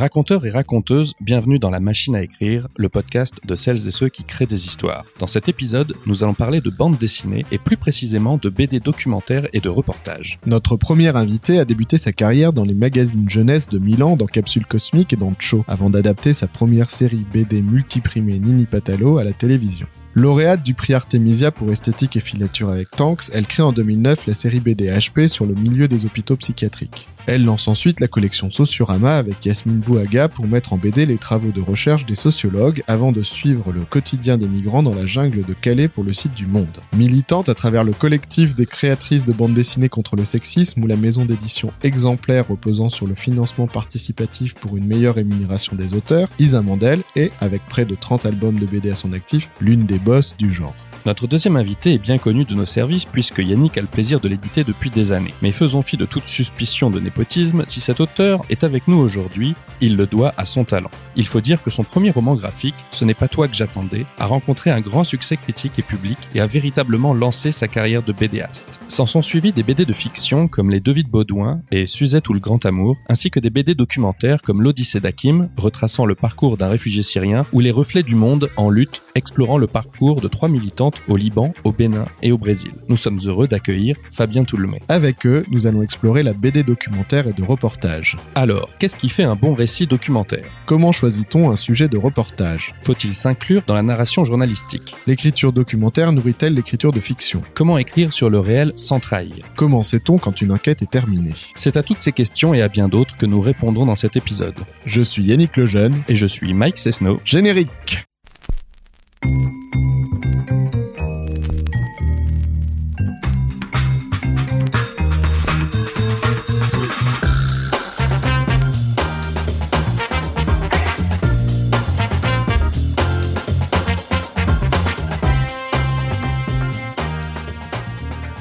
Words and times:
Raconteurs 0.00 0.46
et 0.46 0.50
raconteuses, 0.50 1.12
bienvenue 1.20 1.58
dans 1.58 1.68
La 1.68 1.78
Machine 1.78 2.16
à 2.16 2.22
écrire, 2.22 2.68
le 2.78 2.88
podcast 2.88 3.34
de 3.44 3.54
celles 3.54 3.86
et 3.86 3.90
ceux 3.90 4.08
qui 4.08 4.24
créent 4.24 4.46
des 4.46 4.64
histoires. 4.64 5.04
Dans 5.18 5.26
cet 5.26 5.50
épisode, 5.50 5.94
nous 6.06 6.24
allons 6.24 6.32
parler 6.32 6.62
de 6.62 6.70
bande 6.70 6.96
dessinée 6.96 7.44
et 7.52 7.58
plus 7.58 7.76
précisément 7.76 8.38
de 8.38 8.48
BD 8.48 8.80
documentaires 8.80 9.46
et 9.52 9.60
de 9.60 9.68
reportages. 9.68 10.40
Notre 10.46 10.76
premier 10.76 11.14
invité 11.14 11.60
a 11.60 11.66
débuté 11.66 11.98
sa 11.98 12.12
carrière 12.12 12.54
dans 12.54 12.64
les 12.64 12.72
magazines 12.72 13.28
jeunesse 13.28 13.68
de 13.68 13.78
Milan, 13.78 14.16
dans 14.16 14.24
Capsule 14.24 14.64
Cosmique 14.64 15.12
et 15.12 15.16
dans 15.16 15.34
Cho, 15.38 15.66
avant 15.68 15.90
d'adapter 15.90 16.32
sa 16.32 16.46
première 16.46 16.90
série 16.90 17.26
BD 17.30 17.60
multiprimée 17.60 18.38
Nini 18.38 18.64
Patalo 18.64 19.18
à 19.18 19.24
la 19.24 19.34
télévision. 19.34 19.86
Lauréate 20.14 20.64
du 20.64 20.74
prix 20.74 20.92
Artemisia 20.92 21.52
pour 21.52 21.70
esthétique 21.70 22.16
et 22.16 22.20
filature 22.20 22.68
avec 22.68 22.90
Tanks, 22.90 23.30
elle 23.32 23.46
crée 23.46 23.62
en 23.62 23.70
2009 23.70 24.26
la 24.26 24.34
série 24.34 24.58
BD 24.58 24.90
HP 24.90 25.28
sur 25.28 25.46
le 25.46 25.54
milieu 25.54 25.86
des 25.86 26.04
hôpitaux 26.04 26.34
psychiatriques. 26.34 27.06
Elle 27.26 27.44
lance 27.44 27.68
ensuite 27.68 28.00
la 28.00 28.08
collection 28.08 28.50
Sociorama 28.50 29.16
avec 29.16 29.46
Yasmine 29.46 29.78
Bouaga 29.78 30.28
pour 30.28 30.48
mettre 30.48 30.72
en 30.72 30.78
BD 30.78 31.06
les 31.06 31.16
travaux 31.16 31.52
de 31.52 31.60
recherche 31.60 32.04
des 32.04 32.16
sociologues 32.16 32.82
avant 32.88 33.12
de 33.12 33.22
suivre 33.22 33.72
le 33.72 33.84
quotidien 33.84 34.36
des 34.36 34.48
migrants 34.48 34.82
dans 34.82 34.94
la 34.94 35.06
jungle 35.06 35.44
de 35.44 35.54
Calais 35.54 35.86
pour 35.86 36.02
le 36.02 36.12
site 36.12 36.34
du 36.34 36.46
Monde. 36.46 36.80
Militante 36.96 37.48
à 37.48 37.54
travers 37.54 37.84
le 37.84 37.92
collectif 37.92 38.56
des 38.56 38.66
créatrices 38.66 39.24
de 39.24 39.32
bandes 39.32 39.54
dessinées 39.54 39.88
contre 39.88 40.16
le 40.16 40.24
sexisme 40.24 40.82
ou 40.82 40.88
la 40.88 40.96
maison 40.96 41.24
d'édition 41.24 41.72
exemplaire 41.84 42.48
reposant 42.48 42.90
sur 42.90 43.06
le 43.06 43.14
financement 43.14 43.68
participatif 43.68 44.56
pour 44.56 44.76
une 44.76 44.88
meilleure 44.88 45.14
rémunération 45.14 45.76
des 45.76 45.94
auteurs, 45.94 46.28
Isa 46.40 46.62
Mandel 46.62 47.02
est, 47.14 47.30
avec 47.40 47.64
près 47.66 47.84
de 47.84 47.94
30 47.94 48.26
albums 48.26 48.58
de 48.58 48.66
BD 48.66 48.90
à 48.90 48.96
son 48.96 49.12
actif, 49.12 49.50
l'une 49.60 49.86
des 49.86 49.99
boss 50.00 50.36
du 50.36 50.52
genre. 50.52 50.74
Notre 51.06 51.26
deuxième 51.26 51.56
invité 51.56 51.94
est 51.94 51.98
bien 51.98 52.18
connu 52.18 52.44
de 52.44 52.54
nos 52.54 52.66
services 52.66 53.06
puisque 53.06 53.38
Yannick 53.38 53.78
a 53.78 53.80
le 53.80 53.86
plaisir 53.86 54.20
de 54.20 54.28
l'éditer 54.28 54.64
depuis 54.64 54.90
des 54.90 55.12
années. 55.12 55.32
Mais 55.40 55.50
faisons 55.50 55.80
fi 55.80 55.96
de 55.96 56.04
toute 56.04 56.26
suspicion 56.26 56.90
de 56.90 57.00
népotisme, 57.00 57.62
si 57.64 57.80
cet 57.80 58.00
auteur 58.00 58.42
est 58.50 58.64
avec 58.64 58.86
nous 58.86 58.98
aujourd'hui, 58.98 59.54
il 59.80 59.96
le 59.96 60.06
doit 60.06 60.34
à 60.36 60.44
son 60.44 60.64
talent. 60.64 60.90
Il 61.16 61.26
faut 61.26 61.40
dire 61.40 61.62
que 61.62 61.70
son 61.70 61.84
premier 61.84 62.10
roman 62.10 62.34
graphique, 62.34 62.74
Ce 62.90 63.06
n'est 63.06 63.14
pas 63.14 63.28
toi 63.28 63.48
que 63.48 63.54
j'attendais, 63.54 64.04
a 64.18 64.26
rencontré 64.26 64.70
un 64.70 64.80
grand 64.80 65.02
succès 65.04 65.38
critique 65.38 65.78
et 65.78 65.82
public 65.82 66.18
et 66.34 66.40
a 66.40 66.46
véritablement 66.46 67.14
lancé 67.14 67.50
sa 67.50 67.66
carrière 67.66 68.02
de 68.02 68.12
BDaste. 68.12 68.78
S'en 68.88 69.06
sont 69.06 69.22
suivis 69.22 69.52
des 69.52 69.62
BD 69.62 69.86
de 69.86 69.92
fiction 69.94 70.48
comme 70.48 70.70
Les 70.70 70.80
Devis 70.80 71.04
de 71.04 71.08
Baudouin 71.08 71.62
et 71.70 71.86
Suzette 71.86 72.28
ou 72.28 72.34
le 72.34 72.40
Grand 72.40 72.66
Amour, 72.66 72.98
ainsi 73.08 73.30
que 73.30 73.40
des 73.40 73.50
BD 73.50 73.74
documentaires 73.74 74.42
comme 74.42 74.60
L'Odyssée 74.60 75.00
d'Hakim, 75.00 75.48
retraçant 75.56 76.04
le 76.04 76.14
parcours 76.14 76.58
d'un 76.58 76.68
réfugié 76.68 77.02
syrien, 77.02 77.46
ou 77.54 77.60
Les 77.60 77.70
Reflets 77.70 78.02
du 78.02 78.16
Monde 78.16 78.50
en 78.58 78.68
lutte, 78.68 79.02
explorant 79.14 79.56
le 79.56 79.66
parcours 79.66 80.20
de 80.20 80.28
trois 80.28 80.48
militants 80.50 80.89
au 81.08 81.16
Liban, 81.16 81.52
au 81.64 81.72
Bénin 81.72 82.06
et 82.22 82.32
au 82.32 82.38
Brésil. 82.38 82.72
Nous 82.88 82.96
sommes 82.96 83.20
heureux 83.24 83.48
d'accueillir 83.48 83.96
Fabien 84.12 84.44
Toulmé. 84.44 84.82
Avec 84.88 85.26
eux, 85.26 85.44
nous 85.50 85.66
allons 85.66 85.82
explorer 85.82 86.22
la 86.22 86.32
BD 86.32 86.62
documentaire 86.62 87.26
et 87.26 87.32
de 87.32 87.42
reportage. 87.42 88.16
Alors, 88.34 88.70
qu'est-ce 88.78 88.96
qui 88.96 89.08
fait 89.08 89.22
un 89.22 89.36
bon 89.36 89.54
récit 89.54 89.86
documentaire? 89.86 90.44
Comment 90.66 90.92
choisit-on 90.92 91.50
un 91.50 91.56
sujet 91.56 91.88
de 91.88 91.96
reportage? 91.96 92.74
Faut-il 92.82 93.14
s'inclure 93.14 93.62
dans 93.66 93.74
la 93.74 93.82
narration 93.82 94.24
journalistique? 94.24 94.94
L'écriture 95.06 95.52
documentaire 95.52 96.12
nourrit-elle 96.12 96.54
l'écriture 96.54 96.92
de 96.92 97.00
fiction? 97.00 97.40
Comment 97.54 97.78
écrire 97.78 98.12
sur 98.12 98.30
le 98.30 98.38
réel 98.38 98.72
sans 98.76 99.00
trahir? 99.00 99.44
Comment 99.56 99.82
sait-on 99.82 100.18
quand 100.18 100.40
une 100.40 100.52
enquête 100.52 100.82
est 100.82 100.90
terminée? 100.90 101.34
C'est 101.54 101.76
à 101.76 101.82
toutes 101.82 102.00
ces 102.00 102.12
questions 102.12 102.54
et 102.54 102.62
à 102.62 102.68
bien 102.68 102.88
d'autres 102.88 103.16
que 103.16 103.26
nous 103.26 103.40
répondons 103.40 103.86
dans 103.86 103.96
cet 103.96 104.16
épisode. 104.16 104.54
Je 104.86 105.02
suis 105.02 105.24
Yannick 105.24 105.56
Lejeune 105.56 105.96
et 106.08 106.14
je 106.14 106.26
suis 106.26 106.54
Mike 106.54 106.78
Cessno. 106.78 107.20
Générique 107.24 108.04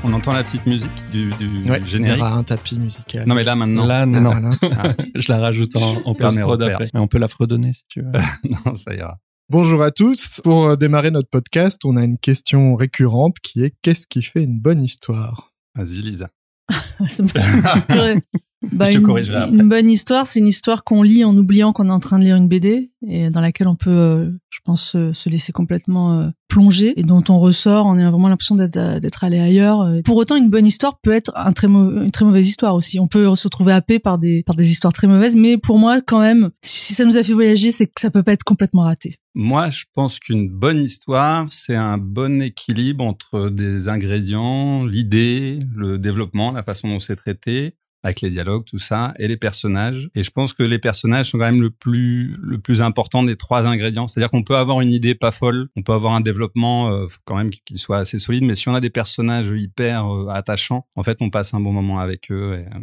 On 0.10 0.14
entend 0.14 0.34
la 0.34 0.44
petite 0.44 0.66
musique 0.66 0.90
du, 1.12 1.30
du 1.36 1.70
ouais, 1.70 1.86
générique. 1.86 2.18
Il 2.18 2.20
y 2.20 2.22
aura 2.22 2.34
un 2.34 2.44
tapis 2.44 2.80
musical. 2.80 3.28
Non 3.28 3.36
mais 3.36 3.44
là 3.44 3.56
maintenant. 3.56 3.86
Là 3.86 4.08
non. 4.08 4.32
Ah, 4.76 4.96
je 5.14 5.32
la 5.32 5.38
rajoute 5.38 5.76
en, 5.76 6.02
en 6.04 6.16
post-prod 6.16 6.64
après. 6.64 6.90
Mais 6.96 7.00
on 7.00 7.08
peut 7.08 7.20
la 7.20 7.28
fredonner 7.28 7.74
si 7.74 7.84
tu 7.88 8.02
veux. 8.02 8.12
non, 8.66 8.76
ça 8.76 8.96
ira. 8.96 9.20
Bonjour 9.50 9.84
à 9.84 9.92
tous. 9.92 10.42
Pour 10.44 10.78
démarrer 10.78 11.12
notre 11.12 11.30
podcast, 11.30 11.86
on 11.86 11.96
a 11.96 12.04
une 12.04 12.18
question 12.18 12.76
récurrente 12.76 13.38
qui 13.44 13.64
est 13.64 13.76
qu'est-ce 13.84 14.08
qui 14.08 14.24
fait 14.24 14.44
une 14.44 14.60
bonne 14.60 14.82
histoire? 14.82 15.54
Vas-y 15.76 16.02
Lisa. 16.02 16.30
Bah, 18.62 18.86
je 18.86 18.92
te 18.92 18.98
une, 18.98 19.04
corrigerai 19.04 19.38
après. 19.38 19.56
Une 19.56 19.70
bonne 19.70 19.90
histoire, 19.90 20.28
c'est 20.28 20.40
une 20.40 20.48
histoire 20.48 20.84
qu'on 20.84 21.02
lit 21.02 21.24
en 21.24 21.36
oubliant 21.38 21.72
qu'on 21.72 21.88
est 21.88 21.94
en 21.94 22.00
train 22.00 22.20
de 22.20 22.26
lire 22.26 22.36
une 22.36 22.50
BD 22.50 22.92
et 23.08 23.30
dans 23.30 23.40
laquelle 23.40 23.70
on 23.70 23.76
peut, 23.76 23.90
euh, 23.90 24.32
je 24.50 24.60
pense, 24.66 24.96
euh, 24.98 25.14
se 25.14 25.30
laisser 25.30 25.54
complètement 25.54 26.20
euh, 26.20 26.30
plonger 26.50 26.94
et 27.00 27.04
dont 27.04 27.24
on 27.30 27.40
ressort, 27.40 27.86
on 27.86 27.98
a 27.98 28.12
vraiment 28.12 28.28
l'impression 28.28 28.56
d'être, 28.56 29.00
d'être 29.00 29.24
allé 29.24 29.40
ailleurs. 29.40 29.88
Pour 30.04 30.18
autant, 30.18 30.36
une 30.36 30.50
bonne 30.50 30.66
histoire 30.66 31.00
peut 31.02 31.12
être 31.12 31.32
un 31.36 31.54
très 31.54 31.68
une 31.68 32.12
très 32.12 32.26
mauvaise 32.26 32.50
histoire 32.50 32.76
aussi. 32.76 33.00
On 33.00 33.08
peut 33.08 33.34
se 33.36 33.48
retrouver 33.48 33.72
happé 33.72 34.00
par 34.00 34.18
des 34.18 34.44
par 34.44 34.56
des 34.56 34.70
histoires 34.70 34.92
très 34.92 35.08
mauvaises, 35.08 35.36
mais 35.38 35.58
pour 35.58 35.78
moi, 35.78 36.02
quand 36.02 36.20
même, 36.20 36.50
si 36.62 36.94
ça 36.94 37.06
nous 37.06 37.18
a 37.18 37.24
fait 37.24 37.34
voyager, 37.34 37.72
c'est 37.72 37.86
que 37.86 38.02
ça 38.02 38.10
peut 38.10 38.24
pas 38.24 38.34
être 38.34 38.44
complètement 38.44 38.82
raté. 38.82 39.16
Moi, 39.36 39.70
je 39.70 39.86
pense 39.94 40.20
qu'une 40.20 40.50
bonne 40.50 40.80
histoire, 40.80 41.48
c'est 41.52 41.76
un 41.76 41.98
bon 41.98 42.42
équilibre 42.42 43.06
entre 43.06 43.50
des 43.50 43.88
ingrédients, 43.88 44.86
l'idée, 44.86 45.60
le 45.74 45.98
développement, 45.98 46.52
la 46.52 46.64
façon 46.64 46.90
dont 46.90 47.00
c'est 47.00 47.16
traité, 47.16 47.76
avec 48.04 48.22
les 48.22 48.30
dialogues, 48.30 48.66
tout 48.66 48.80
ça, 48.80 49.14
et 49.20 49.28
les 49.28 49.38
personnages. 49.38 50.10
Et 50.16 50.24
je 50.24 50.32
pense 50.32 50.54
que 50.54 50.64
les 50.64 50.80
personnages 50.80 51.32
sont 51.32 51.38
quand 51.38 51.46
même 51.46 51.62
le 51.62 51.70
plus 51.70 52.36
le 52.42 52.58
plus 52.58 52.82
important 52.82 53.24
des 53.24 53.36
trois 53.36 53.66
ingrédients. 53.66 54.08
C'est-à-dire 54.08 54.30
qu'on 54.30 54.44
peut 54.44 54.56
avoir 54.58 54.82
une 54.82 54.92
idée 54.92 55.16
pas 55.16 55.32
folle, 55.32 55.70
on 55.76 55.84
peut 55.84 55.94
avoir 55.94 56.14
un 56.14 56.22
développement 56.22 56.92
euh, 56.92 57.08
quand 57.26 57.36
même 57.36 57.50
qui 57.50 57.78
soit 57.78 57.98
assez 57.98 58.20
solide, 58.20 58.44
mais 58.44 58.56
si 58.56 58.70
on 58.70 58.76
a 58.76 58.82
des 58.82 58.90
personnages 58.90 59.52
hyper 59.56 60.14
euh, 60.14 60.28
attachants, 60.30 60.86
en 60.96 61.04
fait, 61.04 61.18
on 61.22 61.30
passe 61.30 61.54
un 61.54 61.60
bon 61.60 61.72
moment 61.72 62.00
avec 62.00 62.32
eux. 62.32 62.54
Et, 62.54 62.66
euh, 62.66 62.80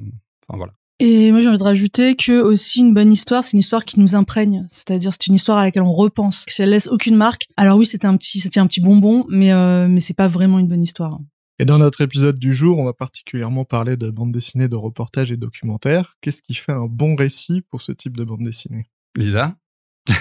enfin 0.49 0.59
voilà. 0.59 0.73
Et 0.99 1.31
moi, 1.31 1.41
j'ai 1.41 1.49
envie 1.49 1.59
de 1.59 1.63
rajouter 1.63 2.17
que 2.17 2.41
aussi 2.41 2.81
une 2.81 2.95
bonne 2.95 3.13
histoire, 3.13 3.45
c'est 3.45 3.53
une 3.53 3.59
histoire 3.59 3.85
qui 3.85 4.01
nous 4.01 4.15
imprègne. 4.15 4.67
C'est-à-dire, 4.71 5.13
c'est 5.13 5.27
une 5.27 5.35
histoire 5.35 5.59
à 5.59 5.63
laquelle 5.63 5.83
on 5.83 5.93
repense. 5.93 6.45
Si 6.49 6.63
elle 6.63 6.71
laisse 6.71 6.89
aucune 6.89 7.17
marque, 7.17 7.47
alors 7.59 7.77
oui, 7.77 7.85
c'était 7.85 8.07
un 8.07 8.17
petit, 8.17 8.41
c'était 8.41 8.61
un 8.61 8.67
petit 8.67 8.81
bonbon, 8.81 9.27
mais 9.29 9.53
euh, 9.53 9.89
mais 9.89 10.01
c'est 10.01 10.15
pas 10.15 10.27
vraiment 10.27 10.59
une 10.59 10.69
bonne 10.69 10.83
histoire. 10.83 11.19
Et 11.59 11.65
dans 11.65 11.79
notre 11.79 12.03
épisode 12.03 12.39
du 12.39 12.53
jour, 12.53 12.79
on 12.79 12.85
va 12.85 12.93
particulièrement 12.93 13.65
parler 13.65 13.97
de 13.97 14.11
bande 14.11 14.31
dessinée, 14.31 14.69
de 14.69 14.77
reportage 14.77 15.33
et 15.33 15.39
documentaire. 15.39 16.17
Qu'est-ce 16.21 16.43
qui 16.43 16.53
fait 16.53 16.73
un 16.73 16.87
bon 16.87 17.17
récit 17.17 17.63
pour 17.63 17.81
ce 17.81 17.93
type 17.93 18.15
de 18.15 18.25
bande 18.25 18.43
dessinée? 18.43 18.91
Lisa? 19.17 19.57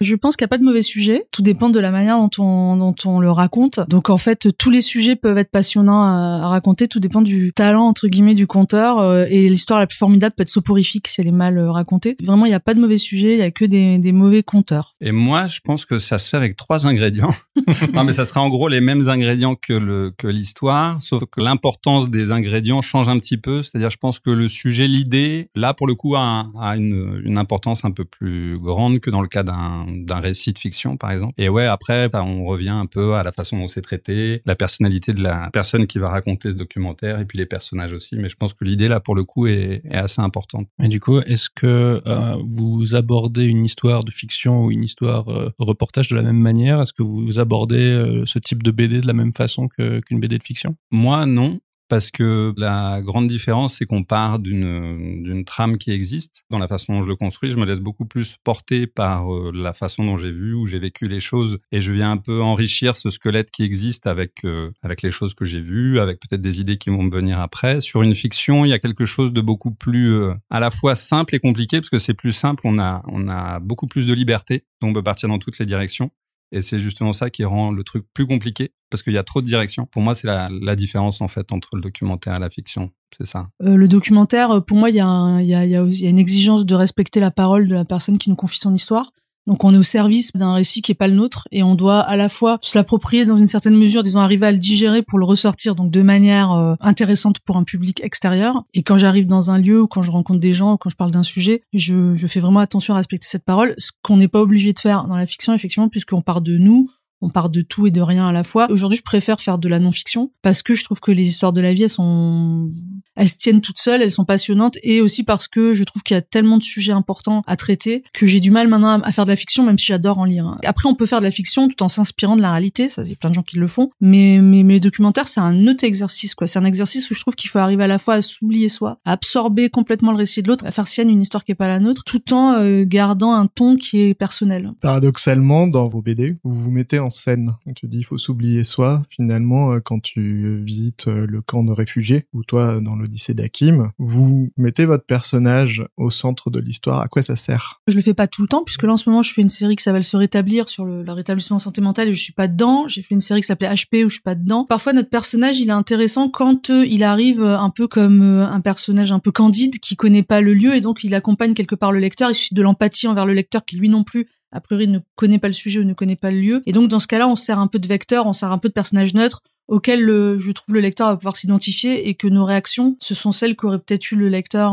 Je 0.00 0.14
pense 0.14 0.36
qu'il 0.36 0.44
n'y 0.44 0.48
a 0.48 0.50
pas 0.50 0.58
de 0.58 0.64
mauvais 0.64 0.82
sujet. 0.82 1.26
Tout 1.30 1.42
dépend 1.42 1.70
de 1.70 1.80
la 1.80 1.90
manière 1.90 2.18
dont 2.18 2.30
on, 2.38 2.76
dont 2.76 2.94
on 3.04 3.20
le 3.20 3.30
raconte. 3.30 3.80
Donc 3.88 4.10
en 4.10 4.18
fait, 4.18 4.48
tous 4.56 4.70
les 4.70 4.80
sujets 4.80 5.16
peuvent 5.16 5.38
être 5.38 5.50
passionnants 5.50 6.02
à, 6.02 6.44
à 6.44 6.48
raconter. 6.48 6.88
Tout 6.88 7.00
dépend 7.00 7.22
du 7.22 7.52
talent 7.52 7.86
entre 7.86 8.08
guillemets 8.08 8.34
du 8.34 8.46
conteur. 8.46 8.98
Euh, 8.98 9.26
et 9.28 9.48
l'histoire 9.48 9.80
la 9.80 9.86
plus 9.86 9.96
formidable 9.96 10.34
peut 10.36 10.42
être 10.42 10.48
soporifique 10.48 11.08
si 11.08 11.20
elle 11.20 11.28
est 11.28 11.32
mal 11.32 11.58
euh, 11.58 11.70
racontée. 11.70 12.16
Vraiment, 12.24 12.46
il 12.46 12.50
n'y 12.50 12.54
a 12.54 12.60
pas 12.60 12.74
de 12.74 12.80
mauvais 12.80 12.98
sujet. 12.98 13.34
Il 13.34 13.38
y 13.38 13.42
a 13.42 13.50
que 13.50 13.64
des, 13.64 13.98
des 13.98 14.12
mauvais 14.12 14.42
conteurs. 14.42 14.94
Et 15.00 15.12
moi, 15.12 15.46
je 15.46 15.60
pense 15.60 15.84
que 15.84 15.98
ça 15.98 16.18
se 16.18 16.28
fait 16.28 16.36
avec 16.36 16.56
trois 16.56 16.86
ingrédients. 16.86 17.34
non, 17.94 18.04
mais 18.04 18.12
ça 18.12 18.24
sera 18.24 18.40
en 18.40 18.48
gros 18.48 18.68
les 18.68 18.80
mêmes 18.80 19.08
ingrédients 19.08 19.54
que 19.54 19.72
le 19.72 20.12
que 20.16 20.26
l'histoire, 20.26 21.00
sauf 21.02 21.24
que 21.30 21.40
l'importance 21.40 22.10
des 22.10 22.32
ingrédients 22.32 22.80
change 22.80 23.08
un 23.08 23.18
petit 23.18 23.36
peu. 23.36 23.62
C'est-à-dire, 23.62 23.90
je 23.90 23.96
pense 23.98 24.18
que 24.18 24.30
le 24.30 24.48
sujet, 24.48 24.86
l'idée, 24.86 25.50
là 25.54 25.74
pour 25.74 25.86
le 25.86 25.94
coup, 25.94 26.14
a, 26.16 26.46
a 26.60 26.76
une, 26.76 27.20
une 27.24 27.38
importance 27.38 27.84
un 27.84 27.90
peu 27.90 28.04
plus 28.04 28.58
grande 28.58 29.00
que 29.00 29.10
dans 29.10 29.20
le 29.20 29.28
cas 29.28 29.42
d'un 29.42 29.75
d'un 29.86 30.20
récit 30.20 30.52
de 30.52 30.58
fiction, 30.58 30.96
par 30.96 31.10
exemple. 31.10 31.34
Et 31.38 31.48
ouais, 31.48 31.66
après, 31.66 32.08
bah, 32.08 32.22
on 32.24 32.44
revient 32.44 32.70
un 32.70 32.86
peu 32.86 33.14
à 33.14 33.22
la 33.22 33.32
façon 33.32 33.58
dont 33.58 33.68
c'est 33.68 33.82
traité, 33.82 34.42
la 34.46 34.56
personnalité 34.56 35.12
de 35.12 35.22
la 35.22 35.50
personne 35.52 35.86
qui 35.86 35.98
va 35.98 36.08
raconter 36.08 36.52
ce 36.52 36.56
documentaire, 36.56 37.18
et 37.18 37.24
puis 37.24 37.38
les 37.38 37.46
personnages 37.46 37.92
aussi. 37.92 38.16
Mais 38.16 38.28
je 38.28 38.36
pense 38.36 38.54
que 38.54 38.64
l'idée, 38.64 38.88
là, 38.88 39.00
pour 39.00 39.14
le 39.14 39.24
coup, 39.24 39.46
est, 39.46 39.82
est 39.84 39.94
assez 39.94 40.20
importante. 40.22 40.68
Et 40.82 40.88
du 40.88 41.00
coup, 41.00 41.20
est-ce 41.20 41.48
que 41.50 42.02
euh, 42.06 42.36
vous 42.48 42.94
abordez 42.94 43.44
une 43.44 43.64
histoire 43.64 44.04
de 44.04 44.10
fiction 44.10 44.64
ou 44.64 44.70
une 44.70 44.84
histoire 44.84 45.28
euh, 45.28 45.50
reportage 45.58 46.08
de 46.08 46.16
la 46.16 46.22
même 46.22 46.38
manière? 46.38 46.80
Est-ce 46.80 46.92
que 46.92 47.02
vous 47.02 47.38
abordez 47.38 47.76
euh, 47.76 48.24
ce 48.24 48.38
type 48.38 48.62
de 48.62 48.70
BD 48.70 49.00
de 49.00 49.06
la 49.06 49.12
même 49.12 49.32
façon 49.32 49.68
que, 49.68 50.00
qu'une 50.00 50.20
BD 50.20 50.38
de 50.38 50.44
fiction? 50.44 50.76
Moi, 50.90 51.26
non 51.26 51.60
parce 51.88 52.10
que 52.10 52.52
la 52.56 53.00
grande 53.02 53.28
différence, 53.28 53.76
c'est 53.76 53.86
qu'on 53.86 54.04
part 54.04 54.38
d'une 54.38 55.44
trame 55.44 55.78
qui 55.78 55.92
existe. 55.92 56.42
Dans 56.50 56.58
la 56.58 56.68
façon 56.68 56.94
dont 56.94 57.02
je 57.02 57.08
le 57.08 57.16
construis, 57.16 57.50
je 57.50 57.58
me 57.58 57.64
laisse 57.64 57.80
beaucoup 57.80 58.06
plus 58.06 58.36
porter 58.44 58.86
par 58.86 59.32
euh, 59.32 59.52
la 59.54 59.72
façon 59.72 60.04
dont 60.04 60.16
j'ai 60.16 60.30
vu 60.30 60.54
ou 60.54 60.66
j'ai 60.66 60.78
vécu 60.78 61.08
les 61.08 61.20
choses, 61.20 61.58
et 61.72 61.80
je 61.80 61.92
viens 61.92 62.12
un 62.12 62.16
peu 62.16 62.42
enrichir 62.42 62.96
ce 62.96 63.10
squelette 63.10 63.50
qui 63.50 63.62
existe 63.62 64.06
avec 64.06 64.44
euh, 64.44 64.70
avec 64.82 65.02
les 65.02 65.10
choses 65.10 65.34
que 65.34 65.44
j'ai 65.44 65.60
vues, 65.60 66.00
avec 66.00 66.20
peut-être 66.20 66.42
des 66.42 66.60
idées 66.60 66.78
qui 66.78 66.90
vont 66.90 67.02
me 67.02 67.10
venir 67.10 67.40
après. 67.40 67.80
Sur 67.80 68.02
une 68.02 68.14
fiction, 68.14 68.64
il 68.64 68.70
y 68.70 68.74
a 68.74 68.78
quelque 68.78 69.04
chose 69.04 69.32
de 69.32 69.40
beaucoup 69.40 69.70
plus 69.70 70.12
euh, 70.14 70.34
à 70.50 70.60
la 70.60 70.70
fois 70.70 70.94
simple 70.94 71.34
et 71.34 71.38
compliqué, 71.38 71.78
parce 71.78 71.90
que 71.90 71.98
c'est 71.98 72.14
plus 72.14 72.32
simple, 72.32 72.62
on 72.64 72.78
a 72.78 73.02
on 73.06 73.28
a 73.28 73.60
beaucoup 73.60 73.86
plus 73.86 74.06
de 74.06 74.14
liberté, 74.14 74.64
donc 74.80 74.90
on 74.90 74.94
peut 74.94 75.02
partir 75.02 75.28
dans 75.28 75.38
toutes 75.38 75.58
les 75.58 75.66
directions. 75.66 76.10
Et 76.52 76.62
c'est 76.62 76.78
justement 76.78 77.12
ça 77.12 77.30
qui 77.30 77.44
rend 77.44 77.72
le 77.72 77.82
truc 77.82 78.04
plus 78.14 78.26
compliqué 78.26 78.72
parce 78.90 79.02
qu'il 79.02 79.12
y 79.12 79.18
a 79.18 79.24
trop 79.24 79.42
de 79.42 79.46
directions. 79.46 79.86
Pour 79.86 80.02
moi, 80.02 80.14
c'est 80.14 80.26
la, 80.26 80.76
différence 80.76 81.20
en 81.20 81.28
fait 81.28 81.52
entre 81.52 81.74
le 81.74 81.82
documentaire 81.82 82.36
et 82.36 82.38
la 82.38 82.50
fiction. 82.50 82.90
C'est 83.16 83.26
ça. 83.26 83.48
Euh, 83.62 83.76
le 83.76 83.88
documentaire, 83.88 84.64
pour 84.64 84.76
moi, 84.76 84.90
il 84.90 84.94
y, 84.94 84.98
y 84.98 85.00
a 85.02 86.08
une 86.08 86.18
exigence 86.18 86.64
de 86.64 86.74
respecter 86.74 87.20
la 87.20 87.30
parole 87.30 87.66
de 87.68 87.74
la 87.74 87.84
personne 87.84 88.18
qui 88.18 88.30
nous 88.30 88.36
confie 88.36 88.58
son 88.58 88.74
histoire. 88.74 89.06
Donc 89.46 89.62
on 89.64 89.72
est 89.72 89.76
au 89.76 89.82
service 89.82 90.32
d'un 90.34 90.54
récit 90.54 90.82
qui 90.82 90.92
est 90.92 90.96
pas 90.96 91.08
le 91.08 91.14
nôtre 91.14 91.46
et 91.52 91.62
on 91.62 91.74
doit 91.74 92.00
à 92.00 92.16
la 92.16 92.28
fois 92.28 92.58
se 92.62 92.76
l'approprier 92.76 93.24
dans 93.24 93.36
une 93.36 93.48
certaine 93.48 93.76
mesure, 93.76 94.02
disons 94.02 94.20
arriver 94.20 94.46
à 94.46 94.52
le 94.52 94.58
digérer 94.58 95.02
pour 95.02 95.18
le 95.18 95.24
ressortir 95.24 95.74
donc 95.74 95.90
de 95.90 96.02
manière 96.02 96.52
euh, 96.52 96.74
intéressante 96.80 97.38
pour 97.40 97.56
un 97.56 97.64
public 97.64 98.02
extérieur. 98.02 98.64
Et 98.74 98.82
quand 98.82 98.96
j'arrive 98.96 99.26
dans 99.26 99.50
un 99.50 99.58
lieu 99.58 99.82
ou 99.82 99.86
quand 99.86 100.02
je 100.02 100.10
rencontre 100.10 100.40
des 100.40 100.52
gens 100.52 100.72
ou 100.72 100.76
quand 100.76 100.90
je 100.90 100.96
parle 100.96 101.10
d'un 101.12 101.22
sujet, 101.22 101.62
je, 101.72 102.14
je 102.14 102.26
fais 102.26 102.40
vraiment 102.40 102.60
attention 102.60 102.94
à 102.94 102.96
respecter 102.96 103.26
cette 103.26 103.44
parole, 103.44 103.74
ce 103.78 103.92
qu'on 104.02 104.16
n'est 104.16 104.28
pas 104.28 104.40
obligé 104.40 104.72
de 104.72 104.78
faire 104.78 105.04
dans 105.04 105.16
la 105.16 105.26
fiction 105.26 105.54
effectivement 105.54 105.88
puisqu'on 105.88 106.22
part 106.22 106.40
de 106.40 106.56
nous, 106.58 106.88
on 107.20 107.30
part 107.30 107.50
de 107.50 107.60
tout 107.62 107.86
et 107.86 107.90
de 107.90 108.00
rien 108.00 108.28
à 108.28 108.32
la 108.32 108.44
fois. 108.44 108.66
Aujourd'hui, 108.70 108.98
je 108.98 109.02
préfère 109.02 109.40
faire 109.40 109.58
de 109.58 109.68
la 109.68 109.78
non-fiction 109.78 110.32
parce 110.42 110.62
que 110.62 110.74
je 110.74 110.84
trouve 110.84 111.00
que 111.00 111.10
les 111.10 111.26
histoires 111.26 111.52
de 111.52 111.60
la 111.60 111.72
vie, 111.72 111.84
elles 111.84 111.88
sont, 111.88 112.70
elles 113.14 113.28
se 113.28 113.36
tiennent 113.36 113.60
toutes 113.60 113.78
seules, 113.78 114.02
elles 114.02 114.12
sont 114.12 114.24
passionnantes 114.24 114.78
et 114.82 115.00
aussi 115.00 115.22
parce 115.22 115.48
que 115.48 115.72
je 115.72 115.84
trouve 115.84 116.02
qu'il 116.02 116.14
y 116.14 116.18
a 116.18 116.22
tellement 116.22 116.58
de 116.58 116.62
sujets 116.62 116.92
importants 116.92 117.42
à 117.46 117.56
traiter 117.56 118.02
que 118.12 118.26
j'ai 118.26 118.40
du 118.40 118.50
mal 118.50 118.68
maintenant 118.68 119.00
à 119.00 119.12
faire 119.12 119.24
de 119.24 119.30
la 119.30 119.36
fiction, 119.36 119.64
même 119.64 119.78
si 119.78 119.86
j'adore 119.86 120.18
en 120.18 120.24
lire. 120.24 120.56
Après, 120.64 120.88
on 120.88 120.94
peut 120.94 121.06
faire 121.06 121.20
de 121.20 121.24
la 121.24 121.30
fiction 121.30 121.68
tout 121.68 121.82
en 121.82 121.88
s'inspirant 121.88 122.36
de 122.36 122.42
la 122.42 122.52
réalité, 122.52 122.88
ça, 122.88 123.02
y 123.02 123.12
a 123.12 123.16
plein 123.16 123.30
de 123.30 123.34
gens 123.34 123.42
qui 123.42 123.56
le 123.56 123.68
font. 123.68 123.90
Mais, 124.00 124.40
mais, 124.40 124.80
documentaires, 124.80 125.28
c'est 125.28 125.40
un 125.40 125.66
autre 125.66 125.84
exercice, 125.84 126.34
quoi. 126.34 126.46
C'est 126.46 126.58
un 126.58 126.64
exercice 126.64 127.10
où 127.10 127.14
je 127.14 127.20
trouve 127.20 127.34
qu'il 127.34 127.48
faut 127.48 127.58
arriver 127.58 127.84
à 127.84 127.86
la 127.86 127.98
fois 127.98 128.14
à 128.14 128.22
s'oublier 128.22 128.68
soi, 128.68 128.98
à 129.04 129.12
absorber 129.12 129.70
complètement 129.70 130.12
le 130.12 130.18
récit 130.18 130.42
de 130.42 130.48
l'autre, 130.48 130.66
à 130.66 130.70
faire 130.70 130.86
sienne 130.86 131.08
une 131.08 131.22
histoire 131.22 131.44
qui 131.44 131.52
est 131.52 131.56
pas 131.56 131.68
la 131.68 131.80
nôtre, 131.80 132.04
tout 132.04 132.34
en 132.34 132.54
euh, 132.54 132.84
gardant 132.84 133.32
un 133.32 133.46
ton 133.46 133.76
qui 133.76 134.00
est 134.00 134.14
personnel. 134.14 134.72
Paradoxalement, 134.80 135.66
dans 135.66 135.88
vos 135.88 136.02
BD, 136.02 136.34
vous 136.44 136.54
vous 136.54 136.70
mettez 136.70 136.98
en 136.98 137.05
scène. 137.10 137.54
Tu 137.74 137.88
dis, 137.88 137.98
il 137.98 138.04
faut 138.04 138.18
s'oublier 138.18 138.64
soi. 138.64 139.02
Finalement, 139.08 139.72
euh, 139.72 139.80
quand 139.80 140.00
tu 140.00 140.62
visites 140.62 141.08
euh, 141.08 141.26
le 141.26 141.42
camp 141.42 141.64
de 141.64 141.72
réfugiés, 141.72 142.26
ou 142.32 142.44
toi, 142.44 142.80
dans 142.80 142.96
l'Odyssée 142.96 143.34
d'Akim, 143.34 143.90
vous 143.98 144.50
mettez 144.56 144.84
votre 144.84 145.04
personnage 145.04 145.84
au 145.96 146.10
centre 146.10 146.50
de 146.50 146.60
l'histoire. 146.60 147.00
À 147.00 147.08
quoi 147.08 147.22
ça 147.22 147.36
sert? 147.36 147.80
Je 147.86 147.96
le 147.96 148.02
fais 148.02 148.14
pas 148.14 148.26
tout 148.26 148.42
le 148.42 148.48
temps, 148.48 148.62
puisque 148.64 148.82
là, 148.82 148.92
en 148.92 148.96
ce 148.96 149.08
moment, 149.08 149.22
je 149.22 149.32
fais 149.32 149.42
une 149.42 149.48
série 149.48 149.76
qui 149.76 149.82
s'appelle 149.82 150.04
Se 150.04 150.16
rétablir 150.16 150.68
sur 150.68 150.84
le, 150.84 151.04
rétablissement 151.12 151.58
santé 151.58 151.80
mentale 151.80 152.08
et 152.08 152.12
je 152.12 152.20
suis 152.20 152.32
pas 152.32 152.48
dedans. 152.48 152.88
J'ai 152.88 153.02
fait 153.02 153.14
une 153.14 153.20
série 153.20 153.40
qui 153.40 153.46
s'appelait 153.46 153.72
HP 153.72 154.04
où 154.04 154.08
je 154.08 154.14
suis 154.14 154.22
pas 154.22 154.34
dedans. 154.34 154.64
Parfois, 154.64 154.92
notre 154.92 155.10
personnage, 155.10 155.60
il 155.60 155.68
est 155.68 155.72
intéressant 155.72 156.28
quand 156.28 156.70
euh, 156.70 156.84
il 156.86 157.02
arrive 157.04 157.42
un 157.42 157.70
peu 157.70 157.88
comme 157.88 158.22
un 158.22 158.60
personnage 158.60 159.12
un 159.12 159.18
peu 159.18 159.32
candide 159.32 159.78
qui 159.78 159.96
connaît 159.96 160.22
pas 160.22 160.40
le 160.40 160.54
lieu 160.54 160.74
et 160.74 160.80
donc 160.80 161.04
il 161.04 161.14
accompagne 161.14 161.54
quelque 161.54 161.74
part 161.74 161.92
le 161.92 161.98
lecteur. 161.98 162.30
Il 162.30 162.34
suffit 162.34 162.54
de 162.54 162.62
l'empathie 162.62 163.08
envers 163.08 163.26
le 163.26 163.32
lecteur 163.32 163.64
qui 163.64 163.76
lui 163.76 163.88
non 163.88 164.04
plus 164.04 164.26
a 164.52 164.60
priori 164.60 164.88
ne 164.88 165.00
connaît 165.14 165.38
pas 165.38 165.48
le 165.48 165.52
sujet 165.52 165.80
ou 165.80 165.84
ne 165.84 165.94
connaît 165.94 166.16
pas 166.16 166.30
le 166.30 166.40
lieu. 166.40 166.62
Et 166.66 166.72
donc 166.72 166.88
dans 166.88 166.98
ce 166.98 167.06
cas-là, 167.06 167.28
on 167.28 167.36
sert 167.36 167.58
un 167.58 167.66
peu 167.66 167.78
de 167.78 167.86
vecteur, 167.86 168.26
on 168.26 168.32
sert 168.32 168.52
un 168.52 168.58
peu 168.58 168.68
de 168.68 168.74
personnage 168.74 169.14
neutre 169.14 169.42
auquel 169.68 170.06
je 170.38 170.52
trouve 170.52 170.74
le 170.74 170.80
lecteur 170.80 171.08
va 171.08 171.16
pouvoir 171.16 171.36
s'identifier 171.36 172.08
et 172.08 172.14
que 172.14 172.28
nos 172.28 172.44
réactions, 172.44 172.96
ce 173.00 173.14
sont 173.14 173.32
celles 173.32 173.56
qu'aurait 173.56 173.78
peut-être 173.78 174.12
eu 174.12 174.16
le 174.16 174.28
lecteur 174.28 174.72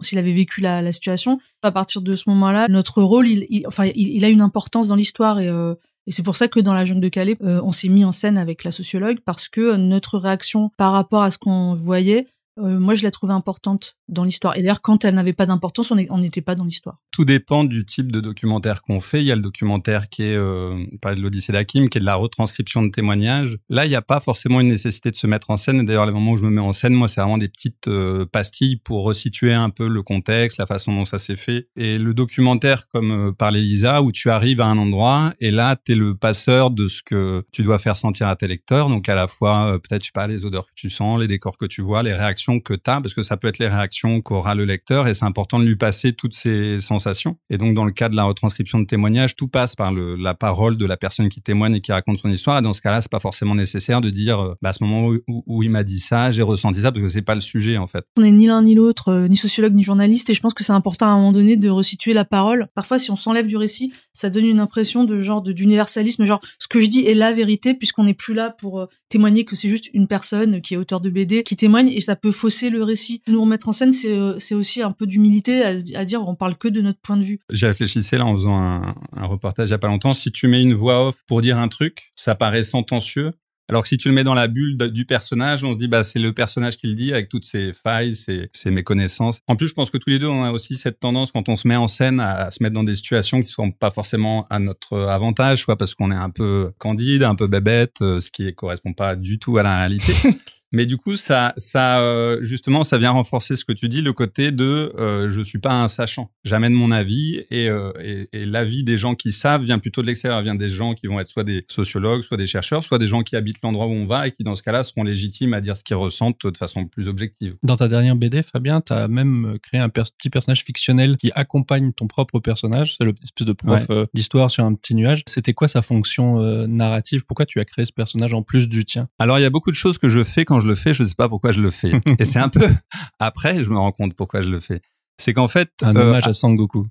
s'il 0.00 0.18
avait 0.18 0.32
vécu 0.32 0.60
la, 0.60 0.92
situation. 0.92 1.40
À 1.62 1.72
partir 1.72 2.02
de 2.02 2.14
ce 2.14 2.24
moment-là, 2.28 2.68
notre 2.68 3.02
rôle, 3.02 3.28
il, 3.28 3.66
enfin, 3.66 3.90
il, 3.94 4.24
a 4.24 4.28
une 4.28 4.40
importance 4.40 4.88
dans 4.88 4.94
l'histoire 4.94 5.40
et, 5.40 5.48
euh, 5.48 5.74
et 6.06 6.10
c'est 6.10 6.22
pour 6.22 6.36
ça 6.36 6.48
que 6.48 6.60
dans 6.60 6.72
la 6.72 6.86
jungle 6.86 7.02
de 7.02 7.08
Calais, 7.08 7.36
euh, 7.42 7.60
on 7.62 7.70
s'est 7.70 7.88
mis 7.88 8.04
en 8.04 8.12
scène 8.12 8.38
avec 8.38 8.64
la 8.64 8.70
sociologue 8.70 9.18
parce 9.24 9.48
que 9.48 9.76
notre 9.76 10.16
réaction 10.18 10.70
par 10.78 10.92
rapport 10.92 11.22
à 11.22 11.30
ce 11.30 11.36
qu'on 11.36 11.74
voyait, 11.74 12.26
euh, 12.58 12.78
moi 12.78 12.94
je 12.94 13.02
la 13.04 13.10
trouvais 13.10 13.32
importante 13.32 13.96
dans 14.08 14.24
l'histoire. 14.24 14.56
Et 14.56 14.62
d'ailleurs, 14.62 14.80
quand 14.80 15.04
elle 15.04 15.14
n'avait 15.14 15.32
pas 15.32 15.46
d'importance, 15.46 15.90
on 15.90 16.18
n'était 16.18 16.40
pas 16.40 16.54
dans 16.54 16.64
l'histoire. 16.64 16.98
Tout 17.12 17.24
dépend 17.24 17.64
du 17.64 17.84
type 17.84 18.10
de 18.10 18.20
documentaire 18.20 18.82
qu'on 18.82 19.00
fait. 19.00 19.20
Il 19.20 19.26
y 19.26 19.32
a 19.32 19.36
le 19.36 19.42
documentaire 19.42 20.08
qui 20.08 20.22
est, 20.22 20.36
euh, 20.36 20.84
parle 21.02 21.16
de 21.16 21.20
l'Odyssée 21.20 21.52
d'Akim, 21.52 21.88
qui 21.88 21.98
est 21.98 22.00
de 22.00 22.06
la 22.06 22.14
retranscription 22.14 22.82
de 22.82 22.90
témoignages. 22.90 23.58
Là, 23.68 23.84
il 23.84 23.88
n'y 23.88 23.94
a 23.94 24.02
pas 24.02 24.20
forcément 24.20 24.60
une 24.60 24.68
nécessité 24.68 25.10
de 25.10 25.16
se 25.16 25.26
mettre 25.26 25.50
en 25.50 25.56
scène. 25.56 25.84
D'ailleurs, 25.84 26.06
les 26.06 26.12
moments 26.12 26.32
où 26.32 26.36
je 26.36 26.44
me 26.44 26.50
mets 26.50 26.60
en 26.60 26.72
scène, 26.72 26.94
moi, 26.94 27.08
c'est 27.08 27.20
vraiment 27.20 27.38
des 27.38 27.48
petites 27.48 27.88
euh, 27.88 28.24
pastilles 28.24 28.76
pour 28.76 29.04
resituer 29.04 29.52
un 29.52 29.70
peu 29.70 29.88
le 29.88 30.02
contexte, 30.02 30.58
la 30.58 30.66
façon 30.66 30.92
dont 30.94 31.04
ça 31.04 31.18
s'est 31.18 31.36
fait. 31.36 31.68
Et 31.76 31.98
le 31.98 32.14
documentaire, 32.14 32.88
comme 32.88 33.12
euh, 33.12 33.32
par 33.32 33.50
l'Elisa, 33.50 34.02
où 34.02 34.12
tu 34.12 34.30
arrives 34.30 34.60
à 34.60 34.66
un 34.66 34.78
endroit 34.78 35.34
et 35.40 35.50
là, 35.50 35.76
tu 35.84 35.92
es 35.92 35.94
le 35.94 36.16
passeur 36.16 36.70
de 36.70 36.88
ce 36.88 37.02
que 37.02 37.44
tu 37.52 37.62
dois 37.62 37.78
faire 37.78 37.96
sentir 37.96 38.28
à 38.28 38.36
tes 38.36 38.46
lecteurs. 38.46 38.88
Donc, 38.88 39.08
à 39.08 39.14
la 39.14 39.26
fois, 39.26 39.78
peut-être, 39.82 40.02
je 40.02 40.06
sais 40.06 40.12
pas, 40.14 40.26
les 40.26 40.44
odeurs 40.44 40.66
que 40.66 40.72
tu 40.74 40.88
sens, 40.88 41.20
les 41.20 41.26
décors 41.26 41.58
que 41.58 41.66
tu 41.66 41.82
vois, 41.82 42.02
les 42.02 42.14
réactions 42.14 42.47
que 42.58 42.74
tu 42.74 42.90
as, 42.90 43.00
parce 43.00 43.14
que 43.14 43.22
ça 43.22 43.36
peut 43.36 43.48
être 43.48 43.58
les 43.58 43.68
réactions 43.68 44.20
qu'aura 44.20 44.54
le 44.54 44.64
lecteur 44.64 45.06
et 45.06 45.14
c'est 45.14 45.24
important 45.24 45.58
de 45.58 45.64
lui 45.64 45.76
passer 45.76 46.12
toutes 46.12 46.34
ces 46.34 46.80
sensations. 46.80 47.36
Et 47.50 47.58
donc, 47.58 47.74
dans 47.74 47.84
le 47.84 47.92
cas 47.92 48.08
de 48.08 48.16
la 48.16 48.24
retranscription 48.24 48.78
de 48.78 48.86
témoignage, 48.86 49.36
tout 49.36 49.48
passe 49.48 49.76
par 49.76 49.92
la 49.92 50.34
parole 50.34 50.76
de 50.76 50.86
la 50.86 50.96
personne 50.96 51.28
qui 51.28 51.40
témoigne 51.40 51.74
et 51.76 51.80
qui 51.80 51.92
raconte 51.92 52.18
son 52.18 52.28
histoire. 52.28 52.58
Et 52.58 52.62
dans 52.62 52.72
ce 52.72 52.80
cas-là, 52.80 53.00
c'est 53.00 53.10
pas 53.10 53.20
forcément 53.20 53.54
nécessaire 53.54 54.00
de 54.00 54.10
dire, 54.10 54.40
euh, 54.40 54.54
bah, 54.62 54.70
à 54.70 54.72
ce 54.72 54.82
moment 54.82 55.12
où, 55.26 55.62
il 55.62 55.70
m'a 55.70 55.84
dit 55.84 56.00
ça, 56.00 56.32
j'ai 56.32 56.42
ressenti 56.42 56.80
ça, 56.80 56.92
parce 56.92 57.02
que 57.02 57.08
c'est 57.08 57.22
pas 57.22 57.34
le 57.34 57.40
sujet, 57.40 57.76
en 57.76 57.86
fait. 57.86 58.04
On 58.16 58.22
n'est 58.22 58.32
ni 58.32 58.46
l'un 58.46 58.62
ni 58.62 58.74
l'autre, 58.74 59.08
euh, 59.08 59.28
ni 59.28 59.36
sociologue 59.36 59.74
ni 59.74 59.82
journaliste, 59.82 60.30
et 60.30 60.34
je 60.34 60.40
pense 60.40 60.54
que 60.54 60.64
c'est 60.64 60.72
important 60.72 61.06
à 61.06 61.10
un 61.10 61.16
moment 61.16 61.32
donné 61.32 61.56
de 61.56 61.68
resituer 61.68 62.12
la 62.12 62.24
parole. 62.24 62.68
Parfois, 62.74 62.98
si 62.98 63.10
on 63.10 63.16
s'enlève 63.16 63.46
du 63.46 63.56
récit, 63.56 63.92
ça 64.12 64.30
donne 64.30 64.46
une 64.46 64.60
impression 64.60 65.04
de 65.04 65.18
genre 65.18 65.42
d'universalisme, 65.42 66.24
genre 66.24 66.40
ce 66.58 66.68
que 66.68 66.80
je 66.80 66.88
dis 66.88 67.06
est 67.06 67.14
la 67.14 67.32
vérité, 67.32 67.74
puisqu'on 67.74 68.04
n'est 68.04 68.14
plus 68.14 68.34
là 68.34 68.54
pour 68.58 68.80
euh, 68.80 68.86
témoigner 69.08 69.44
que 69.44 69.56
c'est 69.56 69.68
juste 69.68 69.90
une 69.92 70.06
personne 70.06 70.60
qui 70.60 70.74
est 70.74 70.76
auteur 70.76 71.00
de 71.00 71.10
BD 71.10 71.42
qui 71.42 71.56
témoigne, 71.56 71.88
et 71.88 72.00
ça 72.00 72.16
peut 72.16 72.32
fausser 72.38 72.70
le 72.70 72.82
récit. 72.82 73.22
Nous 73.26 73.40
remettre 73.40 73.68
en 73.68 73.72
scène, 73.72 73.92
c'est 73.92 74.54
aussi 74.54 74.82
un 74.82 74.92
peu 74.92 75.06
d'humilité 75.06 75.62
à, 75.64 75.74
à, 75.94 76.04
dire 76.04 76.26
on 76.26 76.34
parle 76.34 76.56
que 76.56 76.68
de 76.68 76.80
notre 76.80 77.00
point 77.00 77.16
de 77.16 77.24
vue. 77.24 77.40
J'ai 77.50 77.66
réfléchi 77.66 77.98
là 78.12 78.24
en 78.24 78.34
faisant 78.34 78.58
un, 78.58 78.94
un, 79.16 79.26
reportage 79.26 79.68
il 79.68 79.72
y 79.72 79.74
a 79.74 79.78
pas 79.78 79.88
longtemps. 79.88 80.14
Si 80.14 80.30
tu 80.30 80.48
mets 80.48 80.62
une 80.62 80.74
voix 80.74 81.08
off 81.08 81.18
pour 81.26 81.42
dire 81.42 81.58
un 81.58 81.68
truc, 81.68 82.12
ça 82.16 82.34
paraît 82.34 82.62
sentencieux. 82.62 83.32
Alors 83.70 83.82
que 83.82 83.88
si 83.88 83.98
tu 83.98 84.08
le 84.08 84.14
mets 84.14 84.24
dans 84.24 84.34
la 84.34 84.48
bulle 84.48 84.78
du 84.78 85.04
personnage, 85.04 85.62
on 85.62 85.74
se 85.74 85.78
dit 85.78 85.88
bah 85.88 86.02
c'est 86.02 86.18
le 86.18 86.32
personnage 86.32 86.78
qui 86.78 86.86
le 86.86 86.94
dit 86.94 87.12
avec 87.12 87.28
toutes 87.28 87.44
ses 87.44 87.74
failles, 87.74 88.14
ses, 88.14 88.48
ses 88.54 88.70
méconnaissances. 88.70 89.40
En 89.46 89.56
plus, 89.56 89.68
je 89.68 89.74
pense 89.74 89.90
que 89.90 89.98
tous 89.98 90.08
les 90.08 90.18
deux 90.18 90.26
on 90.26 90.42
a 90.42 90.52
aussi 90.52 90.76
cette 90.76 91.00
tendance 91.00 91.32
quand 91.32 91.50
on 91.50 91.56
se 91.56 91.68
met 91.68 91.76
en 91.76 91.86
scène 91.86 92.18
à, 92.18 92.50
se 92.50 92.62
mettre 92.62 92.74
dans 92.74 92.84
des 92.84 92.94
situations 92.94 93.42
qui 93.42 93.50
sont 93.50 93.70
pas 93.70 93.90
forcément 93.90 94.46
à 94.48 94.58
notre 94.58 94.98
avantage, 94.98 95.62
soit 95.62 95.76
parce 95.76 95.94
qu'on 95.94 96.10
est 96.10 96.14
un 96.14 96.30
peu 96.30 96.72
candide, 96.78 97.24
un 97.24 97.34
peu 97.34 97.46
bébête, 97.46 98.00
euh, 98.00 98.22
ce 98.22 98.30
qui 98.30 98.54
correspond 98.54 98.94
pas 98.94 99.16
du 99.16 99.38
tout 99.38 99.58
à 99.58 99.62
la 99.62 99.78
réalité. 99.80 100.14
Mais 100.72 100.86
du 100.86 100.96
coup, 100.96 101.16
ça, 101.16 101.54
ça, 101.56 102.00
euh, 102.00 102.42
justement, 102.42 102.84
ça 102.84 102.98
vient 102.98 103.10
renforcer 103.10 103.56
ce 103.56 103.64
que 103.64 103.72
tu 103.72 103.88
dis, 103.88 104.02
le 104.02 104.12
côté 104.12 104.52
de 104.52 104.92
euh, 104.98 105.30
je 105.30 105.40
suis 105.40 105.58
pas 105.58 105.72
un 105.72 105.88
sachant. 105.88 106.30
J'amène 106.44 106.74
mon 106.74 106.90
avis 106.90 107.42
et, 107.50 107.68
euh, 107.68 107.92
et, 108.02 108.28
et 108.32 108.46
l'avis 108.46 108.84
des 108.84 108.98
gens 108.98 109.14
qui 109.14 109.32
savent 109.32 109.62
vient 109.62 109.78
plutôt 109.78 110.02
de 110.02 110.06
l'extérieur, 110.06 110.42
vient 110.42 110.54
des 110.54 110.68
gens 110.68 110.94
qui 110.94 111.06
vont 111.06 111.20
être 111.20 111.28
soit 111.28 111.44
des 111.44 111.64
sociologues, 111.68 112.22
soit 112.22 112.36
des 112.36 112.46
chercheurs, 112.46 112.84
soit 112.84 112.98
des 112.98 113.06
gens 113.06 113.22
qui 113.22 113.36
habitent 113.36 113.62
l'endroit 113.62 113.86
où 113.86 113.92
on 113.92 114.06
va 114.06 114.26
et 114.26 114.32
qui, 114.32 114.44
dans 114.44 114.56
ce 114.56 114.62
cas-là, 114.62 114.84
seront 114.84 115.04
légitimes 115.04 115.54
à 115.54 115.60
dire 115.60 115.76
ce 115.76 115.84
qu'ils 115.84 115.96
ressentent 115.96 116.46
de 116.46 116.56
façon 116.56 116.86
plus 116.86 117.08
objective. 117.08 117.56
Dans 117.62 117.76
ta 117.76 117.88
dernière 117.88 118.16
BD, 118.16 118.42
Fabien, 118.42 118.80
tu 118.80 118.92
as 118.92 119.08
même 119.08 119.58
créé 119.62 119.80
un 119.80 119.88
petit 119.88 120.30
personnage 120.30 120.64
fictionnel 120.64 121.16
qui 121.16 121.32
accompagne 121.34 121.92
ton 121.92 122.06
propre 122.06 122.38
personnage. 122.40 122.96
C'est 122.98 123.04
l'espèce 123.04 123.46
de 123.46 123.52
prof 123.52 123.86
euh, 123.90 124.06
d'histoire 124.14 124.50
sur 124.50 124.64
un 124.64 124.74
petit 124.74 124.94
nuage. 124.94 125.22
C'était 125.26 125.54
quoi 125.54 125.68
sa 125.68 125.82
fonction 125.82 126.40
euh, 126.40 126.66
narrative? 126.66 127.24
Pourquoi 127.26 127.46
tu 127.46 127.60
as 127.60 127.64
créé 127.64 127.84
ce 127.84 127.92
personnage 127.92 128.34
en 128.34 128.42
plus 128.42 128.68
du 128.68 128.84
tien? 128.84 129.08
Alors, 129.18 129.38
il 129.38 129.42
y 129.42 129.46
a 129.46 129.50
beaucoup 129.50 129.70
de 129.70 129.76
choses 129.76 129.98
que 129.98 130.08
je 130.08 130.22
fais 130.22 130.44
quand 130.44 130.57
je 130.60 130.68
le 130.68 130.74
fais, 130.74 130.94
je 130.94 131.04
sais 131.04 131.14
pas 131.16 131.28
pourquoi 131.28 131.52
je 131.52 131.60
le 131.60 131.70
fais. 131.70 131.92
et 132.18 132.24
c'est 132.24 132.38
un 132.38 132.48
peu 132.48 132.66
après, 133.18 133.62
je 133.62 133.70
me 133.70 133.78
rends 133.78 133.92
compte 133.92 134.14
pourquoi 134.14 134.42
je 134.42 134.48
le 134.48 134.60
fais. 134.60 134.80
C'est 135.18 135.34
qu'en 135.34 135.48
fait, 135.48 135.70
un 135.82 135.94
euh, 135.94 136.02
hommage 136.02 136.26
à 136.26 136.32
Sangoku. 136.32 136.86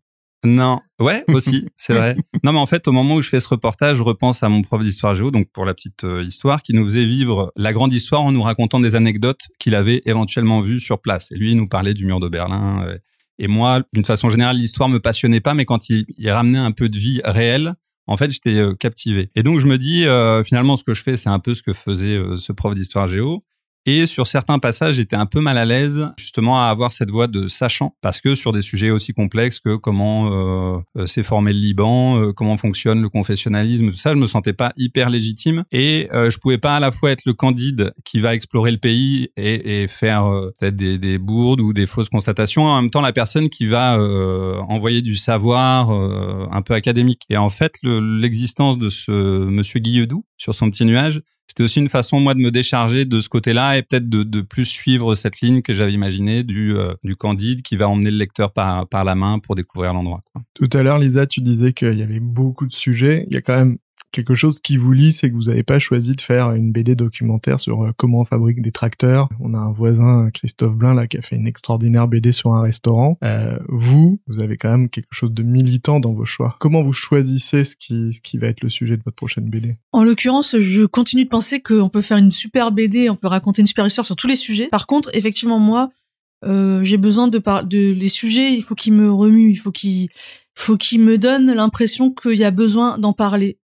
Non, 0.45 0.81
ouais, 0.99 1.23
aussi, 1.29 1.65
c'est 1.77 1.93
vrai. 1.93 2.15
Non, 2.43 2.53
mais 2.53 2.59
en 2.59 2.65
fait, 2.65 2.87
au 2.87 2.91
moment 2.91 3.15
où 3.15 3.21
je 3.21 3.29
fais 3.29 3.39
ce 3.39 3.47
reportage, 3.47 3.97
je 3.97 4.03
repense 4.03 4.43
à 4.43 4.49
mon 4.49 4.61
prof 4.61 4.83
d'histoire 4.83 5.15
géo, 5.15 5.31
donc 5.31 5.49
pour 5.51 5.65
la 5.65 5.73
petite 5.73 6.03
euh, 6.03 6.23
histoire, 6.23 6.61
qui 6.61 6.73
nous 6.73 6.85
faisait 6.85 7.05
vivre 7.05 7.51
la 7.55 7.73
grande 7.73 7.93
histoire 7.93 8.21
en 8.21 8.31
nous 8.31 8.43
racontant 8.43 8.79
des 8.79 8.95
anecdotes 8.95 9.47
qu'il 9.59 9.75
avait 9.75 10.01
éventuellement 10.05 10.61
vues 10.61 10.79
sur 10.79 11.01
place. 11.01 11.31
Et 11.31 11.35
lui, 11.35 11.51
il 11.51 11.57
nous 11.57 11.67
parlait 11.67 11.93
du 11.93 12.05
mur 12.05 12.19
de 12.19 12.27
Berlin. 12.29 12.85
Euh, 12.85 12.97
et 13.39 13.47
moi, 13.47 13.81
d'une 13.93 14.05
façon 14.05 14.29
générale, 14.29 14.57
l'histoire 14.57 14.89
me 14.89 14.99
passionnait 14.99 15.41
pas, 15.41 15.53
mais 15.53 15.65
quand 15.65 15.89
il, 15.89 16.05
il 16.17 16.29
ramenait 16.29 16.57
un 16.59 16.71
peu 16.71 16.89
de 16.89 16.97
vie 16.97 17.21
réelle, 17.23 17.73
en 18.07 18.17
fait, 18.17 18.31
j'étais 18.31 18.63
captivé. 18.79 19.31
Et 19.35 19.43
donc, 19.43 19.59
je 19.59 19.67
me 19.67 19.77
dis, 19.77 20.05
finalement, 20.47 20.77
ce 20.77 20.83
que 20.85 20.93
je 20.93 21.03
fais, 21.03 21.17
c'est 21.17 21.29
un 21.29 21.39
peu 21.39 21.53
ce 21.53 21.61
que 21.61 21.73
faisait 21.73 22.17
ce 22.37 22.53
prof 22.53 22.73
d'histoire 22.73 23.09
géo. 23.09 23.43
Et 23.89 24.05
sur 24.05 24.27
certains 24.27 24.59
passages, 24.59 24.95
j'étais 24.95 25.15
un 25.15 25.25
peu 25.25 25.39
mal 25.39 25.57
à 25.57 25.63
l'aise 25.63 26.09
justement 26.17 26.61
à 26.61 26.65
avoir 26.65 26.91
cette 26.91 27.09
voix 27.09 27.27
de 27.27 27.47
sachant, 27.47 27.95
parce 28.01 28.19
que 28.19 28.35
sur 28.35 28.51
des 28.51 28.61
sujets 28.61 28.89
aussi 28.89 29.13
complexes 29.13 29.61
que 29.61 29.77
comment 29.77 30.29
euh, 30.29 30.79
euh 30.97 31.05
s'est 31.05 31.23
formé 31.23 31.53
le 31.53 31.59
Liban, 31.59 32.19
euh, 32.19 32.33
comment 32.33 32.57
fonctionne 32.57 33.01
le 33.01 33.07
confessionnalisme, 33.07 33.89
tout 33.91 33.95
ça, 33.95 34.11
je 34.11 34.17
me 34.17 34.25
sentais 34.25 34.51
pas 34.51 34.73
hyper 34.75 35.09
légitime 35.09 35.63
et 35.71 36.09
euh, 36.11 36.29
je 36.29 36.37
pouvais 36.37 36.57
pas 36.57 36.75
à 36.75 36.79
la 36.81 36.91
fois 36.91 37.11
être 37.11 37.23
le 37.25 37.31
candide 37.31 37.93
qui 38.03 38.19
va 38.19 38.35
explorer 38.35 38.71
le 38.71 38.77
pays 38.77 39.29
et, 39.37 39.87
faire 39.87 40.29
peut-être 40.59 40.75
des, 40.75 40.97
des, 40.97 41.17
bourdes 41.17 41.61
ou 41.61 41.71
des 41.71 41.87
fausses 41.87 42.09
constatations, 42.09 42.65
en 42.65 42.81
même 42.81 42.91
temps 42.91 42.99
la 42.99 43.13
personne 43.13 43.47
qui 43.47 43.65
va 43.67 43.97
envoyer 44.67 45.01
du 45.01 45.15
savoir 45.15 45.91
un 45.91 46.61
peu 46.61 46.73
académique. 46.73 47.21
Et 47.29 47.37
en 47.37 47.47
fait, 47.47 47.75
l'existence 47.83 48.77
de 48.77 48.89
ce 48.89 49.11
Monsieur 49.11 49.79
Guilledou 49.79 50.25
sur 50.35 50.53
son 50.53 50.69
petit 50.69 50.83
nuage, 50.83 51.21
c'était 51.47 51.63
aussi 51.63 51.79
une 51.79 51.89
façon 51.89 52.19
moi 52.19 52.33
de 52.33 52.39
me 52.39 52.51
décharger 52.51 53.05
de 53.05 53.21
ce 53.21 53.29
côté-là 53.29 53.77
et 53.77 53.81
peut-être 53.81 54.09
de, 54.09 54.41
plus 54.41 54.65
suivre 54.65 55.15
cette 55.15 55.41
ligne 55.41 55.61
que 55.61 55.73
j'avais 55.73 55.93
imaginée 55.93 56.43
du, 56.43 56.75
euh, 56.75 56.93
du 57.03 57.15
Candide 57.15 57.61
qui 57.61 57.75
va 57.75 57.89
emmener 57.89 58.11
le 58.11 58.17
lecteur 58.17 58.51
par, 58.51 58.87
par 58.87 59.03
la 59.03 59.15
main 59.15 59.39
pour 59.39 59.55
découvrir 59.55 59.93
l'endroit. 59.93 60.21
Tout 60.53 60.69
à 60.73 60.83
l'heure, 60.83 60.99
Lisa, 60.99 61.25
tu 61.25 61.41
disais 61.41 61.73
qu'il 61.73 61.97
y 61.97 62.03
avait 62.03 62.19
beaucoup 62.19 62.67
de 62.67 62.71
sujets. 62.71 63.25
Il 63.29 63.33
y 63.33 63.37
a 63.37 63.41
quand 63.41 63.55
même 63.55 63.77
quelque 64.17 64.33
chose 64.33 64.59
qui 64.59 64.77
vous 64.77 64.93
lie, 64.93 65.11
c'est 65.11 65.29
que 65.29 65.35
vous 65.35 65.43
n'avez 65.43 65.61
pas 65.61 65.77
choisi 65.77 66.13
de 66.13 66.21
faire 66.21 66.53
une 66.53 66.71
BD 66.71 66.95
documentaire 66.95 67.59
sur 67.59 67.83
euh, 67.83 67.91
comment 67.95 68.21
on 68.21 68.25
fabrique 68.25 68.63
des 68.63 68.71
tracteurs. 68.71 69.29
On 69.39 69.53
a 69.53 69.59
un 69.59 69.71
voisin, 69.71 70.31
Christophe 70.33 70.75
Blin, 70.75 70.95
là, 70.95 71.05
qui 71.05 71.17
a 71.17 71.21
fait 71.21 71.35
une 71.35 71.45
extraordinaire 71.45 72.07
BD 72.07 72.31
sur 72.31 72.53
un 72.53 72.61
restaurant. 72.61 73.19
Euh, 73.23 73.59
vous, 73.69 74.19
vous 74.25 74.41
avez 74.41 74.57
quand 74.57 74.71
même 74.71 74.89
quelque 74.89 75.11
chose 75.11 75.31
de 75.31 75.43
militant 75.43 75.99
dans 75.99 76.13
vos 76.13 76.25
choix. 76.25 76.55
Comment 76.59 76.81
vous 76.81 76.93
choisissez 76.93 77.63
ce 77.63 77.75
qui, 77.75 78.37
va 78.39 78.47
être 78.47 78.61
le 78.61 78.69
sujet 78.69 78.97
de 78.97 79.03
votre 79.05 79.15
prochaine 79.15 79.49
BD 79.49 79.77
En 79.91 80.03
l'occurrence, 80.03 80.57
je 80.57 80.85
continue 80.85 81.25
de 81.25 81.29
penser 81.29 81.59
qu'on 81.59 81.89
peut 81.89 82.01
faire 82.01 82.17
une 82.17 82.31
super 82.31 82.71
BD, 82.71 83.11
on 83.11 83.15
peut 83.15 83.27
raconter 83.27 83.61
une 83.61 83.67
super 83.67 83.85
histoire 83.85 84.05
sur 84.05 84.15
tous 84.15 84.27
les 84.27 84.35
sujets. 84.35 84.67
Par 84.69 84.87
contre, 84.87 85.11
effectivement, 85.13 85.59
moi, 85.59 85.91
euh, 86.43 86.81
j'ai 86.81 86.97
besoin 86.97 87.27
de 87.27 87.37
par 87.37 87.65
de 87.65 87.93
les 87.93 88.07
sujets, 88.07 88.55
il 88.55 88.63
faut 88.63 88.75
qu'ils 88.75 88.93
me 88.93 89.11
remuent, 89.11 89.51
il 89.51 89.57
faut 89.57 89.71
qu'ils 89.71 91.01
me 91.01 91.17
donnent 91.17 91.53
l'impression 91.53 92.11
qu'il 92.11 92.37
y 92.37 92.43
a 92.43 92.51
besoin 92.51 92.97
d'en 92.97 93.13
parler 93.13 93.59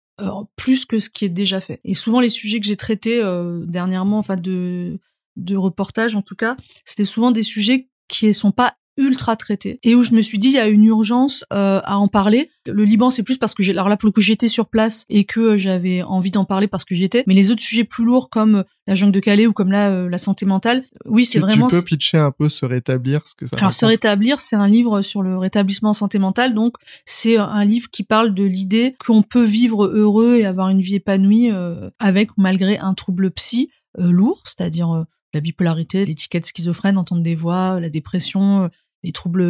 plus 0.57 0.85
que 0.85 0.99
ce 0.99 1.11
qui 1.11 1.25
est 1.25 1.31
déjà 1.31 1.61
fait. 1.61 1.81
Et 1.85 1.95
souvent 1.95 2.21
les 2.21 2.29
sujets 2.29 2.61
que 2.61 2.67
j'ai 2.67 2.77
traités 2.77 3.21
euh, 3.23 3.65
dernièrement, 3.67 4.19
enfin 4.19 4.37
de 4.37 4.99
de 5.37 5.57
reportage 5.57 6.17
en 6.17 6.23
tout 6.23 6.35
cas, 6.35 6.57
c'était 6.85 7.05
souvent 7.05 7.31
des 7.31 7.45
sujets 7.45 7.89
qui 8.09 8.35
sont 8.35 8.51
pas 8.51 8.75
ultra 8.99 9.37
traité 9.37 9.78
et 9.83 9.95
où 9.95 10.02
je 10.02 10.12
me 10.12 10.21
suis 10.21 10.38
dit 10.38 10.49
il 10.49 10.55
y 10.55 10.59
a 10.59 10.69
une 10.69 10.85
urgence 10.85 11.45
euh, 11.52 11.81
à 11.85 11.99
en 11.99 12.09
parler. 12.09 12.50
Le 12.67 12.85
Liban 12.85 13.09
c'est 13.09 13.23
plus 13.23 13.38
parce 13.38 13.55
que 13.55 13.62
j'ai 13.62 13.73
alors 13.73 13.88
là 13.88 13.97
pour 13.97 14.09
le 14.09 14.12
coup 14.12 14.21
j'étais 14.21 14.49
sur 14.49 14.67
place 14.67 15.05
et 15.09 15.25
que 15.25 15.40
euh, 15.40 15.57
j'avais 15.57 16.02
envie 16.02 16.31
d'en 16.31 16.45
parler 16.45 16.69
parce 16.69 16.85
que 16.85 16.95
j'étais. 16.95 17.25
Mais 17.26 17.35
les 17.35 17.50
autres 17.50 17.62
sujets 17.62 17.85
plus 17.85 18.05
lourds 18.05 18.28
comme 18.28 18.57
euh, 18.57 18.62
la 18.87 18.95
jungle 18.95 19.12
de 19.12 19.21
Calais 19.21 19.47
ou 19.47 19.52
comme 19.52 19.71
là 19.71 20.09
la 20.09 20.19
santé 20.19 20.45
mentale, 20.47 20.85
oui 21.05 21.25
c'est 21.25 21.38
vraiment. 21.38 21.69
Tu 21.69 21.76
peux 21.76 21.83
pitcher 21.83 22.19
un 22.19 22.33
peu 22.33 22.49
se 22.49 22.67
rétablir 22.67 23.26
ce 23.26 23.35
que 23.35 23.47
ça. 23.47 23.57
Alors 23.57 23.73
se 23.73 23.87
rétablir 23.87 24.40
c'est 24.40 24.57
un 24.57 24.69
livre 24.69 25.00
sur 25.00 25.23
le 25.23 25.38
rétablissement 25.38 25.90
en 25.90 25.95
santé 25.95 26.19
mentale 26.19 26.55
donc 26.55 26.76
c'est 27.05 27.37
un 27.37 27.64
livre 27.64 27.88
qui 27.90 28.02
parle 28.02 28.35
de 28.35 28.45
l'idée 28.45 28.97
qu'on 28.99 29.23
peut 29.23 29.45
vivre 29.45 29.87
heureux 29.87 30.37
et 30.37 30.45
avoir 30.45 30.69
une 30.69 30.81
vie 30.81 30.97
épanouie 30.97 31.50
avec 31.99 32.31
malgré 32.37 32.78
un 32.78 32.95
trouble 32.95 33.31
psy 33.31 33.71
lourd, 33.97 34.43
c'est-à-dire 34.45 35.05
la 35.35 35.40
bipolarité, 35.40 36.05
l'étiquette 36.05 36.47
schizophrène, 36.47 36.99
entendre 36.99 37.23
des 37.23 37.35
voix, 37.35 37.81
la 37.81 37.90
dépression, 37.90 38.71
les 39.02 39.12
troubles 39.12 39.43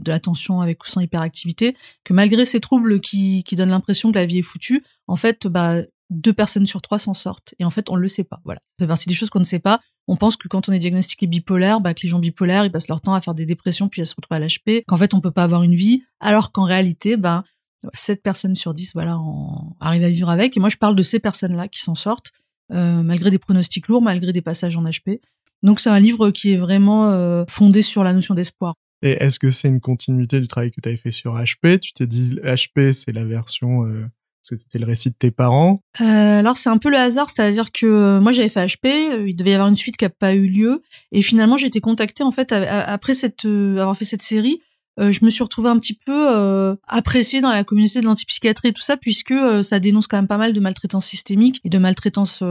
de 0.00 0.10
l'attention 0.10 0.60
avec 0.60 0.82
ou 0.84 0.88
sans 0.88 1.00
hyperactivité, 1.00 1.76
que 2.04 2.12
malgré 2.12 2.44
ces 2.44 2.60
troubles 2.60 3.00
qui, 3.00 3.44
qui 3.44 3.56
donnent 3.56 3.70
l'impression 3.70 4.10
que 4.10 4.16
la 4.18 4.26
vie 4.26 4.38
est 4.38 4.42
foutue, 4.42 4.84
en 5.06 5.16
fait, 5.16 5.46
bah, 5.46 5.82
deux 6.10 6.32
personnes 6.32 6.66
sur 6.66 6.82
trois 6.82 6.98
s'en 6.98 7.14
sortent. 7.14 7.54
Et 7.58 7.64
en 7.64 7.70
fait, 7.70 7.90
on 7.90 7.96
le 7.96 8.08
sait 8.08 8.24
pas. 8.24 8.40
Voilà. 8.44 8.60
Ça 8.78 8.84
fait 8.84 8.86
partie 8.86 9.08
des 9.08 9.14
choses 9.14 9.30
qu'on 9.30 9.40
ne 9.40 9.44
sait 9.44 9.58
pas. 9.58 9.80
On 10.06 10.16
pense 10.16 10.36
que 10.36 10.48
quand 10.48 10.68
on 10.68 10.72
est 10.72 10.78
diagnostiqué 10.78 11.26
bipolaire, 11.26 11.80
bah, 11.80 11.94
que 11.94 12.02
les 12.02 12.08
gens 12.08 12.18
bipolaires, 12.18 12.64
ils 12.64 12.70
passent 12.70 12.88
leur 12.88 13.00
temps 13.00 13.14
à 13.14 13.20
faire 13.20 13.34
des 13.34 13.46
dépressions 13.46 13.88
puis 13.88 14.02
à 14.02 14.06
se 14.06 14.14
retrouver 14.16 14.42
à 14.42 14.46
l'HP, 14.46 14.84
qu'en 14.86 14.96
fait, 14.96 15.14
on 15.14 15.20
peut 15.20 15.30
pas 15.30 15.44
avoir 15.44 15.62
une 15.62 15.74
vie, 15.74 16.02
alors 16.20 16.52
qu'en 16.52 16.64
réalité, 16.64 17.16
bah, 17.16 17.44
7 17.92 18.22
personnes 18.22 18.54
sur 18.54 18.74
10, 18.74 18.92
voilà, 18.94 19.18
on 19.18 19.74
arrive 19.80 20.04
à 20.04 20.10
vivre 20.10 20.30
avec. 20.30 20.56
Et 20.56 20.60
moi, 20.60 20.68
je 20.68 20.76
parle 20.76 20.96
de 20.96 21.02
ces 21.02 21.18
personnes-là 21.18 21.68
qui 21.68 21.80
s'en 21.80 21.94
sortent, 21.94 22.30
euh, 22.72 23.02
malgré 23.02 23.30
des 23.30 23.38
pronostics 23.38 23.88
lourds, 23.88 24.02
malgré 24.02 24.32
des 24.32 24.42
passages 24.42 24.76
en 24.76 24.84
HP. 24.84 25.20
Donc, 25.62 25.80
c'est 25.80 25.90
un 25.90 26.00
livre 26.00 26.30
qui 26.30 26.52
est 26.52 26.56
vraiment 26.56 27.10
euh, 27.10 27.44
fondé 27.48 27.82
sur 27.82 28.04
la 28.04 28.12
notion 28.12 28.34
d'espoir. 28.34 28.74
Et 29.02 29.12
est-ce 29.22 29.38
que 29.38 29.50
c'est 29.50 29.68
une 29.68 29.80
continuité 29.80 30.40
du 30.40 30.48
travail 30.48 30.70
que 30.70 30.80
tu 30.80 30.88
avais 30.88 30.96
fait 30.96 31.10
sur 31.10 31.34
HP 31.34 31.78
Tu 31.80 31.92
t'es 31.92 32.06
dit 32.06 32.36
HP, 32.42 32.92
c'est 32.92 33.12
la 33.12 33.24
version, 33.24 33.84
euh, 33.84 34.06
c'était 34.54 34.78
le 34.78 34.86
récit 34.86 35.10
de 35.10 35.16
tes 35.18 35.30
parents. 35.30 35.80
Euh, 36.00 36.04
alors 36.38 36.56
c'est 36.56 36.68
un 36.68 36.78
peu 36.78 36.90
le 36.90 36.96
hasard, 36.96 37.28
c'est-à-dire 37.28 37.72
que 37.72 37.86
euh, 37.86 38.20
moi 38.20 38.32
j'avais 38.32 38.48
fait 38.48 38.64
HP, 38.64 38.86
euh, 38.86 39.28
il 39.28 39.34
devait 39.34 39.50
y 39.50 39.54
avoir 39.54 39.68
une 39.68 39.76
suite 39.76 39.96
qui 39.96 40.04
a 40.04 40.10
pas 40.10 40.34
eu 40.34 40.46
lieu, 40.46 40.82
et 41.10 41.22
finalement 41.22 41.56
j'ai 41.56 41.66
été 41.66 41.80
contactée 41.80 42.22
en 42.22 42.30
fait 42.30 42.52
après 42.52 43.14
cette 43.14 43.44
avoir 43.44 43.96
fait 43.96 44.04
cette 44.04 44.22
série. 44.22 44.60
je 44.98 45.24
me 45.24 45.30
suis 45.30 45.42
retrouvée 45.42 45.68
un 45.68 45.78
petit 45.78 45.98
peu 46.06 46.76
appréciée 46.86 47.40
dans 47.40 47.50
la 47.50 47.64
communauté 47.64 48.00
de 48.00 48.06
l'antipsychiatrie 48.06 48.68
et 48.68 48.72
tout 48.72 48.82
ça, 48.82 48.96
puisque 48.96 49.34
ça 49.62 49.80
dénonce 49.80 50.06
quand 50.06 50.18
même 50.18 50.28
pas 50.28 50.38
mal 50.38 50.52
de 50.52 50.60
maltraitance 50.60 51.06
systémique 51.06 51.60
et 51.64 51.70
de 51.70 51.78
maltraitance 51.78 52.42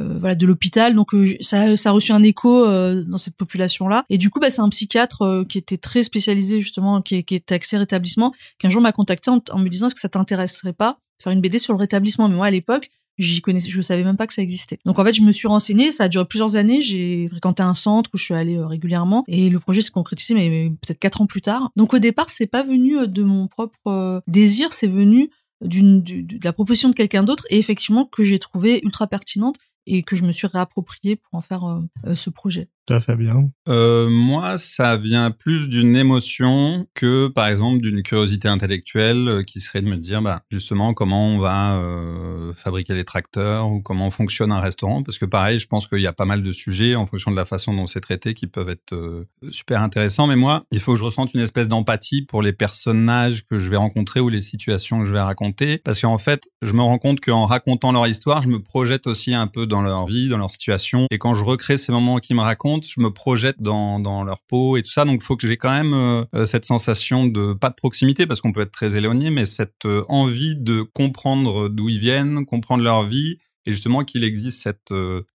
euh, 0.00 0.18
voilà 0.18 0.34
de 0.34 0.46
l'hôpital. 0.46 0.94
Donc 0.94 1.14
euh, 1.14 1.36
ça, 1.40 1.76
ça 1.76 1.90
a 1.90 1.92
reçu 1.92 2.12
un 2.12 2.22
écho 2.22 2.64
euh, 2.64 3.04
dans 3.04 3.18
cette 3.18 3.36
population 3.36 3.88
là 3.88 4.04
et 4.08 4.16
du 4.16 4.30
coup 4.30 4.40
bah 4.40 4.48
c'est 4.48 4.62
un 4.62 4.68
psychiatre 4.70 5.44
qui 5.48 5.58
était 5.58 5.76
très 5.76 6.02
spécialisé 6.02 6.60
justement 6.60 7.02
qui, 7.02 7.22
qui 7.24 7.34
était 7.34 7.54
axé 7.54 7.76
rétablissement 7.76 8.32
qui 8.58 8.66
un 8.66 8.70
jour 8.70 8.80
m'a 8.80 8.92
contacté 8.92 9.30
en, 9.30 9.58
me 9.58 9.68
disant 9.68 9.88
est-ce 9.88 9.94
que 9.94 10.00
ça 10.00 10.08
t'intéresserait 10.08 10.72
pas 10.72 10.98
faire 11.22 11.32
une 11.32 11.40
BD 11.40 11.58
sur 11.58 11.74
le 11.74 11.78
rétablissement? 11.78 12.28
Mais 12.28 12.36
moi 12.36 12.46
à 12.46 12.50
l'époque 12.50 12.88
j'y 13.18 13.42
connaissais 13.42 13.68
je 13.68 13.82
savais 13.82 14.02
même 14.02 14.16
pas 14.16 14.26
que 14.26 14.32
ça 14.32 14.40
existait. 14.40 14.78
Donc 14.86 14.98
en 14.98 15.04
fait 15.04 15.12
je 15.12 15.20
me 15.20 15.30
suis 15.30 15.46
renseignée. 15.46 15.92
Ça 15.92 16.04
a 16.04 16.08
duré 16.08 16.24
plusieurs 16.24 16.56
années. 16.56 16.80
J'ai 16.80 17.28
fréquenté 17.28 17.62
un 17.62 17.74
centre 17.74 18.08
où 18.14 18.16
je 18.16 18.24
suis 18.24 18.34
allée 18.34 18.58
régulièrement. 18.58 19.24
Et 19.28 19.50
le 19.50 19.60
projet 19.60 19.82
s'est 19.82 19.90
concrétisé 19.90 20.34
mais, 20.34 20.70
peut-être 20.70 20.98
quatre 20.98 21.20
ans 21.20 21.26
plus 21.26 21.42
tard. 21.42 21.70
Donc 21.76 21.92
au 21.92 21.98
départ 21.98 22.30
c'est 22.30 22.46
pas 22.46 22.62
venu 22.62 23.06
de 23.06 23.22
mon 23.22 23.46
propre 23.46 24.22
désir. 24.26 24.72
C'est 24.72 24.86
venu 24.86 25.28
d'une 25.60 26.02
de 26.02 26.42
la 26.42 26.54
proposition 26.54 26.88
de 26.88 26.94
quelqu'un 26.94 27.22
d'autre. 27.22 27.44
Et 27.50 27.58
effectivement 27.58 28.06
que 28.06 28.22
j'ai 28.22 28.38
trouvé 28.38 28.80
ultra 28.82 29.06
pertinente 29.06 29.56
et 29.86 30.02
que 30.02 30.16
je 30.16 30.24
me 30.24 30.32
suis 30.32 30.46
réapproprié 30.46 31.16
pour 31.16 31.34
en 31.34 31.40
faire 31.40 31.64
euh, 31.64 31.80
euh, 32.06 32.14
ce 32.14 32.30
projet. 32.30 32.68
Toi, 32.86 32.98
Fabien 32.98 33.46
euh, 33.68 34.10
Moi, 34.10 34.58
ça 34.58 34.96
vient 34.96 35.30
plus 35.30 35.68
d'une 35.68 35.94
émotion 35.94 36.88
que, 36.94 37.28
par 37.28 37.46
exemple, 37.46 37.80
d'une 37.80 38.02
curiosité 38.02 38.48
intellectuelle 38.48 39.28
euh, 39.28 39.42
qui 39.44 39.60
serait 39.60 39.82
de 39.82 39.86
me 39.86 39.96
dire, 39.96 40.20
bah, 40.20 40.42
justement, 40.50 40.92
comment 40.92 41.28
on 41.28 41.38
va 41.38 41.76
euh, 41.76 42.52
fabriquer 42.54 42.94
les 42.94 43.04
tracteurs 43.04 43.68
ou 43.68 43.80
comment 43.80 44.10
fonctionne 44.10 44.50
un 44.50 44.58
restaurant. 44.58 45.04
Parce 45.04 45.18
que, 45.18 45.26
pareil, 45.26 45.60
je 45.60 45.68
pense 45.68 45.86
qu'il 45.86 46.00
y 46.00 46.08
a 46.08 46.12
pas 46.12 46.24
mal 46.24 46.42
de 46.42 46.50
sujets 46.50 46.96
en 46.96 47.06
fonction 47.06 47.30
de 47.30 47.36
la 47.36 47.44
façon 47.44 47.72
dont 47.72 47.86
c'est 47.86 48.00
traité 48.00 48.34
qui 48.34 48.48
peuvent 48.48 48.70
être 48.70 49.26
super 49.52 49.80
intéressants. 49.80 50.26
Mais 50.26 50.36
moi, 50.36 50.64
il 50.72 50.80
faut 50.80 50.94
que 50.94 50.98
je 50.98 51.04
ressente 51.04 51.34
une 51.34 51.40
espèce 51.40 51.68
d'empathie 51.68 52.22
pour 52.22 52.42
les 52.42 52.52
personnages 52.52 53.46
que 53.46 53.58
je 53.58 53.70
vais 53.70 53.76
rencontrer 53.76 54.18
ou 54.18 54.28
les 54.28 54.42
situations 54.42 54.98
que 54.98 55.06
je 55.06 55.12
vais 55.12 55.20
raconter. 55.20 55.78
Parce 55.78 56.00
qu'en 56.00 56.18
fait, 56.18 56.48
je 56.62 56.72
me 56.72 56.82
rends 56.82 56.98
compte 56.98 57.20
qu'en 57.20 57.46
racontant 57.46 57.92
leur 57.92 58.08
histoire, 58.08 58.42
je 58.42 58.48
me 58.48 58.60
projette 58.60 59.06
aussi 59.06 59.34
un 59.34 59.46
peu 59.46 59.66
dans 59.66 59.82
leur 59.82 60.06
vie, 60.06 60.28
dans 60.28 60.38
leur 60.38 60.50
situation. 60.50 61.06
Et 61.12 61.18
quand 61.18 61.34
je 61.34 61.44
recrée 61.44 61.76
ces 61.76 61.92
moments 61.92 62.18
qui 62.18 62.34
me 62.34 62.40
racontent, 62.40 62.71
je 62.80 63.00
me 63.00 63.10
projette 63.10 63.60
dans, 63.60 64.24
leur 64.24 64.42
peau 64.42 64.76
et 64.76 64.82
tout 64.82 64.90
ça. 64.90 65.04
Donc, 65.04 65.22
faut 65.22 65.36
que 65.36 65.46
j'ai 65.46 65.56
quand 65.56 65.70
même 65.70 65.94
euh, 65.94 66.24
euh, 66.34 66.46
cette 66.46 66.64
sensation 66.64 67.26
de 67.26 67.52
pas 67.54 67.70
de 67.70 67.74
proximité 67.74 68.26
parce 68.26 68.40
qu'on 68.40 68.52
peut 68.52 68.60
être 68.60 68.72
très 68.72 68.96
éloigné, 68.96 69.30
mais 69.30 69.44
cette 69.44 69.84
euh, 69.84 70.04
envie 70.08 70.56
de 70.56 70.82
comprendre 70.82 71.68
d'où 71.68 71.88
ils 71.88 71.98
viennent, 71.98 72.44
comprendre 72.46 72.82
leur 72.82 73.04
vie 73.04 73.38
et 73.64 73.70
justement 73.70 74.02
qu'il 74.02 74.24
existe 74.24 74.68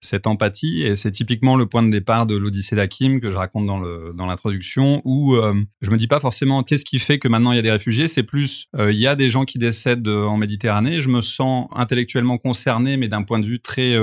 cette 0.01 0.27
empathie. 0.27 0.81
Et 0.83 0.97
c'est 0.97 1.11
typiquement 1.11 1.55
le 1.55 1.65
point 1.65 1.81
de 1.81 1.89
départ 1.89 2.25
de 2.25 2.35
l'Odyssée 2.35 2.75
d'Akim 2.75 3.21
que 3.21 3.31
je 3.31 3.37
raconte 3.37 3.65
dans 3.65 4.25
l'introduction 4.25 5.01
où 5.05 5.37
je 5.79 5.89
me 5.89 5.95
dis 5.95 6.07
pas 6.07 6.19
forcément 6.19 6.61
qu'est-ce 6.61 6.83
qui 6.83 6.99
fait 6.99 7.19
que 7.19 7.29
maintenant 7.29 7.53
il 7.53 7.55
y 7.55 7.59
a 7.59 7.61
des 7.61 7.71
réfugiés. 7.71 8.09
C'est 8.09 8.23
plus 8.23 8.65
il 8.77 8.97
y 8.97 9.07
a 9.07 9.15
des 9.15 9.29
gens 9.29 9.45
qui 9.45 9.59
décèdent 9.59 10.09
en 10.09 10.35
Méditerranée. 10.35 10.99
Je 10.99 11.07
me 11.07 11.21
sens 11.21 11.69
intellectuellement 11.73 12.37
concerné 12.37 12.97
mais 12.97 13.07
d'un 13.07 13.23
point 13.23 13.39
de 13.39 13.45
vue 13.45 13.61
très 13.61 13.95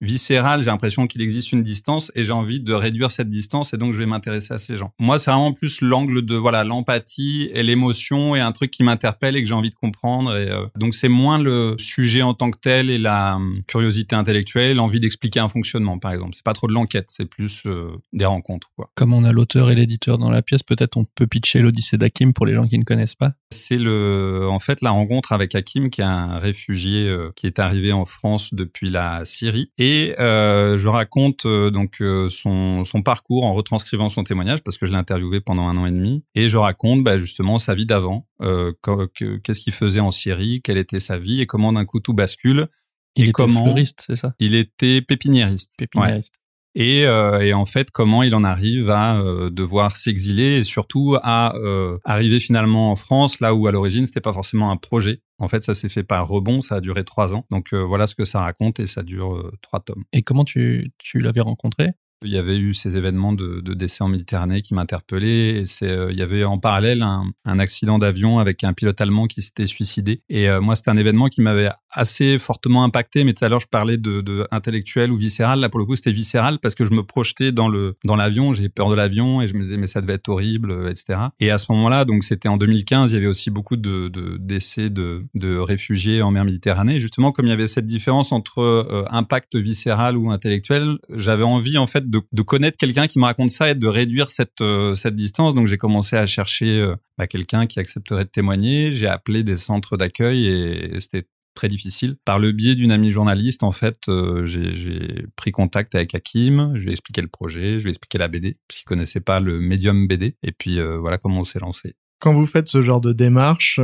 viscéral, 0.00 0.60
j'ai 0.62 0.70
l'impression 0.70 1.06
qu'il 1.06 1.22
existe 1.22 1.52
une 1.52 1.62
distance 1.62 2.10
et 2.14 2.24
j'ai 2.24 2.32
envie 2.32 2.60
de 2.60 2.72
réduire 2.72 3.10
cette 3.10 3.28
distance 3.28 3.74
et 3.74 3.76
donc 3.76 3.92
je 3.92 3.98
vais 3.98 4.06
m'intéresser 4.06 4.54
à 4.54 4.58
ces 4.58 4.76
gens. 4.76 4.92
Moi, 4.98 5.18
c'est 5.18 5.30
vraiment 5.30 5.52
plus 5.52 5.80
l'angle 5.80 6.22
de 6.22 6.36
voilà 6.36 6.64
l'empathie 6.64 7.50
et 7.52 7.62
l'émotion 7.62 8.34
et 8.34 8.40
un 8.40 8.52
truc 8.52 8.70
qui 8.70 8.82
m'interpelle 8.82 9.36
et 9.36 9.42
que 9.42 9.48
j'ai 9.48 9.54
envie 9.54 9.70
de 9.70 9.74
comprendre. 9.74 10.36
Et 10.36 10.50
euh, 10.50 10.66
donc 10.76 10.94
c'est 10.94 11.08
moins 11.08 11.38
le 11.38 11.74
sujet 11.78 12.22
en 12.22 12.34
tant 12.34 12.50
que 12.50 12.58
tel 12.58 12.90
et 12.90 12.98
la 12.98 13.36
hum, 13.36 13.62
curiosité 13.66 14.16
intellectuelle, 14.16 14.76
l'envie 14.76 15.00
d'expliquer 15.00 15.40
un 15.40 15.48
fonctionnement, 15.48 15.98
par 15.98 16.12
exemple. 16.12 16.34
C'est 16.34 16.44
pas 16.44 16.52
trop 16.52 16.66
de 16.66 16.72
l'enquête, 16.72 17.06
c'est 17.08 17.26
plus 17.26 17.62
euh, 17.66 17.90
des 18.12 18.24
rencontres. 18.24 18.70
Quoi. 18.76 18.90
Comme 18.94 19.12
on 19.12 19.24
a 19.24 19.32
l'auteur 19.32 19.70
et 19.70 19.74
l'éditeur 19.74 20.18
dans 20.18 20.30
la 20.30 20.42
pièce, 20.42 20.62
peut-être 20.62 20.96
on 20.96 21.04
peut 21.04 21.26
pitcher 21.26 21.60
l'Odyssée 21.60 21.98
d'Hakim 21.98 22.32
pour 22.32 22.46
les 22.46 22.54
gens 22.54 22.66
qui 22.66 22.78
ne 22.78 22.84
connaissent 22.84 23.16
pas. 23.16 23.30
C'est 23.52 23.78
le, 23.78 24.48
en 24.48 24.60
fait, 24.60 24.80
la 24.80 24.90
rencontre 24.90 25.32
avec 25.32 25.54
Hakim, 25.54 25.90
qui 25.90 26.00
est 26.00 26.04
un 26.04 26.38
réfugié 26.38 27.08
euh, 27.08 27.32
qui 27.34 27.46
est 27.46 27.58
arrivé 27.58 27.92
en 27.92 28.04
France 28.04 28.54
depuis 28.54 28.90
la 28.90 29.24
Syrie 29.24 29.70
et 29.76 29.89
et 29.90 30.14
euh, 30.20 30.78
je 30.78 30.88
raconte 30.88 31.46
euh, 31.46 31.72
donc 31.72 32.00
euh, 32.00 32.30
son, 32.30 32.84
son, 32.84 33.02
parcours 33.02 33.42
en 33.44 33.54
retranscrivant 33.54 34.08
son 34.08 34.22
témoignage 34.22 34.62
parce 34.62 34.78
que 34.78 34.86
je 34.86 34.92
l'ai 34.92 34.98
interviewé 34.98 35.40
pendant 35.40 35.66
un 35.66 35.76
an 35.76 35.84
et 35.86 35.90
demi. 35.90 36.22
Et 36.36 36.48
je 36.48 36.56
raconte 36.56 37.02
bah, 37.02 37.18
justement 37.18 37.58
sa 37.58 37.74
vie 37.74 37.86
d'avant, 37.86 38.28
qu'est-ce 38.40 39.60
qu'il 39.60 39.72
faisait 39.72 39.98
en 39.98 40.12
Syrie, 40.12 40.60
quelle 40.62 40.78
était 40.78 41.00
sa 41.00 41.18
vie 41.18 41.40
et 41.40 41.46
comment 41.46 41.72
d'un 41.72 41.84
coup 41.84 41.98
tout 41.98 42.14
bascule. 42.14 42.68
Il 43.16 43.24
était 43.24 43.32
comment 43.32 43.64
fleuriste, 43.64 44.04
c'est 44.06 44.14
ça? 44.14 44.34
Il 44.38 44.54
était 44.54 45.02
pépiniériste. 45.02 45.72
Pépiniériste. 45.76 46.34
Et, 46.74 47.06
euh, 47.06 47.40
et, 47.40 47.52
en 47.52 47.66
fait 47.66 47.90
comment 47.90 48.22
il 48.22 48.34
en 48.34 48.44
arrive 48.44 48.90
à 48.90 49.18
euh, 49.18 49.50
devoir 49.50 49.96
s'exiler 49.96 50.58
et 50.58 50.64
surtout 50.64 51.16
à 51.22 51.56
euh, 51.56 51.98
arriver 52.04 52.38
finalement 52.38 52.92
en 52.92 52.96
France 52.96 53.40
là 53.40 53.54
où 53.54 53.66
à 53.66 53.72
l'origine 53.72 54.06
c'était 54.06 54.20
pas 54.20 54.32
forcément 54.32 54.70
un 54.70 54.76
projet. 54.76 55.20
En 55.38 55.48
fait 55.48 55.64
ça 55.64 55.74
s'est 55.74 55.88
fait 55.88 56.04
par 56.04 56.28
rebond, 56.28 56.62
ça 56.62 56.76
a 56.76 56.80
duré 56.80 57.04
trois 57.04 57.34
ans. 57.34 57.44
Donc 57.50 57.74
voilà 57.74 58.06
ce 58.06 58.14
que 58.14 58.24
ça 58.24 58.40
raconte 58.40 58.78
et 58.78 58.86
ça 58.86 59.02
dure 59.02 59.50
trois 59.62 59.80
tomes. 59.80 60.04
Et 60.12 60.22
comment 60.22 60.44
tu, 60.44 60.92
tu 60.98 61.20
l'avais 61.20 61.40
rencontré? 61.40 61.90
Il 62.24 62.30
y 62.30 62.38
avait 62.38 62.58
eu 62.58 62.74
ces 62.74 62.96
événements 62.96 63.32
de, 63.32 63.60
décès 63.74 64.04
en 64.04 64.08
Méditerranée 64.08 64.62
qui 64.62 64.74
m'interpellaient. 64.74 65.60
Et 65.60 65.64
c'est, 65.64 65.90
euh, 65.90 66.12
il 66.12 66.18
y 66.18 66.22
avait 66.22 66.44
en 66.44 66.58
parallèle 66.58 67.02
un, 67.02 67.58
accident 67.58 67.98
d'avion 67.98 68.38
avec 68.38 68.64
un 68.64 68.72
pilote 68.72 69.00
allemand 69.00 69.26
qui 69.26 69.42
s'était 69.42 69.66
suicidé. 69.66 70.22
Et 70.28 70.48
euh, 70.48 70.60
moi, 70.60 70.74
c'était 70.74 70.90
un 70.90 70.96
événement 70.96 71.28
qui 71.28 71.42
m'avait 71.42 71.70
assez 71.90 72.38
fortement 72.38 72.84
impacté. 72.84 73.24
Mais 73.24 73.32
tout 73.32 73.44
à 73.44 73.48
l'heure, 73.48 73.60
je 73.60 73.68
parlais 73.68 73.96
de, 73.96 74.20
de 74.20 74.46
intellectuel 74.50 75.10
ou 75.12 75.16
viscéral. 75.16 75.60
Là, 75.60 75.68
pour 75.68 75.80
le 75.80 75.86
coup, 75.86 75.96
c'était 75.96 76.12
viscéral 76.12 76.58
parce 76.58 76.74
que 76.74 76.84
je 76.84 76.92
me 76.92 77.02
projetais 77.02 77.52
dans 77.52 77.68
le 77.68 77.96
dans 78.04 78.16
l'avion. 78.16 78.54
J'ai 78.54 78.68
peur 78.68 78.88
de 78.88 78.94
l'avion 78.94 79.42
et 79.42 79.46
je 79.46 79.54
me 79.54 79.62
disais 79.62 79.76
mais 79.76 79.86
ça 79.86 80.00
devait 80.00 80.14
être 80.14 80.28
horrible, 80.28 80.88
etc. 80.88 81.18
Et 81.40 81.50
à 81.50 81.58
ce 81.58 81.66
moment-là, 81.70 82.04
donc 82.04 82.24
c'était 82.24 82.48
en 82.48 82.56
2015, 82.56 83.10
il 83.10 83.14
y 83.14 83.16
avait 83.16 83.26
aussi 83.26 83.50
beaucoup 83.50 83.76
de, 83.76 84.08
de 84.08 84.36
décès 84.38 84.90
de, 84.90 85.58
réfugiés 85.58 86.22
en 86.22 86.30
mer 86.30 86.44
Méditerranée. 86.44 87.00
Justement, 87.00 87.32
comme 87.32 87.46
il 87.46 87.50
y 87.50 87.52
avait 87.52 87.66
cette 87.66 87.86
différence 87.86 88.32
entre 88.32 88.60
euh, 88.60 89.04
impact 89.10 89.56
viscéral 89.56 90.16
ou 90.16 90.30
intellectuel, 90.30 90.98
j'avais 91.14 91.44
envie 91.44 91.78
en 91.78 91.86
fait 91.86 92.08
de, 92.10 92.20
de 92.32 92.42
connaître 92.42 92.76
quelqu'un 92.76 93.06
qui 93.06 93.18
me 93.18 93.24
raconte 93.24 93.52
ça 93.52 93.70
et 93.70 93.74
de 93.74 93.86
réduire 93.86 94.30
cette 94.30 94.60
euh, 94.60 94.94
cette 94.94 95.14
distance. 95.14 95.54
Donc 95.54 95.66
j'ai 95.66 95.78
commencé 95.78 96.16
à 96.16 96.26
chercher 96.26 96.80
euh, 96.80 96.96
bah, 97.16 97.26
quelqu'un 97.26 97.66
qui 97.66 97.78
accepterait 97.78 98.24
de 98.24 98.30
témoigner. 98.30 98.92
J'ai 98.92 99.06
appelé 99.06 99.44
des 99.44 99.56
centres 99.56 99.96
d'accueil 99.96 100.46
et 100.46 101.00
c'était 101.00 101.26
très 101.54 101.68
difficile. 101.68 102.16
Par 102.24 102.38
le 102.38 102.52
biais 102.52 102.74
d'une 102.74 102.92
amie 102.92 103.10
journaliste, 103.10 103.62
en 103.62 103.72
fait, 103.72 104.08
euh, 104.08 104.44
j'ai 104.44 105.26
pris 105.36 105.52
contact 105.52 105.94
avec 105.94 106.14
Hakim, 106.14 106.72
je 106.74 106.82
lui 106.82 106.90
ai 106.90 106.92
expliqué 106.92 107.22
le 107.22 107.28
projet, 107.28 107.78
je 107.78 107.84
lui 107.84 107.88
ai 107.88 107.90
expliqué 107.90 108.18
la 108.18 108.28
BD, 108.28 108.56
parce 108.66 108.80
qu'il 108.80 108.86
connaissait 108.86 109.20
pas 109.20 109.40
le 109.40 109.60
médium 109.60 110.06
BD, 110.06 110.36
et 110.42 110.52
puis 110.52 110.80
voilà 110.80 111.18
comment 111.18 111.40
on 111.40 111.44
s'est 111.44 111.58
lancé. 111.58 111.96
Quand 112.20 112.32
vous 112.32 112.46
faites 112.46 112.68
ce 112.68 112.82
genre 112.82 113.00
de 113.00 113.12
démarche 113.12 113.80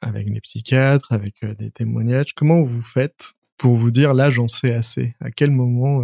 avec 0.00 0.26
les 0.28 0.40
psychiatres, 0.40 1.12
avec 1.12 1.44
des 1.58 1.70
témoignages, 1.70 2.32
comment 2.34 2.62
vous 2.62 2.82
faites 2.82 3.34
pour 3.58 3.74
vous 3.74 3.90
dire 3.90 4.14
là 4.14 4.30
j'en 4.30 4.48
sais 4.48 4.72
assez? 4.72 5.14
À 5.20 5.30
quel 5.30 5.50
moment 5.50 6.02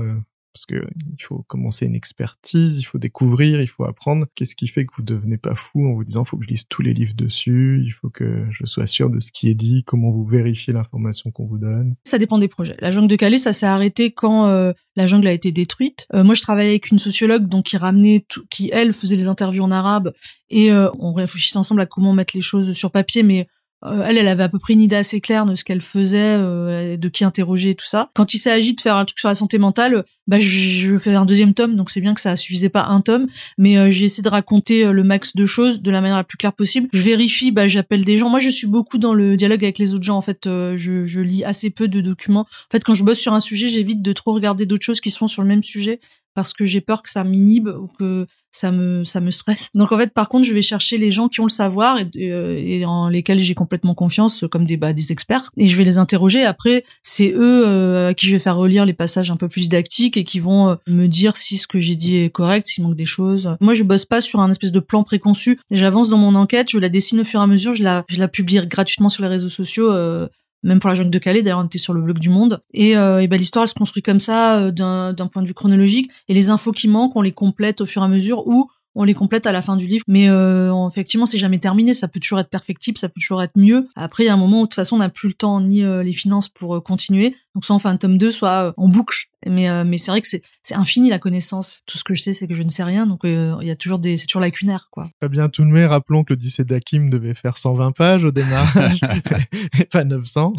parce 0.59 0.81
que 0.81 0.87
il 1.17 1.23
faut 1.23 1.45
commencer 1.47 1.87
une 1.87 1.95
expertise, 1.95 2.79
il 2.79 2.83
faut 2.83 2.99
découvrir, 2.99 3.61
il 3.61 3.69
faut 3.69 3.85
apprendre. 3.85 4.27
Qu'est-ce 4.35 4.57
qui 4.57 4.67
fait 4.67 4.85
que 4.85 4.93
vous 4.97 5.03
devenez 5.03 5.39
pas 5.39 5.55
fou 5.55 5.87
en 5.87 5.95
vous 5.95 6.05
disant 6.05 6.25
faut 6.25 6.37
que 6.37 6.45
je 6.45 6.49
lise 6.49 6.67
tous 6.69 6.83
les 6.83 6.95
livres 6.95 7.15
dessus, 7.15 7.81
il 7.85 7.91
faut 7.91 8.11
que 8.11 8.47
je 8.51 8.67
sois 8.67 8.87
sûr 8.87 9.11
de 9.11 9.21
ce 9.21 9.31
qui 9.31 9.49
est 9.49 9.55
dit, 9.55 9.85
comment 9.85 10.11
vous 10.11 10.25
vérifiez 10.25 10.73
l'information 10.73 11.31
qu'on 11.31 11.47
vous 11.47 11.59
donne? 11.59 11.95
Ça 12.05 12.19
dépend 12.19 12.39
des 12.39 12.49
projets. 12.49 12.77
La 12.81 12.91
jungle 12.91 13.09
de 13.09 13.17
Calais, 13.17 13.37
ça 13.37 13.53
s'est 13.53 13.67
arrêté 13.67 14.11
quand 14.11 14.47
euh, 14.47 14.73
la 14.97 15.07
jungle 15.07 15.29
a 15.29 15.33
été 15.33 15.53
détruite. 15.53 16.07
Euh, 16.13 16.25
moi, 16.25 16.35
je 16.35 16.43
travaillais 16.43 16.71
avec 16.71 16.91
une 16.91 16.99
sociologue 16.99 17.47
donc 17.47 17.67
qui 17.67 17.77
ramenait, 17.77 18.25
tout, 18.29 18.45
qui 18.51 18.71
elle 18.73 18.93
faisait 18.93 19.17
des 19.17 19.29
interviews 19.29 19.63
en 19.63 19.71
arabe 19.71 20.13
et 20.51 20.73
euh, 20.73 20.89
on 20.99 21.13
réfléchissait 21.13 21.59
ensemble 21.59 21.83
à 21.83 21.87
comment 21.87 22.13
mettre 22.13 22.37
les 22.37 22.43
choses 22.43 22.73
sur 22.73 22.91
papier, 22.91 23.23
mais 23.23 23.47
euh, 23.85 24.03
elle, 24.05 24.19
elle 24.19 24.29
avait 24.29 24.43
à 24.43 24.49
peu 24.49 24.59
près 24.59 24.73
une 24.73 24.81
idée 24.81 24.97
assez 24.97 25.21
claire 25.21 25.47
de 25.47 25.55
ce 25.55 25.65
qu'elle 25.65 25.81
faisait, 25.81 26.19
euh, 26.19 26.97
de 26.97 27.09
qui 27.09 27.25
interroger, 27.25 27.75
tout 27.75 27.87
ça. 27.87 28.11
Quand 28.15 28.35
il 28.35 28.39
s'agit 28.39 28.75
de 28.75 28.81
faire 28.81 28.97
un 28.97 29.05
truc 29.05 29.19
sur 29.19 29.29
la 29.29 29.35
santé 29.35 29.59
mentale, 29.59 30.05
bah 30.27 30.39
je, 30.41 30.99
fais 30.99 31.15
un 31.15 31.25
deuxième 31.25 31.55
tome, 31.55 31.77
donc 31.77 31.91
c'est 31.91 32.01
bien 32.01 32.13
que 32.15 32.21
ça 32.21 32.35
suffisait 32.35 32.69
pas 32.69 32.87
un 32.87 33.01
tome, 33.01 33.29
mais 33.57 33.79
euh, 33.79 33.89
j'ai 33.91 34.07
essayé 34.07 34.23
de 34.23 34.29
raconter 34.29 34.93
le 34.93 35.05
max 35.05 35.37
de 35.37 35.47
choses 35.47 35.81
de 35.81 35.91
la 35.91 36.01
manière 36.01 36.17
la 36.17 36.25
plus 36.25 36.39
claire 36.39 36.53
possible. 36.53 36.89
Je 36.93 37.03
vérifie, 37.03 37.53
bah 37.53 37.69
j'appelle 37.69 38.05
des 38.05 38.17
gens. 38.17 38.29
Moi, 38.29 38.41
je 38.41 38.49
suis 38.49 38.67
beaucoup 38.67 38.99
dans 38.99 39.15
le 39.15 39.37
dialogue 39.37 39.63
avec 39.63 39.79
les 39.79 39.95
autres 39.95 40.05
gens. 40.05 40.17
En 40.17 40.23
fait, 40.23 40.41
je, 40.45 41.07
je 41.07 41.21
lis 41.21 41.45
assez 41.45 41.71
peu 41.71 41.87
de 41.89 42.01
documents. 42.01 42.41
En 42.41 42.71
fait, 42.73 42.83
quand 42.83 42.95
je 42.95 43.05
bosse 43.05 43.19
sur 43.19 43.33
un 43.33 43.41
sujet, 43.41 43.69
j'évite 43.69 44.03
de 44.03 44.13
trop 44.13 44.33
regarder 44.33 44.67
d'autres 44.67 44.85
choses 44.85 45.01
qui 45.01 45.11
se 45.11 45.19
font 45.19 45.29
sur 45.29 45.43
le 45.43 45.49
même 45.49 45.63
sujet 45.63 46.01
parce 46.39 46.53
que 46.53 46.65
j'ai 46.65 46.81
peur 46.81 47.03
que 47.03 47.11
ça 47.11 47.25
m'inhibe 47.25 47.67
ou 47.67 47.89
que 47.99 48.25
ça 48.53 48.71
me 48.71 49.03
ça 49.03 49.19
me 49.19 49.33
stresse. 49.33 49.71
Donc 49.75 49.91
en 49.91 49.99
fait, 49.99 50.15
par 50.15 50.29
contre, 50.29 50.47
je 50.47 50.55
vais 50.55 50.63
chercher 50.63 50.97
les 50.97 51.11
gens 51.11 51.27
qui 51.27 51.41
ont 51.41 51.47
le 51.47 51.51
savoir 51.51 51.99
et, 51.99 52.09
et 52.15 52.87
en 52.87 53.09
lesquels 53.09 53.41
j'ai 53.41 53.57
complètement 53.57 53.97
confiance, 53.97 54.45
comme 54.49 54.65
des 54.65 54.77
bah, 54.77 54.93
des 54.93 55.11
experts, 55.11 55.51
et 55.57 55.67
je 55.67 55.77
vais 55.77 55.83
les 55.83 55.99
interroger. 55.99 56.45
Après, 56.45 56.85
c'est 57.03 57.33
eux 57.33 57.67
euh, 57.67 58.11
à 58.11 58.15
qui 58.15 58.27
je 58.27 58.35
vais 58.35 58.39
faire 58.39 58.55
relire 58.55 58.87
les 58.87 58.93
passages 58.93 59.33
un 59.33 59.37
peu 59.37 59.49
plus 59.49 59.63
didactiques 59.63 60.17
et 60.17 60.23
qui 60.23 60.39
vont 60.39 60.69
euh, 60.69 60.75
me 60.87 61.09
dire 61.09 61.37
si 61.37 61.57
ce 61.57 61.67
que 61.67 61.81
j'ai 61.81 61.97
dit 61.97 62.19
est 62.19 62.31
correct, 62.31 62.69
s'il 62.69 62.85
manque 62.85 62.95
des 62.95 63.05
choses. 63.05 63.57
Moi, 63.61 63.75
je 63.75 63.83
bosse 63.83 64.05
pas 64.05 64.21
sur 64.21 64.39
un 64.39 64.49
espèce 64.49 64.71
de 64.71 64.79
plan 64.79 65.03
préconçu. 65.03 65.59
J'avance 65.73 66.09
dans 66.09 66.19
mon 66.19 66.37
enquête, 66.37 66.71
je 66.71 66.79
la 66.79 66.89
dessine 66.89 67.19
au 67.19 67.25
fur 67.25 67.41
et 67.41 67.43
à 67.43 67.49
mesure, 67.49 67.75
je 67.75 67.83
la 67.83 68.05
je 68.09 68.21
la 68.21 68.29
publie 68.29 68.65
gratuitement 68.65 69.09
sur 69.09 69.25
les 69.25 69.29
réseaux 69.29 69.49
sociaux. 69.49 69.91
Euh, 69.91 70.29
même 70.63 70.81
pour 70.81 70.89
la 70.89 70.95
jungle 70.95 71.11
de 71.11 71.19
Calais, 71.19 71.43
d'ailleurs 71.43 71.61
on 71.61 71.67
était 71.67 71.79
sur 71.79 71.95
le 71.95 72.03
blog 72.03 72.19
du 72.19 72.31
Monde. 72.31 72.63
Et, 72.73 72.97
euh, 72.97 73.21
et 73.21 73.29
ben, 73.29 73.37
l'histoire 73.37 73.63
elle 73.63 73.69
se 73.69 73.75
construit 73.75 74.03
comme 74.03 74.21
ça, 74.21 74.59
euh, 74.59 74.71
d'un 74.71 75.27
point 75.27 75.43
de 75.43 75.49
vue 75.49 75.55
chronologique. 75.55 76.11
Et 76.29 76.35
les 76.35 76.51
infos 76.51 76.73
qui 76.73 76.89
manquent, 76.89 77.17
on 77.17 77.23
les 77.23 77.33
complète 77.33 77.81
au 77.81 77.87
fur 77.87 78.03
et 78.03 78.05
à 78.05 78.09
mesure 78.09 78.47
ou 78.47 78.71
on 78.99 79.05
les 79.05 79.15
complète 79.15 79.47
à 79.47 79.53
la 79.53 79.63
fin 79.63 79.77
du 79.77 79.87
livre. 79.87 80.05
Mais 80.09 80.29
euh, 80.29 80.89
effectivement, 80.89 81.25
c'est 81.25 81.39
jamais 81.39 81.61
terminé. 81.61 81.95
Ça 81.95 82.09
peut 82.09 82.19
toujours 82.19 82.41
être 82.41 82.51
perfectible, 82.51 82.99
ça 82.99 83.09
peut 83.09 83.21
toujours 83.21 83.41
être 83.43 83.57
mieux. 83.57 83.89
Après, 83.95 84.25
il 84.25 84.27
y 84.27 84.29
a 84.29 84.35
un 84.35 84.39
moment 84.39 84.59
où 84.59 84.65
de 84.65 84.67
toute 84.67 84.75
façon, 84.75 84.97
on 84.97 84.99
n'a 84.99 85.09
plus 85.09 85.29
le 85.29 85.35
temps 85.35 85.61
ni 85.61 85.85
euh, 85.85 86.03
les 86.03 86.13
finances 86.13 86.49
pour 86.49 86.77
euh, 86.77 86.81
continuer. 86.81 87.37
Donc 87.55 87.65
soit 87.65 87.77
on 87.77 87.79
fait 87.79 87.89
un 87.89 87.97
tome 87.97 88.19
2, 88.19 88.33
soit 88.33 88.69
euh, 88.69 88.73
on 88.77 88.89
boucle. 88.89 89.27
Mais 89.47 89.71
euh, 89.71 89.85
mais 89.87 89.99
c'est 89.99 90.11
vrai 90.11 90.21
que 90.21 90.27
c'est 90.27 90.43
c'est 90.65 90.75
infini 90.75 91.11
la 91.11 91.21
connaissance. 91.21 91.83
Tout 91.87 91.97
ce 91.97 92.03
que 92.03 92.13
je 92.13 92.21
sais, 92.21 92.33
c'est 92.33 92.49
que 92.49 92.57
je 92.57 92.63
ne 92.63 92.71
sais 92.71 92.83
rien. 92.83 93.07
Donc 93.07 93.21
il 93.23 93.57
y 93.63 93.71
a 93.71 93.77
toujours 93.77 94.01
des 94.01 94.17
c'est 94.17 94.27
toujours 94.27 94.43
lacunaire 94.43 94.89
quoi. 94.91 95.09
Fabien 95.21 95.49
Toulmé, 95.49 95.87
rappelons 95.87 96.25
que 96.25 96.33
l'Odyssée 96.33 96.65
d'Hakim 96.65 97.09
devait 97.09 97.35
faire 97.35 97.57
120 97.57 97.93
pages 97.93 98.25
au 98.25 98.33
démarrage 98.33 98.99
et 99.79 99.85
pas 99.85 100.03
900. 100.03 100.55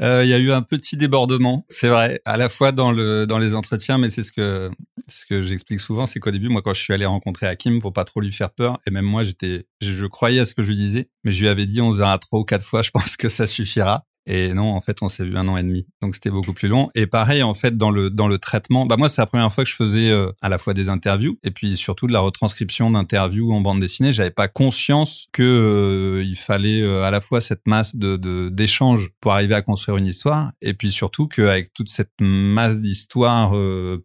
Euh, 0.00 0.24
il 0.24 0.30
y 0.30 0.34
a 0.34 0.38
eu 0.38 0.52
un 0.52 0.62
petit 0.62 0.96
débordement, 0.96 1.66
c'est 1.68 1.88
vrai, 1.88 2.20
à 2.24 2.36
la 2.36 2.48
fois 2.48 2.70
dans 2.70 2.92
le 2.92 3.26
dans 3.26 3.38
les 3.38 3.54
entretiens, 3.54 3.98
mais 3.98 4.10
c'est 4.10 4.22
ce 4.22 4.30
que 4.30 4.70
ce 5.08 5.26
que 5.26 5.42
j'explique 5.42 5.80
souvent, 5.80 6.06
c'est 6.06 6.20
qu'au 6.20 6.30
début, 6.30 6.48
moi, 6.48 6.62
quand 6.62 6.72
je 6.72 6.80
suis 6.80 6.92
allé 6.94 7.04
rencontrer 7.06 7.46
Hakim 7.46 7.80
pour 7.80 7.92
pas 7.92 8.04
trop 8.04 8.20
lui 8.20 8.32
faire 8.32 8.50
peur, 8.50 8.78
et 8.86 8.90
même 8.90 9.04
moi, 9.04 9.24
j'étais, 9.24 9.66
je, 9.80 9.92
je 9.92 10.06
croyais 10.06 10.40
à 10.40 10.44
ce 10.44 10.54
que 10.54 10.62
je 10.62 10.68
lui 10.68 10.76
disais, 10.76 11.08
mais 11.24 11.32
je 11.32 11.40
lui 11.42 11.48
avais 11.48 11.66
dit, 11.66 11.80
on 11.80 11.92
se 11.92 11.98
verra 11.98 12.18
trois 12.18 12.38
ou 12.40 12.44
quatre 12.44 12.64
fois, 12.64 12.82
je 12.82 12.90
pense 12.90 13.16
que 13.16 13.28
ça 13.28 13.46
suffira. 13.46 14.04
Et 14.30 14.52
non, 14.52 14.74
en 14.74 14.80
fait, 14.82 14.98
on 15.00 15.08
s'est 15.08 15.24
vu 15.24 15.36
un 15.38 15.48
an 15.48 15.56
et 15.56 15.62
demi. 15.62 15.86
Donc 16.02 16.14
c'était 16.14 16.28
beaucoup 16.30 16.52
plus 16.52 16.68
long. 16.68 16.90
Et 16.94 17.06
pareil, 17.06 17.42
en 17.42 17.54
fait, 17.54 17.78
dans 17.78 17.90
le 17.90 18.10
dans 18.10 18.28
le 18.28 18.38
traitement, 18.38 18.84
bah 18.84 18.96
moi, 18.98 19.08
c'est 19.08 19.22
la 19.22 19.26
première 19.26 19.50
fois 19.50 19.64
que 19.64 19.70
je 19.70 19.74
faisais 19.74 20.10
euh, 20.10 20.30
à 20.42 20.50
la 20.50 20.58
fois 20.58 20.74
des 20.74 20.90
interviews 20.90 21.38
et 21.42 21.50
puis 21.50 21.78
surtout 21.78 22.06
de 22.06 22.12
la 22.12 22.20
retranscription 22.20 22.90
d'interviews 22.90 23.50
en 23.52 23.62
bande 23.62 23.80
dessinée. 23.80 24.12
J'avais 24.12 24.30
pas 24.30 24.46
conscience 24.46 25.28
que 25.32 25.42
euh, 25.42 26.24
il 26.24 26.36
fallait 26.36 26.82
euh, 26.82 27.04
à 27.04 27.10
la 27.10 27.22
fois 27.22 27.40
cette 27.40 27.66
masse 27.66 27.96
d'échanges 27.96 29.10
pour 29.20 29.32
arriver 29.32 29.54
à 29.54 29.62
construire 29.62 29.96
une 29.96 30.06
histoire, 30.06 30.52
et 30.60 30.74
puis 30.74 30.92
surtout 30.92 31.26
qu'avec 31.26 31.72
toute 31.72 31.88
cette 31.88 32.12
masse 32.20 32.82
d'histoires 32.82 33.54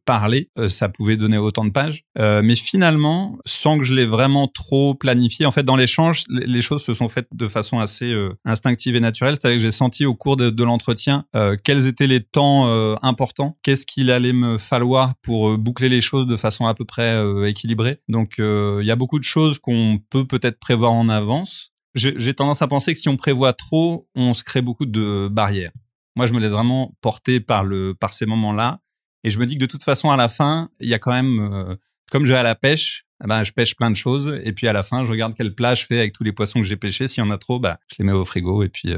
parlées, 0.05 0.49
ça 0.67 0.87
pouvait 0.87 1.17
donner 1.17 1.37
autant 1.37 1.65
de 1.65 1.71
pages. 1.71 2.05
mais 2.17 2.55
finalement, 2.55 3.37
sans 3.45 3.77
que 3.77 3.83
je 3.83 3.93
l'ai 3.93 4.05
vraiment 4.05 4.47
trop 4.47 4.95
planifié, 4.95 5.45
en 5.45 5.51
fait, 5.51 5.63
dans 5.63 5.75
l'échange, 5.75 6.23
les, 6.29 6.45
les 6.45 6.61
choses 6.61 6.83
se 6.83 6.93
sont 6.93 7.09
faites 7.09 7.27
de 7.33 7.47
façon 7.47 7.79
assez 7.79 8.13
instinctive 8.45 8.95
et 8.95 8.99
naturelle. 8.99 9.35
C'est-à-dire 9.35 9.57
que 9.57 9.63
j'ai 9.63 9.71
senti 9.71 10.05
cours 10.15 10.37
de, 10.37 10.63
l'entretien 10.63 11.25
euh, 11.35 11.55
quels 11.61 11.87
étaient 11.87 12.07
les 12.07 12.21
temps 12.21 12.67
euh, 12.67 12.95
importants, 13.01 13.57
qu'est-ce 13.63 13.85
qu'il 13.85 14.11
allait 14.11 14.33
me 14.33 14.57
falloir 14.57 15.15
pour 15.21 15.49
euh, 15.49 15.57
boucler 15.57 15.89
les 15.89 16.01
choses 16.01 16.27
de 16.27 16.37
façon 16.37 16.65
à 16.65 16.73
peu 16.73 16.85
près 16.85 17.21
équilibrée? 17.47 17.99
Donc 18.07 18.35
il 18.37 18.85
y 18.85 18.91
a 18.91 18.95
beaucoup 18.95 19.19
de 19.19 19.23
choses 19.23 19.59
qu'on 19.59 19.99
peut 20.09 20.25
peut-être 20.25 20.59
prévoir 20.59 20.91
en 20.91 21.09
avance. 21.09 21.71
J'ai 21.95 22.33
tendance 22.33 22.61
à 22.61 22.67
penser 22.67 22.93
que 22.93 22.99
si 22.99 23.09
on 23.09 23.17
prévoit 23.17 23.53
trop, 23.53 24.07
on 24.15 24.33
se 24.33 24.43
crée 24.43 24.61
beaucoup 24.61 24.87
de 24.87 25.27
barrières. 25.31 25.71
Moi, 26.15 26.25
je 26.25 26.33
me 26.33 26.39
laisse 26.39 26.51
vraiment 26.51 26.95
porter 27.01 27.39
par 27.39 27.65
ces 28.11 28.25
moments-là, 28.25 28.79
et 29.23 29.29
je 29.29 29.39
me 29.39 29.45
dis 29.45 29.55
que 29.55 29.59
de 29.59 29.67
toute 29.67 29.83
façon, 29.83 30.09
à 30.09 30.17
la 30.17 30.27
fin, 30.27 30.69
il 30.79 30.89
y 30.89 30.93
a 30.95 30.99
quand 30.99 31.11
même, 31.11 31.77
comme 32.11 32.25
je 32.25 32.33
vais 32.33 32.39
à 32.39 32.43
la 32.43 32.55
pêche, 32.55 33.05
eh 33.23 33.27
ben, 33.27 33.43
je 33.43 33.51
pêche 33.51 33.75
plein 33.75 33.91
de 33.91 33.95
choses, 33.95 34.39
et 34.43 34.53
puis 34.53 34.67
à 34.67 34.73
la 34.73 34.81
fin, 34.81 35.05
je 35.05 35.11
regarde 35.11 35.33
quel 35.37 35.53
plat 35.53 35.75
je 35.75 35.85
fais 35.85 35.99
avec 35.99 36.13
tous 36.13 36.23
les 36.23 36.31
poissons 36.31 36.59
que 36.59 36.65
j'ai 36.65 36.77
pêchés. 36.77 37.07
S'il 37.07 37.23
y 37.23 37.27
en 37.27 37.31
a 37.31 37.37
trop, 37.37 37.59
bah, 37.59 37.79
je 37.87 37.95
les 37.99 38.05
mets 38.05 38.11
au 38.11 38.25
frigo, 38.25 38.63
et 38.63 38.69
puis 38.69 38.91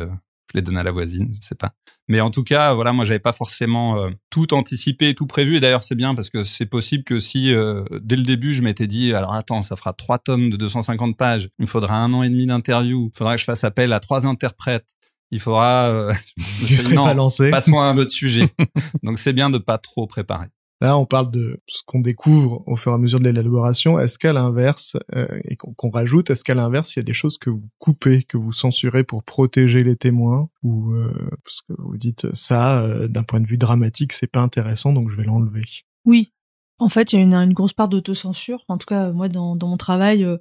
je 0.53 0.57
les 0.59 0.61
donne 0.61 0.77
à 0.77 0.83
la 0.83 0.91
voisine, 0.91 1.33
je 1.41 1.47
sais 1.47 1.55
pas. 1.55 1.71
Mais 2.07 2.21
en 2.21 2.29
tout 2.29 2.43
cas, 2.43 2.73
voilà, 2.73 2.93
moi 2.93 3.03
j'avais 3.03 3.19
pas 3.19 3.33
forcément 3.33 3.97
euh, 3.97 4.09
tout 4.29 4.53
anticipé, 4.53 5.15
tout 5.15 5.25
prévu. 5.25 5.55
Et 5.55 5.59
d'ailleurs, 5.59 5.83
c'est 5.83 5.95
bien 5.95 6.13
parce 6.13 6.29
que 6.29 6.43
c'est 6.43 6.67
possible 6.67 7.03
que 7.03 7.19
si 7.19 7.53
euh, 7.53 7.83
dès 8.01 8.15
le 8.15 8.23
début 8.23 8.53
je 8.53 8.61
m'étais 8.61 8.87
dit, 8.87 9.13
alors 9.13 9.33
attends, 9.33 9.61
ça 9.61 9.75
fera 9.75 9.93
trois 9.93 10.19
tomes 10.19 10.49
de 10.49 10.57
250 10.57 11.17
pages, 11.17 11.49
il 11.57 11.63
me 11.63 11.67
faudra 11.67 11.97
un 11.97 12.13
an 12.13 12.21
et 12.23 12.29
demi 12.29 12.45
d'interview, 12.45 13.11
il 13.13 13.17
faudra 13.17 13.35
que 13.35 13.39
je 13.39 13.45
fasse 13.45 13.63
appel 13.63 13.91
à 13.91 13.99
trois 13.99 14.27
interprètes, 14.27 14.87
il 15.31 15.39
faudra. 15.39 15.89
Euh, 15.89 16.13
je 16.37 16.75
serais 16.75 16.95
pas 16.95 17.13
lancé. 17.13 17.49
Passons 17.49 17.79
à 17.79 17.85
un 17.85 17.97
autre 17.97 18.11
sujet. 18.11 18.49
Donc 19.03 19.19
c'est 19.19 19.33
bien 19.33 19.49
de 19.49 19.57
pas 19.57 19.77
trop 19.77 20.05
préparer. 20.05 20.47
Là, 20.81 20.97
on 20.97 21.05
parle 21.05 21.31
de 21.31 21.61
ce 21.67 21.81
qu'on 21.85 22.01
découvre 22.01 22.61
au 22.67 22.75
fur 22.75 22.91
et 22.91 22.95
à 22.95 22.97
mesure 22.97 23.19
de 23.19 23.23
l'élaboration. 23.23 23.97
Est-ce 23.97 24.19
qu'à 24.19 24.33
l'inverse, 24.33 24.97
euh, 25.15 25.39
et 25.45 25.55
qu'on 25.55 25.89
rajoute, 25.89 26.29
est-ce 26.29 26.43
qu'à 26.43 26.55
l'inverse, 26.55 26.95
il 26.95 26.99
y 26.99 27.01
a 27.01 27.03
des 27.03 27.13
choses 27.13 27.37
que 27.37 27.49
vous 27.49 27.69
coupez, 27.79 28.23
que 28.23 28.37
vous 28.37 28.51
censurez 28.51 29.05
pour 29.05 29.23
protéger 29.23 29.83
les 29.83 29.95
témoins, 29.95 30.49
ou 30.63 30.91
euh, 30.91 31.29
parce 31.43 31.61
que 31.61 31.73
vous 31.77 31.97
dites 31.97 32.33
ça, 32.33 32.83
euh, 32.83 33.07
d'un 33.07 33.23
point 33.23 33.39
de 33.39 33.47
vue 33.47 33.57
dramatique, 33.57 34.11
c'est 34.11 34.27
pas 34.27 34.41
intéressant, 34.41 34.91
donc 34.91 35.09
je 35.09 35.15
vais 35.15 35.23
l'enlever? 35.23 35.63
Oui. 36.03 36.31
En 36.77 36.89
fait, 36.89 37.13
il 37.13 37.19
y 37.19 37.19
a 37.19 37.23
une, 37.23 37.53
grosse 37.53 37.71
part 37.71 37.87
d'autocensure. 37.87 38.65
En 38.67 38.77
tout 38.77 38.85
cas, 38.85 39.13
moi, 39.13 39.29
dans, 39.29 39.55
dans 39.55 39.69
mon 39.69 39.77
travail, 39.77 40.25
euh, 40.25 40.37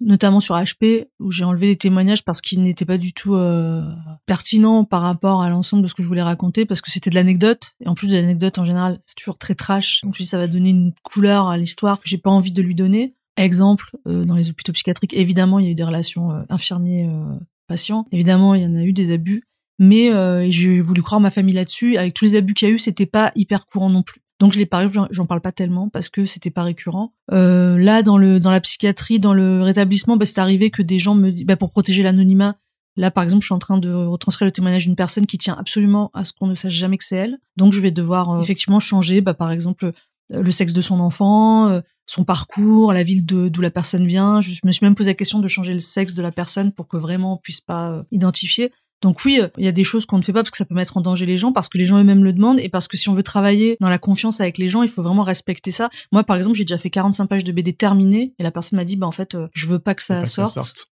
notamment 0.00 0.40
sur 0.40 0.54
HP, 0.54 1.08
où 1.18 1.30
j'ai 1.30 1.44
enlevé 1.44 1.66
des 1.66 1.76
témoignages 1.76 2.24
parce 2.24 2.40
qu'ils 2.40 2.62
n'étaient 2.62 2.84
pas 2.84 2.98
du 2.98 3.12
tout 3.12 3.34
euh, 3.34 3.82
pertinents 4.26 4.84
par 4.84 5.02
rapport 5.02 5.42
à 5.42 5.50
l'ensemble 5.50 5.82
de 5.82 5.88
ce 5.88 5.94
que 5.94 6.02
je 6.02 6.08
voulais 6.08 6.22
raconter, 6.22 6.66
parce 6.66 6.80
que 6.80 6.90
c'était 6.90 7.10
de 7.10 7.14
l'anecdote. 7.14 7.72
Et 7.80 7.88
en 7.88 7.94
plus, 7.94 8.08
de 8.08 8.16
l'anecdote, 8.16 8.58
en 8.58 8.64
général, 8.64 9.00
c'est 9.06 9.16
toujours 9.16 9.38
très 9.38 9.54
trash. 9.54 10.02
Donc, 10.02 10.16
ça 10.16 10.38
va 10.38 10.46
donner 10.46 10.70
une 10.70 10.92
couleur 11.02 11.48
à 11.48 11.56
l'histoire 11.56 11.98
que 11.98 12.08
j'ai 12.08 12.18
pas 12.18 12.30
envie 12.30 12.52
de 12.52 12.62
lui 12.62 12.74
donner. 12.74 13.14
Exemple, 13.36 13.96
euh, 14.06 14.24
dans 14.24 14.34
les 14.34 14.50
hôpitaux 14.50 14.72
psychiatriques, 14.72 15.14
évidemment, 15.14 15.58
il 15.60 15.66
y 15.66 15.68
a 15.68 15.70
eu 15.70 15.76
des 15.76 15.84
relations 15.84 16.32
euh, 16.32 16.42
infirmiers-patients. 16.48 18.06
évidemment, 18.10 18.54
il 18.54 18.62
y 18.62 18.66
en 18.66 18.74
a 18.74 18.82
eu 18.82 18.92
des 18.92 19.12
abus. 19.12 19.44
Mais 19.78 20.12
euh, 20.12 20.50
j'ai 20.50 20.80
voulu 20.80 21.02
croire 21.02 21.20
ma 21.20 21.30
famille 21.30 21.54
là-dessus. 21.54 21.96
Avec 21.96 22.14
tous 22.14 22.24
les 22.24 22.34
abus 22.34 22.54
qu'il 22.54 22.68
y 22.68 22.70
a 22.70 22.74
eu, 22.74 22.78
c'était 22.78 23.06
pas 23.06 23.30
hyper 23.36 23.66
courant 23.66 23.90
non 23.90 24.02
plus. 24.02 24.20
Donc 24.40 24.52
je 24.52 24.58
l'ai 24.58 24.66
pas, 24.66 24.86
j'en 25.10 25.26
parle 25.26 25.40
pas 25.40 25.52
tellement 25.52 25.88
parce 25.88 26.08
que 26.08 26.24
c'était 26.24 26.50
pas 26.50 26.62
récurrent. 26.62 27.12
Euh, 27.32 27.76
là, 27.76 28.02
dans 28.02 28.18
le 28.18 28.38
dans 28.38 28.52
la 28.52 28.60
psychiatrie, 28.60 29.18
dans 29.18 29.34
le 29.34 29.62
rétablissement, 29.62 30.16
bah, 30.16 30.24
c'est 30.24 30.38
arrivé 30.38 30.70
que 30.70 30.82
des 30.82 30.98
gens 30.98 31.14
me, 31.14 31.32
bah, 31.44 31.56
pour 31.56 31.70
protéger 31.70 32.02
l'anonymat. 32.02 32.56
Là, 32.98 33.12
par 33.12 33.22
exemple, 33.22 33.42
je 33.42 33.46
suis 33.46 33.54
en 33.54 33.60
train 33.60 33.78
de 33.78 33.92
retranscrire 33.92 34.46
le 34.46 34.52
témoignage 34.52 34.84
d'une 34.84 34.96
personne 34.96 35.24
qui 35.24 35.38
tient 35.38 35.56
absolument 35.56 36.10
à 36.14 36.24
ce 36.24 36.32
qu'on 36.32 36.48
ne 36.48 36.56
sache 36.56 36.72
jamais 36.72 36.98
que 36.98 37.04
c'est 37.04 37.16
elle. 37.16 37.38
Donc, 37.56 37.72
je 37.72 37.80
vais 37.80 37.92
devoir 37.92 38.30
euh, 38.30 38.42
effectivement 38.42 38.80
changer, 38.80 39.20
bah, 39.20 39.34
par 39.34 39.52
exemple, 39.52 39.92
euh, 40.32 40.42
le 40.42 40.50
sexe 40.50 40.72
de 40.72 40.80
son 40.80 40.98
enfant, 40.98 41.68
euh, 41.68 41.80
son 42.06 42.24
parcours, 42.24 42.92
la 42.92 43.04
ville 43.04 43.24
d'où 43.24 43.60
la 43.60 43.70
personne 43.70 44.04
vient. 44.04 44.40
Je 44.40 44.60
me 44.64 44.72
suis 44.72 44.84
même 44.84 44.96
posé 44.96 45.10
la 45.10 45.14
question 45.14 45.38
de 45.38 45.46
changer 45.46 45.74
le 45.74 45.80
sexe 45.80 46.14
de 46.14 46.22
la 46.22 46.32
personne 46.32 46.72
pour 46.72 46.88
que 46.88 46.96
vraiment 46.96 47.34
on 47.34 47.36
puisse 47.36 47.60
pas 47.60 48.02
identifier. 48.10 48.72
Donc 49.00 49.24
oui, 49.24 49.40
il 49.58 49.64
y 49.64 49.68
a 49.68 49.72
des 49.72 49.84
choses 49.84 50.06
qu'on 50.06 50.18
ne 50.18 50.22
fait 50.22 50.32
pas 50.32 50.40
parce 50.40 50.50
que 50.50 50.56
ça 50.56 50.64
peut 50.64 50.74
mettre 50.74 50.96
en 50.96 51.00
danger 51.00 51.24
les 51.24 51.36
gens, 51.36 51.52
parce 51.52 51.68
que 51.68 51.78
les 51.78 51.84
gens 51.84 51.98
eux-mêmes 51.98 52.24
le 52.24 52.32
demandent, 52.32 52.58
et 52.58 52.68
parce 52.68 52.88
que 52.88 52.96
si 52.96 53.08
on 53.08 53.14
veut 53.14 53.22
travailler 53.22 53.76
dans 53.80 53.88
la 53.88 53.98
confiance 53.98 54.40
avec 54.40 54.58
les 54.58 54.68
gens, 54.68 54.82
il 54.82 54.88
faut 54.88 55.02
vraiment 55.02 55.22
respecter 55.22 55.70
ça. 55.70 55.88
Moi, 56.10 56.24
par 56.24 56.36
exemple, 56.36 56.56
j'ai 56.56 56.64
déjà 56.64 56.78
fait 56.78 56.90
45 56.90 57.26
pages 57.26 57.44
de 57.44 57.52
BD 57.52 57.72
terminées, 57.72 58.34
et 58.38 58.42
la 58.42 58.50
personne 58.50 58.76
m'a 58.76 58.84
dit, 58.84 58.96
bah 58.96 59.06
en 59.06 59.12
fait, 59.12 59.34
euh, 59.34 59.46
je 59.52 59.66
veux 59.66 59.78
pas 59.78 59.94
que 59.94 60.02
ça, 60.02 60.24
sorte. 60.26 60.88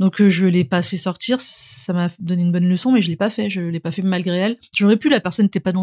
Donc 0.00 0.20
euh, 0.20 0.28
je 0.28 0.46
l'ai 0.46 0.64
pas 0.64 0.82
fait 0.82 0.96
sortir, 0.96 1.40
ça 1.40 1.92
m'a 1.92 2.08
donné 2.18 2.42
une 2.42 2.50
bonne 2.50 2.68
leçon, 2.68 2.90
mais 2.90 3.00
je 3.00 3.08
l'ai 3.08 3.16
pas 3.16 3.30
fait, 3.30 3.48
je 3.48 3.60
l'ai 3.60 3.78
pas 3.78 3.92
fait 3.92 4.02
malgré 4.02 4.36
elle. 4.36 4.58
J'aurais 4.74 4.96
pu, 4.96 5.08
la 5.08 5.20
personne 5.20 5.46
n'était 5.46 5.60
pas 5.60 5.70
dans, 5.70 5.82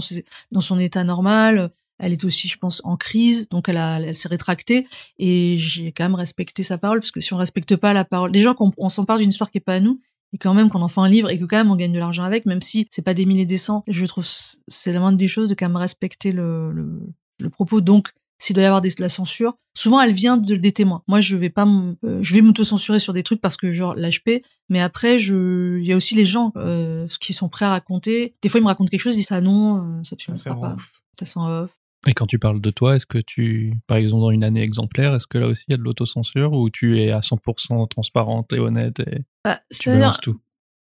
dans 0.51 0.59
son 0.59 0.77
état 0.77 1.05
normal, 1.05 1.71
elle 1.97 2.11
est 2.11 2.25
aussi, 2.25 2.47
je 2.47 2.57
pense, 2.57 2.81
en 2.83 2.97
crise, 2.97 3.47
donc 3.49 3.69
elle, 3.69 3.77
a, 3.77 4.01
elle 4.01 4.15
s'est 4.15 4.27
rétractée, 4.27 4.87
et 5.19 5.55
j'ai 5.57 5.91
quand 5.91 6.03
même 6.03 6.15
respecté 6.15 6.63
sa 6.63 6.77
parole, 6.77 6.99
parce 6.99 7.11
que 7.11 7.21
si 7.21 7.33
on 7.33 7.37
respecte 7.37 7.75
pas 7.77 7.93
la 7.93 8.03
parole, 8.03 8.31
déjà 8.31 8.53
qu'on 8.53 8.73
on 8.77 8.89
s'empare 8.89 9.19
d'une 9.19 9.29
histoire 9.29 9.51
qui 9.51 9.59
est 9.59 9.61
pas 9.61 9.75
à 9.75 9.79
nous, 9.79 9.99
et 10.33 10.37
quand 10.37 10.53
même 10.53 10.69
qu'on 10.69 10.81
en 10.81 10.87
fait 10.87 11.01
un 11.01 11.09
livre 11.09 11.29
et 11.29 11.39
que 11.39 11.45
quand 11.45 11.57
même 11.57 11.71
on 11.71 11.75
gagne 11.75 11.93
de 11.93 11.99
l'argent 11.99 12.23
avec, 12.23 12.45
même 12.45 12.61
si 12.61 12.87
c'est 12.89 13.01
pas 13.01 13.13
des 13.13 13.25
milliers 13.25 13.45
des 13.45 13.57
cents, 13.57 13.83
je 13.87 14.05
trouve 14.05 14.25
c'est 14.25 14.93
la 14.93 14.99
moindre 14.99 15.17
des 15.17 15.27
choses 15.27 15.49
de 15.49 15.55
quand 15.55 15.67
même 15.67 15.77
respecter 15.77 16.31
le, 16.31 16.71
le, 16.71 17.13
le 17.39 17.49
propos. 17.49 17.81
Donc, 17.81 18.11
s'il 18.37 18.55
doit 18.55 18.63
y 18.63 18.65
avoir 18.65 18.81
des, 18.81 18.89
de 18.89 19.01
la 19.01 19.09
censure, 19.09 19.53
souvent 19.75 20.01
elle 20.01 20.13
vient 20.13 20.35
de, 20.35 20.55
des 20.55 20.71
témoins. 20.71 21.03
Moi, 21.07 21.19
je 21.19 21.35
vais 21.35 21.51
pas, 21.51 21.67
euh, 21.67 22.19
je 22.21 22.33
vais 22.33 22.41
m'auto-censurer 22.41 22.99
sur 22.99 23.13
des 23.13 23.21
trucs 23.21 23.39
parce 23.39 23.55
que 23.55 23.71
genre 23.71 23.93
l'HP, 23.93 24.43
mais 24.69 24.81
après, 24.81 25.19
je, 25.19 25.77
il 25.77 25.85
y 25.85 25.93
a 25.93 25.95
aussi 25.95 26.15
les 26.15 26.25
gens 26.25 26.51
euh, 26.55 27.07
qui 27.19 27.33
sont 27.33 27.49
prêts 27.49 27.65
à 27.65 27.69
raconter. 27.69 28.33
Des 28.41 28.49
fois, 28.49 28.59
ils 28.59 28.63
me 28.63 28.67
racontent 28.67 28.89
quelque 28.89 29.01
chose, 29.01 29.13
ils 29.13 29.19
disent 29.19 29.27
ça 29.27 29.41
non, 29.41 29.99
euh, 29.99 30.03
ça 30.03 30.15
tu 30.15 30.31
ne 30.31 30.35
pas, 30.59 30.75
ça 31.19 31.25
sent 31.25 31.39
off. 31.39 31.71
Et 32.07 32.13
quand 32.13 32.25
tu 32.25 32.39
parles 32.39 32.61
de 32.61 32.71
toi, 32.71 32.95
est-ce 32.95 33.05
que 33.05 33.19
tu, 33.19 33.75
par 33.85 33.97
exemple, 33.97 34.21
dans 34.21 34.31
une 34.31 34.43
année 34.43 34.63
exemplaire, 34.63 35.13
est-ce 35.13 35.27
que 35.27 35.37
là 35.37 35.47
aussi 35.47 35.65
il 35.67 35.71
y 35.71 35.75
a 35.75 35.77
de 35.77 35.83
l'autocensure 35.83 36.53
ou 36.53 36.69
tu 36.69 36.99
es 36.99 37.11
à 37.11 37.19
100% 37.19 37.87
transparente 37.87 38.53
et 38.53 38.59
honnête 38.59 38.99
et 39.01 39.23
bah, 39.45 39.59
tu 39.69 39.89
balances 39.89 40.19
tout? 40.19 40.39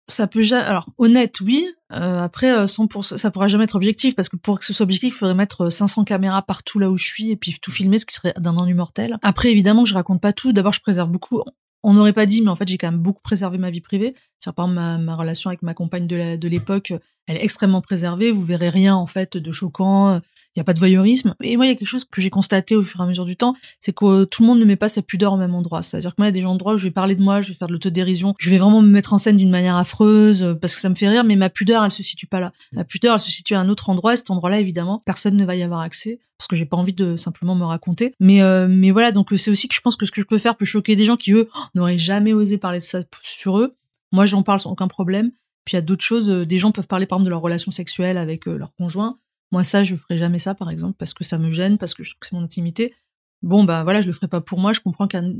ça 0.10 0.27
peut 0.27 0.41
jamais 0.41 0.63
alors 0.63 0.88
honnête 0.97 1.39
oui. 1.41 1.67
Euh, 1.91 2.19
après 2.19 2.65
100% 2.65 3.13
euh, 3.13 3.17
ça 3.17 3.32
pourra 3.32 3.47
jamais 3.47 3.63
être 3.63 3.75
objectif 3.75 4.15
parce 4.15 4.29
que 4.29 4.36
pour 4.36 4.60
que 4.60 4.65
ce 4.65 4.73
soit 4.73 4.84
objectif 4.84 5.13
il 5.13 5.17
faudrait 5.17 5.36
mettre 5.36 5.69
500 5.69 6.03
caméras 6.03 6.41
partout 6.43 6.77
là 6.79 6.91
où 6.91 6.97
je 6.97 7.05
suis 7.05 7.32
et 7.32 7.36
puis 7.36 7.55
tout 7.60 7.71
filmer 7.71 7.97
ce 7.97 8.05
qui 8.05 8.13
serait 8.13 8.34
d'un 8.38 8.58
ennui 8.58 8.73
mortel. 8.73 9.17
Après 9.21 9.49
évidemment 9.51 9.86
je 9.86 9.93
raconte 9.93 10.21
pas 10.21 10.34
tout. 10.34 10.51
D'abord 10.51 10.73
je 10.73 10.82
préserve 10.82 11.10
beaucoup. 11.10 11.41
On 11.82 11.93
n'aurait 11.93 12.13
pas 12.13 12.25
dit 12.25 12.41
mais 12.41 12.49
en 12.49 12.55
fait 12.55 12.67
j'ai 12.67 12.77
quand 12.77 12.91
même 12.91 12.99
beaucoup 12.99 13.21
préservé 13.21 13.58
ma 13.58 13.71
vie 13.71 13.82
privée. 13.82 14.13
C'est 14.39 14.51
par 14.53 14.65
exemple 14.65 14.82
ma, 14.82 14.97
ma 14.97 15.15
relation 15.15 15.49
avec 15.49 15.62
ma 15.62 15.73
compagne 15.73 16.08
de 16.08 16.47
l'époque 16.47 16.93
elle 17.27 17.38
est 17.38 17.43
extrêmement 17.43 17.82
préservée. 17.82 18.32
Vous 18.32 18.43
verrez 18.43 18.69
rien 18.69 18.95
en 18.95 19.08
fait 19.08 19.38
de 19.38 19.51
choquant 19.51 20.21
il 20.55 20.59
y 20.59 20.62
a 20.62 20.63
pas 20.63 20.73
de 20.73 20.79
voyeurisme. 20.79 21.35
Et 21.43 21.55
moi, 21.57 21.65
il 21.65 21.69
y 21.69 21.71
a 21.71 21.75
quelque 21.75 21.88
chose 21.88 22.05
que 22.05 22.21
j'ai 22.21 22.29
constaté 22.29 22.75
au 22.75 22.83
fur 22.83 22.99
et 22.99 23.03
à 23.03 23.05
mesure 23.05 23.25
du 23.25 23.38
temps, 23.38 23.55
c'est 23.79 23.93
que 23.93 24.23
tout 24.25 24.41
le 24.41 24.47
monde 24.47 24.59
ne 24.59 24.65
met 24.65 24.75
pas 24.75 24.88
sa 24.88 25.01
pudeur 25.01 25.33
au 25.33 25.38
même 25.38 25.53
endroit. 25.53 25.81
C'est-à-dire 25.81 26.12
que 26.12 26.21
moi, 26.21 26.27
il 26.27 26.35
y 26.35 26.38
a 26.38 26.41
des 26.41 26.45
endroits 26.45 26.73
où 26.73 26.77
je 26.77 26.85
vais 26.85 26.91
parler 26.91 27.15
de 27.15 27.21
moi, 27.21 27.41
je 27.41 27.49
vais 27.49 27.53
faire 27.53 27.67
de 27.67 27.73
l'autodérision, 27.73 28.33
je 28.39 28.49
vais 28.49 28.57
vraiment 28.57 28.81
me 28.81 28.89
mettre 28.89 29.13
en 29.13 29.17
scène 29.17 29.38
d'une 29.38 29.49
manière 29.49 29.75
affreuse 29.75 30.43
euh, 30.43 30.55
parce 30.55 30.73
que 30.73 30.81
ça 30.81 30.89
me 30.89 30.95
fait 30.95 31.07
rire, 31.07 31.23
mais 31.23 31.35
ma 31.35 31.49
pudeur, 31.49 31.83
elle 31.83 31.91
se 31.91 32.03
situe 32.03 32.27
pas 32.27 32.39
là. 32.39 32.51
Ma 32.73 32.83
pudeur, 32.83 33.13
elle 33.13 33.19
se 33.19 33.31
situe 33.31 33.53
à 33.53 33.59
un 33.59 33.69
autre 33.69 33.89
endroit. 33.89 34.13
Et 34.13 34.17
cet 34.17 34.31
endroit-là, 34.31 34.59
évidemment, 34.59 35.01
personne 35.05 35.35
ne 35.35 35.45
va 35.45 35.55
y 35.55 35.63
avoir 35.63 35.81
accès 35.81 36.19
parce 36.38 36.47
que 36.47 36.55
j'ai 36.55 36.65
pas 36.65 36.77
envie 36.77 36.93
de 36.93 37.15
simplement 37.17 37.53
me 37.53 37.65
raconter. 37.65 38.13
Mais 38.19 38.41
euh, 38.41 38.67
mais 38.69 38.91
voilà, 38.91 39.12
donc 39.12 39.29
c'est 39.35 39.51
aussi 39.51 39.67
que 39.67 39.75
je 39.75 39.81
pense 39.81 39.97
que 39.97 40.05
ce 40.05 40.12
que 40.12 40.21
je 40.21 40.25
peux 40.25 40.38
faire 40.38 40.55
peut 40.55 40.65
choquer 40.65 40.95
des 40.95 41.05
gens 41.05 41.17
qui 41.17 41.33
eux 41.33 41.49
n'auraient 41.75 41.97
jamais 41.97 42.33
osé 42.33 42.57
parler 42.57 42.79
de 42.79 42.83
ça 42.83 42.99
sur 43.21 43.59
eux. 43.59 43.75
Moi, 44.12 44.25
j'en 44.25 44.41
parle 44.41 44.59
sans 44.59 44.71
aucun 44.71 44.88
problème. 44.88 45.31
Puis 45.65 45.73
il 45.73 45.75
y 45.75 45.79
a 45.79 45.81
d'autres 45.81 46.03
choses. 46.03 46.29
Euh, 46.29 46.45
des 46.45 46.57
gens 46.57 46.71
peuvent 46.71 46.88
parler 46.88 47.05
par 47.05 47.17
exemple 47.17 47.25
de 47.25 47.31
leur 47.31 47.41
relation 47.41 47.71
sexuelle 47.71 48.17
avec 48.17 48.45
leur 48.45 48.73
conjoint. 48.75 49.19
Moi, 49.51 49.63
ça, 49.63 49.83
je 49.83 49.95
ferai 49.95 50.17
jamais 50.17 50.39
ça, 50.39 50.53
par 50.53 50.69
exemple, 50.69 50.95
parce 50.97 51.13
que 51.13 51.23
ça 51.23 51.38
me 51.38 51.49
gêne, 51.49 51.77
parce 51.77 51.93
que 51.93 52.03
je 52.03 52.12
trouve 52.12 52.19
que 52.19 52.27
c'est 52.27 52.35
mon 52.35 52.43
intimité. 52.43 52.93
Bon, 53.41 53.63
bah 53.63 53.83
voilà, 53.83 54.01
je 54.01 54.07
le 54.07 54.13
ferai 54.13 54.27
pas 54.27 54.41
pour 54.41 54.59
moi. 54.59 54.73
Je 54.73 54.81
comprends 54.81 55.07
qu'un 55.07 55.33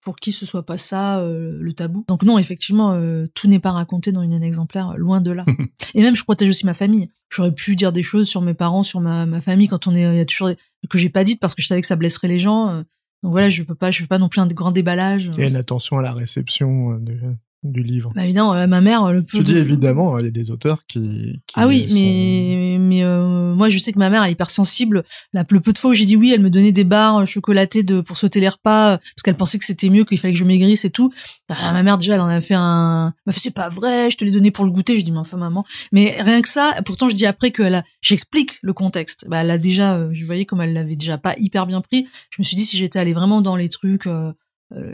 pour 0.00 0.16
qui 0.16 0.32
ce 0.32 0.44
soit 0.44 0.66
pas 0.66 0.76
ça 0.76 1.20
euh, 1.20 1.58
le 1.60 1.72
tabou. 1.72 2.04
Donc 2.08 2.24
non, 2.24 2.36
effectivement, 2.36 2.92
euh, 2.92 3.26
tout 3.32 3.46
n'est 3.46 3.60
pas 3.60 3.70
raconté 3.70 4.10
dans 4.10 4.22
une 4.22 4.32
année 4.32 4.46
exemplaire, 4.46 4.94
loin 4.96 5.20
de 5.20 5.30
là. 5.30 5.44
Et 5.94 6.02
même, 6.02 6.16
je 6.16 6.24
protège 6.24 6.48
aussi 6.48 6.66
ma 6.66 6.74
famille. 6.74 7.10
J'aurais 7.30 7.52
pu 7.54 7.76
dire 7.76 7.92
des 7.92 8.02
choses 8.02 8.28
sur 8.28 8.42
mes 8.42 8.54
parents, 8.54 8.82
sur 8.82 9.00
ma, 9.00 9.24
ma 9.24 9.40
famille 9.40 9.68
quand 9.68 9.86
on 9.86 9.94
est, 9.94 10.02
il 10.02 10.16
y 10.16 10.20
a 10.20 10.24
toujours 10.24 10.48
des, 10.48 10.56
que 10.90 10.98
j'ai 10.98 11.10
pas 11.10 11.22
dites 11.22 11.40
parce 11.40 11.54
que 11.54 11.62
je 11.62 11.68
savais 11.68 11.80
que 11.80 11.86
ça 11.86 11.96
blesserait 11.96 12.28
les 12.28 12.40
gens. 12.40 12.70
Euh. 12.70 12.82
donc 13.22 13.32
voilà, 13.32 13.48
je 13.48 13.62
peux 13.62 13.76
pas, 13.76 13.92
je 13.92 14.00
fais 14.00 14.08
pas 14.08 14.18
non 14.18 14.28
plus 14.28 14.40
un 14.40 14.48
grand 14.48 14.72
déballage. 14.72 15.30
Et 15.38 15.46
une 15.46 15.56
attention 15.56 15.98
à 15.98 16.02
la 16.02 16.12
réception 16.12 16.98
de, 16.98 17.36
du 17.64 17.82
livre. 17.82 18.12
Bah 18.14 18.24
évidemment, 18.24 18.54
euh, 18.54 18.66
ma 18.66 18.80
mère 18.80 19.10
le 19.12 19.22
peut. 19.22 19.38
Tu 19.38 19.44
dis 19.44 19.56
évidemment, 19.56 20.18
il 20.18 20.26
y 20.26 20.28
a 20.28 20.30
des 20.30 20.50
auteurs 20.50 20.84
qui. 20.86 21.40
qui 21.46 21.54
ah 21.56 21.66
oui, 21.66 21.86
mais 21.92 22.76
mais 22.78 23.02
euh, 23.02 23.54
moi 23.54 23.68
je 23.68 23.78
sais 23.78 23.92
que 23.92 23.98
ma 23.98 24.10
mère 24.10 24.22
elle 24.22 24.28
est 24.28 24.32
hyper 24.32 24.50
sensible. 24.50 25.04
La, 25.32 25.44
le 25.48 25.60
peu 25.60 25.72
de 25.72 25.78
fois 25.78 25.90
où 25.90 25.94
j'ai 25.94 26.04
dit 26.04 26.16
oui, 26.16 26.32
elle 26.32 26.42
me 26.42 26.50
donnait 26.50 26.72
des 26.72 26.84
barres 26.84 27.22
euh, 27.22 27.24
chocolatées 27.24 27.82
de 27.82 28.00
pour 28.00 28.18
sauter 28.18 28.40
les 28.40 28.48
repas 28.48 28.98
parce 28.98 29.22
qu'elle 29.24 29.36
pensait 29.36 29.58
que 29.58 29.64
c'était 29.64 29.88
mieux 29.88 30.04
qu'il 30.04 30.18
fallait 30.18 30.34
que 30.34 30.38
je 30.38 30.44
maigrisse 30.44 30.84
et 30.84 30.90
tout. 30.90 31.12
Bah, 31.48 31.56
ma 31.72 31.82
mère 31.82 31.98
déjà 31.98 32.14
elle 32.14 32.20
en 32.20 32.28
a 32.28 32.40
fait 32.40 32.54
un. 32.54 33.14
Fait 33.30 33.40
c'est 33.40 33.50
pas 33.50 33.68
vrai, 33.70 34.10
je 34.10 34.16
te 34.16 34.24
l'ai 34.24 34.30
donné 34.30 34.50
pour 34.50 34.64
le 34.64 34.70
goûter. 34.70 34.98
Je 34.98 35.04
dis 35.04 35.12
mais 35.12 35.18
enfin 35.18 35.38
maman. 35.38 35.64
Mais 35.90 36.16
rien 36.20 36.42
que 36.42 36.48
ça. 36.48 36.74
Pourtant 36.84 37.08
je 37.08 37.14
dis 37.14 37.26
après 37.26 37.50
que 37.50 37.62
a. 37.62 37.82
J'explique 38.02 38.52
le 38.62 38.72
contexte. 38.72 39.24
Bah 39.28 39.38
elle 39.38 39.50
a 39.50 39.58
déjà. 39.58 40.12
je 40.12 40.24
voyais 40.24 40.44
comme 40.44 40.60
elle 40.60 40.74
l'avait 40.74 40.96
déjà 40.96 41.18
pas 41.18 41.34
hyper 41.38 41.66
bien 41.66 41.80
pris. 41.80 42.06
Je 42.30 42.36
me 42.40 42.44
suis 42.44 42.56
dit 42.56 42.64
si 42.64 42.76
j'étais 42.76 42.98
allée 42.98 43.14
vraiment 43.14 43.40
dans 43.40 43.56
les 43.56 43.68
trucs. 43.68 44.06
Euh, 44.06 44.32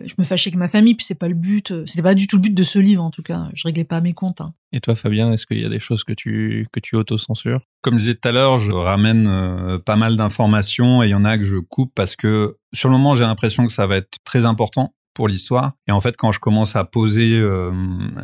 je 0.04 0.14
me 0.18 0.24
fâchais 0.24 0.48
avec 0.48 0.58
ma 0.58 0.68
famille, 0.68 0.94
puis 0.94 1.04
c'est 1.04 1.18
pas 1.18 1.28
le 1.28 1.34
but. 1.34 1.70
Euh, 1.70 1.84
c'était 1.86 2.02
pas 2.02 2.14
du 2.14 2.26
tout 2.26 2.36
le 2.36 2.42
but 2.42 2.54
de 2.54 2.62
ce 2.62 2.78
livre, 2.78 3.02
en 3.02 3.10
tout 3.10 3.22
cas. 3.22 3.48
Je 3.54 3.62
réglais 3.66 3.84
pas 3.84 4.00
mes 4.00 4.12
comptes. 4.12 4.40
Hein. 4.40 4.52
Et 4.72 4.80
toi, 4.80 4.94
Fabien, 4.94 5.32
est-ce 5.32 5.46
qu'il 5.46 5.60
y 5.60 5.64
a 5.64 5.68
des 5.68 5.78
choses 5.78 6.04
que 6.04 6.12
tu 6.12 6.66
que 6.72 6.80
tu 6.80 6.96
autocensures? 6.96 7.60
Comme 7.82 7.94
je 7.94 8.04
disais 8.04 8.14
tout 8.14 8.28
à 8.28 8.32
l'heure, 8.32 8.58
je 8.58 8.72
ramène 8.72 9.26
euh, 9.28 9.78
pas 9.78 9.96
mal 9.96 10.16
d'informations 10.16 11.02
et 11.02 11.06
il 11.06 11.10
y 11.10 11.14
en 11.14 11.24
a 11.24 11.38
que 11.38 11.44
je 11.44 11.56
coupe 11.56 11.92
parce 11.94 12.16
que 12.16 12.56
sur 12.72 12.88
le 12.88 12.96
moment, 12.96 13.16
j'ai 13.16 13.24
l'impression 13.24 13.66
que 13.66 13.72
ça 13.72 13.86
va 13.86 13.96
être 13.96 14.18
très 14.24 14.44
important 14.44 14.94
pour 15.14 15.28
l'histoire. 15.28 15.72
Et 15.88 15.92
en 15.92 16.00
fait, 16.00 16.16
quand 16.16 16.32
je 16.32 16.40
commence 16.40 16.76
à 16.76 16.84
poser 16.84 17.38
euh, 17.38 17.72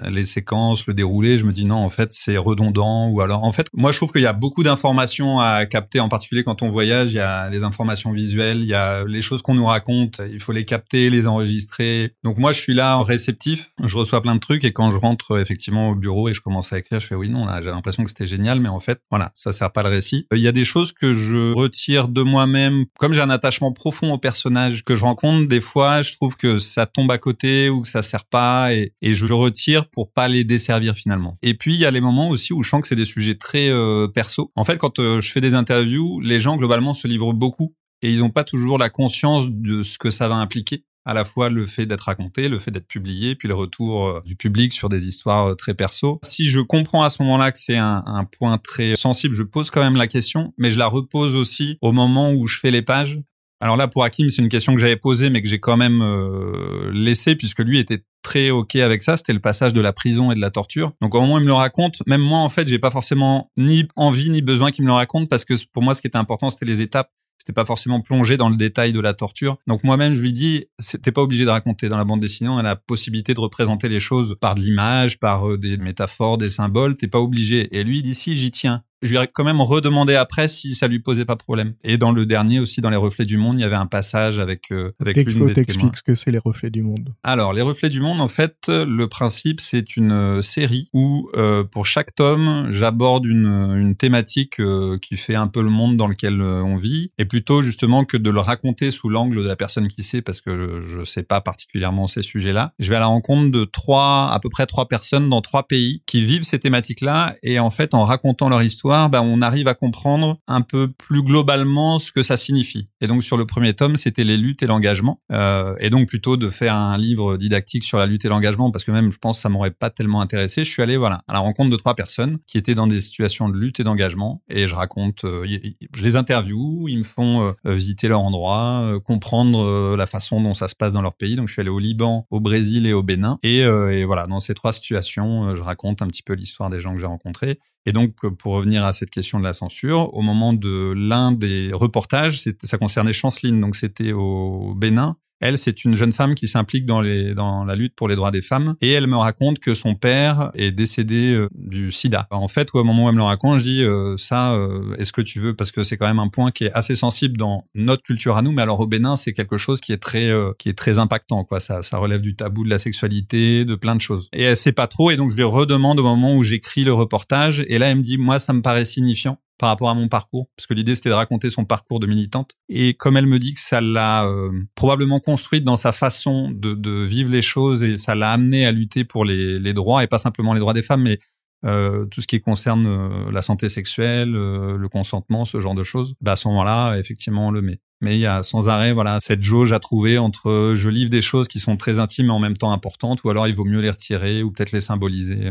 les 0.09 0.25
séquences, 0.25 0.87
le 0.87 0.95
déroulé, 0.95 1.39
je 1.39 1.47
me 1.47 1.53
dis 1.53 1.65
non, 1.65 1.77
en 1.77 1.91
fait, 1.91 2.13
c'est 2.13 2.37
redondant. 2.37 3.09
Ou 3.09 3.21
alors, 3.21 3.45
en 3.45 3.53
fait, 3.53 3.69
moi, 3.73 3.93
je 3.93 3.99
trouve 3.99 4.13
qu'il 4.13 4.23
y 4.23 4.27
a 4.27 4.33
beaucoup 4.33 4.63
d'informations 4.63 5.41
à 5.41 5.67
capter, 5.67 6.01
en 6.01 6.09
particulier 6.09 6.45
quand 6.45 6.63
on 6.63 6.71
voyage. 6.71 7.13
Il 7.13 7.17
y 7.17 7.21
a 7.21 7.51
des 7.51 7.65
informations 7.65 8.13
visuelles, 8.13 8.59
il 8.59 8.67
y 8.67 8.75
a 8.75 9.05
les 9.05 9.23
choses 9.23 9.43
qu'on 9.43 9.55
nous 9.55 9.67
raconte. 9.67 10.21
Il 10.33 10.41
faut 10.41 10.53
les 10.53 10.65
capter, 10.65 11.11
les 11.11 11.27
enregistrer. 11.27 12.15
Donc 12.23 12.39
moi, 12.39 12.53
je 12.53 12.61
suis 12.61 12.75
là 12.75 12.97
réceptif. 13.03 13.71
Je 13.83 13.97
reçois 13.97 14.23
plein 14.23 14.35
de 14.35 14.41
trucs 14.41 14.65
et 14.65 14.73
quand 14.73 14.91
je 14.91 14.97
rentre 14.97 15.39
effectivement 15.39 15.91
au 15.91 15.95
bureau 15.95 16.29
et 16.29 16.35
je 16.35 16.41
commence 16.41 16.73
à 16.73 16.79
écrire, 16.79 17.01
je 17.01 17.07
fais 17.07 17.15
oui, 17.15 17.31
non, 17.31 17.47
là, 17.47 17.61
j'ai 17.63 17.71
l'impression 17.71 18.05
que 18.05 18.11
c'était 18.11 18.27
génial, 18.27 18.61
mais 18.61 18.69
en 18.69 18.79
fait, 18.79 19.01
voilà, 19.11 19.31
ça 19.35 19.53
sert 19.53 19.73
pas 19.73 19.83
le 19.83 19.89
récit. 19.89 20.27
Il 20.33 20.41
y 20.41 20.49
a 20.49 20.53
des 20.53 20.65
choses 20.65 20.93
que 20.93 21.15
je 21.15 21.53
retire 21.53 22.09
de 22.09 22.23
moi-même, 22.23 22.85
comme 22.99 23.13
j'ai 23.13 23.21
un 23.21 23.31
attachement 23.31 23.73
profond 23.73 24.13
au 24.13 24.19
personnage 24.19 24.85
que 24.85 24.95
je 24.95 25.05
rencontre. 25.05 25.49
Des 25.49 25.61
fois, 25.61 26.03
je 26.03 26.13
trouve 26.15 26.37
que 26.37 26.59
ça 26.77 26.85
tombe 26.85 27.11
à 27.11 27.17
côté 27.17 27.71
ou 27.71 27.81
que 27.81 27.89
ça 27.89 28.03
sert 28.03 28.27
pas 28.27 28.75
et, 28.75 28.93
je 29.03 29.27
le 29.27 29.35
retire 29.35 29.89
pour 29.89 30.13
pas 30.13 30.29
les 30.29 30.45
desservir 30.45 30.95
finalement. 30.95 31.39
Et 31.41 31.55
puis 31.55 31.75
il 31.75 31.81
y 31.81 31.87
a 31.87 31.91
les 31.91 32.03
moments 32.03 32.29
aussi 32.29 32.53
où 32.53 32.63
je 32.63 32.69
sens 32.69 32.83
que 32.83 32.89
c'est 32.89 32.97
des 32.97 33.07
sujets 33.07 33.37
très 33.37 33.71
euh, 33.71 34.09
perso. 34.09 34.53
En 34.57 34.65
fait, 34.65 34.77
quand 34.77 34.99
euh, 34.99 35.23
je 35.23 35.33
fais 35.33 35.41
des 35.41 35.55
interviews, 35.55 36.21
les 36.21 36.39
gens 36.39 36.57
globalement 36.59 36.93
se 36.93 37.09
livrent 37.09 37.33
beaucoup 37.33 37.75
et 38.03 38.13
ils 38.13 38.19
n'ont 38.19 38.31
pas 38.31 38.45
toujours 38.45 38.77
la 38.77 38.91
conscience 38.91 39.47
de 39.49 39.83
ce 39.83 39.97
que 39.97 40.11
ça 40.11 40.29
va 40.29 40.35
impliquer 40.35 40.85
à 41.07 41.15
la 41.15 41.25
fois 41.25 41.49
le 41.49 41.65
fait 41.65 41.87
d'être 41.87 42.03
raconté, 42.03 42.51
le 42.51 42.59
fait 42.59 42.73
d'être 42.73 42.89
publié, 42.89 43.37
puis 43.37 43.49
le 43.49 43.55
retour 43.55 44.07
euh, 44.07 44.21
du 44.27 44.37
public 44.37 44.73
sur 44.75 44.91
des 44.91 45.09
histoires 45.09 45.57
très 45.57 45.73
perso. 45.73 46.19
Si 46.25 46.45
je 46.45 46.61
comprends 46.61 47.05
à 47.05 47.11
ce 47.11 47.23
moment-là 47.23 47.53
que 47.53 47.59
c'est 47.59 47.79
un, 47.79 48.29
point 48.39 48.59
très 48.59 48.97
sensible, 48.97 49.35
je 49.35 49.45
pose 49.45 49.71
quand 49.71 49.83
même 49.83 49.97
la 49.97 50.09
question, 50.09 50.53
mais 50.59 50.71
je 50.71 50.79
la 50.79 50.89
repose 50.89 51.37
aussi 51.37 51.79
au 51.81 51.93
moment 51.93 52.33
où 52.33 52.47
je 52.47 52.59
fais 52.59 52.71
les 52.71 52.83
pages 52.83 53.21
alors 53.61 53.77
là, 53.77 53.89
pour 53.89 54.05
Hakim, 54.05 54.29
c'est 54.29 54.43
une 54.43 54.49
question 54.49 54.75
que 54.75 54.81
j'avais 54.81 54.97
posée, 54.97 55.31
mais 55.31 55.43
que 55.43 55.49
j'ai 55.49 55.59
quand 55.59 55.77
même 55.77 56.03
euh, 56.03 56.91
laissée, 56.93 57.37
puisque 57.37 57.61
lui 57.61 57.79
était 57.79 58.05
très 58.23 58.51
OK 58.51 58.77
avec 58.77 59.03
ça. 59.03 59.17
C'était 59.17 59.33
le 59.33 59.41
passage 59.41 59.73
de 59.73 59.81
la 59.81 59.93
prison 59.93 60.31
et 60.31 60.35
de 60.35 60.41
la 60.41 60.51
torture. 60.51 60.93
Donc 61.01 61.15
au 61.15 61.21
moment 61.21 61.35
où 61.35 61.39
il 61.39 61.45
me 61.45 61.49
le 61.49 61.55
raconte, 61.55 62.03
même 62.07 62.21
moi, 62.21 62.41
en 62.41 62.49
fait, 62.49 62.69
j'ai 62.69 62.79
pas 62.79 62.91
forcément 62.91 63.51
ni 63.57 63.89
envie 63.97 64.31
ni 64.31 64.43
besoin 64.43 64.73
qu'il 64.73 64.85
me 64.85 64.89
le 64.89 64.95
raconte, 64.95 65.29
parce 65.29 65.45
que 65.45 65.55
pour 65.73 65.83
moi, 65.83 65.95
ce 65.95 66.03
qui 66.03 66.07
était 66.07 66.19
important, 66.19 66.51
c'était 66.51 66.67
les 66.67 66.83
étapes. 66.83 67.11
C'était 67.39 67.55
pas 67.55 67.65
forcément 67.65 68.01
plongé 68.01 68.37
dans 68.37 68.49
le 68.49 68.57
détail 68.57 68.93
de 68.93 68.99
la 68.99 69.15
torture. 69.15 69.57
Donc 69.69 69.85
moi-même, 69.85 70.15
je 70.15 70.21
lui 70.21 70.33
dis, 70.33 70.65
t'es 71.01 71.13
pas 71.13 71.23
obligé 71.23 71.45
de 71.45 71.51
raconter 71.51 71.89
dans 71.89 71.97
la 71.97 72.05
bande 72.05 72.19
dessinée. 72.19 72.51
On 72.51 72.59
a 72.59 72.63
la 72.63 72.75
possibilité 72.75 73.35
de 73.35 73.41
représenter 73.41 73.89
les 73.89 74.01
choses 74.01 74.37
par 74.41 74.57
de 74.57 74.61
l'image, 74.61 75.21
par 75.21 75.49
euh, 75.49 75.57
des 75.57 75.77
métaphores, 75.77 76.39
des 76.39 76.51
symboles. 76.51 76.97
T'es 76.97 77.07
pas 77.07 77.21
obligé. 77.21 77.69
Et 77.77 77.85
lui, 77.85 77.99
il 77.99 78.03
dit 78.03 78.17
si, 78.17 78.37
j'y 78.37 78.51
tiens. 78.51 78.83
Je 79.03 79.11
lui 79.11 79.19
ai 79.19 79.27
quand 79.33 79.45
même 79.45 79.61
redemandé 79.61 80.15
après 80.15 80.49
si 80.49 80.75
ça 80.75 80.89
lui 80.89 81.01
posait 81.01 81.25
pas 81.25 81.37
problème. 81.37 81.75
Et 81.85 81.97
dans 81.97 82.13
le 82.13 82.27
dernier 82.27 82.61
aussi, 82.61 82.81
dans 82.81 82.91
les 82.91 82.97
reflets 82.97 83.25
du 83.25 83.37
monde, 83.37 83.59
il 83.59 83.63
y 83.63 83.65
avait 83.65 83.77
un 83.77 83.87
passage 83.87 84.39
avec 84.39 84.71
euh, 84.73 84.93
avec 85.01 85.17
l'une 85.17 85.39
faut 85.39 85.47
des 85.47 85.65
témoins. 85.65 85.91
ce 85.95 86.03
que 86.03 86.15
c'est 86.15 86.31
les 86.31 86.39
reflets 86.39 86.71
du 86.71 86.83
monde. 86.83 87.15
Alors, 87.23 87.53
les 87.53 87.63
reflets 87.63 87.89
du 87.89 88.01
monde, 88.01 88.21
en 88.21 88.29
fait, 88.29 88.69
le 88.69 89.07
principe, 89.07 89.61
c'est 89.61 89.97
une 89.97 90.13
euh, 90.13 90.43
série 90.43 90.89
où, 90.93 91.29
euh, 91.37 91.65
pour 91.65 91.87
chaque 91.87 92.15
tome, 92.15 92.67
j'aborde 92.71 93.27
une, 93.27 93.47
une 93.47 93.97
thématique 93.97 94.61
euh, 94.61 94.99
qui 94.99 95.17
fait 95.17 95.35
un 95.35 95.49
peu 95.49 95.63
le 95.63 95.71
monde 95.71 95.97
dans 95.97 96.07
lequel 96.07 96.41
euh, 96.41 96.63
on 96.63 96.77
vit, 96.77 97.11
et 97.19 97.25
plutôt 97.25 97.63
justement 97.63 98.05
que 98.05 98.17
de 98.17 98.31
le 98.31 98.41
raconter 98.41 98.91
sous 98.91 99.09
l'angle 99.09 99.43
de 99.43 99.49
la 99.49 99.57
personne 99.57 99.89
qui 99.89 100.03
sait, 100.03 100.23
parce 100.23 100.41
que 100.41 100.83
je, 100.85 100.99
je 100.99 101.05
sais 101.05 101.23
pas 101.23 101.41
particulièrement 101.41 102.07
ces 102.07 102.23
sujets-là. 102.23 102.73
Je 102.79 102.89
vais 102.91 102.97
à 102.97 103.01
la 103.01 103.07
rencontre 103.07 103.51
de 103.53 103.65
trois, 103.65 104.31
à 104.33 104.39
peu 104.41 104.49
près 104.49 104.67
trois 104.67 104.89
personnes 104.89 105.29
dans 105.29 105.43
trois 105.43 105.67
pays 105.67 106.03
qui 106.07 106.25
vivent 106.25 106.45
ces 106.45 106.59
thématiques-là, 106.59 107.35
et 107.43 107.59
en 107.59 107.71
fait, 107.71 107.95
en 107.95 108.05
racontant 108.05 108.49
leur 108.49 108.63
histoire, 108.63 108.86
ben, 108.87 109.21
on 109.23 109.43
arrive 109.43 109.67
à 109.69 109.75
comprendre 109.75 110.39
un 110.47 110.61
peu 110.61 110.89
plus 110.89 111.23
globalement 111.23 111.99
ce 111.99 112.13
que 112.13 112.23
ça 112.23 112.37
signifie. 112.37 112.89
Et 113.01 113.09
donc, 113.09 113.25
sur 113.25 113.37
le 113.37 113.45
premier 113.45 113.75
tome, 113.75 113.97
c'était 113.97 114.23
les 114.23 114.37
luttes 114.37 114.63
et 114.63 114.67
l'engagement, 114.67 115.21
euh, 115.33 115.75
et 115.81 115.91
donc 115.91 116.09
plutôt 116.09 116.37
de 116.37 116.49
faire 116.51 116.75
un 116.75 116.97
livre 116.97 117.37
didactique 117.37 117.83
sur 117.83 117.99
la 117.99 118.07
lutte 118.07 118.25
et 118.25 118.29
l'engagement, 118.29 118.71
parce 118.71 118.85
que 118.85 118.93
même, 118.93 119.11
je 119.11 119.19
pense, 119.19 119.41
ça 119.41 119.49
m'aurait 119.49 119.73
pas 119.73 119.91
tellement 119.91 120.21
intéressé. 120.21 120.65
Je 120.65 120.71
suis 120.71 120.83
allé, 120.83 120.97
voilà, 120.97 121.23
à 121.27 121.33
la 121.33 121.41
rencontre 121.41 121.71
de 121.71 121.77
trois 121.77 121.95
personnes 121.95 122.39
qui 122.47 122.59
étaient 122.59 122.77
dans 122.77 122.87
des 122.87 123.01
situations 123.01 123.49
de 123.49 123.59
lutte 123.59 123.81
et 123.81 123.85
d'engagement, 123.85 124.43
et 124.49 124.69
je 124.69 124.75
raconte, 124.75 125.25
euh, 125.25 125.47
je 125.93 126.05
les 126.05 126.17
interviewe, 126.17 126.89
ils 126.89 126.99
me 126.99 127.03
font 127.03 127.55
euh, 127.67 127.75
visiter 127.75 128.09
leur 128.09 128.21
endroit, 128.21 129.01
comprendre 129.05 129.97
la 129.97 130.07
façon 130.07 130.41
dont 130.41 130.55
ça 130.55 130.69
se 130.69 130.77
passe 130.77 130.93
dans 130.93 131.03
leur 131.03 131.17
pays. 131.17 131.35
Donc, 131.35 131.49
je 131.49 131.53
suis 131.55 131.61
allé 131.61 131.71
au 131.71 131.79
Liban, 131.79 132.27
au 132.31 132.41
Brésil 132.41 132.87
et 132.87 132.93
au 132.93 133.03
Bénin, 133.03 133.39
et, 133.43 133.61
et 133.61 134.05
voilà, 134.05 134.27
dans 134.27 134.41
ces 134.41 134.55
trois 134.55 134.73
situations, 134.73 135.57
je 135.57 135.63
raconte 135.63 136.03
un 136.03 136.07
petit 136.07 136.23
peu 136.23 136.35
l'histoire 136.35 136.71
des 136.71 136.81
gens 136.81 136.95
que 136.95 137.01
j'ai 137.01 137.07
rencontrés. 137.07 137.59
Et 137.87 137.93
donc, 137.93 138.17
euh, 138.25 138.31
pour 138.31 138.55
revenir 138.55 138.85
à 138.85 138.93
cette 138.93 139.11
question 139.11 139.39
de 139.39 139.45
la 139.45 139.53
censure, 139.53 140.13
au 140.13 140.23
moment 140.23 140.53
de 140.53 140.93
l'un 140.97 141.33
des 141.33 141.71
reportages, 141.73 142.43
ça 142.63 142.79
concernait 142.79 143.13
Chanceline, 143.13 143.61
donc 143.61 143.77
c'était 143.77 144.13
au 144.13 144.75
Bénin. 144.75 145.17
Elle, 145.41 145.59
c'est 145.59 145.85
une 145.85 145.95
jeune 145.95 146.13
femme 146.13 146.35
qui 146.35 146.49
s'implique 146.49 146.87
dans, 146.87 147.03
dans 147.35 147.65
la 147.65 147.77
lutte 147.77 147.95
pour 147.95 148.09
les 148.09 148.17
droits 148.17 148.31
des 148.31 148.43
femmes. 148.43 148.75
Et 148.81 148.93
elle 148.93 149.07
me 149.07 149.17
raconte 149.17 149.59
que 149.59 149.75
son 149.75 149.95
père 149.95 150.51
est 150.55 150.73
décédé 150.73 151.35
euh, 151.35 151.49
du 151.55 151.91
sida. 151.91 152.27
En 152.31 152.49
fait, 152.49 152.69
au 152.73 152.85
moment 152.85 153.05
où 153.05 153.09
elle 153.09 153.15
me 153.15 153.19
le 153.19 153.25
raconte, 153.25 153.59
je 153.59 153.65
dis 153.65 153.83
euh, 153.83 154.17
ça, 154.17 154.53
euh, 154.55 154.95
est-ce 154.97 155.13
que 155.13 155.21
tu 155.21 155.41
veux? 155.41 155.55
Parce 155.55 155.73
que 155.73 155.83
c'est 155.83 155.97
quand 155.97 156.07
même 156.07 156.19
un 156.19 156.29
point 156.29 156.51
qui 156.51 156.65
est 156.65 156.73
assez 156.73 156.95
sensible 156.95 157.37
dans 157.37 157.67
notre 157.75 158.03
culture 158.03 158.37
à 158.37 158.43
nous. 158.43 158.53
Mais 158.53 158.63
alors 158.63 158.81
au 158.81 158.87
Bénin, 158.87 159.17
c'est 159.17 159.33
quelque 159.33 159.59
chose 159.59 159.81
qui 159.81 159.93
est 159.93 159.99
très, 159.99 160.29
euh, 160.31 160.53
qui 160.59 160.69
est 160.69 160.79
très 160.79 160.99
impactant. 160.99 161.45
Quoi. 161.45 161.61
Ça, 161.61 161.83
ça 161.83 161.99
relève 161.99 162.21
du 162.21 162.35
tabou 162.35 162.65
de 162.65 162.71
la 162.71 162.79
sexualité, 162.79 163.65
de 163.65 163.75
plein 163.75 163.95
de 163.95 164.01
choses. 164.01 164.29
Et 164.33 164.43
elle 164.43 164.57
sait 164.57 164.73
pas 164.73 164.87
trop. 164.87 165.11
Et 165.11 165.17
donc 165.17 165.31
je 165.31 165.37
lui 165.37 165.45
redemande 165.45 166.01
au 166.01 166.03
moment 166.03 166.35
où 166.35 166.43
j'écris 166.43 166.85
le 166.85 166.93
reportage. 166.93 167.65
Et 167.69 167.79
là, 167.79 167.89
elle 167.89 167.99
me 167.99 168.03
dit, 168.03 168.19
moi, 168.19 168.39
ça 168.39 168.53
me 168.53 168.63
paraît 168.63 168.85
signifiant 168.85 169.39
par 169.59 169.71
rapport 169.71 169.89
à 169.89 169.95
mon 169.95 170.09
parcours, 170.09 170.49
parce 170.57 170.67
que 170.67 170.75
l'idée 170.75 170.95
c'était 170.95 171.09
de 171.09 171.15
raconter 171.15 171.51
son 171.51 171.65
parcours 171.65 172.01
de 172.01 172.07
militante. 172.07 172.53
Et 172.69 172.95
comme 172.95 173.17
elle 173.17 173.27
me 173.27 173.39
dit 173.39 173.55
que 173.55 173.61
ça 173.61 173.81
l'a 173.81 174.27
euh, 174.27 174.51
probablement 174.75 175.21
construite 175.21 175.65
dans 175.65 175.77
sa 175.77 175.93
façon 175.93 176.51
de, 176.51 177.05
vivre 177.05 177.31
les 177.31 177.43
choses 177.43 177.83
et 177.83 177.99
ça 177.99 178.15
l'a 178.15 178.33
amené 178.33 178.67
à 178.67 178.73
lutter 178.73 179.05
pour 179.05 179.25
les, 179.25 179.73
droits 179.73 180.03
et 180.03 180.07
pas 180.07 180.19
simplement 180.19 180.55
les 180.55 180.61
droits 180.61 180.75
des 180.75 180.83
femmes, 180.83 181.03
mais 181.03 181.19
euh, 181.65 182.05
tout 182.07 182.21
ce 182.21 182.27
qui 182.27 182.41
concerne 182.41 182.87
euh, 182.87 183.31
la 183.33 183.43
santé 183.43 183.69
sexuelle, 183.69 184.31
le 184.31 184.89
consentement, 184.89 185.45
ce 185.45 185.59
genre 185.61 185.75
de 185.75 185.83
choses, 185.83 186.15
bah 186.21 186.33
à 186.33 186.37
ce 186.37 186.49
moment-là, 186.49 186.97
effectivement, 186.97 187.49
on 187.49 187.51
le 187.51 187.63
met. 187.63 187.81
Mais 188.03 188.17
il 188.17 188.21
y 188.21 188.27
a 188.27 188.43
sans 188.43 188.69
arrêt, 188.69 188.93
voilà, 188.93 189.19
cette 189.21 189.43
jauge 189.43 189.73
à 189.73 189.81
trouver 189.81 190.19
entre 190.19 190.75
je 190.77 190.89
livre 190.91 191.11
des 191.11 191.23
choses 191.23 191.49
qui 191.49 191.61
sont 191.61 191.77
très 191.77 191.99
intimes 191.99 192.27
et 192.27 192.31
en 192.31 192.41
même 192.41 192.57
temps 192.57 192.73
importantes, 192.73 193.25
ou 193.25 193.31
alors 193.31 193.49
il 193.49 193.55
vaut 193.55 193.65
mieux 193.65 193.81
les 193.81 193.91
retirer 193.91 194.43
ou 194.43 194.53
peut-être 194.53 194.73
les 194.73 194.83
symboliser. 194.83 195.51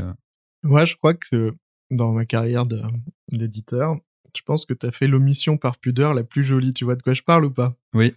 Moi, 0.63 0.85
je 0.85 0.95
crois 0.95 1.15
que 1.15 1.55
dans 1.91 2.11
ma 2.11 2.25
carrière 2.25 2.65
d'éditeur, 3.31 3.95
je 4.35 4.41
pense 4.41 4.65
que 4.65 4.73
tu 4.73 4.85
as 4.85 4.91
fait 4.91 5.07
l'omission 5.07 5.57
par 5.57 5.77
pudeur 5.77 6.13
la 6.13 6.23
plus 6.23 6.43
jolie. 6.43 6.73
Tu 6.73 6.83
vois 6.83 6.95
de 6.95 7.01
quoi 7.01 7.13
je 7.13 7.23
parle 7.23 7.45
ou 7.45 7.51
pas? 7.51 7.75
Oui. 7.93 8.13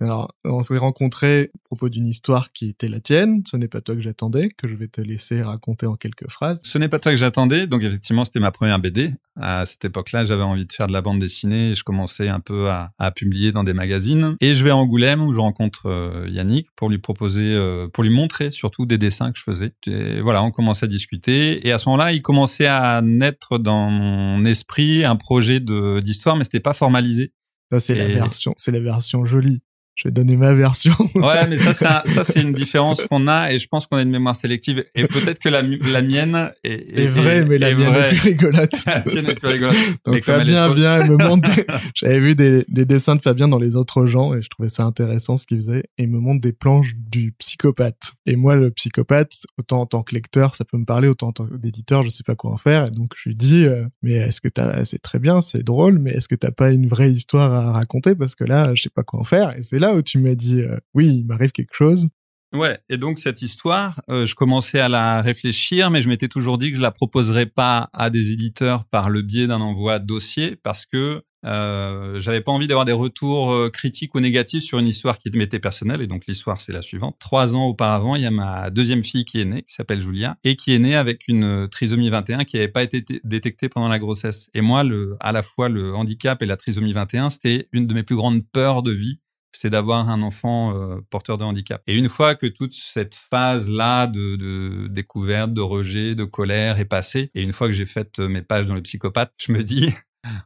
Alors, 0.00 0.34
on 0.44 0.60
s'est 0.60 0.76
rencontrés 0.76 1.50
à 1.54 1.58
propos 1.64 1.88
d'une 1.88 2.06
histoire 2.06 2.52
qui 2.52 2.68
était 2.68 2.88
la 2.88 3.00
tienne. 3.00 3.42
Ce 3.50 3.56
n'est 3.56 3.68
pas 3.68 3.80
toi 3.80 3.94
que 3.94 4.02
j'attendais, 4.02 4.48
que 4.50 4.68
je 4.68 4.74
vais 4.74 4.88
te 4.88 5.00
laisser 5.00 5.42
raconter 5.42 5.86
en 5.86 5.94
quelques 5.96 6.30
phrases. 6.30 6.60
Ce 6.64 6.76
n'est 6.76 6.88
pas 6.88 6.98
toi 6.98 7.12
que 7.12 7.16
j'attendais. 7.16 7.66
Donc 7.66 7.82
effectivement, 7.82 8.26
c'était 8.26 8.40
ma 8.40 8.52
première 8.52 8.78
BD. 8.78 9.14
À 9.40 9.64
cette 9.64 9.86
époque-là, 9.86 10.24
j'avais 10.24 10.42
envie 10.42 10.66
de 10.66 10.72
faire 10.72 10.86
de 10.86 10.92
la 10.92 11.00
bande 11.00 11.18
dessinée 11.18 11.70
et 11.70 11.74
je 11.74 11.82
commençais 11.82 12.28
un 12.28 12.40
peu 12.40 12.68
à, 12.68 12.90
à 12.98 13.10
publier 13.10 13.52
dans 13.52 13.64
des 13.64 13.72
magazines. 13.72 14.36
Et 14.40 14.54
je 14.54 14.64
vais 14.64 14.70
à 14.70 14.76
Angoulême 14.76 15.22
où 15.22 15.32
je 15.32 15.40
rencontre 15.40 15.86
euh, 15.86 16.26
Yannick 16.28 16.68
pour 16.76 16.90
lui 16.90 16.98
proposer, 16.98 17.54
euh, 17.54 17.88
pour 17.88 18.04
lui 18.04 18.10
montrer 18.10 18.50
surtout 18.50 18.84
des 18.84 18.98
dessins 18.98 19.32
que 19.32 19.38
je 19.38 19.44
faisais. 19.44 19.72
Et 19.86 20.20
voilà, 20.20 20.42
on 20.42 20.50
commençait 20.50 20.84
à 20.84 20.88
discuter. 20.88 21.66
Et 21.66 21.72
à 21.72 21.78
ce 21.78 21.88
moment-là, 21.88 22.12
il 22.12 22.20
commençait 22.20 22.66
à 22.66 23.00
naître 23.02 23.58
dans 23.58 23.90
mon 23.90 24.44
esprit 24.44 25.04
un 25.04 25.16
projet 25.16 25.60
d'histoire, 25.60 26.36
mais 26.36 26.44
c'était 26.44 26.60
pas 26.60 26.74
formalisé. 26.74 27.32
Ça, 27.72 27.80
c'est 27.80 27.94
la 27.94 28.06
version, 28.06 28.54
c'est 28.56 28.70
la 28.70 28.80
version 28.80 29.24
jolie. 29.24 29.60
Je 29.96 30.08
vais 30.08 30.12
donner 30.12 30.36
ma 30.36 30.52
version. 30.54 30.92
Ouais, 31.16 31.46
mais 31.48 31.56
ça, 31.56 31.70
un- 32.04 32.06
ça, 32.08 32.22
c'est 32.22 32.42
une 32.42 32.52
différence 32.52 33.02
qu'on 33.10 33.26
a, 33.28 33.50
et 33.52 33.58
je 33.58 33.66
pense 33.66 33.86
qu'on 33.86 33.96
a 33.96 34.02
une 34.02 34.10
mémoire 34.10 34.36
sélective. 34.36 34.84
Et 34.94 35.06
peut-être 35.08 35.38
que 35.38 35.48
la, 35.48 35.62
la 35.62 36.02
mienne 36.02 36.50
est, 36.62 36.98
est 36.98 37.06
vrai, 37.06 37.44
mais 37.46 37.56
la 37.56 37.74
mienne 37.74 37.88
vraie. 37.88 38.06
est 38.08 38.10
plus 38.10 38.20
rigolote. 38.30 38.74
La 38.86 39.00
tienne 39.00 39.26
est 39.26 39.34
plus 39.34 39.48
rigolote. 39.48 39.76
Donc 40.04 40.16
est 40.18 40.22
Fabien 40.22 40.68
vient 40.74 41.02
et 41.02 41.08
me 41.08 41.16
montre. 41.16 41.50
des- 41.56 41.64
J'avais 41.94 42.18
vu 42.20 42.34
des, 42.34 42.64
des 42.68 42.84
dessins 42.84 43.16
de 43.16 43.22
Fabien 43.22 43.48
dans 43.48 43.58
les 43.58 43.74
autres 43.76 44.06
gens 44.06 44.34
et 44.34 44.42
je 44.42 44.48
trouvais 44.50 44.68
ça 44.68 44.84
intéressant 44.84 45.36
ce 45.38 45.46
qu'il 45.46 45.56
faisait. 45.56 45.84
Et 45.96 46.02
il 46.04 46.10
me 46.10 46.18
montre 46.18 46.42
des 46.42 46.52
planches 46.52 46.94
du 46.96 47.32
psychopathe. 47.38 48.12
Et 48.26 48.36
moi, 48.36 48.54
le 48.54 48.70
psychopathe, 48.70 49.32
autant 49.58 49.80
en 49.80 49.86
tant 49.86 50.02
que 50.02 50.14
lecteur, 50.14 50.54
ça 50.54 50.64
peut 50.66 50.76
me 50.76 50.84
parler, 50.84 51.08
autant 51.08 51.28
en 51.28 51.32
tant 51.32 51.46
qu'éditeur, 51.46 52.02
je 52.02 52.08
sais 52.10 52.22
pas 52.24 52.34
quoi 52.34 52.50
en 52.52 52.58
faire. 52.58 52.86
Et 52.86 52.90
donc 52.90 53.12
je 53.16 53.30
lui 53.30 53.34
dis, 53.34 53.64
euh, 53.64 53.86
mais 54.02 54.12
est-ce 54.12 54.42
que 54.42 54.48
t'as, 54.48 54.84
c'est 54.84 54.98
très 55.00 55.18
bien, 55.18 55.40
c'est 55.40 55.62
drôle, 55.62 55.98
mais 55.98 56.10
est-ce 56.10 56.28
que 56.28 56.34
t'as 56.34 56.50
pas 56.50 56.70
une 56.70 56.86
vraie 56.86 57.10
histoire 57.10 57.52
à 57.54 57.72
raconter? 57.72 58.14
Parce 58.14 58.34
que 58.34 58.44
là, 58.44 58.74
je 58.74 58.82
sais 58.82 58.90
pas 58.90 59.02
quoi 59.02 59.20
en 59.20 59.24
faire. 59.24 59.56
Et 59.56 59.62
c'est 59.62 59.78
là 59.78 59.85
où 59.94 60.02
tu 60.02 60.18
m'as 60.18 60.34
dit, 60.34 60.60
euh, 60.60 60.76
oui, 60.94 61.08
il 61.18 61.26
m'arrive 61.26 61.52
quelque 61.52 61.74
chose. 61.74 62.08
Ouais, 62.54 62.78
et 62.88 62.96
donc 62.96 63.18
cette 63.18 63.42
histoire, 63.42 64.00
euh, 64.08 64.24
je 64.24 64.34
commençais 64.34 64.80
à 64.80 64.88
la 64.88 65.20
réfléchir, 65.20 65.90
mais 65.90 66.00
je 66.00 66.08
m'étais 66.08 66.28
toujours 66.28 66.58
dit 66.58 66.70
que 66.70 66.76
je 66.76 66.82
la 66.82 66.92
proposerais 66.92 67.46
pas 67.46 67.90
à 67.92 68.08
des 68.08 68.30
éditeurs 68.30 68.84
par 68.86 69.10
le 69.10 69.22
biais 69.22 69.46
d'un 69.46 69.60
envoi 69.60 69.98
dossier, 69.98 70.56
parce 70.62 70.86
que 70.86 71.22
euh, 71.44 72.18
j'avais 72.18 72.40
pas 72.40 72.52
envie 72.52 72.66
d'avoir 72.66 72.86
des 72.86 72.92
retours 72.92 73.52
euh, 73.52 73.68
critiques 73.68 74.14
ou 74.14 74.20
négatifs 74.20 74.64
sur 74.64 74.78
une 74.78 74.88
histoire 74.88 75.18
qui 75.18 75.30
m'était 75.36 75.58
personnelle. 75.58 76.00
Et 76.02 76.06
donc 76.06 76.24
l'histoire, 76.26 76.60
c'est 76.60 76.72
la 76.72 76.82
suivante. 76.82 77.16
Trois 77.18 77.54
ans 77.54 77.66
auparavant, 77.66 78.16
il 78.16 78.22
y 78.22 78.26
a 78.26 78.30
ma 78.30 78.70
deuxième 78.70 79.02
fille 79.02 79.24
qui 79.24 79.40
est 79.40 79.44
née, 79.44 79.62
qui 79.62 79.74
s'appelle 79.74 80.00
Julia, 80.00 80.38
et 80.42 80.56
qui 80.56 80.72
est 80.72 80.78
née 80.78 80.96
avec 80.96 81.28
une 81.28 81.68
trisomie 81.68 82.10
21 82.10 82.44
qui 82.44 82.56
n'avait 82.56 82.68
pas 82.68 82.82
été 82.82 83.04
détectée 83.24 83.68
pendant 83.68 83.88
la 83.88 83.98
grossesse. 83.98 84.48
Et 84.54 84.60
moi, 84.60 84.82
à 85.20 85.32
la 85.32 85.42
fois 85.42 85.68
le 85.68 85.94
handicap 85.94 86.42
et 86.42 86.46
la 86.46 86.56
trisomie 86.56 86.92
21, 86.92 87.30
c'était 87.30 87.68
une 87.72 87.86
de 87.86 87.94
mes 87.94 88.02
plus 88.02 88.16
grandes 88.16 88.44
peurs 88.50 88.82
de 88.82 88.92
vie 88.92 89.20
c'est 89.56 89.70
d'avoir 89.70 90.10
un 90.10 90.22
enfant 90.22 90.76
euh, 90.76 91.00
porteur 91.10 91.38
de 91.38 91.44
handicap. 91.44 91.82
Et 91.86 91.94
une 91.94 92.08
fois 92.08 92.34
que 92.34 92.46
toute 92.46 92.74
cette 92.74 93.14
phase-là 93.14 94.06
de, 94.06 94.36
de 94.36 94.86
découverte, 94.88 95.52
de 95.52 95.60
rejet, 95.60 96.14
de 96.14 96.24
colère 96.24 96.78
est 96.78 96.84
passée, 96.84 97.30
et 97.34 97.42
une 97.42 97.52
fois 97.52 97.66
que 97.66 97.72
j'ai 97.72 97.86
fait 97.86 98.18
euh, 98.18 98.28
mes 98.28 98.42
pages 98.42 98.66
dans 98.66 98.74
le 98.74 98.82
psychopathe, 98.82 99.32
je 99.38 99.52
me 99.52 99.62
dis, 99.62 99.94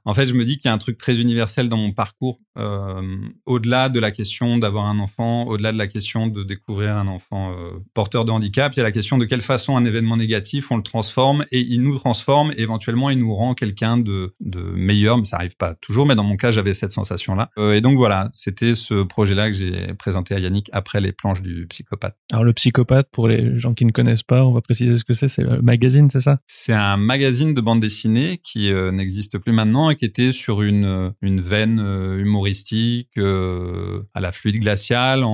en 0.05 0.15
fait, 0.15 0.27
je 0.27 0.35
me 0.35 0.45
dis 0.45 0.59
qu'il 0.59 0.69
y 0.69 0.71
a 0.71 0.75
un 0.75 0.79
truc 0.79 0.99
très 0.99 1.21
universel 1.21 1.69
dans 1.69 1.77
mon 1.77 1.93
parcours, 1.93 2.41
euh, 2.59 3.03
au-delà 3.47 3.89
de 3.89 4.01
la 4.01 4.11
question 4.11 4.59
d'avoir 4.59 4.87
un 4.87 4.99
enfant, 4.99 5.47
au-delà 5.47 5.73
de 5.73 5.79
la 5.79 5.87
question 5.87 6.27
de 6.27 6.43
découvrir 6.43 6.97
un 6.97 7.07
enfant 7.07 7.53
euh, 7.53 7.71
porteur 7.95 8.25
de 8.25 8.33
handicap, 8.33 8.73
il 8.75 8.79
y 8.79 8.81
a 8.81 8.85
la 8.85 8.93
question 8.93 9.19
de 9.19 9.25
quelle 9.25 9.41
façon 9.41 9.77
un 9.77 9.85
événement 9.85 10.17
négatif, 10.17 10.71
on 10.71 10.77
le 10.77 10.83
transforme, 10.83 11.45
et 11.53 11.61
il 11.61 11.83
nous 11.83 11.97
transforme, 11.97 12.53
et 12.57 12.63
éventuellement, 12.63 13.09
il 13.11 13.19
nous 13.19 13.35
rend 13.35 13.55
quelqu'un 13.55 13.97
de, 13.99 14.35
de 14.41 14.61
meilleur, 14.61 15.17
mais 15.19 15.25
ça 15.25 15.37
arrive 15.37 15.57
pas 15.57 15.75
toujours, 15.75 16.07
mais 16.07 16.15
dans 16.15 16.25
mon 16.25 16.37
cas, 16.37 16.51
j'avais 16.51 16.75
cette 16.75 16.91
sensation-là. 16.91 17.51
Euh, 17.57 17.75
et 17.75 17.81
donc 17.81 17.97
voilà, 17.97 18.29
c'était 18.33 18.75
ce 18.75 19.03
projet-là 19.05 19.51
que 19.51 19.57
j'ai 19.57 19.95
présenté 19.95 20.35
à 20.35 20.39
Yannick 20.41 20.69
après 20.73 21.01
les 21.01 21.13
planches 21.13 21.43
du 21.43 21.67
psychopathe. 21.69 22.17
Alors 22.33 22.45
le 22.45 22.53
psychopathe, 22.53 23.09
pour 23.13 23.29
les 23.29 23.57
gens 23.57 23.75
qui 23.75 23.85
ne 23.85 23.93
connaissent 23.93 24.23
pas, 24.23 24.45
on 24.45 24.53
va 24.53 24.61
préciser 24.61 24.97
ce 24.97 25.05
que 25.05 25.15
c'est. 25.15 25.29
C'est 25.29 25.43
le 25.43 25.63
magazine, 25.63 26.09
c'est 26.11 26.21
ça? 26.21 26.41
C'est 26.47 26.73
un 26.73 26.97
magazine 26.97 27.55
de 27.55 27.61
bande 27.61 27.81
dessinée 27.81 28.41
qui 28.43 28.73
n'existe 28.73 29.39
plus 29.39 29.53
maintenant 29.53 29.70
et 29.91 29.97
qui 29.97 30.05
était 30.05 30.33
sur 30.33 30.63
une, 30.63 30.85
euh, 30.85 31.11
une 31.23 31.41
veine 31.41 31.81
euh, 31.81 32.19
humoristique 32.19 33.11
euh, 33.19 34.03
à 34.15 34.21
la 34.21 34.33
fluide 34.33 34.61
glaciale, 34.61 35.25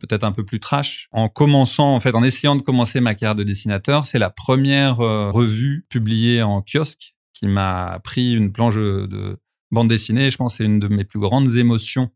peut-être 0.00 0.24
un 0.24 0.32
peu 0.32 0.44
plus 0.44 0.60
trash. 0.60 1.08
En 1.12 1.28
commençant, 1.28 1.94
en 1.94 2.00
fait, 2.00 2.14
en 2.14 2.22
essayant 2.22 2.56
de 2.56 2.62
commencer 2.62 3.00
ma 3.00 3.14
carrière 3.14 3.34
de 3.34 3.44
dessinateur, 3.44 4.06
c'est 4.06 4.18
la 4.18 4.30
première 4.30 4.96
revue 4.96 5.86
publiée 5.88 6.42
en 6.42 6.62
kiosque 6.62 7.14
qui 7.32 7.46
m'a 7.46 8.00
pris 8.02 8.34
une 8.34 8.52
planche 8.52 8.76
de 8.76 9.38
bande 9.70 9.88
dessinée. 9.88 10.30
Je 10.30 10.36
pense 10.36 10.54
que 10.54 10.56
c'est 10.58 10.64
une 10.64 10.80
de 10.80 10.88
mes 10.88 11.04
plus 11.04 11.20
grandes 11.20 11.56
émotions 11.56 12.10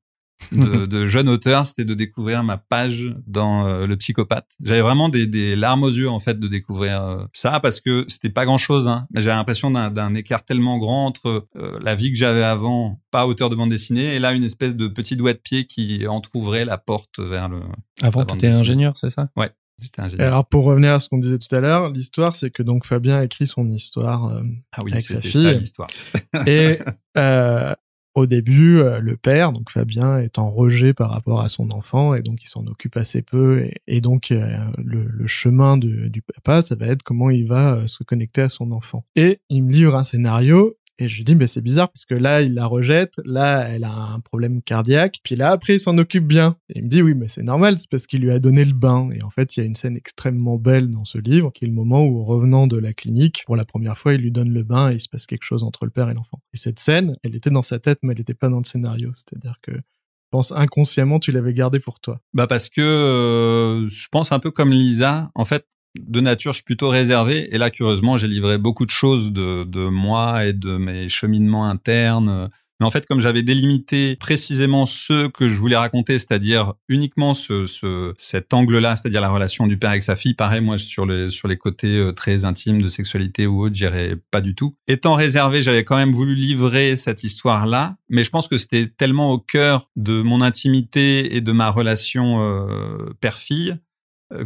de, 0.53 0.87
de 0.87 1.07
jeune 1.07 1.29
auteur, 1.29 1.66
c'était 1.66 1.85
de 1.85 1.94
découvrir 1.94 2.42
ma 2.42 2.57
page 2.57 3.14
dans 3.27 3.66
euh, 3.66 3.87
le 3.87 3.97
psychopathe. 3.97 4.49
J'avais 4.62 4.81
vraiment 4.81 5.09
des, 5.09 5.27
des 5.27 5.57
larmes 5.57 5.83
aux 5.83 5.90
yeux 5.90 6.11
en 6.11 6.20
fait 6.20 6.38
de 6.38 6.49
découvrir 6.49 7.03
euh, 7.03 7.25
ça 7.33 7.61
parce 7.61 7.81
que 7.81 8.05
c'était 8.09 8.31
pas 8.31 8.44
grand 8.44 8.59
chose, 8.59 8.88
hein, 8.88 9.07
mais 9.12 9.20
j'avais 9.20 9.37
l'impression 9.37 9.70
d'un, 9.70 10.14
écart 10.14 10.44
tellement 10.44 10.79
grand 10.79 11.07
entre 11.07 11.47
euh, 11.57 11.79
la 11.83 11.94
vie 11.94 12.11
que 12.11 12.16
j'avais 12.16 12.42
avant, 12.42 13.01
pas 13.11 13.27
auteur 13.27 13.51
de 13.51 13.57
bande 13.57 13.70
dessinée, 13.70 14.14
et 14.14 14.18
là 14.18 14.33
une 14.33 14.44
espèce 14.44 14.77
de 14.77 14.88
petit 14.88 15.16
doigt 15.16 15.33
de 15.33 15.38
pied 15.38 15.66
qui 15.66 16.07
entrouvrait 16.07 16.64
la 16.64 16.79
porte 16.79 17.18
vers 17.18 17.49
le. 17.49 17.61
Avant, 18.03 18.25
tu 18.25 18.35
étais 18.35 18.49
ingénieur, 18.49 18.97
c'est 18.97 19.11
ça? 19.11 19.29
Ouais. 19.37 19.51
Alors 20.18 20.47
pour 20.47 20.64
revenir 20.64 20.92
à 20.92 21.01
ce 21.01 21.09
qu'on 21.09 21.18
disait 21.18 21.38
tout 21.38 21.53
à 21.55 21.61
l'heure, 21.61 21.90
l'histoire 21.90 22.37
c'est 22.37 22.51
que 22.51 22.62
donc 22.62 22.87
Fabien 22.87 23.20
écrit 23.23 23.47
son 23.47 23.68
histoire 23.70 24.27
euh, 24.27 24.42
Ah 24.73 24.83
oui, 24.85 24.92
avec 24.92 25.03
sa 25.03 25.16
c'était 25.16 25.29
fille. 25.29 25.42
ça 25.42 25.53
l'histoire. 25.53 25.88
et 26.47 26.79
euh, 27.18 27.75
au 28.14 28.27
début 28.27 28.79
euh, 28.79 29.00
le 29.00 29.16
père 29.16 29.53
donc 29.53 29.70
Fabien 29.70 30.18
est 30.18 30.38
en 30.38 30.50
rejet 30.50 30.94
par 30.94 31.11
rapport 31.11 31.40
à 31.40 31.48
son 31.48 31.70
enfant 31.72 32.14
et 32.14 32.22
donc 32.22 32.42
il 32.44 32.48
s'en 32.48 32.64
occupe 32.66 32.96
assez 32.96 33.22
peu 33.22 33.68
et, 33.87 34.00
donc 34.00 34.31
euh, 34.31 34.57
le, 34.79 35.07
le 35.07 35.27
chemin 35.27 35.77
du, 35.77 36.11
du 36.11 36.22
papa 36.22 36.62
ça 36.62 36.74
va 36.74 36.87
être 36.87 37.03
comment 37.03 37.31
il 37.31 37.46
va 37.46 37.74
euh, 37.74 37.87
se 37.87 38.03
connecter 38.05 38.42
à 38.42 38.48
son 38.48 38.72
enfant. 38.72 39.05
Et 39.16 39.40
il 39.50 39.64
me 39.64 39.72
livre 39.72 39.94
un 39.94 40.05
scénario 40.05 40.77
et 40.98 41.09
je 41.09 41.16
lui 41.16 41.24
dis, 41.24 41.35
mais 41.35 41.46
c'est 41.46 41.61
bizarre 41.61 41.90
parce 41.90 42.04
que 42.04 42.14
là, 42.14 42.42
il 42.42 42.54
la 42.54 42.66
rejette, 42.66 43.14
là, 43.24 43.68
elle 43.68 43.85
a 43.85 43.92
un 43.92 44.20
problème 44.20 44.62
cardiaque, 44.62 45.18
puis 45.22 45.35
là, 45.35 45.50
après, 45.50 45.74
il 45.74 45.80
s'en 45.80 45.98
occupe 45.98 46.26
bien. 46.26 46.57
Et 46.68 46.78
il 46.78 46.85
me 46.85 46.88
dit, 46.88 47.02
oui, 47.02 47.14
mais 47.14 47.28
c'est 47.28 47.42
normal, 47.42 47.78
c'est 47.78 47.90
parce 47.90 48.07
qu'il 48.07 48.20
lui 48.20 48.30
a 48.30 48.38
donné 48.38 48.64
le 48.64 48.72
bain. 48.72 49.11
Et 49.12 49.22
en 49.22 49.30
fait, 49.30 49.57
il 49.57 49.61
y 49.61 49.62
a 49.62 49.66
une 49.66 49.74
scène 49.74 49.96
extrêmement 49.96 50.57
belle 50.57 50.90
dans 50.90 51.04
ce 51.04 51.18
livre, 51.18 51.50
qui 51.52 51.64
est 51.64 51.68
le 51.68 51.74
moment 51.74 52.04
où, 52.04 52.24
revenant 52.24 52.66
de 52.66 52.78
la 52.78 52.92
clinique, 52.92 53.42
pour 53.46 53.57
la 53.57 53.64
première 53.64 53.98
fois, 53.98 54.14
il 54.14 54.20
lui 54.20 54.30
donne 54.30 54.52
le 54.52 54.62
bain 54.62 54.90
et 54.90 54.94
il 54.94 55.00
se 55.00 55.09
passe 55.09 55.26
quelque 55.26 55.44
chose 55.44 55.64
entre 55.64 55.85
le 55.85 55.90
père 55.90 56.09
et 56.11 56.14
l'enfant. 56.14 56.40
Et 56.52 56.57
cette 56.57 56.78
scène, 56.78 57.16
elle 57.22 57.35
était 57.35 57.50
dans 57.50 57.62
sa 57.62 57.78
tête, 57.78 57.98
mais 58.02 58.12
elle 58.12 58.18
n'était 58.18 58.35
pas 58.35 58.48
dans 58.48 58.59
le 58.59 58.64
scénario. 58.64 59.11
C'est-à-dire 59.14 59.59
que, 59.62 59.72
pense 60.35 60.50
inconsciemment, 60.50 61.20
tu 61.20 61.30
l'avais 61.30 61.54
gardé 61.54 61.78
pour 61.78 62.00
toi. 62.00 62.20
Bah 62.33 62.48
parce 62.48 62.68
que 62.68 62.80
euh, 62.80 63.88
je 63.88 64.09
pense 64.11 64.33
un 64.33 64.40
peu 64.40 64.50
comme 64.50 64.72
Lisa. 64.72 65.30
En 65.37 65.44
fait, 65.44 65.64
de 65.98 66.20
nature, 66.20 66.52
je 66.52 66.57
suis 66.57 66.64
plutôt 66.64 66.88
réservé. 66.88 67.54
Et 67.54 67.59
là, 67.59 67.70
curieusement, 67.70 68.18
j'ai 68.18 68.28
livré 68.28 68.59
beaucoup 68.59 68.85
de 68.87 68.90
choses 68.90 69.33
de, 69.33 69.64
de 69.64 69.87
moi 69.87 70.44
et 70.46 70.52
de 70.52 70.76
mes 70.76 71.09
cheminements 71.09 71.66
internes. 71.66 72.50
Mais 72.80 72.87
en 72.87 72.90
fait, 72.90 73.07
comme 73.07 73.20
j'avais 73.20 73.42
délimité 73.42 74.16
précisément 74.16 74.85
ce 74.85 75.28
que 75.28 75.46
je 75.46 75.59
voulais 75.59 75.76
raconter, 75.76 76.18
c'est-à-dire 76.18 76.74
uniquement 76.88 77.33
ce, 77.33 77.66
ce 77.66 78.12
cet 78.16 78.52
angle-là, 78.52 78.96
c'est-à-dire 78.96 79.20
la 79.20 79.28
relation 79.28 79.68
du 79.68 79.78
père 79.78 79.90
avec 79.90 80.02
sa 80.02 80.16
fille, 80.16 80.35
pareil, 80.35 80.61
moi 80.61 80.76
sur 80.76 81.07
les 81.07 81.30
sur 81.30 81.46
les 81.46 81.57
côtés 81.57 81.96
euh, 81.96 82.12
très 82.12 82.44
intimes 82.44 82.83
de 82.83 82.88
sexualité 82.88 83.46
ou 83.46 83.64
autre, 83.64 83.76
j'irais 83.76 84.16
pas 84.33 84.40
du 84.40 84.57
tout. 84.57 84.74
Étant 84.88 85.14
réservé, 85.14 85.62
j'avais 85.62 85.85
quand 85.85 85.96
même 85.96 86.11
voulu 86.11 86.35
livrer 86.35 86.96
cette 86.96 87.22
histoire-là, 87.22 87.96
mais 88.09 88.24
je 88.24 88.30
pense 88.30 88.48
que 88.48 88.57
c'était 88.57 88.88
tellement 88.88 89.30
au 89.30 89.38
cœur 89.38 89.88
de 89.94 90.22
mon 90.22 90.40
intimité 90.40 91.37
et 91.37 91.40
de 91.40 91.52
ma 91.52 91.70
relation 91.70 92.42
euh, 92.42 93.12
père-fille 93.20 93.76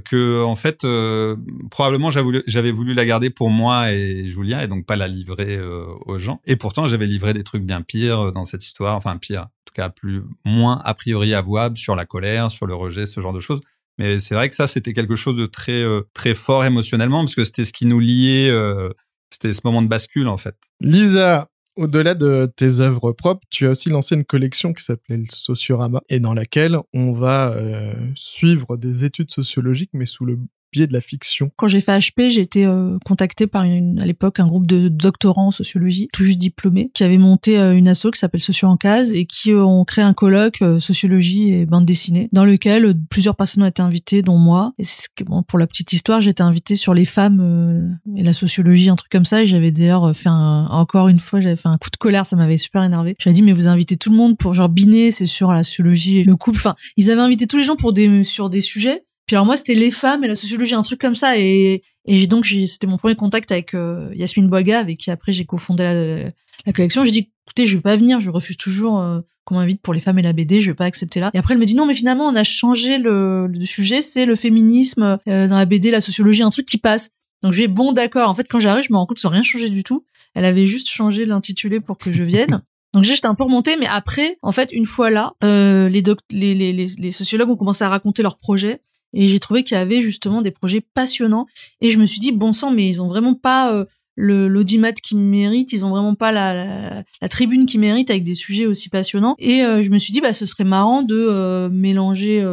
que 0.05 0.43
en 0.43 0.57
fait 0.57 0.85
euh, 0.85 1.37
probablement 1.71 2.11
j'avais 2.11 2.23
voulu, 2.23 2.73
voulu 2.73 2.95
la 2.95 3.07
garder 3.07 3.31
pour 3.31 3.51
moi 3.51 3.93
et 3.93 4.27
Julia 4.27 4.65
et 4.65 4.69
donc 4.69 4.87
pas 4.87 4.97
la 4.97 5.09
livrer 5.09 5.57
euh, 5.57 5.87
aux 6.07 6.19
gens. 6.19 6.41
Et 6.47 6.57
pourtant 6.57 6.87
j'avais 6.87 7.07
livré 7.07 7.33
des 7.33 7.45
trucs 7.45 7.63
bien 7.63 7.83
pires 7.83 8.27
euh, 8.27 8.31
dans 8.31 8.45
cette 8.45 8.65
histoire. 8.65 8.97
Enfin 8.97 9.17
pire 9.17 9.43
en 9.43 9.65
tout 9.65 9.75
cas 9.75 9.89
plus 9.89 10.23
moins 10.45 10.81
a 10.85 10.95
priori 10.95 11.35
avouable 11.35 11.77
sur 11.77 11.97
la 11.97 12.07
colère 12.07 12.51
sur 12.51 12.67
le 12.67 12.75
rejet 12.75 13.07
ce 13.07 13.21
genre 13.21 13.33
de 13.33 13.41
choses. 13.41 13.61
Mais 13.99 14.21
c'est 14.21 14.35
vrai 14.35 14.49
que 14.49 14.55
ça 14.55 14.67
c'était 14.67 14.93
quelque 14.93 15.17
chose 15.17 15.37
de 15.37 15.47
très 15.47 15.83
euh, 15.83 16.03
très 16.15 16.35
fort 16.35 16.65
émotionnellement 16.65 17.21
parce 17.23 17.35
que 17.35 17.45
c'était 17.45 17.65
ce 17.65 17.73
qui 17.73 17.87
nous 17.87 18.01
liait 18.01 18.51
euh, 18.51 18.91
c'était 19.31 19.53
ce 19.53 19.61
moment 19.65 19.83
de 19.83 19.89
bascule 19.89 20.29
en 20.29 20.37
fait. 20.37 20.57
Lisa, 20.81 21.49
au-delà 21.79 22.15
de 22.15 22.51
tes 22.57 22.81
œuvres 22.81 23.13
propres, 23.13 23.47
tu 23.51 23.67
as 23.67 23.71
aussi 23.71 23.89
lancé 23.89 24.17
une 24.17 24.25
collection 24.25 24.73
qui 24.73 24.83
s'appelait 24.83 25.17
le 25.17 25.27
Sociorama 25.31 26.03
et 26.09 26.19
dans 26.19 26.35
laquelle 26.35 26.77
on 26.93 27.13
va 27.13 27.53
euh, 27.53 27.95
suivre 28.17 28.77
des 28.77 29.05
études 29.05 29.31
sociologiques 29.31 29.91
mais 29.93 30.05
sous 30.05 30.25
le 30.25 30.39
biais 30.73 30.87
de 30.87 30.93
la 30.93 31.01
fiction. 31.01 31.51
Quand 31.57 31.69
j'ai 31.69 31.81
fait 31.81 31.99
HP, 31.99 32.31
j'ai 32.31 32.41
été 32.41 32.67
euh, 32.67 32.99
contactée 33.05 33.47
par 33.47 33.65
une, 33.65 33.99
à 34.01 34.07
l'époque 34.07 34.41
un 34.41 34.47
groupe 34.47 34.67
de 34.67 34.89
doctorants 34.89 35.49
en 35.49 35.51
sociologie, 35.51 36.09
tout 36.13 36.23
juste 36.23 36.39
diplômés, 36.39 36.91
qui 36.95 37.05
avait 37.05 37.19
monté 37.19 37.59
euh, 37.59 37.77
une 37.77 37.89
asso 37.89 38.11
qui 38.13 38.19
s'appelle 38.19 38.41
Socio 38.41 38.69
en 38.69 38.77
case 38.77 39.13
et 39.13 39.27
qui 39.27 39.53
euh, 39.53 39.65
ont 39.65 39.85
créé 39.85 40.05
un 40.05 40.15
colloque 40.15 40.63
euh, 40.63 40.79
sociologie 40.79 41.53
et 41.53 41.67
bande 41.67 41.85
dessinée, 41.85 42.29
dans 42.33 42.45
lequel 42.45 42.95
plusieurs 43.11 43.37
personnes 43.37 43.63
ont 43.63 43.67
été 43.67 43.83
invitées, 43.83 44.23
dont 44.23 44.39
moi. 44.39 44.73
Et 44.79 44.85
c'est 44.85 45.05
ce 45.05 45.09
que, 45.15 45.25
bon, 45.25 45.43
pour 45.43 45.59
la 45.59 45.67
petite 45.67 45.93
histoire, 45.93 46.27
été 46.27 46.43
invitée 46.43 46.77
sur 46.77 46.93
les 46.93 47.07
femmes 47.07 47.99
et 48.15 48.23
la 48.23 48.35
sociologie, 48.35 48.91
un 48.91 48.97
truc 48.97 49.11
comme 49.11 49.25
ça. 49.25 49.43
Et 49.43 49.47
j'avais 49.47 49.71
d'ailleurs 49.71 50.15
fait 50.15 50.29
un, 50.29 50.67
encore 50.67 51.09
une 51.09 51.19
fois, 51.19 51.41
j'avais 51.41 51.57
fait 51.57 51.69
un 51.69 51.79
coup 51.79 51.91
de 51.91 51.97
colère, 51.97 52.27
ça 52.27 52.37
m'avait 52.37 52.59
super 52.59 52.83
énervé. 52.83 53.17
J'avais 53.19 53.33
dit 53.33 53.43
mais 53.43 53.53
vous 53.53 53.69
invitez 53.69 53.97
tout 53.97 54.11
le 54.11 54.17
monde 54.17 54.37
pour 54.37 54.53
genre 54.53 54.69
biner, 54.69 55.11
c'est 55.11 55.25
sur 55.25 55.53
la 55.53 55.65
sociologie, 55.65 56.19
et 56.19 56.25
le 56.25 56.37
couple. 56.37 56.59
Enfin, 56.59 56.75
ils 56.99 57.11
avaient 57.11 57.23
invité 57.23 57.47
tous 57.47 57.57
les 57.57 57.63
gens 57.63 57.77
pour 57.77 57.95
des 57.95 58.25
sur 58.25 58.51
des 58.51 58.61
sujets. 58.61 59.05
Puis 59.29 59.37
alors 59.37 59.47
moi 59.47 59.57
c'était 59.57 59.75
les 59.75 59.93
femmes 59.93 60.25
et 60.25 60.29
la 60.29 60.35
sociologie, 60.35 60.75
un 60.75 60.83
truc 60.83 61.01
comme 61.01 61.15
ça 61.15 61.39
et 61.39 61.83
et 62.07 62.17
j'ai 62.17 62.27
donc 62.27 62.43
j'ai 62.45 62.67
c'était 62.67 62.87
mon 62.89 62.97
premier 62.99 63.15
contact 63.15 63.53
avec 63.53 63.75
euh, 63.75 64.11
Yasmine 64.15 64.49
Boiga 64.49 64.81
avec 64.81 64.99
qui 64.99 65.11
après 65.13 65.31
j'ai 65.31 65.45
cofondé 65.45 65.83
la, 65.85 66.25
la 66.67 66.73
collection. 66.75 67.05
J'ai 67.05 67.11
dit 67.13 67.31
écoutez 67.47 67.67
je 67.67 67.77
vais 67.77 67.83
pas 67.83 67.95
venir, 67.95 68.19
je 68.21 68.31
refuse 68.31 68.57
toujours 68.57 68.99
euh, 69.01 69.21
qu'on 69.45 69.55
m'invite 69.55 69.81
pour 69.83 69.95
les 69.95 70.01
femmes 70.01 70.19
et 70.19 70.23
la 70.23 70.33
BD, 70.33 70.61
je 70.61 70.71
vais 70.71 70.75
pas 70.75 70.87
accepter 70.87 71.21
là. 71.21 71.31
Et 71.35 71.39
après 71.39 71.55
elle 71.55 71.61
me 71.61 71.67
dit 71.67 71.75
non 71.77 71.87
mais 71.87 71.95
finalement 71.95 72.27
on 72.27 72.35
a 72.35 72.43
changé 72.43 72.99
le, 72.99 73.47
le 73.47 73.61
sujet, 73.67 74.01
c'est 74.01 74.25
le 74.27 74.35
féminisme 74.35 75.19
euh, 75.29 75.47
dans 75.47 75.57
la 75.57 75.67
BD, 75.67 75.91
la 75.91 76.01
sociologie, 76.01 76.43
un 76.43 76.51
truc 76.51 76.67
qui 76.67 76.79
passe. 76.79 77.11
Donc 77.43 77.53
j'ai 77.53 77.69
bon 77.69 77.93
d'accord. 77.93 78.29
En 78.31 78.35
fait 78.35 78.49
quand 78.49 78.59
j'arrive 78.59 78.85
je 78.89 78.93
me 78.93 78.97
rends 78.97 79.07
compte 79.07 79.19
ça 79.19 79.29
n'a 79.29 79.35
rien 79.35 79.43
changé 79.43 79.69
du 79.69 79.85
tout. 79.85 80.05
Elle 80.35 80.45
avait 80.47 80.67
juste 80.67 80.89
changé 80.89 81.27
l'intitulé 81.27 81.81
pour 81.81 81.99
que 81.99 82.13
je 82.13 82.23
vienne. 82.25 82.63
Donc 82.95 83.05
j'étais 83.05 83.27
un 83.27 83.35
peu 83.35 83.45
remontée, 83.45 83.77
mais 83.77 83.87
après, 83.87 84.39
en 84.41 84.51
fait, 84.51 84.73
une 84.73 84.87
fois 84.87 85.11
là, 85.11 85.35
euh, 85.45 85.91
les, 85.91 86.01
doc- 86.01 86.21
les, 86.31 86.55
les, 86.55 86.73
les, 86.73 86.87
les 86.99 87.11
sociologues 87.11 87.51
ont 87.51 87.57
commencé 87.57 87.85
à 87.85 87.91
raconter 87.91 88.23
leurs 88.23 88.39
projets. 88.39 88.81
Et 89.13 89.27
j'ai 89.27 89.39
trouvé 89.39 89.65
qu'il 89.65 89.77
y 89.77 89.81
avait 89.81 90.03
justement 90.03 90.43
des 90.43 90.51
projets 90.51 90.81
passionnants. 90.81 91.47
Et 91.81 91.91
je 91.91 91.99
me 91.99 92.07
suis 92.07 92.21
dit, 92.21 92.33
bon 92.33 92.53
sang, 92.53 92.71
mais 92.71 92.89
ils 92.89 93.01
ont 93.01 93.09
vraiment 93.09 93.35
pas 93.35 93.73
euh, 93.73 93.85
le 94.17 94.49
l'audimat 94.49 94.93
qui 94.93 95.17
mérite, 95.17 95.73
ils 95.73 95.85
ont 95.85 95.91
vraiment 95.91 96.15
pas 96.15 96.33
la, 96.33 97.05
la, 97.23 97.29
tribune 97.29 97.67
qui 97.67 97.79
mérite 97.79 98.11
avec 98.11 98.25
des 98.25 98.35
sujets 98.35 98.67
aussi 98.67 98.89
passionnants. 98.89 99.37
Et 99.39 99.65
euh, 99.65 99.81
je 99.81 99.91
me 99.91 99.99
suis 99.99 100.13
dit, 100.13 100.21
bah 100.21 100.33
ce 100.33 100.47
serait 100.47 100.65
marrant 100.65 101.03
de 101.03 101.17
euh, 101.17 101.69
mélanger 101.71 102.45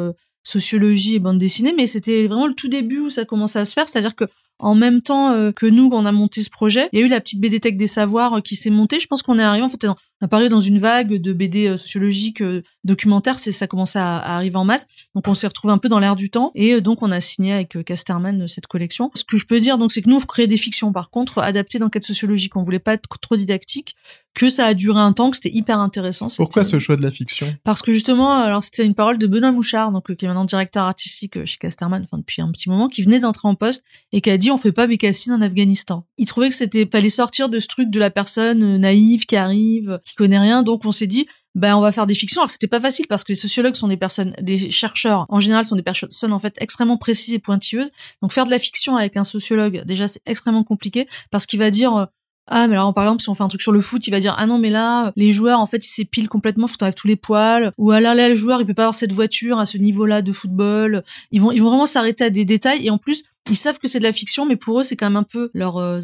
sociologie 0.43 1.15
et 1.15 1.19
bande 1.19 1.39
dessinée, 1.39 1.73
mais 1.75 1.87
c'était 1.87 2.27
vraiment 2.27 2.47
le 2.47 2.53
tout 2.53 2.67
début 2.67 2.99
où 2.99 3.09
ça 3.09 3.25
commençait 3.25 3.59
à 3.59 3.65
se 3.65 3.73
faire, 3.73 3.89
c'est-à-dire 3.89 4.15
que 4.15 4.25
en 4.59 4.75
même 4.75 5.01
temps 5.01 5.51
que 5.53 5.65
nous, 5.65 5.89
quand 5.89 6.01
on 6.01 6.05
a 6.05 6.13
monté 6.13 6.41
ce 6.41 6.49
projet, 6.49 6.87
il 6.93 6.99
y 6.99 7.01
a 7.01 7.05
eu 7.05 7.09
la 7.09 7.19
petite 7.19 7.41
BD 7.41 7.59
Tech 7.59 7.75
des 7.75 7.87
savoirs 7.87 8.41
qui 8.41 8.55
s'est 8.55 8.69
montée. 8.69 8.99
Je 8.99 9.07
pense 9.07 9.21
qu'on 9.21 9.37
est 9.37 9.43
arrivé, 9.43 9.65
en 9.65 9.67
fait, 9.67 9.85
on 9.85 9.95
a 10.21 10.27
paru 10.27 10.49
dans 10.49 10.59
une 10.59 10.79
vague 10.79 11.15
de 11.15 11.33
BD 11.33 11.67
euh, 11.67 11.77
sociologiques, 11.77 12.41
euh, 12.41 12.61
documentaires, 12.83 13.37
c'est 13.37 13.51
ça 13.51 13.67
commençait 13.67 13.99
à, 13.99 14.17
à 14.17 14.35
arriver 14.35 14.55
en 14.55 14.65
masse. 14.65 14.87
Donc 15.13 15.27
on 15.27 15.33
s'est 15.33 15.47
retrouvé 15.47 15.73
un 15.73 15.77
peu 15.77 15.89
dans 15.89 15.99
l'air 15.99 16.15
du 16.15 16.29
temps 16.29 16.51
et 16.55 16.75
euh, 16.75 16.81
donc 16.81 17.01
on 17.01 17.11
a 17.11 17.19
signé 17.19 17.53
avec 17.53 17.83
Casterman 17.85 18.47
cette 18.47 18.67
collection. 18.67 19.11
Ce 19.13 19.23
que 19.23 19.37
je 19.37 19.45
peux 19.45 19.59
dire, 19.59 19.77
donc, 19.77 19.91
c'est 19.91 20.01
que 20.01 20.09
nous 20.09 20.15
on 20.15 20.19
créait 20.21 20.47
des 20.47 20.57
fictions, 20.57 20.91
par 20.93 21.09
contre, 21.09 21.39
adaptées 21.39 21.79
d'enquêtes 21.79 22.05
sociologiques. 22.05 22.55
On 22.55 22.63
voulait 22.63 22.79
pas 22.79 22.93
être 22.93 23.07
trop 23.19 23.35
didactique, 23.35 23.95
que 24.33 24.49
ça 24.49 24.65
a 24.65 24.73
duré 24.73 24.99
un 24.99 25.13
temps, 25.13 25.31
que 25.31 25.37
c'était 25.37 25.55
hyper 25.55 25.79
intéressant. 25.79 26.27
Pourquoi 26.35 26.63
ce 26.63 26.79
choix 26.79 26.97
de 26.97 27.01
la 27.01 27.11
fiction? 27.11 27.55
Parce 27.63 27.81
que 27.81 27.91
justement, 27.91 28.33
alors 28.33 28.63
c'était 28.63 28.85
une 28.85 28.95
parole 28.95 29.17
de 29.17 29.27
Benoît 29.27 29.51
Mouchard, 29.51 29.91
donc 29.91 30.13
qui 30.13 30.25
est 30.25 30.27
maintenant 30.27 30.45
directeur 30.45 30.83
artistique 30.83 31.43
chez 31.45 31.57
Casterman, 31.57 32.03
enfin 32.03 32.17
depuis 32.17 32.41
un 32.41 32.51
petit 32.51 32.69
moment, 32.69 32.89
qui 32.89 33.03
venait 33.03 33.19
d'entrer 33.19 33.47
en 33.47 33.55
poste 33.55 33.83
et 34.11 34.21
qui 34.21 34.29
a 34.29 34.37
dit 34.37 34.51
on 34.51 34.57
fait 34.57 34.71
pas 34.71 34.87
Bécassine 34.87 35.33
en 35.33 35.41
Afghanistan. 35.41 36.05
Il 36.17 36.25
trouvait 36.25 36.49
que 36.49 36.55
c'était 36.55 36.87
fallait 36.91 37.09
sortir 37.09 37.49
de 37.49 37.59
ce 37.59 37.67
truc 37.67 37.89
de 37.89 37.99
la 37.99 38.09
personne 38.09 38.77
naïve 38.77 39.25
qui 39.25 39.35
arrive, 39.35 39.99
qui 40.05 40.15
connaît 40.15 40.39
rien, 40.39 40.63
donc 40.63 40.85
on 40.85 40.91
s'est 40.91 41.07
dit 41.07 41.27
ben 41.55 41.75
on 41.75 41.81
va 41.81 41.91
faire 41.91 42.05
des 42.05 42.13
fictions. 42.13 42.41
Alors 42.41 42.49
c'était 42.49 42.67
pas 42.67 42.79
facile 42.79 43.07
parce 43.07 43.23
que 43.23 43.31
les 43.31 43.37
sociologues 43.37 43.75
sont 43.75 43.87
des 43.87 43.97
personnes, 43.97 44.35
des 44.41 44.69
chercheurs 44.71 45.25
en 45.29 45.39
général 45.39 45.65
sont 45.65 45.75
des 45.75 45.83
personnes 45.83 46.33
en 46.33 46.39
fait 46.39 46.55
extrêmement 46.59 46.97
précises 46.97 47.33
et 47.33 47.39
pointilleuses. 47.39 47.91
Donc 48.21 48.31
faire 48.31 48.45
de 48.45 48.51
la 48.51 48.59
fiction 48.59 48.97
avec 48.97 49.17
un 49.17 49.23
sociologue, 49.23 49.83
déjà 49.85 50.07
c'est 50.07 50.21
extrêmement 50.25 50.63
compliqué 50.63 51.07
parce 51.31 51.45
qu'il 51.45 51.59
va 51.59 51.71
dire 51.71 51.95
euh, 51.95 52.05
ah, 52.47 52.67
mais 52.67 52.75
alors, 52.75 52.93
par 52.93 53.05
exemple, 53.05 53.23
si 53.23 53.29
on 53.29 53.35
fait 53.35 53.43
un 53.43 53.47
truc 53.47 53.61
sur 53.61 53.71
le 53.71 53.81
foot, 53.81 54.05
il 54.05 54.11
va 54.11 54.19
dire, 54.19 54.35
ah 54.37 54.45
non, 54.45 54.59
mais 54.59 54.69
là, 54.69 55.11
les 55.15 55.31
joueurs, 55.31 55.59
en 55.59 55.65
fait, 55.65 55.83
ils 55.83 55.89
s'épilent 55.89 56.29
complètement, 56.29 56.67
faut 56.67 56.75
t'enlèves 56.75 56.93
tous 56.93 57.07
les 57.07 57.15
poils. 57.15 57.71
Ou 57.79 57.91
alors, 57.91 58.13
là, 58.13 58.29
le 58.29 58.35
joueur, 58.35 58.61
il 58.61 58.67
peut 58.67 58.75
pas 58.75 58.83
avoir 58.83 58.93
cette 58.93 59.13
voiture 59.13 59.57
à 59.57 59.65
ce 59.65 59.79
niveau-là 59.79 60.21
de 60.21 60.31
football. 60.31 61.03
Ils 61.31 61.41
vont, 61.41 61.51
ils 61.51 61.61
vont 61.61 61.69
vraiment 61.69 61.87
s'arrêter 61.87 62.23
à 62.23 62.29
des 62.29 62.45
détails. 62.45 62.85
Et 62.85 62.91
en 62.91 62.99
plus, 62.99 63.23
ils 63.49 63.55
savent 63.55 63.79
que 63.79 63.87
c'est 63.87 63.97
de 63.99 64.03
la 64.03 64.13
fiction, 64.13 64.45
mais 64.45 64.57
pour 64.57 64.79
eux, 64.79 64.83
c'est 64.83 64.95
quand 64.95 65.07
même 65.07 65.15
un 65.15 65.23
peu 65.23 65.49
leurs 65.55 65.77
euh. 65.77 65.99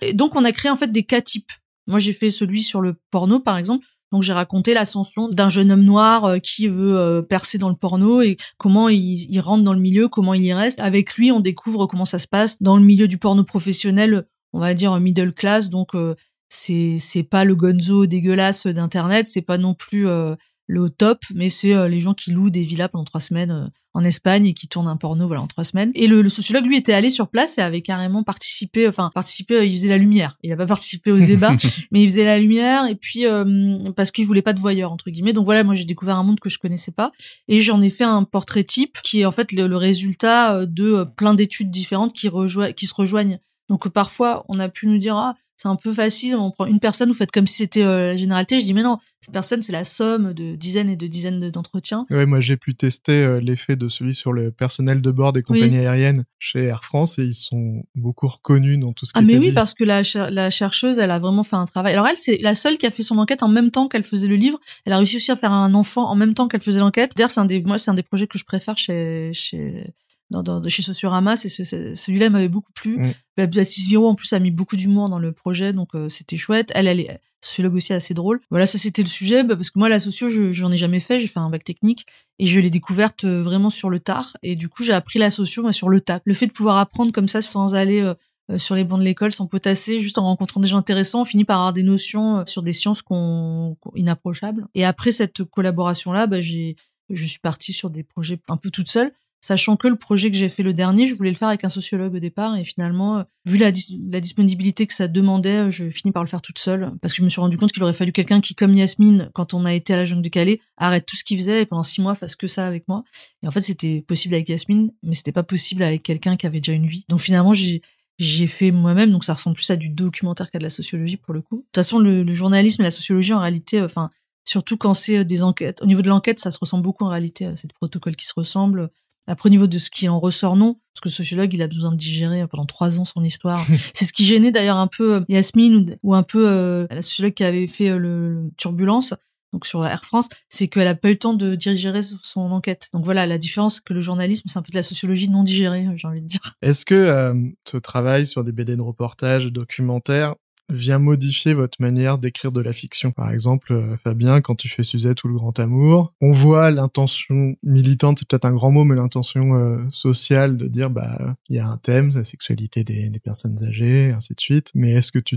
Et 0.00 0.14
donc, 0.14 0.34
on 0.34 0.44
a 0.44 0.50
créé, 0.50 0.70
en 0.70 0.76
fait, 0.76 0.90
des 0.90 1.04
cas 1.04 1.20
types. 1.20 1.52
Moi, 1.88 1.98
j'ai 1.98 2.12
fait 2.12 2.30
celui 2.30 2.62
sur 2.62 2.80
le 2.80 2.94
porno, 3.10 3.40
par 3.40 3.56
exemple. 3.56 3.86
Donc 4.10 4.22
j'ai 4.22 4.32
raconté 4.32 4.72
l'ascension 4.72 5.28
d'un 5.28 5.48
jeune 5.48 5.70
homme 5.70 5.84
noir 5.84 6.24
euh, 6.24 6.38
qui 6.38 6.66
veut 6.66 6.96
euh, 6.96 7.20
percer 7.20 7.58
dans 7.58 7.68
le 7.68 7.74
porno 7.74 8.22
et 8.22 8.38
comment 8.56 8.88
il, 8.88 9.38
rentre 9.40 9.64
dans 9.64 9.74
le 9.74 9.80
milieu, 9.80 10.08
comment 10.08 10.32
il 10.32 10.44
y 10.44 10.52
reste. 10.52 10.80
Avec 10.80 11.16
lui, 11.16 11.30
on 11.30 11.40
découvre 11.40 11.86
comment 11.86 12.06
ça 12.06 12.18
se 12.18 12.26
passe 12.26 12.62
dans 12.62 12.76
le 12.76 12.82
milieu 12.82 13.06
du 13.06 13.18
porno 13.18 13.44
professionnel, 13.44 14.26
on 14.54 14.60
va 14.60 14.72
dire 14.72 14.98
middle 14.98 15.34
class. 15.34 15.68
Donc 15.68 15.94
euh, 15.94 16.14
c'est 16.48 16.96
c'est 17.00 17.22
pas 17.22 17.44
le 17.44 17.54
gonzo 17.54 18.06
dégueulasse 18.06 18.66
d'internet, 18.66 19.26
c'est 19.26 19.42
pas 19.42 19.58
non 19.58 19.74
plus 19.74 20.08
euh, 20.08 20.34
le 20.68 20.88
top, 20.88 21.24
mais 21.34 21.48
c'est 21.48 21.74
euh, 21.74 21.88
les 21.88 21.98
gens 21.98 22.14
qui 22.14 22.30
louent 22.30 22.50
des 22.50 22.62
villas 22.62 22.88
pendant 22.88 23.04
trois 23.04 23.20
semaines 23.20 23.50
euh, 23.50 23.66
en 23.94 24.04
Espagne 24.04 24.46
et 24.46 24.54
qui 24.54 24.68
tournent 24.68 24.86
un 24.86 24.96
porno 24.96 25.26
voilà 25.26 25.42
en 25.42 25.46
trois 25.46 25.64
semaines. 25.64 25.90
Et 25.94 26.06
le, 26.06 26.22
le 26.22 26.28
sociologue 26.28 26.66
lui 26.66 26.76
était 26.76 26.92
allé 26.92 27.10
sur 27.10 27.28
place 27.28 27.58
et 27.58 27.62
avait 27.62 27.82
carrément 27.82 28.22
participé, 28.22 28.86
enfin 28.86 29.10
participé, 29.12 29.54
euh, 29.54 29.64
il 29.64 29.72
faisait 29.72 29.88
la 29.88 29.98
lumière. 29.98 30.38
Il 30.42 30.52
a 30.52 30.56
pas 30.56 30.66
participé 30.66 31.10
aux 31.10 31.18
débats, 31.18 31.56
mais 31.90 32.02
il 32.02 32.08
faisait 32.08 32.24
la 32.24 32.38
lumière 32.38 32.86
et 32.86 32.94
puis 32.94 33.26
euh, 33.26 33.90
parce 33.96 34.12
qu'il 34.12 34.24
voulait 34.24 34.42
pas 34.42 34.52
de 34.52 34.60
voyeurs 34.60 34.92
entre 34.92 35.10
guillemets. 35.10 35.32
Donc 35.32 35.46
voilà, 35.46 35.64
moi 35.64 35.74
j'ai 35.74 35.84
découvert 35.84 36.16
un 36.16 36.22
monde 36.22 36.38
que 36.38 36.48
je 36.48 36.58
connaissais 36.58 36.92
pas 36.92 37.12
et 37.48 37.58
j'en 37.58 37.80
ai 37.80 37.90
fait 37.90 38.04
un 38.04 38.22
portrait 38.24 38.64
type 38.64 38.98
qui 39.02 39.22
est 39.22 39.24
en 39.24 39.32
fait 39.32 39.52
le, 39.52 39.66
le 39.66 39.76
résultat 39.76 40.54
euh, 40.54 40.66
de 40.66 40.92
euh, 40.92 41.04
plein 41.04 41.34
d'études 41.34 41.70
différentes 41.70 42.12
qui 42.12 42.28
rejoignent, 42.28 42.74
qui 42.74 42.86
se 42.86 42.94
rejoignent. 42.94 43.40
Donc 43.68 43.86
euh, 43.86 43.90
parfois 43.90 44.44
on 44.48 44.60
a 44.60 44.68
pu 44.68 44.86
nous 44.86 44.98
dire 44.98 45.16
ah 45.16 45.34
c'est 45.58 45.68
un 45.68 45.76
peu 45.76 45.92
facile. 45.92 46.36
On 46.36 46.50
prend 46.50 46.66
une 46.66 46.80
personne, 46.80 47.08
vous 47.08 47.14
faites 47.14 47.32
comme 47.32 47.46
si 47.46 47.56
c'était 47.56 47.82
euh, 47.82 48.08
la 48.08 48.16
généralité. 48.16 48.60
Je 48.60 48.64
dis 48.64 48.74
mais 48.74 48.82
non, 48.82 48.98
cette 49.20 49.32
personne 49.32 49.60
c'est 49.60 49.72
la 49.72 49.84
somme 49.84 50.32
de 50.32 50.54
dizaines 50.54 50.88
et 50.88 50.96
de 50.96 51.06
dizaines 51.06 51.50
d'entretiens. 51.50 52.04
Ouais, 52.10 52.24
moi 52.24 52.40
j'ai 52.40 52.56
pu 52.56 52.74
tester 52.74 53.24
euh, 53.24 53.40
l'effet 53.40 53.76
de 53.76 53.88
celui 53.88 54.14
sur 54.14 54.32
le 54.32 54.50
personnel 54.50 55.02
de 55.02 55.10
bord 55.10 55.32
des 55.32 55.42
compagnies 55.42 55.78
aériennes 55.78 56.24
chez 56.38 56.64
Air 56.64 56.84
France 56.84 57.18
et 57.18 57.24
ils 57.24 57.34
sont 57.34 57.82
beaucoup 57.96 58.28
reconnus 58.28 58.78
dans 58.78 58.92
tout 58.92 59.04
ce 59.04 59.12
qui 59.12 59.18
ah, 59.18 59.22
mais 59.22 59.36
oui, 59.36 59.48
dit. 59.48 59.52
parce 59.52 59.74
que 59.74 59.84
la, 59.84 60.02
la 60.30 60.50
chercheuse, 60.50 60.98
elle 60.98 61.10
a 61.10 61.18
vraiment 61.18 61.42
fait 61.42 61.56
un 61.56 61.66
travail. 61.66 61.92
Alors 61.92 62.06
elle, 62.06 62.16
c'est 62.16 62.38
la 62.38 62.54
seule 62.54 62.78
qui 62.78 62.86
a 62.86 62.90
fait 62.90 63.02
son 63.02 63.18
enquête 63.18 63.42
en 63.42 63.48
même 63.48 63.70
temps 63.70 63.88
qu'elle 63.88 64.04
faisait 64.04 64.28
le 64.28 64.36
livre. 64.36 64.60
Elle 64.84 64.92
a 64.92 64.98
réussi 64.98 65.16
aussi 65.16 65.32
à 65.32 65.36
faire 65.36 65.52
un 65.52 65.74
enfant 65.74 66.08
en 66.08 66.14
même 66.14 66.34
temps 66.34 66.46
qu'elle 66.46 66.60
faisait 66.60 66.80
l'enquête. 66.80 67.12
D'ailleurs, 67.16 67.30
c'est 67.30 67.40
un 67.40 67.44
des, 67.44 67.60
moi, 67.62 67.78
c'est 67.78 67.90
un 67.90 67.94
des 67.94 68.02
projets 68.02 68.26
que 68.26 68.38
je 68.38 68.44
préfère 68.44 68.78
chez, 68.78 69.30
chez, 69.32 69.92
dans, 70.30 70.42
dans, 70.42 70.68
chez 70.68 70.82
Sociorama, 70.82 71.36
c'est 71.36 71.48
celui-là 71.48 72.28
m'avait 72.28 72.48
beaucoup 72.48 72.72
plu. 72.72 72.98
Mm. 72.98 73.12
Baptiste 73.36 73.88
Viro 73.88 74.08
en 74.08 74.14
plus 74.14 74.32
a 74.32 74.38
mis 74.38 74.50
beaucoup 74.50 74.76
d'humour 74.76 75.08
dans 75.08 75.18
le 75.18 75.32
projet, 75.32 75.72
donc 75.72 75.94
euh, 75.94 76.08
c'était 76.08 76.36
chouette. 76.36 76.70
Elle, 76.74 76.86
elle 76.86 77.00
est 77.00 77.20
sociologue 77.40 77.74
aussi 77.76 77.92
assez 77.92 78.14
drôle. 78.14 78.40
Voilà, 78.50 78.66
ça 78.66 78.78
c'était 78.78 79.02
le 79.02 79.08
sujet, 79.08 79.42
bah, 79.42 79.56
parce 79.56 79.70
que 79.70 79.78
moi 79.78 79.88
la 79.88 80.00
socio, 80.00 80.28
j'en 80.52 80.70
ai 80.70 80.76
jamais 80.76 81.00
fait, 81.00 81.18
j'ai 81.20 81.28
fait 81.28 81.38
un 81.38 81.48
bac 81.48 81.64
technique 81.64 82.04
et 82.38 82.46
je 82.46 82.60
l'ai 82.60 82.70
découverte 82.70 83.24
euh, 83.24 83.42
vraiment 83.42 83.70
sur 83.70 83.90
le 83.90 84.00
tard. 84.00 84.36
Et 84.42 84.56
du 84.56 84.68
coup, 84.68 84.82
j'ai 84.82 84.92
appris 84.92 85.18
la 85.18 85.30
socio 85.30 85.62
moi, 85.62 85.72
sur 85.72 85.88
le 85.88 86.00
tas. 86.00 86.20
Le 86.24 86.34
fait 86.34 86.46
de 86.46 86.52
pouvoir 86.52 86.78
apprendre 86.78 87.12
comme 87.12 87.28
ça 87.28 87.40
sans 87.40 87.74
aller 87.74 88.00
euh, 88.00 88.58
sur 88.58 88.74
les 88.74 88.84
bancs 88.84 88.98
de 88.98 89.04
l'école, 89.04 89.32
sans 89.32 89.46
potasser, 89.46 90.00
juste 90.00 90.18
en 90.18 90.24
rencontrant 90.24 90.60
des 90.60 90.68
gens 90.68 90.78
intéressants, 90.78 91.22
on 91.22 91.24
finit 91.24 91.44
par 91.44 91.58
avoir 91.58 91.72
des 91.72 91.82
notions 91.82 92.44
sur 92.44 92.62
des 92.62 92.72
sciences 92.72 93.02
qu'on 93.02 93.76
inapprochables. 93.94 94.66
Et 94.74 94.84
après 94.84 95.10
cette 95.10 95.44
collaboration 95.44 96.12
là, 96.12 96.26
bah, 96.26 96.40
j'ai 96.40 96.76
je 97.10 97.24
suis 97.24 97.38
partie 97.38 97.72
sur 97.72 97.90
des 97.90 98.02
projets 98.02 98.38
un 98.48 98.56
peu 98.56 98.70
toute 98.70 98.88
seule 98.88 99.12
sachant 99.40 99.76
que 99.76 99.88
le 99.88 99.96
projet 99.96 100.30
que 100.30 100.36
j'ai 100.36 100.48
fait 100.48 100.62
le 100.62 100.74
dernier, 100.74 101.06
je 101.06 101.14
voulais 101.14 101.30
le 101.30 101.36
faire 101.36 101.48
avec 101.48 101.64
un 101.64 101.68
sociologue 101.68 102.14
au 102.14 102.18
départ, 102.18 102.56
et 102.56 102.64
finalement, 102.64 103.18
euh, 103.18 103.22
vu 103.44 103.56
la, 103.56 103.70
la 104.10 104.20
disponibilité 104.20 104.86
que 104.86 104.94
ça 104.94 105.08
demandait, 105.08 105.66
euh, 105.66 105.70
je 105.70 105.88
finis 105.90 106.12
par 106.12 106.22
le 106.22 106.28
faire 106.28 106.42
toute 106.42 106.58
seule, 106.58 106.92
parce 107.00 107.12
que 107.12 107.18
je 107.18 107.22
me 107.24 107.28
suis 107.28 107.40
rendu 107.40 107.56
compte 107.56 107.72
qu'il 107.72 107.82
aurait 107.82 107.92
fallu 107.92 108.12
quelqu'un 108.12 108.40
qui, 108.40 108.54
comme 108.54 108.74
Yasmine, 108.74 109.30
quand 109.34 109.54
on 109.54 109.64
a 109.64 109.74
été 109.74 109.94
à 109.94 109.96
la 109.96 110.04
jungle 110.04 110.22
de 110.22 110.28
Calais, 110.28 110.60
arrête 110.76 111.06
tout 111.06 111.16
ce 111.16 111.24
qu'il 111.24 111.38
faisait 111.38 111.62
et 111.62 111.66
pendant 111.66 111.82
six 111.82 112.00
mois 112.00 112.14
fasse 112.14 112.36
que 112.36 112.46
ça 112.46 112.66
avec 112.66 112.86
moi. 112.88 113.04
Et 113.42 113.48
en 113.48 113.50
fait, 113.50 113.60
c'était 113.60 114.04
possible 114.06 114.34
avec 114.34 114.48
Yasmine, 114.48 114.92
mais 115.02 115.14
c'était 115.14 115.32
pas 115.32 115.42
possible 115.44 115.82
avec 115.82 116.02
quelqu'un 116.02 116.36
qui 116.36 116.46
avait 116.46 116.60
déjà 116.60 116.72
une 116.72 116.86
vie. 116.86 117.04
Donc 117.08 117.20
finalement, 117.20 117.52
j'ai 117.52 117.82
j'ai 118.18 118.48
fait 118.48 118.72
moi-même, 118.72 119.12
donc 119.12 119.22
ça 119.22 119.34
ressemble 119.34 119.54
plus 119.54 119.70
à 119.70 119.76
du 119.76 119.90
documentaire 119.90 120.50
qu'à 120.50 120.58
de 120.58 120.64
la 120.64 120.70
sociologie 120.70 121.16
pour 121.16 121.32
le 121.32 121.40
coup. 121.40 121.58
De 121.58 121.62
toute 121.62 121.76
façon, 121.76 122.00
le, 122.00 122.24
le 122.24 122.32
journalisme 122.32 122.82
et 122.82 122.84
la 122.84 122.90
sociologie, 122.90 123.32
en 123.32 123.38
réalité, 123.38 123.78
euh, 123.78 123.84
enfin, 123.84 124.10
surtout 124.44 124.76
quand 124.76 124.92
c'est 124.92 125.24
des 125.24 125.44
enquêtes, 125.44 125.80
au 125.82 125.86
niveau 125.86 126.02
de 126.02 126.08
l'enquête, 126.08 126.40
ça 126.40 126.50
se 126.50 126.58
ressemble 126.58 126.82
beaucoup 126.82 127.04
en 127.04 127.10
réalité 127.10 127.46
à 127.46 127.54
ces 127.54 127.68
protocoles 127.68 128.16
qui 128.16 128.26
se 128.26 128.32
ressemblent 128.34 128.90
après, 129.28 129.48
au 129.48 129.50
niveau 129.50 129.66
de 129.66 129.78
ce 129.78 129.90
qui 129.90 130.08
en 130.08 130.18
ressort, 130.18 130.56
non. 130.56 130.74
Parce 130.94 131.02
que 131.02 131.08
le 131.08 131.12
sociologue, 131.12 131.52
il 131.52 131.62
a 131.62 131.68
besoin 131.68 131.92
de 131.92 131.96
digérer 131.96 132.46
pendant 132.48 132.64
trois 132.64 132.98
ans 132.98 133.04
son 133.04 133.22
histoire. 133.22 133.62
c'est 133.94 134.04
ce 134.04 134.12
qui 134.12 134.24
gênait 134.24 134.50
d'ailleurs 134.50 134.78
un 134.78 134.86
peu 134.86 135.16
euh, 135.16 135.20
Yasmine 135.28 135.96
ou, 136.02 136.14
un 136.14 136.22
peu 136.22 136.48
euh, 136.48 136.86
la 136.90 137.02
sociologue 137.02 137.34
qui 137.34 137.44
avait 137.44 137.66
fait 137.66 137.90
euh, 137.90 137.98
le, 137.98 138.50
Turbulence, 138.56 139.14
donc 139.52 139.66
sur 139.66 139.84
Air 139.86 140.04
France, 140.04 140.28
c'est 140.48 140.68
qu'elle 140.68 140.88
a 140.88 140.94
pas 140.94 141.08
eu 141.08 141.12
le 141.12 141.18
temps 141.18 141.34
de 141.34 141.54
digérer 141.54 142.00
son 142.02 142.40
enquête. 142.40 142.88
Donc 142.92 143.04
voilà, 143.04 143.26
la 143.26 143.38
différence 143.38 143.80
que 143.80 143.94
le 143.94 144.00
journalisme, 144.00 144.48
c'est 144.48 144.58
un 144.58 144.62
peu 144.62 144.72
de 144.72 144.76
la 144.76 144.82
sociologie 144.82 145.28
non 145.28 145.42
digérée, 145.42 145.86
j'ai 145.96 146.08
envie 146.08 146.20
de 146.20 146.26
dire. 146.26 146.54
Est-ce 146.60 146.84
que 146.84 147.32
ce 147.66 147.76
travail 147.78 148.26
sur 148.26 148.44
des 148.44 148.52
BD 148.52 148.76
de 148.76 148.82
reportage, 148.82 149.46
documentaires, 149.46 150.34
vient 150.68 150.98
modifier 150.98 151.54
votre 151.54 151.80
manière 151.80 152.18
d'écrire 152.18 152.52
de 152.52 152.60
la 152.60 152.72
fiction. 152.72 153.12
Par 153.12 153.30
exemple, 153.30 153.72
euh, 153.72 153.96
Fabien, 154.02 154.40
quand 154.40 154.54
tu 154.54 154.68
fais 154.68 154.82
Suzette 154.82 155.24
ou 155.24 155.28
Le 155.28 155.34
Grand 155.34 155.58
Amour, 155.58 156.14
on 156.20 156.32
voit 156.32 156.70
l'intention 156.70 157.56
militante, 157.62 158.18
c'est 158.18 158.28
peut-être 158.28 158.44
un 158.44 158.52
grand 158.52 158.70
mot, 158.70 158.84
mais 158.84 158.94
l'intention 158.94 159.54
euh, 159.54 159.78
sociale 159.90 160.56
de 160.56 160.68
dire, 160.68 160.90
bah, 160.90 161.36
il 161.48 161.56
y 161.56 161.58
a 161.58 161.66
un 161.66 161.76
thème, 161.78 162.10
la 162.14 162.24
sexualité 162.24 162.84
des, 162.84 163.10
personnes 163.24 163.58
âgées, 163.64 164.12
ainsi 164.16 164.34
de 164.34 164.40
suite. 164.40 164.70
Mais 164.74 164.92
est-ce 164.92 165.10
que 165.10 165.18
tu, 165.18 165.36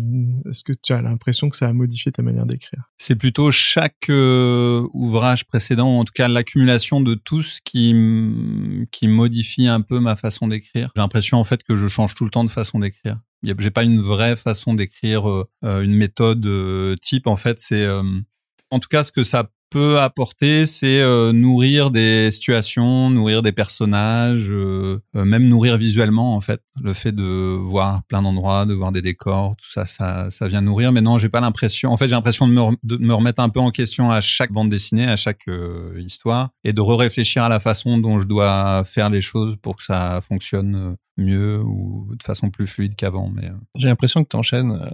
as 0.93 1.01
l'impression 1.01 1.49
que 1.49 1.55
ça 1.55 1.67
a 1.67 1.73
modifié 1.73 2.11
ta 2.11 2.21
manière 2.21 2.45
d'écrire? 2.45 2.83
C'est 2.97 3.15
plutôt 3.15 3.49
chaque 3.49 4.09
euh, 4.09 4.87
ouvrage 4.93 5.45
précédent, 5.45 5.97
en 5.97 6.05
tout 6.05 6.13
cas 6.13 6.27
l'accumulation 6.27 7.01
de 7.01 7.15
tout 7.15 7.41
ce 7.41 7.59
qui 7.63 7.91
qui 8.91 9.07
modifie 9.07 9.67
un 9.67 9.81
peu 9.81 9.99
ma 9.99 10.15
façon 10.15 10.47
d'écrire. 10.47 10.91
J'ai 10.95 11.01
l'impression 11.01 11.37
en 11.37 11.43
fait 11.43 11.63
que 11.63 11.75
je 11.75 11.87
change 11.87 12.15
tout 12.15 12.25
le 12.25 12.31
temps 12.31 12.43
de 12.43 12.49
façon 12.49 12.79
d'écrire. 12.79 13.19
J'ai 13.43 13.71
pas 13.71 13.83
une 13.83 13.99
vraie 13.99 14.35
façon 14.35 14.73
d'écrire 14.73 15.29
euh, 15.29 15.47
euh, 15.63 15.81
une 15.81 15.95
méthode 15.95 16.45
euh, 16.45 16.95
type. 17.01 17.27
En 17.27 17.35
fait, 17.35 17.59
c'est 17.59 17.87
en 18.71 18.79
tout 18.79 18.87
cas 18.89 19.03
ce 19.03 19.11
que 19.11 19.23
ça 19.23 19.49
peut 19.69 20.01
apporter, 20.01 20.65
c'est 20.65 21.01
nourrir 21.31 21.91
des 21.91 22.29
situations, 22.29 23.09
nourrir 23.09 23.41
des 23.41 23.53
personnages, 23.53 24.53
même 25.13 25.47
nourrir 25.47 25.77
visuellement 25.77 26.35
en 26.35 26.41
fait. 26.41 26.61
Le 26.83 26.91
fait 26.91 27.13
de 27.13 27.23
voir 27.23 28.03
plein 28.03 28.21
d'endroits, 28.21 28.65
de 28.65 28.73
voir 28.73 28.91
des 28.91 29.01
décors, 29.01 29.55
tout 29.55 29.71
ça, 29.71 29.85
ça, 29.85 30.29
ça 30.29 30.49
vient 30.49 30.59
nourrir. 30.59 30.91
Mais 30.91 30.99
non, 30.99 31.17
j'ai 31.17 31.29
pas 31.29 31.39
l'impression. 31.39 31.93
En 31.93 31.95
fait, 31.95 32.09
j'ai 32.09 32.15
l'impression 32.15 32.49
de 32.49 32.53
me, 32.53 32.61
de 32.83 32.97
me, 32.97 33.13
remettre 33.13 33.41
un 33.41 33.47
peu 33.47 33.61
en 33.61 33.71
question 33.71 34.11
à 34.11 34.19
chaque 34.19 34.51
bande 34.51 34.67
dessinée, 34.69 35.07
à 35.07 35.15
chaque 35.15 35.45
histoire, 35.95 36.49
et 36.65 36.73
de 36.73 36.81
re-réfléchir 36.81 37.45
à 37.45 37.47
la 37.47 37.61
façon 37.61 37.97
dont 37.97 38.19
je 38.19 38.27
dois 38.27 38.83
faire 38.83 39.09
les 39.09 39.21
choses 39.21 39.55
pour 39.55 39.77
que 39.77 39.83
ça 39.83 40.19
fonctionne 40.27 40.97
mieux 41.17 41.61
ou 41.61 42.07
de 42.15 42.23
façon 42.23 42.49
plus 42.49 42.67
fluide 42.67 42.95
qu'avant. 42.95 43.29
Mais 43.29 43.47
euh. 43.47 43.55
j'ai 43.75 43.87
l'impression 43.87 44.23
que 44.23 44.29
tu 44.29 44.35
enchaînes 44.35 44.71
euh, 44.71 44.89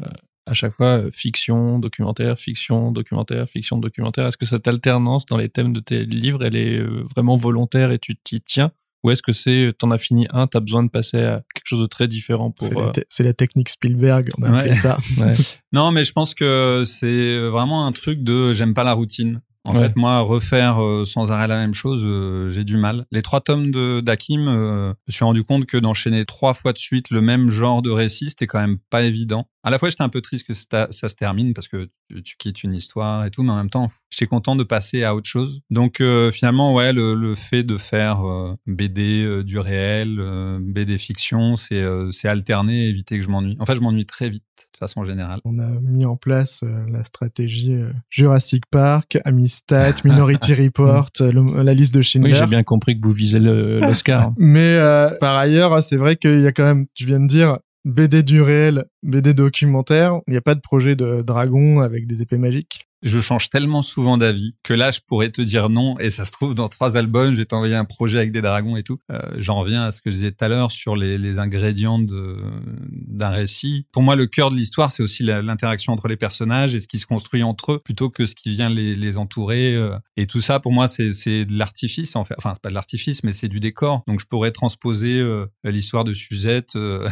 à 0.48 0.54
chaque 0.54 0.72
fois 0.72 0.98
euh, 0.98 1.12
fiction, 1.12 1.80
documentaire, 1.80 2.40
fiction, 2.40 2.92
documentaire, 2.92 3.48
fiction, 3.48 3.78
documentaire. 3.78 4.26
Est-ce 4.28 4.38
que 4.38 4.46
cette 4.46 4.68
alternance 4.68 5.26
dans 5.26 5.38
les 5.38 5.50
thèmes 5.50 5.74
de 5.74 5.80
tes 5.80 6.06
livres, 6.06 6.44
elle 6.44 6.56
est 6.56 6.82
vraiment 7.16 7.36
volontaire 7.36 7.92
et 7.92 8.00
tu 8.00 8.16
t'y 8.16 8.42
tiens? 8.42 8.72
Ou 9.04 9.12
est-ce 9.12 9.22
que 9.22 9.32
c'est 9.32 9.74
t'en 9.78 9.92
as 9.92 9.98
fini 9.98 10.28
un, 10.32 10.48
t'as 10.48 10.60
besoin 10.60 10.84
de 10.84 10.90
passer 10.90 11.18
à 11.18 11.44
quelque 11.54 11.66
chose 11.66 11.82
de 11.82 11.86
très 11.86 12.08
différent 12.08 12.52
pour 12.52 12.68
C'est 13.10 13.24
la, 13.24 13.34
technique 13.34 13.70
Spielberg, 13.70 14.28
on 14.40 14.44
a 14.44 14.58
appelé 14.58 14.74
ça. 14.74 14.98
Non, 15.72 15.92
mais 15.92 16.04
je 16.04 16.14
pense 16.14 16.34
que 16.34 16.84
c'est 16.86 17.38
vraiment 17.50 17.86
un 17.86 17.92
truc 17.92 18.24
de 18.24 18.54
j'aime 18.54 18.74
pas 18.74 18.84
la 18.84 18.94
routine. 18.94 19.42
En 19.68 19.74
fait, 19.74 19.96
moi, 19.96 20.20
refaire 20.22 20.82
euh, 20.82 21.06
sans 21.06 21.32
arrêt 21.32 21.48
la 21.48 21.58
même 21.58 21.74
chose, 21.74 22.02
euh, 22.04 22.50
j'ai 22.50 22.64
du 22.64 22.78
mal. 22.78 23.06
Les 23.12 23.22
trois 23.22 23.42
tomes 23.42 23.72
de 23.72 24.02
d'Akim, 24.02 24.48
euh, 24.48 24.94
je 25.08 25.12
me 25.12 25.14
suis 25.14 25.26
rendu 25.26 25.44
compte 25.44 25.66
que 25.66 25.78
d'enchaîner 25.78 26.26
trois 26.26 26.54
fois 26.54 26.74
de 26.74 26.78
suite 26.78 27.10
le 27.10 27.22
même 27.22 27.50
genre 27.50 27.82
de 27.82 27.90
récit, 27.90 28.30
c'était 28.30 28.48
quand 28.48 28.60
même 28.60 28.78
pas 28.90 29.04
évident. 29.04 29.48
À 29.64 29.70
la 29.70 29.80
fois, 29.80 29.90
j'étais 29.90 30.04
un 30.04 30.10
peu 30.10 30.22
triste 30.22 30.48
que 30.48 30.54
ça, 30.54 30.88
se 30.92 31.16
termine 31.16 31.54
parce 31.54 31.68
que 31.68 31.90
tu, 32.24 32.38
quittes 32.38 32.64
une 32.64 32.74
histoire 32.74 33.26
et 33.26 33.32
tout, 33.32 33.44
mais 33.44 33.52
en 33.52 33.58
même 33.58 33.70
temps, 33.70 33.90
j'étais 34.10 34.28
content 34.28 34.56
de 34.56 34.64
passer 34.64 35.04
à 35.04 35.14
autre 35.14 35.28
chose. 35.28 35.60
Donc, 35.70 36.02
finalement, 36.32 36.74
ouais, 36.74 36.94
le, 36.94 37.16
le, 37.16 37.36
fait 37.36 37.64
de 37.64 37.76
faire 37.76 38.20
BD 38.66 39.44
du 39.44 39.60
réel, 39.60 40.22
BD 40.62 40.98
fiction, 40.98 41.58
c'est 41.58 41.84
c'est 42.12 42.30
alterner, 42.30 42.88
éviter 42.88 43.18
que 43.18 43.26
je 43.26 43.30
m'ennuie. 43.30 43.58
En 43.60 43.66
fait, 43.66 43.76
je 43.76 43.82
m'ennuie 43.82 44.06
très 44.06 44.30
vite 44.30 44.44
de 44.72 44.78
façon 44.78 45.04
générale. 45.04 45.42
On 45.44 45.60
a 45.60 45.68
mis 45.82 46.06
en 46.06 46.16
place 46.16 46.64
la 46.88 47.04
stratégie 47.04 47.76
Jurassic 48.10 48.64
Park, 48.68 49.18
Amis 49.26 49.57
Minority 50.04 50.54
Report, 50.64 51.10
la 51.20 51.74
liste 51.74 51.94
de 51.94 52.02
Schindler. 52.02 52.32
Oui, 52.32 52.38
j'ai 52.38 52.48
bien 52.48 52.64
compris 52.64 53.00
que 53.00 53.06
vous 53.06 53.14
visez 53.14 53.40
l'Oscar. 53.40 54.34
Mais 54.38 54.76
euh, 54.78 55.10
par 55.20 55.38
ailleurs, 55.38 55.82
c'est 55.84 55.98
vrai 55.98 56.16
qu'il 56.16 56.42
y 56.42 56.48
a 56.48 56.52
quand 56.52 56.66
même, 56.66 56.86
tu 56.94 57.06
viens 57.06 57.20
de 57.20 57.28
dire, 57.28 57.60
BD 57.86 58.24
du 58.24 58.42
réel, 58.42 58.86
BD 59.04 59.34
documentaire. 59.34 60.20
Il 60.28 60.32
n'y 60.32 60.38
a 60.38 60.42
pas 60.42 60.56
de 60.56 60.60
projet 60.60 60.96
de 60.96 61.22
dragon 61.22 61.80
avec 61.80 62.06
des 62.08 62.22
épées 62.22 62.38
magiques 62.38 62.87
je 63.02 63.20
change 63.20 63.50
tellement 63.50 63.82
souvent 63.82 64.18
d'avis 64.18 64.56
que 64.64 64.74
là, 64.74 64.92
je 64.92 65.00
pourrais 65.06 65.30
te 65.30 65.42
dire 65.42 65.70
non. 65.70 65.98
Et 66.00 66.10
ça 66.10 66.26
se 66.26 66.32
trouve, 66.32 66.56
dans 66.56 66.70
trois 66.70 66.98
albums, 66.98 67.32
je 67.32 67.38
vais 67.38 67.46
t'envoyer 67.46 67.76
un 67.76 67.86
projet 67.86 68.18
avec 68.18 68.32
des 68.32 68.42
dragons 68.42 68.76
et 68.76 68.84
tout. 68.84 69.00
Euh, 69.12 69.20
J'en 69.38 69.60
reviens 69.60 69.84
à 69.84 69.92
ce 69.92 70.02
que 70.02 70.10
je 70.10 70.16
disais 70.16 70.32
tout 70.32 70.44
à 70.44 70.48
l'heure 70.48 70.72
sur 70.72 70.96
les, 70.96 71.18
les 71.18 71.40
ingrédients 71.40 72.00
d'un 72.00 73.30
récit. 73.30 73.86
Pour 73.92 74.04
moi, 74.04 74.16
le 74.16 74.26
cœur 74.26 74.52
de 74.52 74.56
l'histoire, 74.56 74.92
c'est 74.92 75.04
aussi 75.04 75.24
l'interaction 75.24 75.94
entre 75.94 76.08
les 76.08 76.18
personnages 76.18 76.76
et 76.76 76.80
ce 76.80 76.88
qui 76.88 77.00
se 77.00 77.06
construit 77.06 77.44
entre 77.44 77.74
eux, 77.74 77.80
plutôt 77.80 78.10
que 78.10 78.26
ce 78.26 78.36
qui 78.36 78.50
vient 78.50 78.70
les, 78.70 78.96
les 78.96 79.18
entourer. 79.18 79.76
Euh. 79.76 79.98
Et 80.16 80.28
tout 80.28 80.42
ça, 80.42 80.60
pour 80.60 80.72
moi, 80.72 80.88
c'est 80.88 81.10
de 81.10 81.58
l'artifice, 81.58 82.16
en 82.16 82.26
fait. 82.26 82.36
Enfin, 82.38 82.56
pas 82.62 82.70
de 82.70 82.74
l'artifice, 82.74 83.24
mais 83.24 83.34
c'est 83.34 83.48
du 83.48 83.60
décor. 83.60 84.04
Donc, 84.08 84.20
je 84.20 84.26
pourrais 84.26 84.52
transposer 84.52 85.20
euh, 85.20 85.46
l'histoire 85.64 86.04
de 86.04 86.14
Suzette 86.14 86.76
euh, 86.76 87.08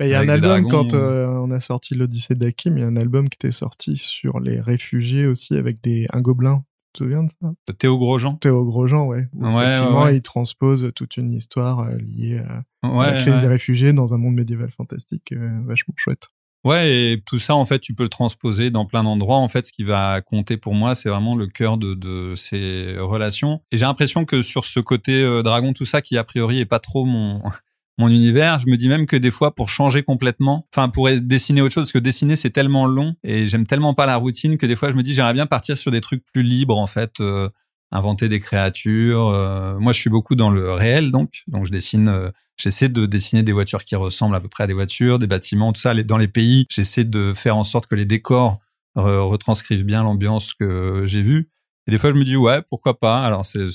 il 0.00 0.08
y 0.08 0.14
a 0.14 0.20
un 0.20 0.28
album, 0.28 0.68
quand 0.68 0.94
euh, 0.94 1.26
on 1.26 1.50
a 1.50 1.60
sorti 1.60 1.94
l'Odyssée 1.94 2.34
d'Akim, 2.34 2.76
il 2.76 2.80
y 2.80 2.84
a 2.84 2.86
un 2.86 2.96
album 2.96 3.28
qui 3.28 3.36
était 3.36 3.52
sorti 3.52 3.96
sur 3.96 4.40
les 4.40 4.60
réfugiés 4.60 5.26
aussi 5.26 5.54
avec 5.54 5.82
des, 5.82 6.06
un 6.12 6.20
gobelin. 6.20 6.64
Tu 6.92 7.00
te 7.00 7.04
souviens 7.04 7.24
de 7.24 7.30
ça? 7.30 7.74
Théo 7.78 7.98
Grosjean 7.98 8.36
Théo 8.36 8.64
Grosjean, 8.64 9.06
ouais. 9.06 9.26
ouais 9.34 9.64
effectivement, 9.64 10.08
il 10.08 10.22
transpose 10.22 10.90
toute 10.94 11.16
une 11.16 11.32
histoire 11.32 11.80
euh, 11.80 11.96
liée 11.96 12.38
à, 12.38 12.64
la 12.82 13.12
crise 13.12 13.40
des 13.40 13.46
réfugiés 13.46 13.92
dans 13.92 14.14
un 14.14 14.18
monde 14.18 14.34
médiéval 14.34 14.70
fantastique, 14.70 15.32
euh, 15.32 15.60
vachement 15.66 15.94
chouette. 15.96 16.28
Ouais, 16.64 16.90
et 16.90 17.22
tout 17.24 17.38
ça, 17.38 17.54
en 17.54 17.64
fait, 17.64 17.78
tu 17.78 17.94
peux 17.94 18.02
le 18.02 18.08
transposer 18.08 18.70
dans 18.70 18.86
plein 18.86 19.04
d'endroits. 19.04 19.36
En 19.36 19.46
fait, 19.46 19.64
ce 19.64 19.72
qui 19.72 19.84
va 19.84 20.20
compter 20.20 20.56
pour 20.56 20.74
moi, 20.74 20.96
c'est 20.96 21.08
vraiment 21.08 21.36
le 21.36 21.46
cœur 21.46 21.78
de, 21.78 21.94
de 21.94 22.34
ces 22.34 22.96
relations. 22.98 23.62
Et 23.70 23.76
j'ai 23.76 23.84
l'impression 23.84 24.24
que 24.24 24.42
sur 24.42 24.64
ce 24.64 24.80
côté 24.80 25.22
dragon, 25.44 25.72
tout 25.72 25.84
ça, 25.84 26.02
qui 26.02 26.18
a 26.18 26.24
priori 26.24 26.58
est 26.58 26.66
pas 26.66 26.80
trop 26.80 27.04
mon 27.04 27.40
mon 27.98 28.08
univers. 28.08 28.58
Je 28.58 28.68
me 28.68 28.76
dis 28.76 28.88
même 28.88 29.06
que 29.06 29.16
des 29.16 29.30
fois, 29.30 29.54
pour 29.54 29.68
changer 29.68 30.02
complètement, 30.02 30.66
enfin, 30.74 30.88
pour 30.88 31.08
dessiner 31.10 31.62
autre 31.62 31.74
chose, 31.74 31.84
parce 31.84 31.92
que 31.92 31.98
dessiner, 31.98 32.36
c'est 32.36 32.50
tellement 32.50 32.86
long 32.86 33.14
et 33.24 33.46
j'aime 33.46 33.66
tellement 33.66 33.94
pas 33.94 34.06
la 34.06 34.16
routine 34.16 34.58
que 34.58 34.66
des 34.66 34.76
fois, 34.76 34.90
je 34.90 34.96
me 34.96 35.02
dis, 35.02 35.14
j'aimerais 35.14 35.34
bien 35.34 35.46
partir 35.46 35.76
sur 35.76 35.90
des 35.90 36.00
trucs 36.00 36.24
plus 36.32 36.42
libres, 36.42 36.78
en 36.78 36.86
fait, 36.86 37.20
euh, 37.20 37.48
inventer 37.92 38.28
des 38.28 38.40
créatures. 38.40 39.28
Euh. 39.28 39.78
moi, 39.78 39.92
je 39.92 40.00
suis 40.00 40.10
beaucoup 40.10 40.34
dans 40.34 40.50
le 40.50 40.72
réel, 40.72 41.10
donc, 41.10 41.42
donc 41.46 41.66
je 41.66 41.72
dessine 41.72 42.08
euh, 42.08 42.30
J'essaie 42.58 42.88
de 42.88 43.04
dessiner 43.04 43.42
des 43.42 43.52
voitures 43.52 43.84
qui 43.84 43.96
ressemblent 43.96 44.34
à 44.34 44.40
peu 44.40 44.48
près 44.48 44.64
à 44.64 44.66
des 44.66 44.72
voitures, 44.72 45.18
des 45.18 45.26
bâtiments, 45.26 45.74
tout 45.74 45.80
ça. 45.82 45.92
Dans 45.92 46.16
les 46.16 46.26
pays, 46.26 46.64
j'essaie 46.70 47.04
de 47.04 47.34
faire 47.34 47.54
en 47.54 47.64
sorte 47.64 47.86
que 47.86 47.94
les 47.94 48.06
décors 48.06 48.60
retranscrivent 48.94 49.84
bien 49.84 50.02
l'ambiance 50.02 50.54
que 50.54 51.02
j'ai 51.04 51.20
vue. 51.20 51.50
Et 51.86 51.92
des 51.92 51.98
fois, 51.98 52.10
je 52.10 52.16
me 52.16 52.24
dis, 52.24 52.36
ouais, 52.36 52.62
pourquoi 52.68 52.98
pas. 52.98 53.24
Alors, 53.24 53.46
c'est, 53.46 53.68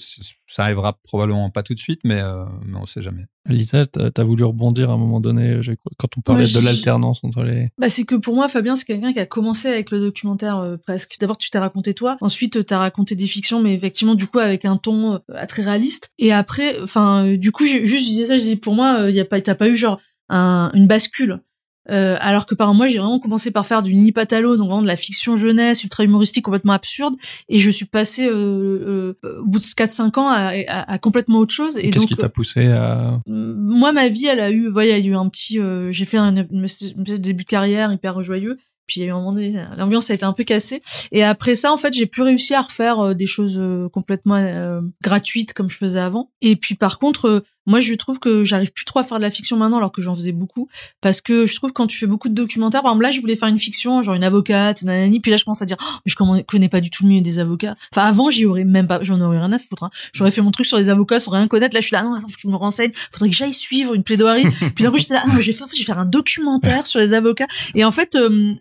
ça 0.47 0.63
arrivera 0.63 0.97
probablement 1.03 1.49
pas 1.49 1.63
tout 1.63 1.73
de 1.73 1.79
suite, 1.79 2.01
mais, 2.03 2.19
euh, 2.19 2.43
mais 2.65 2.77
on 2.77 2.85
sait 2.85 3.01
jamais. 3.01 3.25
Lisa, 3.47 3.85
t'as 3.87 4.23
voulu 4.23 4.43
rebondir 4.43 4.91
à 4.91 4.93
un 4.93 4.97
moment 4.97 5.19
donné 5.19 5.59
quand 5.97 6.09
on 6.17 6.21
parlait 6.21 6.45
de 6.45 6.59
l'alternance 6.59 7.23
entre 7.23 7.43
les. 7.43 7.69
Bah, 7.79 7.89
c'est 7.89 8.03
que 8.03 8.15
pour 8.15 8.35
moi, 8.35 8.47
Fabien, 8.47 8.75
c'est 8.75 8.85
quelqu'un 8.85 9.13
qui 9.13 9.19
a 9.19 9.25
commencé 9.25 9.67
avec 9.67 9.91
le 9.91 9.99
documentaire 9.99 10.57
euh, 10.57 10.77
presque. 10.77 11.15
D'abord, 11.19 11.37
tu 11.37 11.49
t'es 11.49 11.57
raconté 11.57 11.93
toi. 11.93 12.17
Ensuite, 12.21 12.65
t'as 12.65 12.77
raconté 12.77 13.15
des 13.15 13.27
fictions, 13.27 13.61
mais 13.61 13.73
effectivement, 13.73 14.13
du 14.13 14.27
coup, 14.27 14.39
avec 14.39 14.65
un 14.65 14.77
ton 14.77 15.15
euh, 15.15 15.45
très 15.47 15.63
réaliste. 15.63 16.09
Et 16.19 16.31
après, 16.31 16.79
enfin, 16.81 17.25
euh, 17.25 17.37
du 17.37 17.51
coup, 17.51 17.65
juste, 17.65 17.85
je 17.85 17.97
disais 17.97 18.25
ça, 18.25 18.37
je 18.37 18.43
dis, 18.43 18.55
pour 18.57 18.75
moi, 18.75 19.09
il 19.09 19.15
y 19.15 19.19
a 19.19 19.25
pas, 19.25 19.41
t'as 19.41 19.55
pas 19.55 19.69
eu 19.69 19.75
genre 19.75 19.99
un, 20.29 20.69
une 20.73 20.87
bascule. 20.87 21.41
Euh, 21.89 22.15
alors 22.19 22.45
que 22.45 22.53
par 22.53 22.73
moi 22.75 22.87
j'ai 22.87 22.99
vraiment 22.99 23.19
commencé 23.19 23.49
par 23.49 23.65
faire 23.65 23.81
du 23.81 23.93
Nini 23.93 24.11
Patalo, 24.11 24.55
donc 24.55 24.67
vraiment 24.67 24.83
de 24.83 24.87
la 24.87 24.95
fiction 24.95 25.35
jeunesse, 25.35 25.83
ultra 25.83 26.03
humoristique, 26.03 26.45
complètement 26.45 26.73
absurde, 26.73 27.15
et 27.49 27.57
je 27.57 27.71
suis 27.71 27.85
passé 27.85 28.27
euh, 28.27 29.15
euh, 29.23 29.39
au 29.39 29.45
bout 29.45 29.57
de 29.57 29.63
4-5 29.63 30.19
ans 30.19 30.27
à, 30.27 30.51
à, 30.67 30.91
à, 30.91 30.97
complètement 30.99 31.39
autre 31.39 31.53
chose. 31.53 31.77
Et, 31.77 31.89
qu'est-ce 31.89 32.05
qui 32.05 32.15
t'a 32.15 32.29
poussé 32.29 32.67
à 32.67 33.19
Moi, 33.25 33.91
ma 33.93 34.09
vie, 34.09 34.27
elle 34.27 34.41
a 34.41 34.51
eu, 34.51 34.69
voyez, 34.69 34.97
il 34.97 35.05
y 35.05 35.09
a 35.09 35.11
eu 35.11 35.15
un 35.15 35.27
petit, 35.27 35.59
euh, 35.59 35.91
j'ai 35.91 36.05
fait 36.05 36.17
un, 36.17 36.31
début 36.33 37.43
de 37.43 37.49
carrière 37.49 37.91
hyper 37.91 38.21
joyeux, 38.21 38.57
puis 38.91 38.99
il 38.99 39.03
y 39.03 39.05
a 39.05 39.09
eu 39.09 39.11
un 39.11 39.19
moment 39.19 39.31
donné, 39.31 39.53
l'ambiance 39.77 40.11
a 40.11 40.13
été 40.13 40.25
un 40.25 40.33
peu 40.33 40.43
cassée. 40.43 40.81
Et 41.13 41.23
après 41.23 41.55
ça, 41.55 41.71
en 41.71 41.77
fait, 41.77 41.93
j'ai 41.93 42.07
plus 42.07 42.23
réussi 42.23 42.53
à 42.53 42.61
refaire 42.61 42.99
euh, 42.99 43.13
des 43.13 43.25
choses 43.25 43.57
euh, 43.57 43.87
complètement 43.87 44.35
euh, 44.35 44.81
gratuites 45.01 45.53
comme 45.53 45.69
je 45.69 45.77
faisais 45.77 45.99
avant. 45.99 46.29
Et 46.41 46.57
puis 46.57 46.75
par 46.75 46.99
contre, 46.99 47.43
moi, 47.65 47.79
je 47.79 47.93
trouve 47.93 48.19
que 48.19 48.43
j'arrive 48.43 48.71
plus 48.71 48.85
trop 48.85 48.99
à 48.99 49.03
faire 49.03 49.17
de 49.17 49.23
la 49.23 49.29
fiction 49.29 49.57
maintenant, 49.57 49.77
alors 49.77 49.91
que 49.91 50.01
j'en 50.01 50.15
faisais 50.15 50.31
beaucoup, 50.31 50.67
parce 51.01 51.21
que 51.21 51.45
je 51.45 51.55
trouve 51.55 51.69
que 51.71 51.75
quand 51.75 51.87
tu 51.87 51.97
fais 51.97 52.07
beaucoup 52.07 52.29
de 52.29 52.33
documentaires, 52.33 52.81
par 52.81 52.91
exemple 52.91 53.03
là, 53.03 53.11
je 53.11 53.21
voulais 53.21 53.35
faire 53.35 53.49
une 53.49 53.59
fiction, 53.59 54.01
genre 54.01 54.15
une 54.15 54.23
avocate, 54.23 54.83
nanani, 54.83 55.19
puis 55.19 55.31
là, 55.31 55.37
je 55.37 55.45
commence 55.45 55.61
à 55.61 55.65
dire, 55.65 55.77
oh, 55.79 55.99
mais 56.05 56.11
je 56.11 56.43
connais 56.43 56.69
pas 56.69 56.81
du 56.81 56.89
tout 56.89 57.03
le 57.03 57.09
milieu 57.09 57.21
des 57.21 57.39
avocats. 57.39 57.75
Enfin, 57.93 58.07
avant, 58.07 58.29
j'y 58.29 58.45
aurais 58.45 58.63
même 58.63 58.87
pas, 58.87 58.99
j'en 59.03 59.19
aurais 59.21 59.37
rien 59.37 59.51
à 59.51 59.59
foutre. 59.59 59.83
Hein. 59.83 59.91
J'aurais 60.13 60.31
fait 60.31 60.41
mon 60.41 60.51
truc 60.51 60.65
sur 60.65 60.77
les 60.77 60.89
avocats 60.89 61.19
sans 61.19 61.31
rien 61.31 61.47
connaître. 61.47 61.75
Là, 61.75 61.81
je 61.81 61.87
suis 61.87 61.95
là, 61.95 62.03
non, 62.03 62.13
attends, 62.13 62.27
faut 62.27 62.35
que 62.35 62.41
je 62.41 62.47
me 62.47 62.55
renseigne, 62.55 62.91
faudrait 63.11 63.29
que 63.29 63.35
j'aille 63.35 63.53
suivre 63.53 63.93
une 63.93 64.03
plaidoirie. 64.03 64.45
puis 64.75 64.83
d'un 64.83 64.91
coup, 64.91 64.97
j'étais 64.97 65.13
là, 65.13 65.23
non, 65.27 65.33
mais 65.33 65.41
je 65.41 65.47
vais 65.47 65.57
faire, 65.57 65.67
je 65.71 65.77
vais 65.77 65.85
faire 65.85 65.99
un 65.99 66.05
documentaire 66.05 66.87
sur 66.87 66.99
les 66.99 67.13
avocats. 67.13 67.47
Et 67.75 67.83
en 67.83 67.91
fait, 67.91 68.15
euh, 68.15 68.53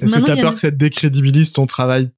est-ce 0.00 0.14
que 0.14 0.20
t'as 0.20 0.36
peur 0.36 0.50
que 0.50 0.56
ça 0.56 0.70
décrédibilise 0.70 1.52
ton 1.52 1.66
travail 1.66 2.10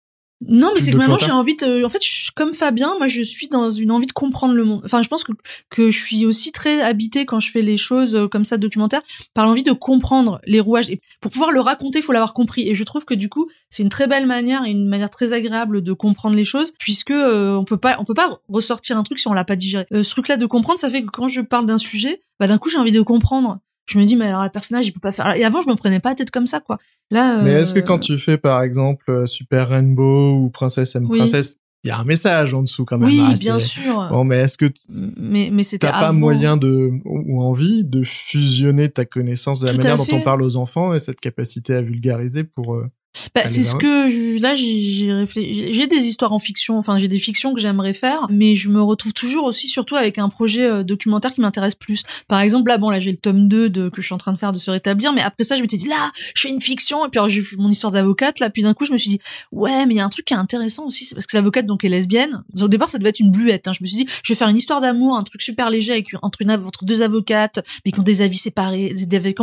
non, 0.48 0.72
mais 0.74 0.80
c'est 0.80 0.92
que 0.92 0.96
maintenant 0.96 1.18
j'ai 1.18 1.30
envie 1.30 1.54
de, 1.54 1.84
en 1.84 1.88
fait, 1.90 2.02
je, 2.02 2.30
comme 2.34 2.54
Fabien, 2.54 2.94
moi 2.96 3.08
je 3.08 3.20
suis 3.20 3.48
dans 3.48 3.70
une 3.70 3.90
envie 3.90 4.06
de 4.06 4.12
comprendre 4.12 4.54
le 4.54 4.64
monde. 4.64 4.80
Enfin, 4.84 5.02
je 5.02 5.08
pense 5.08 5.22
que 5.22 5.32
que 5.68 5.90
je 5.90 5.98
suis 5.98 6.24
aussi 6.24 6.50
très 6.50 6.80
habitée 6.80 7.26
quand 7.26 7.40
je 7.40 7.50
fais 7.50 7.60
les 7.60 7.76
choses 7.76 8.14
euh, 8.14 8.26
comme 8.26 8.46
ça 8.46 8.56
documentaires 8.56 9.02
par 9.34 9.46
l'envie 9.46 9.62
de 9.62 9.72
comprendre 9.72 10.40
les 10.46 10.58
rouages. 10.58 10.88
Et 10.88 11.00
pour 11.20 11.30
pouvoir 11.30 11.50
le 11.50 11.60
raconter, 11.60 11.98
il 11.98 12.02
faut 12.02 12.12
l'avoir 12.12 12.32
compris. 12.32 12.66
Et 12.68 12.74
je 12.74 12.84
trouve 12.84 13.04
que 13.04 13.12
du 13.12 13.28
coup, 13.28 13.50
c'est 13.68 13.82
une 13.82 13.90
très 13.90 14.06
belle 14.06 14.26
manière 14.26 14.64
et 14.64 14.70
une 14.70 14.88
manière 14.88 15.10
très 15.10 15.34
agréable 15.34 15.82
de 15.82 15.92
comprendre 15.92 16.36
les 16.36 16.44
choses, 16.44 16.72
puisque 16.78 17.10
euh, 17.10 17.54
on 17.56 17.64
peut 17.64 17.76
pas, 17.76 17.96
on 17.98 18.04
peut 18.04 18.14
pas 18.14 18.40
ressortir 18.48 18.96
un 18.96 19.02
truc 19.02 19.18
si 19.18 19.28
on 19.28 19.34
l'a 19.34 19.44
pas 19.44 19.56
digéré. 19.56 19.86
Euh, 19.92 20.02
ce 20.02 20.10
truc-là 20.10 20.38
de 20.38 20.46
comprendre, 20.46 20.78
ça 20.78 20.88
fait 20.88 21.02
que 21.02 21.10
quand 21.12 21.26
je 21.26 21.42
parle 21.42 21.66
d'un 21.66 21.78
sujet, 21.78 22.22
bah 22.38 22.46
d'un 22.46 22.56
coup 22.56 22.70
j'ai 22.70 22.78
envie 22.78 22.92
de 22.92 23.02
comprendre 23.02 23.58
je 23.90 23.98
me 23.98 24.04
dis 24.04 24.16
mais 24.16 24.26
alors 24.26 24.44
le 24.44 24.50
personnage 24.50 24.86
il 24.86 24.92
peut 24.92 25.00
pas 25.00 25.12
faire 25.12 25.34
et 25.34 25.44
avant 25.44 25.60
je 25.60 25.68
me 25.68 25.74
prenais 25.74 26.00
pas 26.00 26.10
la 26.10 26.14
tête 26.14 26.30
comme 26.30 26.46
ça 26.46 26.60
quoi. 26.60 26.78
Là 27.10 27.42
mais 27.42 27.52
est-ce 27.52 27.74
que 27.74 27.80
quand 27.80 27.98
tu 27.98 28.18
fais 28.18 28.38
par 28.38 28.62
exemple 28.62 29.10
euh, 29.10 29.26
Super 29.26 29.68
Rainbow 29.68 30.36
ou 30.36 30.50
Princesse 30.50 30.94
M 30.94 31.08
Princesse 31.08 31.56
il 31.82 31.88
y 31.88 31.90
a 31.90 31.98
un 31.98 32.04
message 32.04 32.52
en 32.52 32.62
dessous 32.62 32.84
quand 32.84 32.98
même. 32.98 33.08
Oui 33.08 33.22
bien 33.40 33.58
sûr. 33.58 34.06
Bon 34.10 34.22
mais 34.22 34.40
est-ce 34.40 34.58
que 34.58 34.66
mais 34.88 35.48
mais 35.50 35.62
c'était 35.62 35.86
t'as 35.86 35.98
pas 35.98 36.12
moyen 36.12 36.58
de 36.58 36.92
ou 37.04 37.42
envie 37.42 37.84
de 37.84 38.02
fusionner 38.04 38.90
ta 38.90 39.06
connaissance 39.06 39.60
de 39.60 39.66
la 39.66 39.72
manière 39.72 39.96
dont 39.96 40.06
on 40.12 40.20
parle 40.20 40.42
aux 40.42 40.56
enfants 40.56 40.92
et 40.94 40.98
cette 40.98 41.20
capacité 41.20 41.74
à 41.74 41.80
vulgariser 41.80 42.44
pour 42.44 42.74
euh, 42.74 42.86
bah, 43.34 43.42
c'est 43.44 43.64
ce 43.64 43.74
que 43.74 44.40
là 44.40 44.54
j'ai 44.54 45.12
réfléchi. 45.12 45.72
J'ai 45.72 45.86
des 45.88 46.06
histoires 46.06 46.32
en 46.32 46.38
fiction, 46.38 46.78
enfin 46.78 46.96
j'ai 46.96 47.08
des 47.08 47.18
fictions 47.18 47.52
que 47.54 47.60
j'aimerais 47.60 47.92
faire, 47.92 48.26
mais 48.30 48.54
je 48.54 48.68
me 48.68 48.80
retrouve 48.80 49.12
toujours 49.12 49.44
aussi 49.44 49.66
surtout 49.66 49.96
avec 49.96 50.18
un 50.18 50.28
projet 50.28 50.64
euh, 50.64 50.82
documentaire 50.84 51.34
qui 51.34 51.40
m'intéresse 51.40 51.74
plus. 51.74 52.04
Par 52.28 52.40
exemple 52.40 52.68
là 52.68 52.78
bon 52.78 52.88
là 52.88 53.00
j'ai 53.00 53.10
le 53.10 53.16
tome 53.16 53.48
2 53.48 53.68
de 53.68 53.88
que 53.88 54.00
je 54.00 54.06
suis 54.06 54.14
en 54.14 54.18
train 54.18 54.32
de 54.32 54.38
faire 54.38 54.52
de 54.52 54.60
se 54.60 54.70
rétablir, 54.70 55.12
mais 55.12 55.22
après 55.22 55.42
ça 55.42 55.56
je 55.56 55.62
m'étais 55.62 55.76
dit 55.76 55.88
là 55.88 56.12
je 56.14 56.40
fais 56.40 56.50
une 56.50 56.60
fiction 56.60 57.04
et 57.04 57.08
puis 57.08 57.20
j'ai 57.28 57.42
fait 57.42 57.56
mon 57.56 57.68
histoire 57.68 57.90
d'avocate 57.90 58.38
là 58.38 58.48
puis 58.48 58.62
d'un 58.62 58.74
coup 58.74 58.84
je 58.84 58.92
me 58.92 58.98
suis 58.98 59.10
dit 59.10 59.20
ouais 59.50 59.86
mais 59.86 59.94
il 59.94 59.96
y 59.96 60.00
a 60.00 60.04
un 60.04 60.08
truc 60.08 60.24
qui 60.24 60.34
est 60.34 60.38
intéressant 60.38 60.86
aussi 60.86 61.04
c'est 61.04 61.16
parce 61.16 61.26
que 61.26 61.36
l'avocate 61.36 61.66
donc 61.66 61.82
est 61.84 61.88
lesbienne. 61.88 62.44
Au 62.60 62.68
départ 62.68 62.90
ça 62.90 62.98
devait 62.98 63.10
être 63.10 63.20
une 63.20 63.32
bluette. 63.32 63.66
Hein. 63.66 63.72
Je 63.72 63.82
me 63.82 63.86
suis 63.88 63.96
dit 63.96 64.06
je 64.22 64.32
vais 64.32 64.38
faire 64.38 64.48
une 64.48 64.56
histoire 64.56 64.80
d'amour, 64.80 65.16
un 65.16 65.22
truc 65.22 65.42
super 65.42 65.68
léger 65.68 65.92
avec 65.92 66.10
entre 66.22 66.42
une 66.42 66.52
entre 66.52 66.84
deux 66.84 67.02
avocates 67.02 67.58
mais 67.84 67.90
qui 67.90 67.98
ont 67.98 68.04
des 68.04 68.22
avis 68.22 68.38
séparés, 68.38 68.94
des 68.94 69.16
avis 69.16 69.34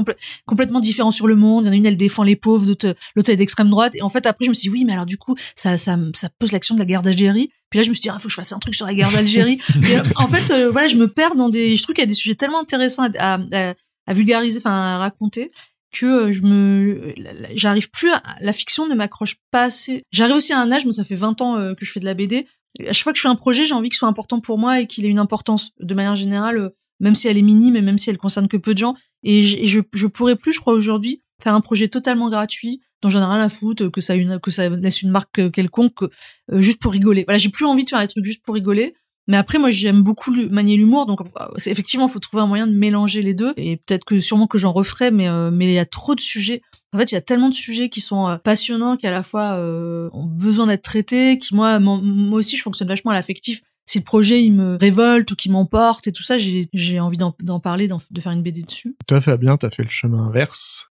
complètement 0.45 0.79
différents 0.79 1.11
sur 1.11 1.27
le 1.27 1.35
monde. 1.35 1.65
Il 1.65 1.67
y 1.67 1.69
en 1.69 1.73
a 1.73 1.75
une 1.75 1.85
elle 1.85 1.97
défend 1.97 2.23
les 2.23 2.37
pauvres, 2.37 2.65
l'autre 2.67 2.95
l'autre 3.15 3.31
droite. 3.65 3.95
Et 3.95 4.01
en 4.01 4.09
fait, 4.09 4.25
après, 4.25 4.45
je 4.45 4.49
me 4.49 4.53
suis 4.53 4.69
dit, 4.69 4.69
oui, 4.69 4.85
mais 4.85 4.93
alors 4.93 5.05
du 5.05 5.17
coup, 5.17 5.35
ça, 5.55 5.77
ça, 5.77 5.97
ça 6.15 6.29
pose 6.39 6.51
l'action 6.51 6.75
de 6.75 6.79
la 6.79 6.85
guerre 6.85 7.01
d'Algérie. 7.01 7.49
Puis 7.69 7.79
là, 7.79 7.83
je 7.83 7.89
me 7.89 7.95
suis 7.95 8.01
dit, 8.01 8.07
il 8.07 8.11
ah, 8.15 8.19
faut 8.19 8.25
que 8.25 8.31
je 8.31 8.35
fasse 8.35 8.53
un 8.53 8.59
truc 8.59 8.75
sur 8.75 8.85
la 8.85 8.93
guerre 8.93 9.11
d'Algérie. 9.11 9.59
Euh, 9.87 10.03
en 10.15 10.27
fait, 10.27 10.51
euh, 10.51 10.69
voilà, 10.69 10.87
je 10.87 10.95
me 10.95 11.07
perds 11.07 11.35
dans 11.35 11.49
des. 11.49 11.75
Je 11.75 11.83
trouve 11.83 11.95
qu'il 11.95 12.01
y 12.01 12.03
a 12.03 12.07
des 12.07 12.13
sujets 12.13 12.35
tellement 12.35 12.59
intéressants 12.59 13.07
à, 13.17 13.35
à, 13.35 13.73
à 14.05 14.13
vulgariser, 14.13 14.59
enfin, 14.59 14.71
à 14.71 14.97
raconter 14.97 15.51
que 15.91 16.05
euh, 16.05 16.33
je 16.33 16.41
me 16.41 17.13
j'arrive 17.53 17.89
plus 17.89 18.11
à, 18.11 18.21
la 18.41 18.51
fiction 18.51 18.87
ne 18.87 18.95
m'accroche 18.95 19.35
pas 19.51 19.63
assez 19.63 20.03
j'arrive 20.11 20.35
aussi 20.35 20.51
à 20.51 20.59
un 20.59 20.71
âge 20.71 20.83
moi 20.83 20.91
ça 20.91 21.05
fait 21.05 21.15
20 21.15 21.41
ans 21.41 21.73
que 21.75 21.85
je 21.85 21.91
fais 21.91 22.01
de 22.01 22.05
la 22.05 22.13
BD 22.13 22.45
à 22.85 22.91
chaque 22.91 23.03
fois 23.03 23.13
que 23.13 23.17
je 23.17 23.21
fais 23.21 23.29
un 23.29 23.35
projet 23.35 23.63
j'ai 23.63 23.73
envie 23.73 23.87
qu'il 23.87 23.97
soit 23.97 24.09
important 24.09 24.41
pour 24.41 24.57
moi 24.57 24.81
et 24.81 24.87
qu'il 24.87 25.05
ait 25.05 25.09
une 25.09 25.19
importance 25.19 25.71
de 25.79 25.95
manière 25.95 26.15
générale 26.15 26.71
même 26.99 27.15
si 27.15 27.29
elle 27.29 27.37
est 27.37 27.41
minime 27.41 27.77
et 27.77 27.81
même 27.81 27.97
si 27.97 28.09
elle 28.09 28.17
concerne 28.17 28.49
que 28.49 28.57
peu 28.57 28.73
de 28.73 28.79
gens 28.79 28.95
et 29.23 29.43
je, 29.43 29.65
je, 29.65 29.79
je 29.93 30.07
pourrais 30.07 30.35
plus 30.35 30.51
je 30.51 30.59
crois 30.59 30.73
aujourd'hui 30.73 31.21
faire 31.41 31.55
un 31.55 31.61
projet 31.61 31.87
totalement 31.87 32.29
gratuit 32.29 32.81
dont 33.01 33.09
j'en 33.09 33.21
ai 33.21 33.25
rien 33.25 33.43
à 33.43 33.49
foutre, 33.49 33.89
que 33.91 34.01
ça 34.01 34.15
une, 34.15 34.39
que 34.39 34.51
ça 34.51 34.69
laisse 34.69 35.01
une 35.01 35.11
marque 35.11 35.51
quelconque, 35.51 36.03
euh, 36.03 36.61
juste 36.61 36.81
pour 36.81 36.91
rigoler. 36.91 37.25
Voilà, 37.27 37.37
j'ai 37.37 37.49
plus 37.49 37.65
envie 37.65 37.83
de 37.83 37.89
faire 37.89 37.99
des 37.99 38.07
trucs 38.07 38.25
juste 38.25 38.43
pour 38.43 38.55
rigoler. 38.55 38.95
Mais 39.29 39.35
après, 39.35 39.59
moi, 39.59 39.71
j'aime 39.71 40.03
beaucoup 40.03 40.31
manier 40.49 40.77
l'humour, 40.77 41.05
donc 41.05 41.19
euh, 41.21 41.45
effectivement, 41.65 42.07
il 42.07 42.11
faut 42.11 42.19
trouver 42.19 42.43
un 42.43 42.47
moyen 42.47 42.65
de 42.65 42.73
mélanger 42.73 43.21
les 43.21 43.33
deux. 43.33 43.53
Et 43.57 43.77
peut-être 43.77 44.05
que 44.05 44.19
sûrement 44.21 44.47
que 44.47 44.57
j'en 44.57 44.71
referai, 44.71 45.11
mais 45.11 45.27
euh, 45.27 45.51
mais 45.51 45.65
il 45.65 45.73
y 45.73 45.79
a 45.79 45.85
trop 45.85 46.15
de 46.15 46.21
sujets. 46.21 46.61
En 46.93 46.97
fait, 46.97 47.11
il 47.11 47.15
y 47.15 47.17
a 47.17 47.21
tellement 47.21 47.49
de 47.49 47.53
sujets 47.53 47.89
qui 47.89 47.99
sont 47.99 48.39
passionnants, 48.43 48.95
qui 48.95 49.05
à 49.05 49.11
la 49.11 49.23
fois 49.23 49.59
ont 49.59 50.25
besoin 50.25 50.67
d'être 50.67 50.83
traités, 50.83 51.37
qui 51.37 51.53
moi, 51.53 51.79
moi 51.79 52.39
aussi, 52.39 52.55
je 52.55 52.63
fonctionne 52.63 52.87
vachement 52.87 53.11
à 53.11 53.13
l'affectif. 53.13 53.61
Si 53.85 53.99
le 53.99 54.05
projet 54.05 54.43
il 54.43 54.53
me 54.53 54.77
révolte 54.77 55.29
ou 55.31 55.35
qui 55.35 55.49
m'emporte 55.49 56.07
et 56.07 56.13
tout 56.13 56.23
ça, 56.23 56.37
j'ai 56.37 56.99
envie 57.01 57.17
d'en 57.17 57.59
parler, 57.59 57.89
de 57.89 58.21
faire 58.21 58.31
une 58.31 58.41
BD 58.41 58.61
dessus. 58.61 58.95
Toi, 59.07 59.19
Fabien, 59.19 59.57
t'as 59.57 59.69
fait 59.69 59.83
le 59.83 59.89
chemin 59.89 60.27
inverse 60.27 60.87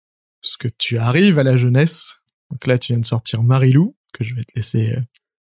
parce 0.44 0.58
que 0.58 0.68
tu 0.78 0.98
arrives 0.98 1.40
à 1.40 1.44
la 1.44 1.56
jeunesse. 1.56 2.20
Donc 2.52 2.68
là, 2.68 2.78
tu 2.78 2.92
viens 2.92 3.00
de 3.00 3.06
sortir 3.06 3.42
Marilou, 3.44 3.96
que 4.14 4.24
je 4.24 4.36
vais 4.36 4.44
te 4.44 4.52
laisser 4.56 4.92
euh, 4.92 5.02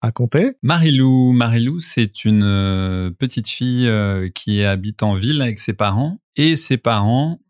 raconter. 0.01 0.51
Marilou, 0.61 1.31
Marilou, 1.31 1.79
c'est 1.79 2.25
une 2.25 2.43
euh, 2.43 3.09
petite 3.09 3.47
fille 3.47 3.87
euh, 3.87 4.29
qui 4.29 4.63
habite 4.63 5.01
en 5.01 5.15
ville 5.15 5.41
avec 5.41 5.59
ses 5.59 5.73
parents 5.73 6.19
et 6.35 6.55
ses 6.55 6.77
parents 6.77 7.41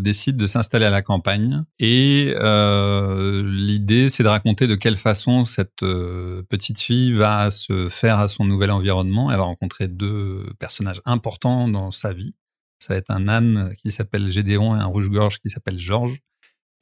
décident 0.00 0.38
de 0.38 0.46
s'installer 0.46 0.86
à 0.86 0.90
la 0.90 1.02
campagne. 1.02 1.64
Et 1.78 2.34
l'idée, 3.44 4.08
c'est 4.08 4.22
de 4.22 4.28
raconter 4.28 4.66
de 4.66 4.74
quelle 4.74 4.96
façon 4.96 5.44
cette 5.44 5.80
petite 6.48 6.80
fille 6.80 7.12
va 7.12 7.50
se 7.50 7.90
faire 7.90 8.18
à 8.18 8.28
son 8.28 8.46
nouvel 8.46 8.70
environnement. 8.70 9.30
Elle 9.30 9.36
va 9.36 9.42
rencontrer 9.42 9.86
deux 9.86 10.46
personnages 10.58 11.02
importants 11.04 11.68
dans 11.68 11.90
sa 11.90 12.14
vie. 12.14 12.34
Ça 12.78 12.94
va 12.94 12.98
être 12.98 13.10
un 13.10 13.28
âne 13.28 13.74
qui 13.76 13.92
s'appelle 13.92 14.30
Gédéon 14.30 14.74
et 14.76 14.80
un 14.80 14.86
rouge-gorge 14.86 15.38
qui 15.38 15.50
s'appelle 15.50 15.78
Georges. 15.78 16.22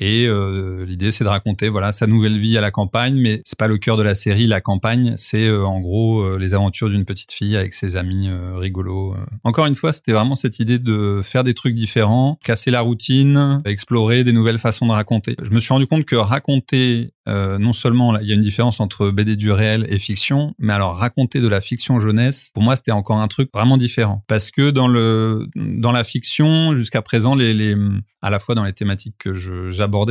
Et 0.00 0.26
euh, 0.26 0.86
l'idée, 0.86 1.12
c'est 1.12 1.24
de 1.24 1.28
raconter 1.28 1.68
voilà 1.68 1.92
sa 1.92 2.06
nouvelle 2.06 2.38
vie 2.38 2.56
à 2.56 2.62
la 2.62 2.70
campagne, 2.70 3.20
mais 3.20 3.42
c'est 3.44 3.58
pas 3.58 3.68
le 3.68 3.76
cœur 3.76 3.98
de 3.98 4.02
la 4.02 4.14
série. 4.14 4.46
La 4.46 4.62
campagne, 4.62 5.12
c'est 5.16 5.44
euh, 5.44 5.66
en 5.66 5.78
gros 5.78 6.22
euh, 6.22 6.38
les 6.38 6.54
aventures 6.54 6.88
d'une 6.88 7.04
petite 7.04 7.32
fille 7.32 7.54
avec 7.54 7.74
ses 7.74 7.96
amis 7.96 8.30
rigolos. 8.56 9.14
Encore 9.44 9.66
une 9.66 9.74
fois, 9.74 9.92
c'était 9.92 10.12
vraiment 10.12 10.36
cette 10.36 10.58
idée 10.58 10.78
de 10.78 11.20
faire 11.22 11.44
des 11.44 11.52
trucs 11.52 11.74
différents, 11.74 12.38
casser 12.42 12.70
la 12.70 12.80
routine, 12.80 13.60
explorer 13.66 14.24
des 14.24 14.32
nouvelles 14.32 14.58
façons 14.58 14.86
de 14.86 14.92
raconter. 14.92 15.36
Je 15.42 15.50
me 15.50 15.60
suis 15.60 15.72
rendu 15.72 15.86
compte 15.86 16.06
que 16.06 16.16
raconter 16.16 17.10
non 17.26 17.72
seulement 17.72 18.18
il 18.18 18.26
y 18.26 18.32
a 18.32 18.34
une 18.34 18.40
différence 18.40 18.80
entre 18.80 19.10
BD 19.10 19.36
du 19.36 19.52
réel 19.52 19.86
et 19.88 19.98
fiction, 19.98 20.54
mais 20.58 20.72
alors 20.72 20.96
raconter 20.96 21.40
de 21.40 21.46
la 21.46 21.60
fiction 21.60 22.00
jeunesse, 22.00 22.50
pour 22.54 22.62
moi, 22.62 22.74
c'était 22.74 22.90
encore 22.90 23.18
un 23.18 23.28
truc 23.28 23.50
vraiment 23.54 23.76
différent 23.76 24.24
parce 24.26 24.50
que 24.50 24.70
dans 24.70 24.88
le 24.88 25.46
dans 25.54 25.92
la 25.92 26.02
fiction 26.02 26.74
jusqu'à 26.76 27.02
présent, 27.02 27.34
les, 27.34 27.54
les 27.54 27.76
à 28.22 28.30
la 28.30 28.38
fois 28.38 28.54
dans 28.54 28.64
les 28.64 28.72
thématiques 28.72 29.16
que 29.18 29.32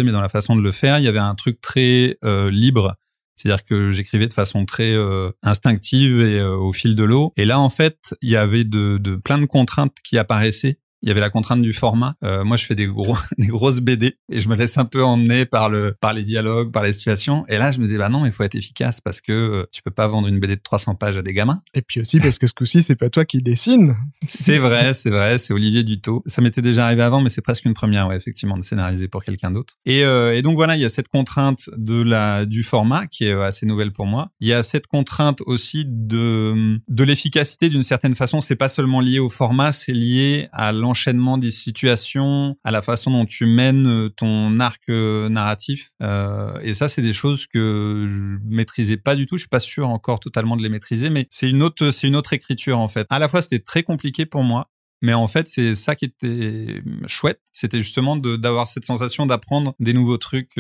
mais 0.04 0.12
dans 0.12 0.22
la 0.22 0.30
façon 0.30 0.56
de 0.56 0.62
le 0.62 0.72
faire, 0.72 1.00
il 1.00 1.06
y 1.06 1.08
avait 1.08 1.20
un 1.20 1.36
truc 1.36 1.62
très 1.62 2.18
euh, 2.24 2.52
libre. 2.52 2.96
C'est-à-dire 3.36 3.64
que 3.64 3.92
j'écrivais 3.92 4.28
de 4.28 4.34
façon 4.34 4.66
très 4.66 4.94
euh, 4.94 5.32
instinctive 5.44 6.22
et 6.22 6.40
euh, 6.40 6.56
au 6.56 6.74
fil 6.74 6.96
de 6.96 7.04
l'eau. 7.04 7.32
Et 7.38 7.46
là, 7.46 7.60
en 7.60 7.70
fait, 7.70 8.16
il 8.22 8.30
y 8.30 8.36
avait 8.36 8.66
de, 8.66 8.98
de 8.98 9.16
plein 9.16 9.38
de 9.38 9.46
contraintes 9.46 9.96
qui 10.04 10.18
apparaissaient 10.18 10.78
Il 11.02 11.08
y 11.08 11.12
avait 11.12 11.22
la 11.22 11.30
contrainte 11.30 11.62
du 11.62 11.74
format. 11.74 12.16
Euh, 12.24 12.44
moi, 12.44 12.58
je 12.58 12.66
fais 12.66 12.76
des 12.76 12.88
gros, 12.88 13.18
des 13.38 13.48
grosses 13.48 13.80
BD 13.80 14.16
et 14.32 14.40
je 14.40 14.50
me 14.50 14.56
laisse 14.56 14.78
un 14.78 14.86
peu 14.86 15.04
emmener 15.04 15.46
par 15.46 15.70
le, 15.70 15.96
par 16.00 16.14
les 16.14 16.24
dialogues, 16.24 16.72
par 16.72 16.84
les 16.84 16.94
situations. 16.94 17.46
Et 17.48 17.58
là, 17.58 17.72
je 17.72 17.80
me 17.80 17.86
disais, 17.86 17.98
bah 17.98 18.10
non, 18.10 18.26
il 18.26 18.32
faut 18.32 18.44
être 18.44 18.56
efficace 18.56 19.02
parce 19.02 19.22
que 19.22 19.32
euh, 19.32 19.66
tu 19.72 19.82
peux 19.82 19.92
pas 19.92 20.08
vendre 20.08 20.28
une 20.28 20.40
BD 20.40 20.56
de 20.56 20.62
300 20.62 20.96
pages 20.96 21.18
à 21.18 21.22
des 21.22 21.34
gamins. 21.34 21.62
Et 21.74 21.82
puis 21.82 22.02
aussi 22.02 22.20
parce 22.20 22.38
que 22.38 22.48
ce 22.48 22.54
coup-ci, 22.54 22.84
c'est 22.84 22.96
pas 22.96 23.10
toi 23.10 23.26
qui 23.26 23.42
dessine. 23.42 23.96
C'est 24.28 24.58
vrai, 24.58 24.94
c'est 24.94 25.10
vrai, 25.10 25.40
c'est 25.40 25.54
Olivier 25.54 25.84
Dutot. 25.84 26.24
Ça 26.26 26.42
m'était 26.42 26.62
déjà 26.62 26.86
arrivé 26.86 27.02
avant, 27.02 27.22
mais 27.22 27.30
c'est 27.30 27.42
presque 27.42 27.66
une 27.66 27.74
première, 27.74 28.08
ouais, 28.08 28.18
effectivement, 28.18 28.58
de 28.58 28.64
scénariser 28.64 29.08
pour 29.08 29.24
quelqu'un 29.24 29.52
d'autre. 29.52 29.76
Et, 29.86 30.04
euh, 30.04 30.36
et 30.36 30.42
donc 30.42 30.56
voilà, 30.56 30.76
il 30.76 30.82
y 30.82 30.86
a 30.86 30.90
cette 30.90 31.08
contrainte 31.08 31.70
de 31.78 32.02
la 32.02 32.46
du 32.46 32.64
format 32.64 33.08
qui 33.08 33.26
est 33.26 33.34
euh, 33.34 33.44
assez 33.44 33.66
nouvelle 33.66 33.92
pour 33.92 34.06
moi. 34.06 34.32
Il 34.40 34.48
y 34.48 34.54
a 34.54 34.64
cette 34.64 34.88
contrainte 34.88 35.42
aussi 35.46 35.86
de 35.88 36.80
de 36.88 37.04
l'efficacité 37.04 37.70
d'une 37.70 37.84
certaine 37.84 38.16
façon. 38.16 38.42
C'est 38.42 38.56
pas 38.56 38.68
seulement 38.68 39.00
lié 39.00 39.20
au 39.20 39.30
format, 39.30 39.72
c'est 39.72 39.94
lié 39.94 40.48
à 40.52 40.72
l'enchaînement 40.90 41.38
des 41.38 41.52
situations, 41.52 42.58
à 42.64 42.72
la 42.72 42.82
façon 42.82 43.12
dont 43.12 43.26
tu 43.26 43.46
mènes 43.46 43.88
euh, 43.88 44.10
ton 44.10 44.60
arc 44.60 44.82
euh, 44.90 45.30
narratif. 45.30 45.92
Euh, 46.02 46.60
et 46.64 46.74
ça, 46.74 46.90
c'est 46.90 47.04
des 47.04 47.14
choses 47.14 47.46
que 47.46 48.08
je 48.10 48.56
maîtrisais 48.56 48.98
pas 48.98 49.16
du 49.16 49.28
tout. 49.28 49.38
Je 49.38 49.42
suis 49.42 49.50
pas 49.50 49.60
sûr 49.60 49.88
encore 49.88 50.20
totalement 50.20 50.58
de 50.58 50.64
les 50.64 50.70
maîtriser, 50.70 51.12
mais 51.12 51.28
c'est 51.30 51.48
une 51.48 51.62
autre, 51.62 51.92
c'est 51.92 52.08
une 52.08 52.16
autre 52.16 52.34
écriture 52.34 52.80
en 52.80 52.88
fait. 52.88 53.06
À 53.12 53.20
la 53.20 53.28
fois, 53.28 53.44
c'était 53.44 53.60
très 53.60 53.84
compliqué 53.84 54.26
pour 54.26 54.44
moi. 54.44 54.70
Mais 55.02 55.14
en 55.14 55.28
fait, 55.28 55.48
c'est 55.48 55.76
ça 55.76 55.96
qui 55.96 56.06
était 56.06 56.82
chouette. 57.08 57.40
C'était 57.54 57.78
justement 57.78 58.18
d'avoir 58.18 58.68
cette 58.68 58.84
sensation 58.84 59.26
d'apprendre 59.26 59.74
des 59.80 59.94
nouveaux 59.94 60.18
trucs 60.18 60.56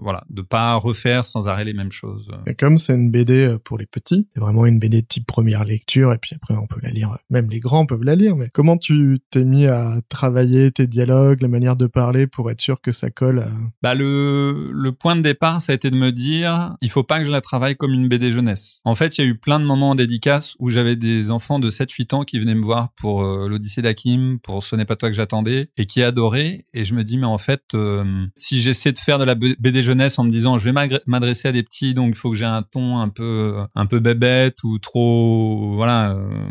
voilà, 0.00 0.24
de 0.30 0.42
pas 0.42 0.74
refaire 0.74 1.26
sans 1.26 1.48
arrêt 1.48 1.64
les 1.64 1.72
mêmes 1.72 1.92
choses. 1.92 2.30
Et 2.46 2.54
comme 2.54 2.76
c'est 2.76 2.94
une 2.94 3.10
BD 3.10 3.46
euh, 3.46 3.58
pour 3.58 3.78
les 3.78 3.86
petits, 3.86 4.28
c'est 4.34 4.40
vraiment 4.40 4.66
une 4.66 4.78
BD 4.78 5.02
type 5.02 5.26
première 5.26 5.64
lecture, 5.64 6.12
et 6.12 6.18
puis 6.18 6.32
après 6.34 6.54
on 6.54 6.66
peut 6.66 6.80
la 6.82 6.90
lire, 6.90 7.16
même 7.30 7.50
les 7.50 7.60
grands 7.60 7.86
peuvent 7.86 8.04
la 8.04 8.14
lire, 8.14 8.36
mais 8.36 8.48
comment 8.52 8.76
tu 8.76 9.18
t'es 9.30 9.44
mis 9.44 9.66
à 9.66 10.00
travailler 10.08 10.70
tes 10.70 10.86
dialogues, 10.86 11.42
la 11.42 11.48
manière 11.48 11.76
de 11.76 11.86
parler 11.86 12.26
pour 12.26 12.50
être 12.50 12.60
sûr 12.60 12.80
que 12.80 12.92
ça 12.92 13.10
colle 13.10 13.40
à... 13.40 13.50
Bah 13.82 13.94
le, 13.94 14.70
le 14.72 14.92
point 14.92 15.16
de 15.16 15.22
départ, 15.22 15.60
ça 15.60 15.72
a 15.72 15.74
été 15.74 15.90
de 15.90 15.96
me 15.96 16.12
dire, 16.12 16.76
il 16.80 16.90
faut 16.90 17.04
pas 17.04 17.18
que 17.18 17.24
je 17.24 17.30
la 17.30 17.40
travaille 17.40 17.76
comme 17.76 17.92
une 17.92 18.08
BD 18.08 18.32
jeunesse. 18.32 18.80
En 18.84 18.94
fait, 18.94 19.18
il 19.18 19.24
y 19.24 19.24
a 19.24 19.26
eu 19.28 19.38
plein 19.38 19.60
de 19.60 19.64
moments 19.64 19.90
en 19.90 19.94
dédicace 19.94 20.54
où 20.58 20.70
j'avais 20.70 20.96
des 20.96 21.30
enfants 21.30 21.58
de 21.58 21.70
7-8 21.70 22.14
ans 22.14 22.24
qui 22.24 22.38
venaient 22.38 22.54
me 22.54 22.64
voir 22.64 22.90
pour 22.96 23.22
euh, 23.22 23.48
l'Odyssée 23.48 23.82
d'Akim, 23.82 24.38
pour 24.42 24.62
Ce 24.64 24.76
n'est 24.76 24.84
pas 24.84 24.96
toi 24.96 25.08
que 25.08 25.16
j'attendais, 25.16 25.70
et 25.76 25.86
qui 25.86 26.02
adoraient, 26.02 26.64
et 26.72 26.84
je 26.84 26.94
me 26.94 27.04
dis, 27.04 27.18
mais 27.18 27.26
en 27.26 27.38
fait, 27.38 27.76
si 28.34 28.60
j'essaie 28.60 28.92
de 28.92 28.98
faire 28.98 29.18
de 29.18 29.24
la 29.24 29.34
BD 29.34 29.65
BD 29.66 29.82
jeunesse 29.82 30.16
en 30.20 30.24
me 30.24 30.30
disant 30.30 30.58
je 30.58 30.70
vais 30.70 30.88
m'adresser 31.06 31.48
à 31.48 31.52
des 31.52 31.64
petits 31.64 31.92
donc 31.92 32.10
il 32.10 32.14
faut 32.14 32.30
que 32.30 32.36
j'ai 32.36 32.44
un 32.44 32.62
ton 32.62 32.98
un 32.98 33.08
peu 33.08 33.56
un 33.74 33.86
peu 33.86 33.98
bébête 33.98 34.62
ou 34.62 34.78
trop 34.78 35.74
voilà 35.74 36.12
euh, 36.12 36.44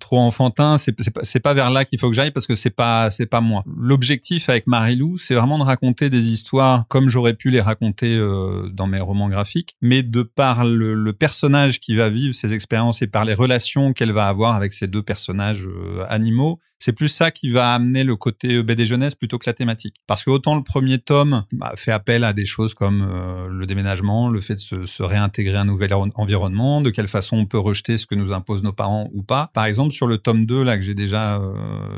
trop 0.00 0.18
enfantin. 0.18 0.76
C'est 0.76 0.94
c'est 1.22 1.40
pas, 1.40 1.54
vers 1.54 1.70
là 1.70 1.86
qu'il 1.86 1.98
faut 1.98 2.10
que 2.10 2.14
j'aille 2.14 2.30
parce 2.30 2.46
que 2.46 2.54
c'est 2.54 2.68
pas 2.68 3.10
c'est 3.10 3.26
pas 3.26 3.40
moi. 3.40 3.64
L'objectif 3.74 4.50
avec 4.50 4.66
Marilou 4.66 5.16
c'est 5.16 5.34
vraiment 5.34 5.58
de 5.58 5.64
raconter 5.64 6.10
des 6.10 6.28
histoires 6.28 6.84
comme 6.88 7.08
j'aurais 7.08 7.32
pu 7.34 7.48
les 7.48 7.62
raconter 7.62 8.16
euh, 8.16 8.68
dans 8.68 8.86
mes 8.86 9.00
romans 9.00 9.30
graphiques. 9.30 9.76
Mais 9.80 10.02
de 10.02 10.22
par 10.22 10.66
le, 10.66 11.08
personnage 11.18 11.80
qui 11.80 11.94
va 11.96 12.10
vivre 12.10 12.34
ces 12.34 12.52
expériences 12.52 13.00
et 13.00 13.06
par 13.06 13.24
les 13.24 13.34
relations 13.34 13.94
qu'elle 13.94 14.12
va 14.12 14.28
avoir 14.28 14.54
avec 14.54 14.74
ces 14.74 14.86
deux 14.86 15.02
personnages 15.02 15.66
euh, 15.66 16.04
animaux 16.10 16.60
c'est 16.78 16.92
plus 16.92 17.08
ça 17.08 17.30
qui 17.30 17.48
va 17.48 17.74
amener 17.74 18.04
le 18.04 18.16
côté 18.16 18.62
BD 18.62 18.86
jeunesse 18.86 19.14
plutôt 19.14 19.38
que 19.38 19.48
la 19.48 19.54
thématique. 19.54 19.96
Parce 20.06 20.24
que 20.24 20.30
autant 20.30 20.54
le 20.54 20.62
premier 20.62 20.98
tome 20.98 21.44
bah, 21.52 21.72
fait 21.76 21.92
appel 21.92 22.24
à 22.24 22.32
des 22.32 22.46
choses 22.46 22.74
comme 22.74 23.02
euh, 23.02 23.48
le 23.48 23.66
déménagement, 23.66 24.28
le 24.28 24.40
fait 24.40 24.54
de 24.54 24.86
se, 24.86 25.02
réintégrer 25.02 25.56
à 25.56 25.62
un 25.62 25.64
nouvel 25.64 25.92
environnement, 26.14 26.80
de 26.80 26.90
quelle 26.90 27.08
façon 27.08 27.36
on 27.36 27.46
peut 27.46 27.58
rejeter 27.58 27.96
ce 27.96 28.06
que 28.06 28.14
nous 28.14 28.32
imposent 28.32 28.62
nos 28.62 28.72
parents 28.72 29.10
ou 29.14 29.22
pas. 29.22 29.50
Par 29.54 29.64
exemple, 29.64 29.92
sur 29.92 30.06
le 30.06 30.18
tome 30.18 30.44
2 30.44 30.62
là 30.62 30.76
que 30.76 30.82
j'ai 30.82 30.94
déjà 30.94 31.36
euh, 31.36 31.54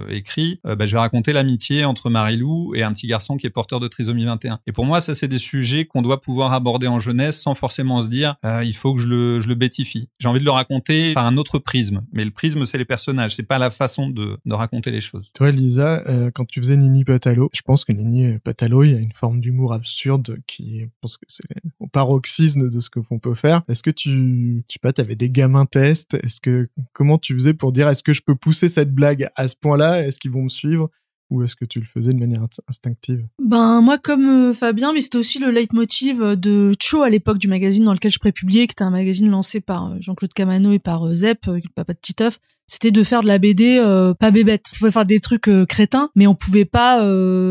écrit, 0.08 0.60
euh, 0.66 0.76
bah, 0.76 0.86
je 0.86 0.92
vais 0.92 1.00
raconter 1.00 1.32
l'amitié 1.32 1.84
entre 1.84 2.10
Marilou 2.10 2.74
et 2.74 2.82
un 2.82 2.92
petit 2.92 3.06
garçon 3.06 3.36
qui 3.36 3.46
est 3.46 3.50
porteur 3.50 3.80
de 3.80 3.88
trisomie 3.88 4.24
21. 4.24 4.60
Et 4.66 4.72
pour 4.72 4.84
moi, 4.84 5.00
ça 5.00 5.14
c'est 5.14 5.28
des 5.28 5.38
sujets 5.38 5.86
qu'on 5.86 6.02
doit 6.02 6.20
pouvoir 6.20 6.52
aborder 6.52 6.86
en 6.86 6.98
jeunesse 6.98 7.40
sans 7.40 7.54
forcément 7.54 8.02
se 8.02 8.08
dire 8.08 8.36
il 8.62 8.74
faut 8.74 8.94
que 8.94 9.00
je 9.00 9.08
le, 9.08 9.40
je 9.40 9.48
le 9.48 9.54
bêtifie. 9.54 10.08
J'ai 10.18 10.28
envie 10.28 10.40
de 10.40 10.44
le 10.44 10.50
raconter 10.50 11.14
par 11.14 11.26
un 11.26 11.36
autre 11.36 11.58
prisme. 11.58 12.02
Mais 12.12 12.24
le 12.24 12.30
prisme, 12.30 12.64
c'est 12.66 12.78
les 12.78 12.84
personnages, 12.84 13.34
c'est 13.34 13.46
pas 13.46 13.58
la 13.58 13.70
façon 13.70 14.08
de, 14.08 14.38
de 14.44 14.54
raconter 14.54 14.69
raconter 14.70 14.90
les 14.90 15.00
choses. 15.00 15.30
Toi, 15.34 15.50
Lisa, 15.50 16.02
euh, 16.06 16.30
quand 16.32 16.44
tu 16.44 16.60
faisais 16.60 16.76
Nini 16.76 17.04
Patalo, 17.04 17.50
je 17.52 17.62
pense 17.62 17.84
que 17.84 17.92
Nini 17.92 18.38
Patalo, 18.38 18.82
il 18.84 18.92
y 18.92 18.94
a 18.94 18.98
une 18.98 19.12
forme 19.12 19.40
d'humour 19.40 19.72
absurde 19.72 20.38
qui, 20.46 20.80
je 20.80 20.86
pense 21.00 21.16
que 21.16 21.24
c'est 21.28 21.44
au 21.78 21.86
paroxysme 21.86 22.68
de 22.68 22.80
ce 22.80 22.90
qu'on 22.90 23.18
peut 23.18 23.34
faire. 23.34 23.62
Est-ce 23.68 23.82
que 23.82 23.90
tu, 23.90 24.64
je 24.68 24.72
sais 24.72 24.78
pas, 24.80 24.92
t'avais 24.92 25.16
des 25.16 25.30
gamins 25.30 25.66
tests 25.66 26.14
Est-ce 26.14 26.40
que 26.40 26.68
comment 26.92 27.18
tu 27.18 27.34
faisais 27.34 27.54
pour 27.54 27.72
dire 27.72 27.88
est-ce 27.88 28.02
que 28.02 28.12
je 28.12 28.22
peux 28.22 28.36
pousser 28.36 28.68
cette 28.68 28.94
blague 28.94 29.28
à 29.36 29.48
ce 29.48 29.56
point-là? 29.56 30.02
Est-ce 30.06 30.20
qu'ils 30.20 30.30
vont 30.30 30.42
me 30.42 30.48
suivre? 30.48 30.90
Ou 31.30 31.42
est-ce 31.44 31.54
que 31.54 31.64
tu 31.64 31.78
le 31.78 31.86
faisais 31.86 32.12
de 32.12 32.18
manière 32.18 32.44
instinctive? 32.68 33.24
Ben 33.42 33.80
moi 33.80 33.98
comme 33.98 34.48
euh, 34.48 34.52
Fabien, 34.52 34.92
mais 34.92 35.00
c'était 35.00 35.18
aussi 35.18 35.38
le 35.38 35.50
leitmotiv 35.50 36.20
euh, 36.20 36.36
de 36.36 36.72
Cho 36.80 37.02
à 37.02 37.08
l'époque 37.08 37.38
du 37.38 37.48
magazine 37.48 37.84
dans 37.84 37.92
lequel 37.92 38.10
je 38.10 38.18
prépubliais, 38.18 38.66
qui 38.66 38.72
était 38.72 38.82
un 38.82 38.90
magazine 38.90 39.30
lancé 39.30 39.60
par 39.60 39.92
euh, 39.92 39.96
Jean-Claude 40.00 40.32
Camano 40.32 40.72
et 40.72 40.80
par 40.80 41.12
Zep, 41.14 41.46
le 41.46 41.60
papa 41.74 41.92
de 41.92 41.98
Titeuf. 42.00 42.38
C'était 42.66 42.90
de 42.90 43.02
faire 43.02 43.22
de 43.22 43.26
la 43.26 43.38
BD 43.38 43.80
pas 44.20 44.30
bébête. 44.30 44.66
On 44.72 44.78
pouvait 44.78 44.90
faire 44.92 45.04
des 45.04 45.18
trucs 45.18 45.50
crétins, 45.68 46.10
mais 46.14 46.28
on 46.28 46.36
pouvait 46.36 46.64
pas. 46.64 46.98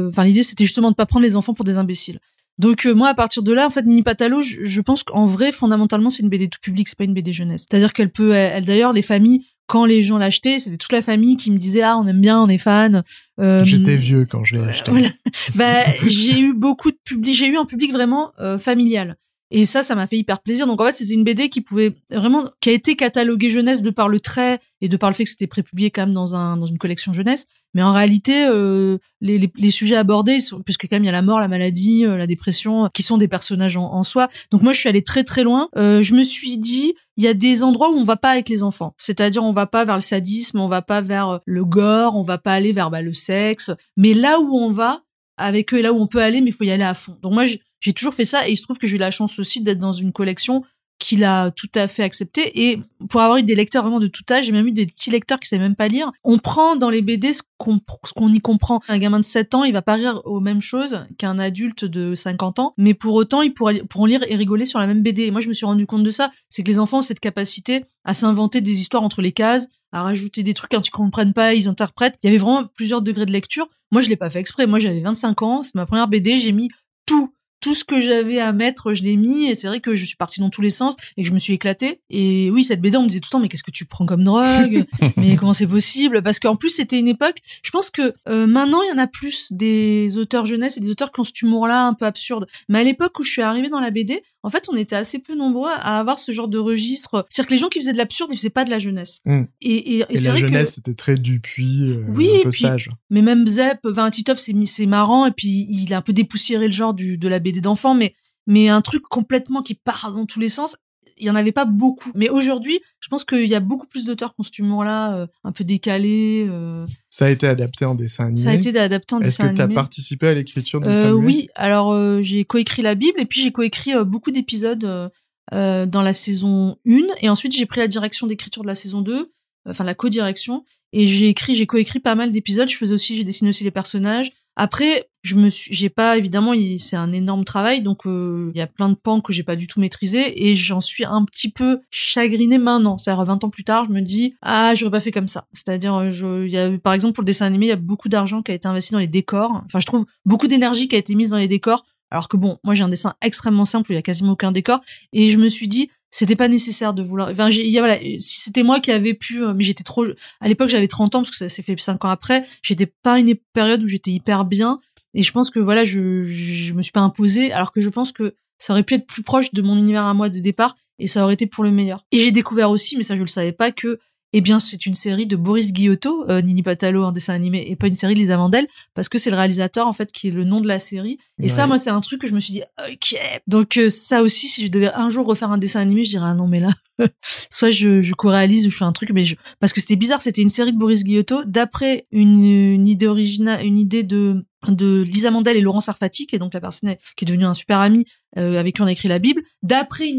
Enfin 0.07 0.23
l'idée 0.23 0.43
c'était 0.43 0.63
justement 0.63 0.91
de 0.91 0.95
pas 0.95 1.05
prendre 1.05 1.25
les 1.25 1.35
enfants 1.35 1.53
pour 1.53 1.65
des 1.65 1.77
imbéciles. 1.77 2.19
Donc 2.57 2.85
moi 2.85 3.09
à 3.09 3.13
partir 3.13 3.43
de 3.43 3.51
là 3.51 3.65
en 3.65 3.69
fait 3.69 3.85
Nini 3.85 4.01
Patalo 4.01 4.41
je, 4.41 4.81
pense 4.81 5.03
qu'en 5.03 5.25
vrai 5.25 5.51
fondamentalement 5.51 6.09
c'est 6.09 6.23
une 6.23 6.29
BD 6.29 6.47
tout 6.47 6.61
public 6.61 6.87
c'est 6.87 6.97
pas 6.97 7.03
une 7.03 7.13
BD 7.13 7.33
jeunesse 7.33 7.65
c'est-à-dire 7.69 7.91
qu'elle 7.91 8.11
peut 8.11 8.31
elle 8.31 8.63
d'ailleurs 8.63 8.93
les 8.93 9.01
familles 9.01 9.45
quand 9.69 9.85
les 9.85 10.01
gens 10.01 10.17
l'achetaient, 10.17 10.57
c'était 10.57 10.77
toute 10.77 10.91
la 10.91 11.03
famille 11.03 11.37
qui 11.37 11.51
me 11.51 11.57
disait 11.57 11.83
ah 11.83 11.95
on 11.97 12.07
aime 12.07 12.19
bien, 12.19 12.41
on 12.41 12.49
est 12.49 12.57
fan. 12.57 13.03
Euh, 13.39 13.63
J'étais 13.63 13.95
vieux 13.95 14.25
quand 14.25 14.43
je 14.43 14.55
l'ai 14.55 14.67
acheté. 14.67 14.89
Voilà. 14.91 15.09
bah, 15.55 15.81
j'ai 16.07 16.39
eu 16.39 16.53
beaucoup 16.53 16.89
de 16.89 16.97
public, 17.03 17.35
j'ai 17.35 17.47
eu 17.47 17.55
un 17.55 17.65
public 17.65 17.93
vraiment 17.93 18.31
euh, 18.39 18.57
familial. 18.57 19.15
Et 19.51 19.65
ça, 19.65 19.81
ça 19.81 19.95
m'a 19.95 20.05
fait 20.05 20.17
hyper 20.17 20.41
plaisir. 20.41 20.67
Donc 20.67 20.79
en 20.79 20.85
fait, 20.85 20.93
c'était 20.93 21.13
une 21.13 21.23
BD 21.23 21.49
qui 21.49 21.61
pouvait 21.61 21.95
vraiment, 22.11 22.45
qui 22.61 22.69
a 22.69 22.73
été 22.73 22.95
cataloguée 22.95 23.49
jeunesse 23.49 23.81
de 23.81 23.89
par 23.89 24.07
le 24.07 24.19
trait 24.19 24.59
et 24.81 24.89
de 24.89 24.95
par 24.95 25.09
le 25.09 25.15
fait 25.15 25.23
que 25.23 25.29
c'était 25.29 25.47
prépublié 25.47 25.89
quand 25.89 26.03
même 26.03 26.13
dans 26.13 26.35
un 26.35 26.57
dans 26.57 26.67
une 26.67 26.77
collection 26.77 27.13
jeunesse. 27.13 27.47
Mais 27.73 27.81
en 27.81 27.91
réalité, 27.91 28.45
euh, 28.45 28.97
les, 29.21 29.37
les, 29.37 29.51
les, 29.55 29.71
sujets 29.71 29.95
abordés, 29.95 30.37
puisque 30.65 30.83
quand 30.83 30.95
même 30.95 31.03
il 31.03 31.07
y 31.07 31.09
a 31.09 31.13
la 31.13 31.21
mort, 31.21 31.39
la 31.39 31.47
maladie, 31.47 32.05
euh, 32.05 32.17
la 32.17 32.27
dépression, 32.27 32.89
qui 32.93 33.03
sont 33.03 33.17
des 33.17 33.27
personnages 33.27 33.77
en, 33.77 33.91
en, 33.91 34.03
soi. 34.03 34.29
Donc 34.51 34.61
moi, 34.61 34.73
je 34.73 34.79
suis 34.79 34.89
allée 34.89 35.03
très 35.03 35.23
très 35.23 35.43
loin. 35.43 35.69
Euh, 35.77 36.01
je 36.01 36.13
me 36.13 36.23
suis 36.23 36.57
dit, 36.57 36.93
il 37.17 37.23
y 37.23 37.27
a 37.27 37.33
des 37.33 37.63
endroits 37.63 37.91
où 37.91 37.95
on 37.95 38.03
va 38.03 38.17
pas 38.17 38.31
avec 38.31 38.49
les 38.49 38.63
enfants. 38.63 38.93
C'est-à-dire, 38.97 39.43
on 39.43 39.51
va 39.51 39.65
pas 39.65 39.83
vers 39.83 39.95
le 39.95 40.01
sadisme, 40.01 40.59
on 40.59 40.67
va 40.67 40.81
pas 40.81 41.01
vers 41.01 41.39
le 41.45 41.65
gore, 41.65 42.15
on 42.15 42.21
va 42.21 42.37
pas 42.37 42.53
aller 42.53 42.71
vers 42.71 42.89
bah, 42.89 43.01
le 43.01 43.13
sexe. 43.13 43.71
Mais 43.97 44.13
là 44.13 44.39
où 44.39 44.57
on 44.57 44.71
va 44.71 45.01
avec 45.37 45.73
eux, 45.73 45.77
et 45.77 45.81
là 45.81 45.93
où 45.93 45.97
on 45.99 46.07
peut 46.07 46.21
aller, 46.21 46.41
mais 46.41 46.49
il 46.49 46.53
faut 46.53 46.65
y 46.65 46.71
aller 46.71 46.83
à 46.83 46.93
fond. 46.93 47.17
Donc 47.21 47.33
moi, 47.33 47.45
j'ai 47.79 47.93
toujours 47.93 48.13
fait 48.13 48.25
ça 48.25 48.47
et 48.47 48.51
il 48.51 48.57
se 48.57 48.63
trouve 48.63 48.77
que 48.77 48.87
j'ai 48.87 48.95
eu 48.95 48.99
la 48.99 49.11
chance 49.11 49.39
aussi 49.39 49.61
d'être 49.61 49.79
dans 49.79 49.93
une 49.93 50.11
collection 50.11 50.63
qu'il 50.99 51.23
a 51.23 51.49
tout 51.49 51.69
à 51.75 51.87
fait 51.87 52.03
accepté 52.03 52.67
et 52.67 52.81
pour 53.09 53.21
avoir 53.21 53.37
eu 53.37 53.43
des 53.43 53.55
lecteurs 53.55 53.83
vraiment 53.83 54.01
de 54.01 54.07
tout 54.07 54.23
âge, 54.29 54.45
j'ai 54.45 54.51
même 54.51 54.67
eu 54.67 54.73
des 54.73 54.85
petits 54.85 55.09
lecteurs 55.09 55.39
qui 55.39 55.47
savaient 55.47 55.63
même 55.63 55.75
pas 55.75 55.87
lire. 55.87 56.11
On 56.25 56.37
prend 56.37 56.75
dans 56.75 56.89
les 56.89 57.01
BD 57.01 57.31
ce 57.31 57.41
qu'on 57.57 57.79
y 58.27 58.39
comprend. 58.41 58.81
Un 58.89 58.97
gamin 58.97 59.19
de 59.19 59.23
7 59.23 59.55
ans, 59.55 59.63
il 59.63 59.71
va 59.71 59.81
pas 59.81 59.93
rire 59.93 60.21
aux 60.25 60.41
mêmes 60.41 60.59
choses 60.59 61.05
qu'un 61.17 61.39
adulte 61.39 61.85
de 61.85 62.15
50 62.15 62.59
ans, 62.59 62.73
mais 62.77 62.93
pour 62.93 63.15
autant, 63.15 63.41
ils 63.41 63.53
pourront 63.53 64.05
lire 64.05 64.23
et 64.27 64.35
rigoler 64.35 64.65
sur 64.65 64.79
la 64.79 64.87
même 64.87 65.01
BD. 65.01 65.23
Et 65.23 65.31
moi, 65.31 65.39
je 65.39 65.47
me 65.47 65.53
suis 65.53 65.65
rendu 65.65 65.85
compte 65.85 66.03
de 66.03 66.11
ça, 66.11 66.31
c'est 66.49 66.63
que 66.63 66.67
les 66.67 66.79
enfants 66.79 66.97
ont 66.97 67.01
cette 67.01 67.21
capacité 67.21 67.85
à 68.03 68.13
s'inventer 68.13 68.59
des 68.59 68.81
histoires 68.81 69.03
entre 69.03 69.21
les 69.21 69.31
cases, 69.31 69.69
à 69.93 70.03
rajouter 70.03 70.43
des 70.43 70.53
trucs 70.53 70.71
quand 70.71 70.85
ils 70.85 70.91
comprennent 70.91 71.33
pas, 71.33 71.53
ils 71.53 71.69
interprètent. 71.69 72.15
Il 72.23 72.27
y 72.27 72.29
avait 72.29 72.37
vraiment 72.37 72.65
plusieurs 72.75 73.01
degrés 73.01 73.25
de 73.25 73.31
lecture. 73.31 73.69
Moi, 73.91 74.01
je 74.01 74.09
l'ai 74.09 74.17
pas 74.17 74.29
fait 74.29 74.39
exprès. 74.39 74.67
Moi, 74.67 74.79
j'avais 74.79 74.99
25 74.99 75.41
ans, 75.43 75.63
c'est 75.63 75.75
ma 75.75 75.85
première 75.85 76.09
BD, 76.09 76.37
j'ai 76.37 76.51
mis 76.51 76.69
tout 77.05 77.33
tout 77.61 77.75
ce 77.75 77.83
que 77.83 77.99
j'avais 77.99 78.39
à 78.39 78.53
mettre, 78.53 78.93
je 78.93 79.03
l'ai 79.03 79.17
mis. 79.17 79.49
Et 79.49 79.55
c'est 79.55 79.67
vrai 79.67 79.79
que 79.79 79.95
je 79.95 80.05
suis 80.05 80.15
partie 80.15 80.39
dans 80.39 80.49
tous 80.49 80.61
les 80.61 80.69
sens 80.69 80.95
et 81.17 81.23
que 81.23 81.27
je 81.27 81.33
me 81.33 81.39
suis 81.39 81.53
éclatée. 81.53 82.01
Et 82.09 82.49
oui, 82.51 82.63
cette 82.63 82.81
BD, 82.81 82.97
on 82.97 83.03
me 83.03 83.07
disait 83.07 83.19
tout 83.19 83.27
le 83.27 83.31
temps, 83.31 83.39
mais 83.39 83.49
qu'est-ce 83.49 83.63
que 83.63 83.71
tu 83.71 83.85
prends 83.85 84.05
comme 84.05 84.23
drogue? 84.23 84.85
Mais 85.17 85.35
comment 85.35 85.53
c'est 85.53 85.67
possible? 85.67 86.21
Parce 86.21 86.39
qu'en 86.39 86.55
plus, 86.55 86.69
c'était 86.69 86.99
une 86.99 87.07
époque. 87.07 87.37
Je 87.63 87.71
pense 87.71 87.89
que 87.89 88.13
euh, 88.27 88.47
maintenant, 88.47 88.81
il 88.81 88.89
y 88.89 88.91
en 88.91 88.97
a 88.97 89.07
plus 89.07 89.51
des 89.51 90.17
auteurs 90.17 90.45
jeunesse 90.45 90.77
et 90.77 90.79
des 90.79 90.89
auteurs 90.89 91.11
qui 91.11 91.19
ont 91.19 91.23
cet 91.23 91.41
humour-là 91.41 91.85
un 91.85 91.93
peu 91.93 92.05
absurde. 92.05 92.47
Mais 92.67 92.79
à 92.79 92.83
l'époque 92.83 93.19
où 93.19 93.23
je 93.23 93.31
suis 93.31 93.41
arrivée 93.41 93.69
dans 93.69 93.79
la 93.79 93.91
BD, 93.91 94.23
en 94.41 94.49
fait, 94.49 94.69
on 94.69 94.75
était 94.75 94.95
assez 94.95 95.19
peu 95.19 95.35
nombreux 95.35 95.71
à 95.71 95.99
avoir 95.99 96.17
ce 96.17 96.31
genre 96.31 96.47
de 96.47 96.57
registre. 96.57 97.25
C'est-à-dire 97.29 97.47
que 97.47 97.53
les 97.53 97.59
gens 97.59 97.67
qui 97.67 97.79
faisaient 97.79 97.91
de 97.91 97.97
l'absurde, 97.97 98.31
ils 98.31 98.37
faisaient 98.37 98.49
pas 98.49 98.63
de 98.63 98.69
la 98.69 98.79
jeunesse. 98.79 99.21
Hmm. 99.25 99.43
Et, 99.61 99.97
et, 99.97 100.05
et, 100.09 100.17
la 100.17 100.35
jeunesse, 100.35 100.75
c'était 100.75 100.93
très 100.93 101.15
Dupuis, 101.15 101.91
euh, 101.91 102.05
oui, 102.09 102.29
un 102.39 102.43
peu 102.43 102.51
sage. 102.51 102.89
Mais 103.09 103.21
même 103.21 103.45
Zep, 103.47 103.79
enfin, 103.85 104.09
Titoff, 104.09 104.39
c'est 104.39 104.85
marrant. 104.85 105.25
Et 105.25 105.31
puis, 105.31 105.67
il 105.69 105.93
a 105.93 105.97
un 105.97 106.01
peu 106.01 106.13
dépoussiéré 106.13 106.67
le 106.67 106.71
genre 106.71 106.93
du, 106.93 107.17
de 107.17 107.27
la 107.27 107.39
BD 107.39 107.59
d'enfant. 107.59 107.93
Mais, 107.93 108.15
mais 108.47 108.69
un 108.69 108.81
truc 108.81 109.03
complètement 109.03 109.61
qui 109.61 109.75
part 109.75 110.11
dans 110.13 110.25
tous 110.25 110.39
les 110.39 110.47
sens, 110.47 110.77
il 111.19 111.27
y 111.27 111.29
en 111.29 111.35
avait 111.35 111.51
pas 111.51 111.65
beaucoup. 111.65 112.11
Mais 112.15 112.29
aujourd'hui, 112.29 112.79
je 112.99 113.07
pense 113.07 113.23
qu'il 113.23 113.47
y 113.47 113.55
a 113.55 113.59
beaucoup 113.59 113.87
plus 113.87 114.05
d'auteurs 114.05 114.35
qui 114.35 114.41
ont 114.41 114.43
ce 114.43 114.61
humour-là, 114.61 115.15
euh, 115.15 115.27
un 115.43 115.51
peu 115.51 115.63
décalé. 115.63 116.45
Euh. 116.49 116.85
Ça 117.09 117.25
a 117.25 117.29
été 117.29 117.47
adapté 117.47 117.85
en 117.85 117.95
dessin 117.95 118.25
animé. 118.27 118.41
Ça 118.41 118.49
a 118.51 118.53
été 118.53 118.77
adapté 118.77 119.15
en 119.15 119.19
dessin 119.19 119.45
animé. 119.45 119.53
Est-ce 119.53 119.63
que 119.63 119.67
tu 119.67 119.71
as 119.71 119.75
participé 119.75 120.27
à 120.27 120.33
l'écriture 120.33 120.79
de 120.79 120.87
euh, 120.87 120.89
dessin 120.89 121.07
animé 121.09 121.25
Oui, 121.25 121.49
alors 121.55 122.21
j'ai 122.21 122.45
coécrit 122.45 122.81
la 122.81 122.95
Bible 122.95 123.19
et 123.19 123.25
puis 123.25 123.41
j'ai 123.41 123.51
coécrit 123.51 123.91
beaucoup 124.05 124.31
d'épisodes 124.31 125.11
dans 125.51 126.01
la 126.01 126.13
saison 126.13 126.77
1 126.87 126.99
et 127.21 127.29
ensuite 127.29 127.55
j'ai 127.55 127.65
pris 127.65 127.79
la 127.79 127.87
direction 127.87 128.27
d'écriture 128.27 128.61
de 128.61 128.67
la 128.67 128.75
saison 128.75 129.01
2 129.01 129.31
enfin 129.67 129.83
la 129.83 129.95
co-direction 129.95 130.63
et 130.91 131.05
j'ai 131.05 131.29
écrit, 131.29 131.53
j'ai 131.53 131.67
coécrit 131.67 131.99
pas 131.99 132.15
mal 132.15 132.31
d'épisodes. 132.31 132.69
Je 132.69 132.75
faisais 132.75 132.93
aussi, 132.93 133.15
j'ai 133.15 133.23
dessiné 133.23 133.49
aussi 133.49 133.63
les 133.63 133.71
personnages. 133.71 134.31
Après, 134.61 135.07
je 135.21 135.35
me 135.35 135.49
suis, 135.49 135.73
j'ai 135.73 135.87
pas 135.87 136.17
évidemment, 136.17 136.51
c'est 136.79 136.97
un 136.97 137.13
énorme 137.13 137.45
travail, 137.45 137.81
donc 137.81 138.05
euh, 138.05 138.51
il 138.53 138.57
y 138.57 138.61
a 138.61 138.67
plein 138.67 138.89
de 138.89 138.93
pans 138.93 139.21
que 139.21 139.31
j'ai 139.31 139.43
pas 139.43 139.55
du 139.55 139.67
tout 139.67 139.79
maîtrisé 139.79 140.49
et 140.49 140.53
j'en 140.53 140.81
suis 140.81 141.05
un 141.05 141.23
petit 141.23 141.49
peu 141.49 141.79
chagrinée 141.91 142.57
maintenant. 142.57 142.97
C'est-à-dire 142.97 143.23
20 143.23 143.45
ans 143.45 143.49
plus 143.49 143.63
tard, 143.63 143.85
je 143.85 143.91
me 143.91 144.01
dis 144.01 144.35
ah 144.41 144.73
j'aurais 144.75 144.91
pas 144.91 144.99
fait 144.99 145.13
comme 145.13 145.29
ça. 145.29 145.47
C'est-à-dire, 145.53 146.03
il 146.03 146.53
y 146.53 146.77
par 146.79 146.91
exemple 146.91 147.13
pour 147.13 147.21
le 147.21 147.27
dessin 147.27 147.45
animé, 147.45 147.67
il 147.67 147.69
y 147.69 147.71
a 147.71 147.77
beaucoup 147.77 148.09
d'argent 148.09 148.41
qui 148.41 148.51
a 148.51 148.53
été 148.53 148.67
investi 148.67 148.91
dans 148.91 148.99
les 148.99 149.07
décors. 149.07 149.61
Enfin, 149.63 149.79
je 149.79 149.85
trouve 149.85 150.05
beaucoup 150.25 150.47
d'énergie 150.47 150.89
qui 150.89 150.95
a 150.97 150.99
été 150.99 151.15
mise 151.15 151.29
dans 151.29 151.37
les 151.37 151.47
décors. 151.47 151.85
Alors 152.11 152.27
que 152.27 152.35
bon, 152.35 152.57
moi 152.65 152.75
j'ai 152.75 152.83
un 152.83 152.89
dessin 152.89 153.15
extrêmement 153.21 153.65
simple, 153.65 153.93
il 153.93 153.95
y 153.95 153.99
a 153.99 154.01
quasiment 154.01 154.33
aucun 154.33 154.51
décor, 154.51 154.81
et 155.13 155.29
je 155.29 155.37
me 155.37 155.47
suis 155.47 155.69
dit 155.69 155.89
c'était 156.11 156.35
pas 156.35 156.47
nécessaire 156.47 156.93
de 156.93 157.03
vouloir 157.03 157.29
enfin 157.29 157.49
j'ai 157.49 157.69
voilà 157.79 157.99
si 157.99 158.39
c'était 158.39 158.63
moi 158.63 158.79
qui 158.79 158.91
avais 158.91 159.13
pu 159.13 159.43
euh, 159.43 159.53
mais 159.53 159.63
j'étais 159.63 159.83
trop 159.83 160.05
à 160.41 160.47
l'époque 160.47 160.69
j'avais 160.69 160.87
30 160.87 161.15
ans 161.15 161.19
parce 161.19 161.29
que 161.29 161.37
ça 161.37 161.49
s'est 161.49 161.61
fait 161.61 161.79
5 161.79 162.03
ans 162.03 162.09
après 162.09 162.45
j'étais 162.63 162.87
pas 162.87 163.19
une 163.19 163.35
période 163.53 163.83
où 163.83 163.87
j'étais 163.87 164.11
hyper 164.11 164.45
bien 164.45 164.79
et 165.13 165.23
je 165.23 165.31
pense 165.31 165.49
que 165.49 165.59
voilà, 165.59 165.83
je, 165.83 166.21
je 166.23 166.73
me 166.73 166.81
suis 166.81 166.91
pas 166.91 166.99
imposée, 167.01 167.51
alors 167.51 167.71
que 167.71 167.81
je 167.81 167.89
pense 167.89 168.11
que 168.11 168.35
ça 168.57 168.73
aurait 168.73 168.83
pu 168.83 168.95
être 168.95 169.07
plus 169.07 169.23
proche 169.23 169.53
de 169.53 169.61
mon 169.61 169.77
univers 169.77 170.05
à 170.05 170.13
moi 170.13 170.29
de 170.29 170.39
départ, 170.39 170.75
et 170.99 171.07
ça 171.07 171.23
aurait 171.23 171.33
été 171.33 171.47
pour 171.47 171.63
le 171.63 171.71
meilleur. 171.71 172.05
Et 172.11 172.17
j'ai 172.17 172.31
découvert 172.31 172.69
aussi, 172.69 172.97
mais 172.97 173.03
ça 173.03 173.15
je 173.15 173.21
le 173.21 173.27
savais 173.27 173.51
pas, 173.51 173.71
que 173.71 173.99
eh 174.33 174.41
bien 174.41 174.59
c'est 174.59 174.85
une 174.85 174.95
série 174.95 175.25
de 175.25 175.35
Boris 175.35 175.73
Guillotto, 175.73 176.25
euh, 176.29 176.41
Nini 176.41 176.63
Patalo 176.63 177.03
en 177.03 177.11
dessin 177.11 177.33
animé, 177.33 177.65
et 177.67 177.75
pas 177.75 177.87
une 177.87 177.93
série 177.93 178.13
de 178.13 178.19
Lisa 178.19 178.37
Mandel, 178.37 178.67
parce 178.93 179.09
que 179.09 179.17
c'est 179.17 179.29
le 179.29 179.35
réalisateur 179.35 179.87
en 179.87 179.93
fait 179.93 180.11
qui 180.11 180.27
est 180.27 180.31
le 180.31 180.43
nom 180.43 180.61
de 180.61 180.67
la 180.67 180.79
série. 180.79 181.17
Et 181.41 181.47
ça, 181.47 181.67
moi, 181.67 181.77
c'est 181.77 181.89
un 181.89 182.01
truc 182.01 182.21
que 182.21 182.27
je 182.27 182.33
me 182.33 182.39
suis 182.39 182.53
dit, 182.53 182.63
ok. 182.91 183.19
Donc 183.47 183.77
euh, 183.77 183.89
ça 183.89 184.21
aussi, 184.21 184.47
si 184.47 184.65
je 184.65 184.71
devais 184.71 184.91
un 184.93 185.09
jour 185.09 185.25
refaire 185.25 185.51
un 185.51 185.57
dessin 185.57 185.79
animé, 185.79 186.03
je 186.05 186.11
dirais 186.11 186.27
ah 186.27 186.33
non 186.33 186.47
mais 186.47 186.59
là, 186.59 186.69
soit 187.49 187.71
je, 187.71 188.01
je 188.01 188.13
co-réalise 188.13 188.67
ou 188.67 188.71
je 188.71 188.77
fais 188.77 188.85
un 188.85 188.91
truc, 188.91 189.11
mais 189.11 189.25
je... 189.25 189.35
parce 189.59 189.73
que 189.73 189.81
c'était 189.81 189.95
bizarre, 189.95 190.21
c'était 190.21 190.41
une 190.41 190.49
série 190.49 190.73
de 190.73 190.77
Boris 190.77 191.03
Guillotto 191.03 191.43
d'après 191.45 192.07
une, 192.11 192.43
une 192.43 192.87
idée 192.87 193.07
originale, 193.07 193.65
une 193.65 193.77
idée 193.77 194.03
de 194.03 194.45
de 194.67 195.03
Lisa 195.03 195.31
Mandel 195.31 195.55
et 195.55 195.61
Laurent 195.61 195.79
Sarfati, 195.79 196.27
qui 196.27 196.35
est 196.35 196.39
donc 196.39 196.53
la 196.53 196.61
personne 196.61 196.95
qui 197.15 197.23
est 197.23 197.27
devenue 197.27 197.45
un 197.45 197.53
super 197.53 197.79
ami 197.79 198.05
euh, 198.37 198.59
avec 198.59 198.75
qui 198.75 198.81
on 198.81 198.85
a 198.85 198.91
écrit 198.91 199.07
la 199.07 199.19
Bible, 199.19 199.41
d'après 199.63 200.11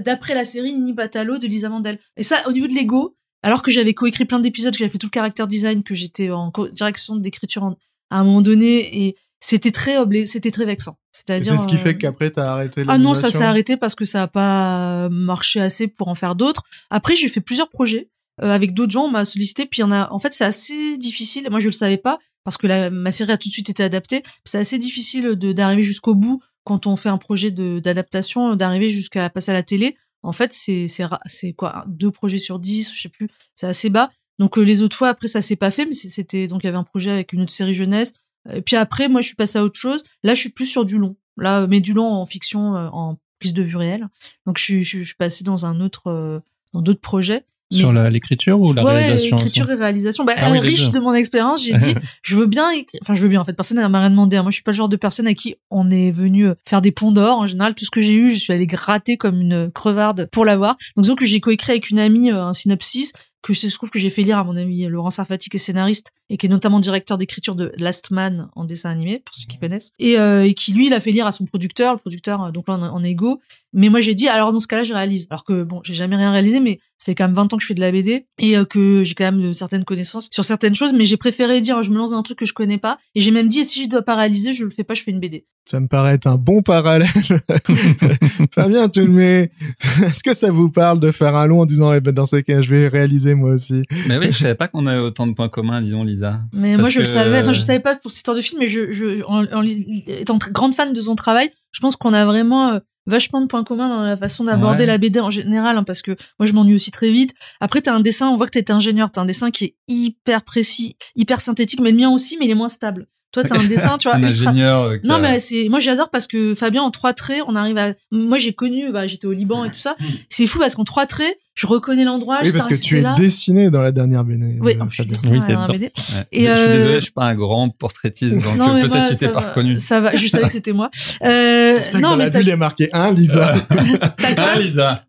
d'après 0.00 0.34
la 0.34 0.44
série 0.44 0.72
Nini 0.72 0.92
Batalo 0.92 1.38
de 1.38 1.46
Lisa 1.46 1.68
Mandel. 1.68 1.98
Et 2.16 2.22
ça, 2.22 2.46
au 2.46 2.52
niveau 2.52 2.66
de 2.66 2.74
l'ego, 2.74 3.16
alors 3.42 3.62
que 3.62 3.70
j'avais 3.70 3.94
coécrit 3.94 4.24
plein 4.24 4.40
d'épisodes, 4.40 4.72
que 4.72 4.78
j'avais 4.78 4.90
fait 4.90 4.98
tout 4.98 5.06
le 5.06 5.10
caractère 5.10 5.46
design, 5.46 5.82
que 5.82 5.94
j'étais 5.94 6.30
en 6.30 6.52
direction 6.72 7.16
d'écriture 7.16 7.76
à 8.10 8.18
un 8.18 8.24
moment 8.24 8.42
donné, 8.42 9.06
et 9.06 9.16
c'était 9.40 9.70
très 9.70 9.96
c'était 10.26 10.50
très 10.50 10.64
vexant. 10.64 10.96
C'est-à-dire. 11.12 11.52
C'est 11.52 11.64
ce 11.64 11.68
qui 11.68 11.78
fait 11.78 11.90
euh, 11.90 11.98
qu'après 11.98 12.30
t'as 12.30 12.50
arrêté. 12.52 12.84
Ah 12.88 12.98
non, 12.98 13.14
ça 13.14 13.30
s'est 13.30 13.44
arrêté 13.44 13.76
parce 13.76 13.94
que 13.94 14.04
ça 14.04 14.24
a 14.24 14.28
pas 14.28 15.08
marché 15.10 15.60
assez 15.60 15.88
pour 15.88 16.08
en 16.08 16.14
faire 16.14 16.34
d'autres. 16.34 16.62
Après, 16.90 17.16
j'ai 17.16 17.28
fait 17.28 17.40
plusieurs 17.40 17.68
projets. 17.68 18.10
Euh, 18.40 18.50
avec 18.50 18.72
d'autres 18.72 18.92
gens, 18.92 19.06
on 19.06 19.10
m'a 19.10 19.24
sollicité. 19.24 19.66
Puis 19.66 19.80
il 19.80 19.82
y 19.82 19.84
en 19.84 19.90
a. 19.90 20.10
En 20.12 20.18
fait, 20.18 20.32
c'est 20.32 20.44
assez 20.44 20.96
difficile. 20.96 21.48
Moi, 21.50 21.58
je 21.60 21.66
le 21.66 21.72
savais 21.72 21.96
pas 21.96 22.18
parce 22.44 22.56
que 22.56 22.66
la, 22.66 22.88
ma 22.90 23.10
série 23.10 23.32
a 23.32 23.38
tout 23.38 23.48
de 23.48 23.52
suite 23.52 23.68
été 23.68 23.82
adaptée. 23.82 24.22
C'est 24.44 24.58
assez 24.58 24.78
difficile 24.78 25.34
de 25.34 25.52
d'arriver 25.52 25.82
jusqu'au 25.82 26.14
bout 26.14 26.40
quand 26.64 26.86
on 26.86 26.96
fait 26.96 27.08
un 27.08 27.18
projet 27.18 27.50
d'adaptation, 27.50 28.54
d'arriver 28.54 28.90
jusqu'à 28.90 29.30
passer 29.30 29.50
à 29.50 29.54
la 29.54 29.62
télé. 29.62 29.96
En 30.22 30.32
fait, 30.32 30.52
c'est 30.52 30.86
c'est 31.26 31.52
quoi 31.52 31.84
deux 31.88 32.10
projets 32.10 32.38
sur 32.38 32.58
dix, 32.58 32.92
je 32.94 33.00
sais 33.00 33.08
plus. 33.08 33.28
C'est 33.54 33.66
assez 33.66 33.90
bas. 33.90 34.10
Donc 34.38 34.58
euh, 34.58 34.62
les 34.62 34.82
autres 34.82 34.96
fois, 34.96 35.08
après, 35.08 35.28
ça 35.28 35.42
s'est 35.42 35.56
pas 35.56 35.70
fait. 35.70 35.86
Mais 35.86 35.92
c'était 35.92 36.48
donc 36.48 36.62
il 36.62 36.66
y 36.66 36.68
avait 36.68 36.78
un 36.78 36.84
projet 36.84 37.10
avec 37.10 37.32
une 37.32 37.42
autre 37.42 37.52
série 37.52 37.74
jeunesse. 37.74 38.14
Et 38.52 38.62
puis 38.62 38.76
après, 38.76 39.08
moi, 39.08 39.20
je 39.20 39.26
suis 39.26 39.36
passée 39.36 39.58
à 39.58 39.64
autre 39.64 39.78
chose. 39.78 40.02
Là, 40.22 40.34
je 40.34 40.40
suis 40.40 40.50
plus 40.50 40.66
sur 40.66 40.84
du 40.84 40.98
long. 40.98 41.16
Là, 41.36 41.66
mais 41.66 41.80
du 41.80 41.92
long 41.92 42.08
en 42.12 42.26
fiction, 42.26 42.76
euh, 42.76 42.88
en 42.92 43.18
prise 43.38 43.54
de 43.54 43.62
vue 43.62 43.76
réelle. 43.76 44.08
Donc 44.46 44.58
je 44.58 44.64
suis 44.64 44.84
je 44.84 45.02
suis 45.02 45.14
passée 45.14 45.44
dans 45.44 45.66
un 45.66 45.80
autre 45.80 46.42
dans 46.72 46.82
d'autres 46.82 47.00
projets. 47.00 47.44
Sur 47.70 47.92
l'écriture 47.92 48.60
ou 48.60 48.72
la 48.72 48.82
ouais, 48.82 48.92
réalisation 48.92 49.36
L'écriture 49.36 49.70
et 49.70 49.74
réalisation. 49.74 50.24
Bah, 50.24 50.34
ah 50.36 50.50
riche 50.50 50.90
de 50.90 50.98
mon 51.00 51.12
expérience, 51.12 51.64
j'ai 51.64 51.74
dit, 51.76 51.94
je 52.22 52.36
veux 52.36 52.46
bien, 52.46 52.70
enfin, 53.02 53.14
je 53.14 53.22
veux 53.22 53.28
bien. 53.28 53.40
En 53.40 53.44
fait, 53.44 53.52
personne 53.52 53.78
n'a 53.78 53.86
rien 53.86 54.10
demandé. 54.10 54.36
Hein. 54.36 54.42
Moi, 54.42 54.50
je 54.50 54.54
suis 54.54 54.62
pas 54.62 54.70
le 54.70 54.76
genre 54.76 54.88
de 54.88 54.96
personne 54.96 55.26
à 55.26 55.34
qui 55.34 55.56
on 55.70 55.90
est 55.90 56.10
venu 56.10 56.46
euh, 56.46 56.54
faire 56.66 56.80
des 56.80 56.92
ponts 56.92 57.12
d'or. 57.12 57.38
En 57.38 57.46
général, 57.46 57.74
tout 57.74 57.84
ce 57.84 57.90
que 57.90 58.00
j'ai 58.00 58.14
eu, 58.14 58.30
je 58.30 58.38
suis 58.38 58.52
allée 58.52 58.66
gratter 58.66 59.16
comme 59.16 59.40
une 59.40 59.70
crevarde 59.70 60.28
pour 60.32 60.44
l'avoir. 60.44 60.76
Donc, 60.96 61.06
donc, 61.06 61.22
j'ai 61.24 61.40
coécrit 61.40 61.72
avec 61.72 61.90
une 61.90 61.98
amie 61.98 62.30
euh, 62.30 62.42
un 62.44 62.52
synopsis 62.52 63.12
que 63.42 63.52
je 63.52 63.74
trouve 63.74 63.90
que 63.90 63.98
j'ai 63.98 64.10
fait 64.10 64.22
lire 64.22 64.38
à 64.38 64.44
mon 64.44 64.56
ami 64.56 64.84
Laurent 64.86 65.10
Sarfati, 65.10 65.48
qui 65.48 65.56
est 65.56 65.60
scénariste 65.60 66.12
et 66.28 66.36
qui 66.36 66.46
est 66.46 66.48
notamment 66.48 66.80
directeur 66.80 67.18
d'écriture 67.18 67.54
de 67.54 67.72
Last 67.78 68.10
Man 68.10 68.48
en 68.56 68.64
dessin 68.64 68.90
animé, 68.90 69.22
pour 69.24 69.34
ceux 69.34 69.46
qui 69.46 69.58
connaissent, 69.58 69.90
et, 69.98 70.18
euh, 70.18 70.44
et 70.44 70.54
qui 70.54 70.72
lui, 70.72 70.88
il 70.88 70.92
a 70.92 71.00
fait 71.00 71.12
lire 71.12 71.26
à 71.26 71.32
son 71.32 71.46
producteur, 71.46 71.94
le 71.94 71.98
producteur, 71.98 72.52
donc 72.52 72.68
là, 72.68 72.74
en, 72.74 72.82
en 72.82 73.02
égo. 73.02 73.40
Mais 73.72 73.88
moi, 73.88 74.00
j'ai 74.00 74.14
dit, 74.14 74.28
alors 74.28 74.52
dans 74.52 74.60
ce 74.60 74.66
cas-là, 74.66 74.82
je 74.82 74.94
réalise. 74.94 75.26
Alors 75.30 75.44
que 75.44 75.62
bon, 75.62 75.80
j'ai 75.84 75.94
jamais 75.94 76.16
rien 76.16 76.30
réalisé, 76.30 76.60
mais 76.60 76.78
ça 76.96 77.06
fait 77.06 77.14
quand 77.14 77.24
même 77.24 77.34
20 77.34 77.52
ans 77.52 77.56
que 77.56 77.62
je 77.62 77.66
fais 77.66 77.74
de 77.74 77.80
la 77.80 77.92
BD 77.92 78.26
et 78.38 78.56
euh, 78.56 78.64
que 78.64 79.02
j'ai 79.04 79.14
quand 79.14 79.30
même 79.30 79.54
certaines 79.54 79.84
connaissances 79.84 80.28
sur 80.30 80.44
certaines 80.44 80.74
choses, 80.74 80.92
mais 80.92 81.04
j'ai 81.04 81.16
préféré 81.16 81.60
dire, 81.60 81.82
je 81.82 81.90
me 81.90 81.98
lance 81.98 82.10
dans 82.10 82.18
un 82.18 82.22
truc 82.22 82.38
que 82.38 82.46
je 82.46 82.54
connais 82.54 82.78
pas. 82.78 82.98
Et 83.14 83.20
j'ai 83.20 83.30
même 83.30 83.48
dit, 83.48 83.60
et 83.60 83.64
si 83.64 83.84
je 83.84 83.88
dois 83.88 84.02
pas 84.02 84.16
réaliser, 84.16 84.52
je 84.52 84.64
le 84.64 84.70
fais 84.70 84.84
pas, 84.84 84.94
je 84.94 85.02
fais 85.02 85.10
une 85.10 85.20
BD. 85.20 85.46
Ça 85.68 85.80
me 85.80 85.86
paraît 85.86 86.14
être 86.14 86.26
un 86.26 86.36
bon 86.36 86.62
parallèle. 86.62 87.08
Fabien 88.54 88.88
mais 89.06 89.50
est-ce 90.06 90.22
que 90.22 90.32
ça 90.32 90.50
vous 90.50 90.70
parle 90.70 90.98
de 90.98 91.12
faire 91.12 91.36
un 91.36 91.46
long 91.46 91.60
en 91.60 91.66
disant, 91.66 91.92
eh 91.92 92.00
ben, 92.00 92.12
dans 92.12 92.24
ces 92.24 92.42
cas, 92.42 92.62
je 92.62 92.74
vais 92.74 92.88
réaliser 92.88 93.34
moi 93.34 93.50
aussi? 93.50 93.82
Mais 94.08 94.16
oui, 94.16 94.28
je 94.30 94.38
savais 94.38 94.54
pas 94.54 94.68
qu'on 94.68 94.86
avait 94.86 95.00
autant 95.00 95.26
de 95.26 95.34
points 95.34 95.50
communs, 95.50 95.82
disons, 95.82 96.04
Lisa. 96.04 96.40
Mais 96.54 96.78
moi, 96.78 96.88
je 96.88 97.00
le 97.00 97.04
savais, 97.04 97.40
enfin, 97.40 97.52
je 97.52 97.60
savais 97.60 97.80
pas 97.80 97.96
pour 97.96 98.10
cette 98.10 98.16
histoire 98.16 98.36
de 98.36 98.40
film, 98.40 98.60
mais 98.60 98.66
je, 98.66 98.92
je, 98.92 99.22
en, 99.24 99.44
en 99.44 99.62
étant 99.62 100.38
grande 100.52 100.74
fan 100.74 100.94
de 100.94 101.00
son 101.02 101.14
travail, 101.14 101.50
je 101.70 101.80
pense 101.80 101.96
qu'on 101.96 102.14
a 102.14 102.24
vraiment, 102.24 102.72
euh, 102.72 102.78
vachement 103.08 103.40
de 103.40 103.46
points 103.46 103.64
communs 103.64 103.88
dans 103.88 104.02
la 104.02 104.16
façon 104.16 104.44
d'aborder 104.44 104.86
la 104.86 104.98
BD 104.98 105.18
en 105.18 105.30
général, 105.30 105.76
hein, 105.76 105.84
parce 105.84 106.02
que 106.02 106.12
moi 106.38 106.46
je 106.46 106.52
m'ennuie 106.52 106.74
aussi 106.74 106.90
très 106.90 107.10
vite. 107.10 107.34
Après, 107.60 107.80
t'as 107.80 107.92
un 107.92 108.00
dessin, 108.00 108.28
on 108.28 108.36
voit 108.36 108.46
que 108.46 108.58
t'es 108.58 108.70
ingénieur, 108.70 109.10
t'as 109.10 109.22
un 109.22 109.24
dessin 109.24 109.50
qui 109.50 109.64
est 109.64 109.76
hyper 109.88 110.42
précis, 110.42 110.96
hyper 111.16 111.40
synthétique, 111.40 111.80
mais 111.80 111.90
le 111.90 111.96
mien 111.96 112.10
aussi, 112.10 112.36
mais 112.38 112.44
il 112.44 112.50
est 112.50 112.54
moins 112.54 112.68
stable. 112.68 113.08
Toi, 113.32 113.44
t'as 113.44 113.60
un 113.60 113.66
dessin, 113.66 113.98
tu 113.98 114.08
vois. 114.08 114.16
un 114.16 114.24
ingénieur. 114.24 114.82
Euh, 114.82 114.96
non, 115.04 115.18
mais 115.18 115.38
c'est, 115.38 115.68
moi, 115.68 115.80
j'adore 115.80 116.08
parce 116.10 116.26
que 116.26 116.54
Fabien, 116.54 116.82
en 116.82 116.90
trois 116.90 117.12
traits, 117.12 117.42
on 117.46 117.54
arrive 117.54 117.76
à, 117.76 117.92
moi, 118.10 118.38
j'ai 118.38 118.54
connu, 118.54 118.90
bah, 118.90 119.06
j'étais 119.06 119.26
au 119.26 119.32
Liban 119.32 119.64
et 119.64 119.70
tout 119.70 119.78
ça. 119.78 119.96
C'est 120.30 120.46
fou 120.46 120.58
parce 120.58 120.74
qu'en 120.74 120.84
trois 120.84 121.06
traits, 121.06 121.36
je 121.58 121.66
reconnais 121.66 122.04
l'endroit. 122.04 122.38
Oui, 122.44 122.52
parce 122.52 122.68
que 122.68 122.74
tu 122.74 122.98
es 122.98 123.04
dessiné 123.16 123.68
dans 123.70 123.82
la 123.82 123.90
dernière 123.90 124.24
BD. 124.24 124.58
Oui, 124.60 124.76
je 124.88 124.94
suis 124.94 125.06
dessiné 125.06 125.40
dans 125.40 125.42
la 125.42 125.46
dernière 125.46 125.68
BD. 125.68 125.92
Et 126.30 126.46
je 126.46 126.54
suis 126.54 126.64
euh, 126.64 126.76
désolé, 126.76 126.94
je 126.94 127.00
suis 127.00 127.12
pas 127.12 127.24
un 127.24 127.34
grand 127.34 127.68
portraitiste, 127.68 128.38
donc 128.38 128.60
euh, 128.60 128.88
peut-être 128.88 129.10
tu 129.10 129.16
t'es 129.16 129.28
pas 129.28 129.40
reconnu. 129.40 129.80
Ça 129.80 130.00
va, 130.00 130.12
je 130.14 130.28
savais 130.28 130.44
que 130.44 130.52
c'était 130.52 130.72
moi. 130.72 130.90
Euh, 131.22 131.82
ça 131.84 131.98
non, 131.98 132.10
que 132.10 132.12
dans 132.12 132.16
mais 132.16 132.30
la 132.30 132.40
il 132.40 132.48
est 132.48 132.56
marqué 132.56 132.88
un, 132.92 133.10
Lisa. 133.12 133.54
un, 133.70 134.58
Lisa. 134.58 135.04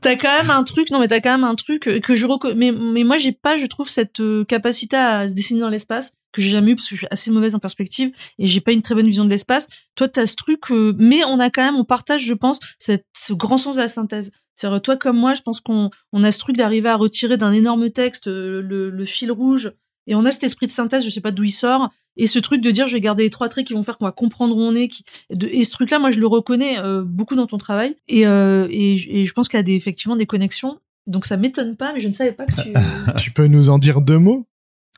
T'as 0.00 0.16
quand 0.16 0.36
même 0.36 0.50
un 0.50 0.62
truc, 0.62 0.90
non, 0.90 1.00
mais 1.00 1.08
t'as 1.08 1.20
quand 1.20 1.30
même 1.30 1.44
un 1.44 1.54
truc 1.54 1.88
que 2.02 2.14
je 2.14 2.26
reconnais, 2.26 2.54
mais, 2.54 2.72
mais 2.72 3.04
moi, 3.04 3.16
j'ai 3.16 3.32
pas, 3.32 3.56
je 3.56 3.66
trouve, 3.66 3.88
cette 3.88 4.20
capacité 4.46 4.96
à 4.96 5.28
se 5.28 5.34
dessiner 5.34 5.60
dans 5.60 5.70
l'espace 5.70 6.12
que 6.32 6.42
j'ai 6.42 6.50
jamais 6.50 6.72
eu 6.72 6.76
parce 6.76 6.88
que 6.88 6.94
je 6.94 7.00
suis 7.00 7.08
assez 7.10 7.30
mauvaise 7.30 7.54
en 7.54 7.58
perspective 7.58 8.10
et 8.38 8.46
j'ai 8.46 8.60
pas 8.60 8.72
une 8.72 8.82
très 8.82 8.94
bonne 8.94 9.06
vision 9.06 9.24
de 9.24 9.30
l'espace. 9.30 9.68
Toi, 9.94 10.08
t'as 10.08 10.26
ce 10.26 10.36
truc, 10.36 10.70
euh, 10.70 10.94
mais 10.98 11.24
on 11.24 11.40
a 11.40 11.50
quand 11.50 11.62
même, 11.62 11.76
on 11.76 11.84
partage, 11.84 12.22
je 12.22 12.34
pense, 12.34 12.60
ce 12.78 13.32
grand 13.32 13.56
sens 13.56 13.76
de 13.76 13.80
la 13.80 13.88
synthèse. 13.88 14.30
C'est 14.58 14.82
toi 14.82 14.96
comme 14.96 15.16
moi, 15.16 15.34
je 15.34 15.42
pense 15.42 15.60
qu'on 15.60 15.88
on 16.12 16.24
a 16.24 16.32
ce 16.32 16.40
truc 16.40 16.56
d'arriver 16.56 16.88
à 16.88 16.96
retirer 16.96 17.36
d'un 17.36 17.52
énorme 17.52 17.90
texte 17.90 18.26
euh, 18.26 18.60
le, 18.60 19.04
fil 19.04 19.30
rouge 19.30 19.72
et 20.08 20.16
on 20.16 20.24
a 20.24 20.32
cet 20.32 20.42
esprit 20.42 20.66
de 20.66 20.72
synthèse, 20.72 21.04
je 21.04 21.10
sais 21.10 21.20
pas 21.20 21.30
d'où 21.30 21.44
il 21.44 21.52
sort, 21.52 21.90
et 22.16 22.26
ce 22.26 22.40
truc 22.40 22.60
de 22.60 22.70
dire 22.72 22.88
je 22.88 22.94
vais 22.94 23.00
garder 23.00 23.22
les 23.22 23.30
trois 23.30 23.48
traits 23.48 23.66
qui 23.66 23.74
vont 23.74 23.84
faire 23.84 23.98
qu'on 23.98 24.06
va 24.06 24.10
comprendre 24.10 24.56
où 24.56 24.60
on 24.60 24.74
est, 24.74 24.90
et 25.30 25.64
ce 25.64 25.70
truc-là, 25.70 26.00
moi 26.00 26.10
je 26.10 26.18
le 26.18 26.26
reconnais 26.26 26.80
euh, 26.80 27.04
beaucoup 27.04 27.36
dans 27.36 27.46
ton 27.46 27.58
travail, 27.58 27.94
et, 28.08 28.24
je 28.24 29.32
pense 29.32 29.48
qu'il 29.48 29.60
y 29.60 29.72
a 29.72 29.76
effectivement 29.76 30.16
des 30.16 30.26
connexions. 30.26 30.80
Donc 31.06 31.24
ça 31.24 31.36
m'étonne 31.36 31.76
pas, 31.76 31.92
mais 31.92 32.00
je 32.00 32.08
ne 32.08 32.12
savais 32.12 32.32
pas 32.32 32.46
que 32.46 32.60
tu. 32.60 32.72
tu 33.16 33.30
peux 33.30 33.46
nous 33.46 33.70
en 33.70 33.78
dire 33.78 34.00
deux 34.00 34.18
mots? 34.18 34.47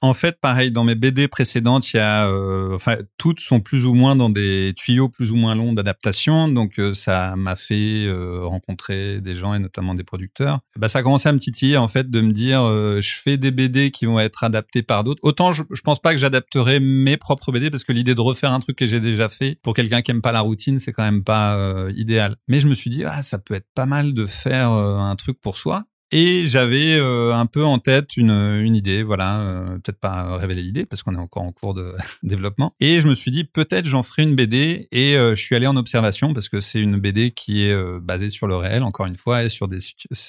En 0.02 0.14
fait, 0.14 0.40
pareil, 0.40 0.72
dans 0.72 0.84
mes 0.84 0.94
BD 0.94 1.28
précédentes, 1.28 1.92
il 1.92 1.98
y 1.98 2.00
a, 2.00 2.26
euh, 2.26 2.74
enfin, 2.74 2.96
toutes 3.18 3.40
sont 3.40 3.60
plus 3.60 3.84
ou 3.84 3.92
moins 3.92 4.16
dans 4.16 4.30
des 4.30 4.72
tuyaux 4.74 5.10
plus 5.10 5.30
ou 5.30 5.36
moins 5.36 5.54
longs 5.54 5.74
d'adaptation. 5.74 6.48
Donc, 6.48 6.78
euh, 6.78 6.94
ça 6.94 7.36
m'a 7.36 7.54
fait 7.54 8.06
euh, 8.06 8.40
rencontrer 8.44 9.20
des 9.20 9.34
gens 9.34 9.52
et 9.52 9.58
notamment 9.58 9.94
des 9.94 10.04
producteurs. 10.04 10.60
Bah, 10.76 10.88
ça 10.88 11.00
a 11.00 11.02
commencé 11.02 11.28
à 11.28 11.32
me 11.32 11.38
titiller, 11.38 11.76
en 11.76 11.88
fait, 11.88 12.10
de 12.10 12.20
me 12.22 12.30
dire, 12.30 12.62
je 12.62 13.14
fais 13.14 13.36
des 13.36 13.50
BD 13.50 13.90
qui 13.90 14.06
vont 14.06 14.18
être 14.18 14.42
adaptés 14.44 14.82
par 14.82 15.04
d'autres. 15.04 15.20
Autant, 15.22 15.52
je, 15.52 15.64
je 15.70 15.82
pense 15.82 16.00
pas 16.00 16.12
que 16.12 16.18
j'adapterai 16.18 16.80
mes 16.80 17.18
propres 17.18 17.52
BD 17.52 17.70
parce 17.70 17.84
que 17.84 17.92
l'idée 17.92 18.14
de 18.14 18.20
refaire 18.20 18.52
un 18.52 18.60
truc 18.60 18.76
que 18.76 18.86
j'ai 18.86 19.00
déjà 19.00 19.28
fait 19.28 19.58
pour 19.62 19.74
quelqu'un 19.74 20.00
qui 20.00 20.10
aime 20.12 20.22
pas 20.22 20.32
la 20.32 20.40
routine, 20.40 20.78
c'est 20.78 20.92
quand 20.92 21.02
même 21.02 21.24
pas 21.24 21.58
idéal. 21.94 22.36
Mais 22.48 22.60
je 22.60 22.68
me 22.68 22.74
suis 22.74 22.90
dit, 22.90 23.04
ah, 23.04 23.22
ça 23.22 23.38
peut 23.38 23.54
être 23.54 23.68
pas 23.74 23.86
mal 23.86 24.14
de 24.14 24.24
faire 24.24 24.70
un 24.70 25.16
truc 25.16 25.40
pour 25.40 25.58
soi. 25.58 25.84
Et 26.12 26.46
j'avais 26.46 26.94
euh, 26.94 27.32
un 27.32 27.46
peu 27.46 27.64
en 27.64 27.78
tête 27.78 28.16
une, 28.16 28.30
une 28.30 28.74
idée, 28.74 29.04
voilà, 29.04 29.40
euh, 29.40 29.78
peut-être 29.78 30.00
pas 30.00 30.36
révéler 30.36 30.62
l'idée 30.62 30.84
parce 30.84 31.04
qu'on 31.04 31.14
est 31.14 31.18
encore 31.18 31.44
en 31.44 31.52
cours 31.52 31.72
de 31.72 31.94
développement. 32.24 32.74
Et 32.80 33.00
je 33.00 33.06
me 33.06 33.14
suis 33.14 33.30
dit 33.30 33.44
peut-être 33.44 33.84
j'en 33.84 34.02
ferai 34.02 34.24
une 34.24 34.34
BD 34.34 34.88
et 34.90 35.16
euh, 35.16 35.36
je 35.36 35.42
suis 35.42 35.54
allé 35.54 35.68
en 35.68 35.76
observation 35.76 36.34
parce 36.34 36.48
que 36.48 36.58
c'est 36.58 36.80
une 36.80 36.98
BD 36.98 37.30
qui 37.30 37.64
est 37.64 38.00
basée 38.00 38.30
sur 38.30 38.48
le 38.48 38.56
réel, 38.56 38.82
encore 38.82 39.06
une 39.06 39.16
fois, 39.16 39.44
et 39.44 39.48
sur 39.48 39.68
des 39.68 39.78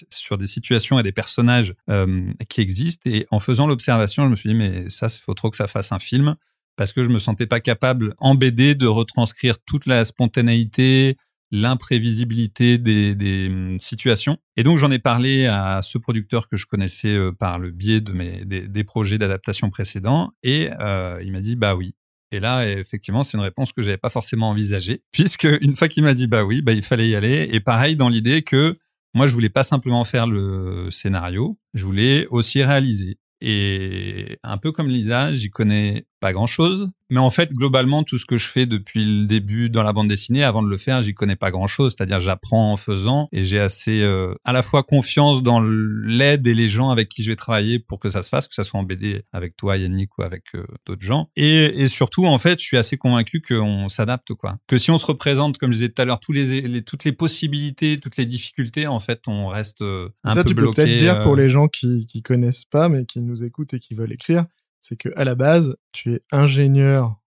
sur 0.09 0.37
des 0.37 0.47
situations 0.47 0.99
et 0.99 1.03
des 1.03 1.11
personnages 1.11 1.73
qui 2.47 2.61
existent. 2.61 3.09
Et 3.09 3.25
en 3.31 3.39
faisant 3.39 3.65
l'observation, 3.65 4.25
je 4.25 4.29
me 4.29 4.35
suis 4.35 4.49
dit 4.49 4.55
mais 4.55 4.89
ça, 4.89 5.07
il 5.07 5.21
faut 5.21 5.33
trop 5.33 5.49
que 5.49 5.57
ça 5.57 5.67
fasse 5.67 5.91
un 5.91 5.99
film 5.99 6.35
parce 6.77 6.93
que 6.93 7.03
je 7.03 7.09
me 7.09 7.19
sentais 7.19 7.47
pas 7.47 7.59
capable 7.59 8.13
en 8.17 8.35
BD 8.35 8.75
de 8.75 8.87
retranscrire 8.87 9.57
toute 9.65 9.85
la 9.85 10.05
spontanéité, 10.05 11.17
l'imprévisibilité 11.51 12.77
des, 12.77 13.13
des 13.15 13.47
hum, 13.47 13.79
situations. 13.79 14.37
Et 14.57 14.63
donc 14.63 14.77
j'en 14.77 14.91
ai 14.91 14.99
parlé 14.99 15.45
à 15.45 15.81
ce 15.81 15.97
producteur 15.97 16.47
que 16.47 16.57
je 16.57 16.65
connaissais 16.65 17.13
euh, 17.13 17.31
par 17.31 17.59
le 17.59 17.71
biais 17.71 18.01
de 18.01 18.13
mes 18.13 18.45
des, 18.45 18.67
des 18.67 18.83
projets 18.83 19.17
d'adaptation 19.17 19.69
précédents, 19.69 20.31
et 20.43 20.69
euh, 20.79 21.21
il 21.23 21.31
m'a 21.31 21.41
dit 21.41 21.55
bah 21.55 21.75
oui. 21.75 21.93
Et 22.33 22.39
là, 22.39 22.65
effectivement, 22.65 23.23
c'est 23.23 23.35
une 23.35 23.43
réponse 23.43 23.73
que 23.73 23.83
j'avais 23.83 23.97
pas 23.97 24.09
forcément 24.09 24.49
envisagée, 24.49 25.03
puisque 25.11 25.47
une 25.61 25.75
fois 25.75 25.89
qu'il 25.89 26.03
m'a 26.03 26.13
dit 26.13 26.27
bah 26.27 26.43
oui, 26.43 26.61
bah 26.61 26.73
il 26.73 26.81
fallait 26.81 27.09
y 27.09 27.15
aller. 27.15 27.49
Et 27.51 27.59
pareil 27.59 27.95
dans 27.95 28.09
l'idée 28.09 28.41
que 28.41 28.77
moi, 29.13 29.27
je 29.27 29.33
voulais 29.33 29.49
pas 29.49 29.63
simplement 29.63 30.05
faire 30.05 30.25
le 30.25 30.89
scénario, 30.89 31.59
je 31.73 31.83
voulais 31.85 32.27
aussi 32.27 32.63
réaliser. 32.63 33.17
Et 33.41 34.37
un 34.43 34.57
peu 34.57 34.71
comme 34.71 34.87
Lisa, 34.87 35.33
j'y 35.33 35.49
connais 35.49 36.05
pas 36.21 36.31
grand 36.31 36.47
chose. 36.47 36.89
Mais 37.09 37.19
en 37.19 37.29
fait, 37.29 37.51
globalement, 37.51 38.03
tout 38.03 38.17
ce 38.17 38.25
que 38.25 38.37
je 38.37 38.47
fais 38.47 38.65
depuis 38.65 39.03
le 39.03 39.27
début 39.27 39.69
dans 39.69 39.83
la 39.83 39.91
bande 39.91 40.07
dessinée, 40.07 40.45
avant 40.45 40.63
de 40.63 40.69
le 40.69 40.77
faire, 40.77 41.01
j'y 41.01 41.13
connais 41.13 41.35
pas 41.35 41.51
grand 41.51 41.67
chose. 41.67 41.93
C'est-à-dire, 41.97 42.21
j'apprends 42.21 42.71
en 42.71 42.77
faisant 42.77 43.27
et 43.33 43.43
j'ai 43.43 43.59
assez, 43.59 43.99
euh, 43.99 44.33
à 44.45 44.53
la 44.53 44.61
fois 44.61 44.83
confiance 44.83 45.43
dans 45.43 45.59
l'aide 45.59 46.47
et 46.47 46.53
les 46.53 46.69
gens 46.69 46.89
avec 46.89 47.09
qui 47.09 47.23
je 47.23 47.31
vais 47.31 47.35
travailler 47.35 47.79
pour 47.79 47.99
que 47.99 48.07
ça 48.07 48.23
se 48.23 48.29
fasse, 48.29 48.47
que 48.47 48.55
ça 48.55 48.63
soit 48.63 48.79
en 48.79 48.83
BD 48.83 49.23
avec 49.33 49.57
toi, 49.57 49.75
Yannick, 49.75 50.17
ou 50.17 50.21
avec 50.21 50.55
euh, 50.55 50.63
d'autres 50.85 51.01
gens. 51.01 51.29
Et, 51.35 51.81
et, 51.83 51.89
surtout, 51.89 52.25
en 52.25 52.37
fait, 52.37 52.59
je 52.61 52.65
suis 52.65 52.77
assez 52.77 52.97
convaincu 52.97 53.41
qu'on 53.41 53.89
s'adapte, 53.89 54.33
quoi. 54.33 54.57
Que 54.67 54.77
si 54.77 54.89
on 54.89 54.97
se 54.97 55.05
représente, 55.05 55.57
comme 55.57 55.71
je 55.71 55.79
disais 55.79 55.89
tout 55.89 56.01
à 56.01 56.05
l'heure, 56.05 56.19
tous 56.21 56.31
les, 56.31 56.61
les, 56.61 56.81
toutes 56.81 57.03
les 57.03 57.11
possibilités, 57.11 57.97
toutes 57.97 58.15
les 58.15 58.25
difficultés, 58.25 58.87
en 58.87 58.99
fait, 58.99 59.27
on 59.27 59.47
reste 59.47 59.81
euh, 59.81 60.07
un 60.23 60.35
ça, 60.35 60.43
peu 60.43 60.49
tu 60.49 60.55
bloqué. 60.55 60.81
peux 60.81 60.87
peut-être 60.87 60.97
dire 60.97 61.21
pour 61.23 61.35
les 61.35 61.49
gens 61.49 61.67
qui, 61.67 62.05
qui 62.05 62.21
connaissent 62.21 62.65
pas, 62.65 62.87
mais 62.87 63.05
qui 63.05 63.19
nous 63.19 63.43
écoutent 63.43 63.73
et 63.73 63.79
qui 63.79 63.95
veulent 63.95 64.13
écrire 64.13 64.45
c'est 64.81 64.97
que 64.97 65.09
à 65.15 65.23
la 65.23 65.35
base, 65.35 65.75
tu 65.91 66.13
es 66.13 66.21
ingénieur 66.31 67.21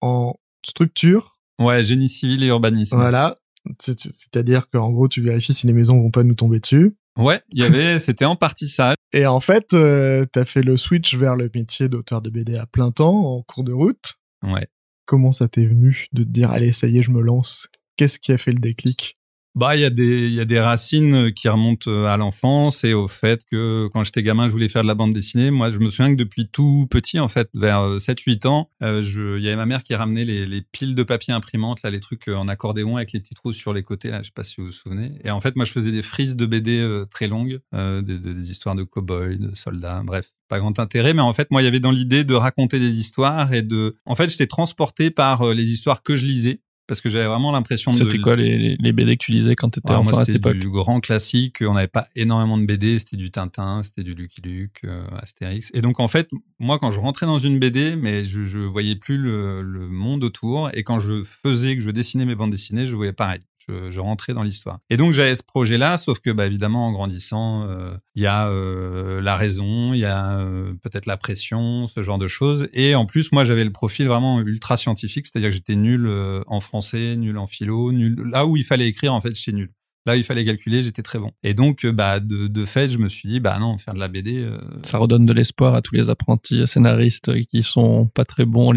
en 0.00 0.34
structure. 0.64 1.38
Ouais, 1.60 1.84
génie 1.84 2.08
civil 2.08 2.42
et 2.42 2.46
urbanisme. 2.46 2.96
Voilà. 2.96 3.38
C'est-à-dire 3.78 4.68
qu'en 4.68 4.90
gros, 4.90 5.08
tu 5.08 5.20
vérifies 5.20 5.52
si 5.52 5.66
les 5.66 5.72
maisons 5.72 6.00
vont 6.00 6.10
pas 6.10 6.22
nous 6.22 6.34
tomber 6.34 6.60
dessus. 6.60 6.96
Ouais, 7.18 7.42
il 7.50 7.62
y 7.62 7.66
avait, 7.66 7.98
c'était 7.98 8.24
en 8.24 8.36
partie 8.36 8.68
ça. 8.68 8.94
Et 9.12 9.26
en 9.26 9.40
fait, 9.40 9.74
euh, 9.74 10.24
t'as 10.32 10.44
fait 10.44 10.62
le 10.62 10.76
switch 10.76 11.16
vers 11.16 11.36
le 11.36 11.50
métier 11.54 11.88
d'auteur 11.88 12.22
de 12.22 12.30
BD 12.30 12.56
à 12.56 12.66
plein 12.66 12.92
temps, 12.92 13.36
en 13.36 13.42
cours 13.42 13.64
de 13.64 13.72
route. 13.72 14.14
Ouais. 14.42 14.66
Comment 15.04 15.32
ça 15.32 15.48
t'est 15.48 15.66
venu 15.66 16.06
de 16.12 16.22
te 16.22 16.28
dire, 16.28 16.50
allez, 16.50 16.72
ça 16.72 16.86
y 16.86 16.98
est, 16.98 17.02
je 17.02 17.10
me 17.10 17.20
lance? 17.20 17.68
Qu'est-ce 17.96 18.18
qui 18.18 18.32
a 18.32 18.38
fait 18.38 18.52
le 18.52 18.60
déclic? 18.60 19.18
Bah, 19.56 19.74
il 19.76 19.82
y 19.82 19.84
a 19.84 19.90
des 19.90 20.28
il 20.28 20.34
y 20.34 20.40
a 20.40 20.44
des 20.44 20.60
racines 20.60 21.32
qui 21.34 21.48
remontent 21.48 21.90
euh, 21.90 22.06
à 22.06 22.16
l'enfance 22.16 22.84
et 22.84 22.94
au 22.94 23.08
fait 23.08 23.44
que 23.50 23.88
quand 23.92 24.04
j'étais 24.04 24.22
gamin, 24.22 24.46
je 24.46 24.52
voulais 24.52 24.68
faire 24.68 24.82
de 24.82 24.86
la 24.86 24.94
bande 24.94 25.12
dessinée. 25.12 25.50
Moi, 25.50 25.70
je 25.70 25.78
me 25.78 25.90
souviens 25.90 26.12
que 26.12 26.18
depuis 26.18 26.48
tout 26.48 26.86
petit, 26.88 27.18
en 27.18 27.26
fait, 27.26 27.48
vers 27.54 27.96
7-8 27.96 28.46
euh, 28.46 28.48
ans, 28.48 28.70
euh, 28.82 29.02
je 29.02 29.38
il 29.38 29.42
y 29.42 29.48
avait 29.48 29.56
ma 29.56 29.66
mère 29.66 29.82
qui 29.82 29.94
ramenait 29.94 30.24
les, 30.24 30.46
les 30.46 30.62
piles 30.62 30.94
de 30.94 31.02
papier 31.02 31.34
imprimante, 31.34 31.82
là, 31.82 31.90
les 31.90 32.00
trucs 32.00 32.28
en 32.28 32.46
accordéon 32.46 32.96
avec 32.96 33.12
les 33.12 33.20
petits 33.20 33.34
trous 33.34 33.52
sur 33.52 33.72
les 33.72 33.82
côtés. 33.82 34.10
Là, 34.10 34.22
je 34.22 34.26
sais 34.26 34.32
pas 34.34 34.44
si 34.44 34.60
vous 34.60 34.66
vous 34.66 34.72
souvenez. 34.72 35.12
Et 35.24 35.30
en 35.30 35.40
fait, 35.40 35.56
moi, 35.56 35.64
je 35.64 35.72
faisais 35.72 35.90
des 35.90 36.02
frises 36.02 36.36
de 36.36 36.46
BD 36.46 37.04
très 37.10 37.26
longues, 37.26 37.60
des, 37.72 38.02
des, 38.02 38.50
histoires 38.50 38.74
de 38.74 38.84
cow-boys, 38.84 39.36
de 39.36 39.54
soldats, 39.54 40.02
bref, 40.04 40.30
pas 40.48 40.58
grand 40.58 40.78
intérêt. 40.78 41.12
Mais 41.14 41.22
en 41.22 41.32
fait, 41.32 41.50
moi, 41.50 41.62
il 41.62 41.64
y 41.64 41.68
avait 41.68 41.80
dans 41.80 41.90
l'idée 41.90 42.24
de 42.24 42.34
raconter 42.34 42.78
des 42.78 43.00
histoires 43.00 43.52
et 43.52 43.62
de, 43.62 43.96
en 44.06 44.14
fait, 44.14 44.30
j'étais 44.30 44.46
transporté 44.46 45.10
par 45.10 45.54
les 45.54 45.72
histoires 45.72 46.02
que 46.02 46.14
je 46.14 46.24
lisais 46.24 46.60
parce 46.90 47.00
que 47.00 47.08
j'avais 47.08 47.26
vraiment 47.26 47.52
l'impression 47.52 47.92
de. 47.92 47.96
C'était 47.96 48.18
quoi 48.18 48.34
les, 48.34 48.76
les, 48.76 48.92
BD 48.92 49.16
que 49.16 49.24
tu 49.24 49.30
lisais 49.30 49.54
quand 49.54 49.70
tu 49.70 49.78
étais 49.78 49.92
enfant 49.92 50.18
à 50.18 50.24
cette 50.24 50.34
époque 50.34 50.56
du 50.56 50.68
grand 50.68 50.98
classique. 50.98 51.58
On 51.60 51.74
n'avait 51.74 51.86
pas 51.86 52.08
énormément 52.16 52.58
de 52.58 52.66
BD. 52.66 52.98
C'était 52.98 53.16
du 53.16 53.30
Tintin, 53.30 53.84
c'était 53.84 54.02
du 54.02 54.12
Lucky 54.14 54.40
Luke, 54.42 54.80
euh, 54.82 55.04
Astérix. 55.16 55.70
Et 55.72 55.82
donc 55.82 56.00
en 56.00 56.08
fait, 56.08 56.28
moi 56.58 56.80
quand 56.80 56.90
je 56.90 56.98
rentrais 56.98 57.26
dans 57.26 57.38
une 57.38 57.60
BD, 57.60 57.94
mais 57.94 58.24
je, 58.24 58.42
je 58.42 58.58
voyais 58.58 58.96
plus 58.96 59.18
le, 59.18 59.62
le 59.62 59.86
monde 59.86 60.24
autour. 60.24 60.68
Et 60.74 60.82
quand 60.82 60.98
je 60.98 61.22
faisais 61.22 61.76
que 61.76 61.80
je 61.80 61.90
dessinais 61.90 62.24
mes 62.24 62.34
bandes 62.34 62.50
dessinées, 62.50 62.88
je 62.88 62.96
voyais 62.96 63.12
pareil 63.12 63.40
je, 63.90 64.00
rentrais 64.00 64.34
dans 64.34 64.42
l'histoire. 64.42 64.78
Et 64.90 64.96
donc 64.96 65.12
j'avais 65.12 65.34
ce 65.34 65.42
projet-là, 65.42 65.96
sauf 65.96 66.20
que 66.20 66.30
bah, 66.30 66.46
évidemment 66.46 66.86
en 66.86 66.92
grandissant, 66.92 67.66
euh, 67.68 67.94
il 68.14 68.22
y 68.22 68.26
a 68.26 68.48
euh, 68.48 69.20
la 69.20 69.36
raison, 69.36 69.92
il 69.92 70.00
y 70.00 70.04
a 70.04 70.38
euh, 70.38 70.72
peut-être 70.82 71.06
la 71.06 71.16
pression, 71.16 71.88
ce 71.88 72.02
genre 72.02 72.18
de 72.18 72.28
choses. 72.28 72.68
Et 72.72 72.94
en 72.94 73.06
plus, 73.06 73.32
moi 73.32 73.44
j'avais 73.44 73.64
le 73.64 73.72
profil 73.72 74.06
vraiment 74.08 74.40
ultra 74.40 74.76
scientifique, 74.76 75.26
c'est-à-dire 75.26 75.50
que 75.50 75.54
j'étais 75.54 75.76
nul 75.76 76.10
en 76.46 76.60
français, 76.60 77.16
nul 77.16 77.38
en 77.38 77.46
philo, 77.46 77.92
nul 77.92 78.16
là 78.30 78.46
où 78.46 78.56
il 78.56 78.64
fallait 78.64 78.88
écrire 78.88 79.14
en 79.14 79.20
fait, 79.20 79.36
j'étais 79.36 79.52
nul. 79.56 79.70
Là, 80.06 80.16
il 80.16 80.24
fallait 80.24 80.46
calculer, 80.46 80.82
j'étais 80.82 81.02
très 81.02 81.18
bon. 81.18 81.30
Et 81.42 81.52
donc, 81.52 81.84
euh, 81.84 81.92
bah, 81.92 82.20
de, 82.20 82.46
de 82.46 82.64
fait, 82.64 82.88
je 82.88 82.96
me 82.96 83.10
suis 83.10 83.28
dit, 83.28 83.38
bah 83.38 83.58
non, 83.58 83.76
faire 83.76 83.92
de 83.92 83.98
la 83.98 84.08
BD. 84.08 84.38
Euh... 84.38 84.58
Ça 84.82 84.96
redonne 84.96 85.26
de 85.26 85.32
l'espoir 85.34 85.74
à 85.74 85.82
tous 85.82 85.94
les 85.94 86.08
apprentis 86.08 86.66
scénaristes 86.66 87.30
qui 87.48 87.62
sont 87.62 88.06
pas 88.06 88.24
très 88.24 88.46
bons 88.46 88.70
en. 88.70 88.74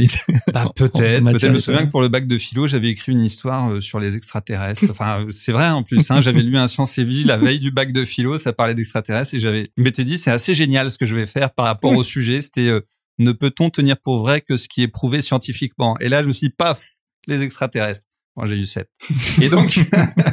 Bah, 0.51 0.71
peut-être. 0.75 1.23
Peut-être. 1.23 1.39
Je 1.39 1.47
me 1.47 1.59
souviens 1.59 1.85
que 1.85 1.91
pour 1.91 2.01
le 2.01 2.09
bac 2.09 2.27
de 2.27 2.37
philo, 2.37 2.67
j'avais 2.67 2.89
écrit 2.89 3.13
une 3.13 3.23
histoire 3.23 3.71
euh, 3.71 3.79
sur 3.79 3.99
les 3.99 4.17
extraterrestres. 4.17 4.87
Enfin, 4.89 5.25
c'est 5.29 5.53
vrai 5.53 5.69
en 5.69 5.83
plus. 5.83 6.11
Hein, 6.11 6.19
j'avais 6.19 6.41
lu 6.41 6.57
un 6.57 6.67
Science 6.67 6.97
et 6.97 7.05
Vie 7.05 7.23
la 7.23 7.37
veille 7.37 7.59
du 7.59 7.71
bac 7.71 7.93
de 7.93 8.03
philo, 8.03 8.37
ça 8.37 8.51
parlait 8.51 8.75
d'extraterrestres 8.75 9.35
et 9.35 9.39
j'avais 9.39 9.69
m'étais 9.77 10.03
dit, 10.03 10.17
c'est 10.17 10.31
assez 10.31 10.53
génial 10.53 10.91
ce 10.91 10.97
que 10.97 11.05
je 11.05 11.15
vais 11.15 11.27
faire 11.27 11.51
par 11.51 11.65
rapport 11.65 11.95
au 11.95 12.03
sujet. 12.03 12.41
C'était 12.41 12.67
euh, 12.67 12.81
ne 13.19 13.31
peut-on 13.31 13.69
tenir 13.69 13.97
pour 13.97 14.19
vrai 14.19 14.41
que 14.41 14.57
ce 14.57 14.67
qui 14.67 14.81
est 14.81 14.87
prouvé 14.87 15.21
scientifiquement? 15.21 15.97
Et 15.99 16.09
là, 16.09 16.21
je 16.23 16.27
me 16.27 16.33
suis 16.33 16.47
dit, 16.47 16.53
paf, 16.57 16.83
les 17.27 17.43
extraterrestres. 17.43 18.07
Moi, 18.35 18.47
j'ai 18.47 18.55
eu 18.55 18.65
7. 18.65 18.89
Et 19.41 19.49
donc, 19.49 19.79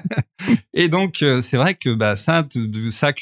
et 0.74 0.88
donc, 0.88 1.22
euh, 1.22 1.40
c'est 1.40 1.56
vrai 1.56 1.74
que 1.74 1.94
bah 1.94 2.16
ça, 2.16 2.46
ça 2.90 3.12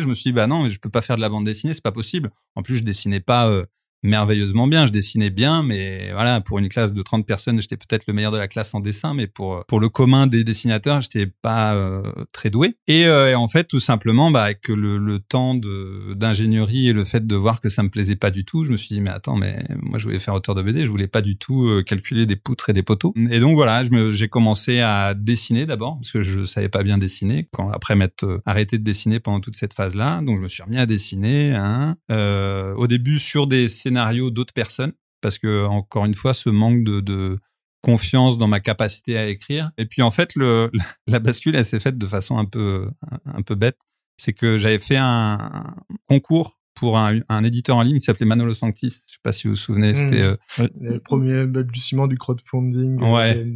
je 0.00 0.06
me 0.06 0.14
suis 0.14 0.30
dit 0.30 0.32
bah 0.32 0.46
non, 0.46 0.68
je 0.68 0.78
peux 0.78 0.88
pas 0.88 1.02
faire 1.02 1.16
de 1.16 1.20
la 1.20 1.28
bande 1.28 1.44
dessinée, 1.44 1.74
c'est 1.74 1.82
pas 1.82 1.92
possible. 1.92 2.30
En 2.54 2.62
plus, 2.62 2.78
je 2.78 2.82
dessinais 2.82 3.20
pas 3.20 3.48
euh, 3.48 3.66
merveilleusement 4.02 4.66
bien. 4.66 4.86
Je 4.86 4.92
dessinais 4.92 5.30
bien, 5.30 5.62
mais 5.62 6.10
voilà, 6.12 6.40
pour 6.40 6.58
une 6.58 6.68
classe 6.68 6.94
de 6.94 7.02
30 7.02 7.26
personnes, 7.26 7.60
j'étais 7.60 7.76
peut-être 7.76 8.06
le 8.06 8.14
meilleur 8.14 8.32
de 8.32 8.38
la 8.38 8.48
classe 8.48 8.74
en 8.74 8.80
dessin, 8.80 9.14
mais 9.14 9.26
pour 9.26 9.64
pour 9.66 9.80
le 9.80 9.88
commun 9.88 10.26
des 10.26 10.44
dessinateurs, 10.44 11.00
j'étais 11.00 11.26
pas 11.26 11.74
euh, 11.74 12.02
très 12.32 12.50
doué. 12.50 12.76
Et, 12.88 13.06
euh, 13.06 13.30
et, 13.30 13.34
en 13.34 13.48
fait, 13.48 13.64
tout 13.64 13.80
simplement, 13.80 14.30
bah, 14.30 14.44
avec 14.44 14.68
le, 14.68 14.98
le 14.98 15.18
temps 15.18 15.54
d'ingénierie 15.54 16.88
et 16.88 16.92
le 16.92 17.04
fait 17.04 17.26
de 17.26 17.36
voir 17.36 17.60
que 17.60 17.68
ça 17.68 17.82
me 17.82 17.88
plaisait 17.88 18.16
pas 18.16 18.30
du 18.30 18.44
tout, 18.44 18.64
je 18.64 18.72
me 18.72 18.76
suis 18.76 18.94
dit 18.94 19.00
mais 19.00 19.10
attends, 19.10 19.36
mais 19.36 19.64
moi 19.80 19.98
je 19.98 20.04
voulais 20.04 20.18
faire 20.18 20.34
auteur 20.34 20.54
de 20.54 20.62
BD, 20.62 20.84
je 20.84 20.90
voulais 20.90 21.08
pas 21.08 21.22
du 21.22 21.36
tout 21.36 21.66
euh, 21.66 21.82
calculer 21.82 22.26
des 22.26 22.36
poutres 22.36 22.70
et 22.70 22.72
des 22.72 22.82
poteaux. 22.82 23.14
Et 23.30 23.40
donc 23.40 23.54
voilà, 23.54 23.82
j'ai 24.10 24.28
commencé 24.28 24.80
à 24.80 25.14
dessiner 25.14 25.66
d'abord 25.66 25.96
parce 25.98 26.10
que 26.10 26.22
je 26.22 26.44
savais 26.44 26.68
pas 26.68 26.82
bien 26.82 26.98
dessiner. 26.98 27.48
Quand 27.52 27.70
après 27.70 27.94
m'être 27.94 28.42
arrêté 28.46 28.78
de 28.78 28.84
dessiner 28.84 29.20
pendant 29.20 29.40
toute 29.40 29.56
cette 29.56 29.74
phase-là, 29.74 30.20
donc 30.22 30.38
je 30.38 30.42
me 30.42 30.48
suis 30.48 30.62
remis 30.62 30.78
à 30.78 30.86
dessiner. 30.86 31.54
Hein, 31.54 31.96
au 32.08 32.86
début 32.86 33.18
sur 33.18 33.46
des 33.46 33.68
scénario 33.92 34.30
d'autres 34.30 34.54
personnes 34.54 34.92
parce 35.20 35.38
que 35.38 35.66
encore 35.66 36.04
une 36.04 36.14
fois 36.14 36.34
ce 36.34 36.50
manque 36.50 36.84
de, 36.84 37.00
de, 37.00 37.38
confiance 37.82 38.38
dans 38.38 38.46
ma 38.46 38.60
capacité 38.60 39.18
à 39.18 39.26
écrire 39.26 39.72
et 39.76 39.86
puis 39.86 40.02
en 40.02 40.12
fait 40.12 40.36
le 40.36 40.70
la 41.08 41.18
bascule 41.18 41.56
elle 41.56 41.64
s'est 41.64 41.80
faite 41.80 41.98
de 41.98 42.06
façon 42.06 42.38
un 42.38 42.44
peu 42.44 42.88
un 43.24 43.42
peu 43.42 43.56
bête 43.56 43.78
c'est 44.16 44.32
que 44.32 44.56
j'avais 44.56 44.78
fait 44.78 44.98
un, 44.98 45.74
concours 46.08 46.58
pour 46.74 46.96
un, 46.96 47.18
un, 47.28 47.44
éditeur 47.44 47.76
en 47.76 47.82
ligne 47.82 47.96
qui 47.96 48.02
s'appelait 48.02 48.26
Manolo 48.26 48.54
Sanctis. 48.54 49.02
Je 49.06 49.12
sais 49.12 49.18
pas 49.22 49.32
si 49.32 49.46
vous 49.46 49.54
vous 49.54 49.60
souvenez, 49.60 49.94
c'était 49.94 50.22
mmh. 50.22 50.36
euh, 50.60 50.68
le 50.80 50.98
premier 51.00 51.46
balbutiement 51.46 52.06
du 52.06 52.16
crowdfunding. 52.16 53.02
Euh, 53.02 53.12
ouais. 53.12 53.46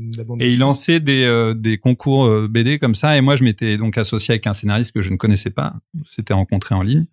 Et, 0.40 0.48
il 0.52 0.58
lançait 0.58 1.00
des 1.00 1.24
euh, 1.24 1.54
des 1.54 1.78
concours 1.78 2.28
BD 2.48 2.78
comme 2.78 2.94
ça 2.94 3.16
et 3.16 3.20
moi 3.20 3.36
je 3.36 3.44
m'étais 3.44 3.78
donc 3.78 3.96
associé 3.96 4.32
avec 4.32 4.46
un 4.46 4.52
scénariste 4.52 4.92
que 4.92 5.02
je 5.02 5.10
ne 5.10 5.16
connaissais 5.16 5.50
pas. 5.50 5.74
C'était 6.10 6.34
rencontré 6.34 6.74
en 6.74 6.82
ligne 6.82 7.06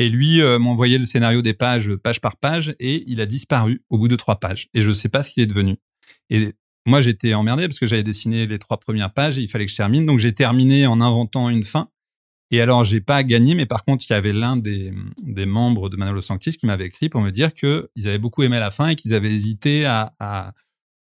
et 0.00 0.08
lui 0.08 0.40
euh, 0.40 0.58
m'envoyait 0.58 0.96
le 0.96 1.04
scénario 1.04 1.42
des 1.42 1.52
pages, 1.52 1.94
page 1.94 2.22
par 2.22 2.38
page, 2.38 2.74
et 2.80 3.04
il 3.06 3.20
a 3.20 3.26
disparu 3.26 3.84
au 3.90 3.98
bout 3.98 4.08
de 4.08 4.16
trois 4.16 4.40
pages. 4.40 4.68
Et 4.72 4.80
je 4.80 4.90
sais 4.92 5.10
pas 5.10 5.22
ce 5.22 5.30
qu'il 5.30 5.42
est 5.42 5.46
devenu. 5.46 5.76
Et 6.30 6.54
moi, 6.86 7.02
j'étais 7.02 7.34
emmerdé 7.34 7.68
parce 7.68 7.78
que 7.78 7.86
j'avais 7.86 8.02
dessiné 8.02 8.46
les 8.46 8.58
trois 8.58 8.78
premières 8.78 9.12
pages 9.12 9.38
et 9.38 9.42
il 9.42 9.48
fallait 9.48 9.66
que 9.66 9.70
je 9.70 9.76
termine. 9.76 10.06
Donc, 10.06 10.18
j'ai 10.18 10.32
terminé 10.32 10.86
en 10.86 11.02
inventant 11.02 11.50
une 11.50 11.64
fin. 11.64 11.90
Et 12.50 12.62
alors, 12.62 12.82
j'ai 12.82 13.02
pas 13.02 13.22
gagné, 13.22 13.54
mais 13.54 13.66
par 13.66 13.84
contre, 13.84 14.06
il 14.08 14.12
y 14.14 14.16
avait 14.16 14.32
l'un 14.32 14.56
des, 14.56 14.90
des 15.22 15.44
membres 15.44 15.90
de 15.90 15.98
Manolo 15.98 16.22
Sanctis 16.22 16.56
qui 16.56 16.64
m'avait 16.64 16.86
écrit 16.86 17.10
pour 17.10 17.20
me 17.20 17.30
dire 17.30 17.52
qu'ils 17.52 18.08
avaient 18.08 18.18
beaucoup 18.18 18.42
aimé 18.42 18.58
la 18.58 18.70
fin 18.70 18.88
et 18.88 18.96
qu'ils 18.96 19.12
avaient 19.12 19.30
hésité 19.30 19.84
à 19.84 20.54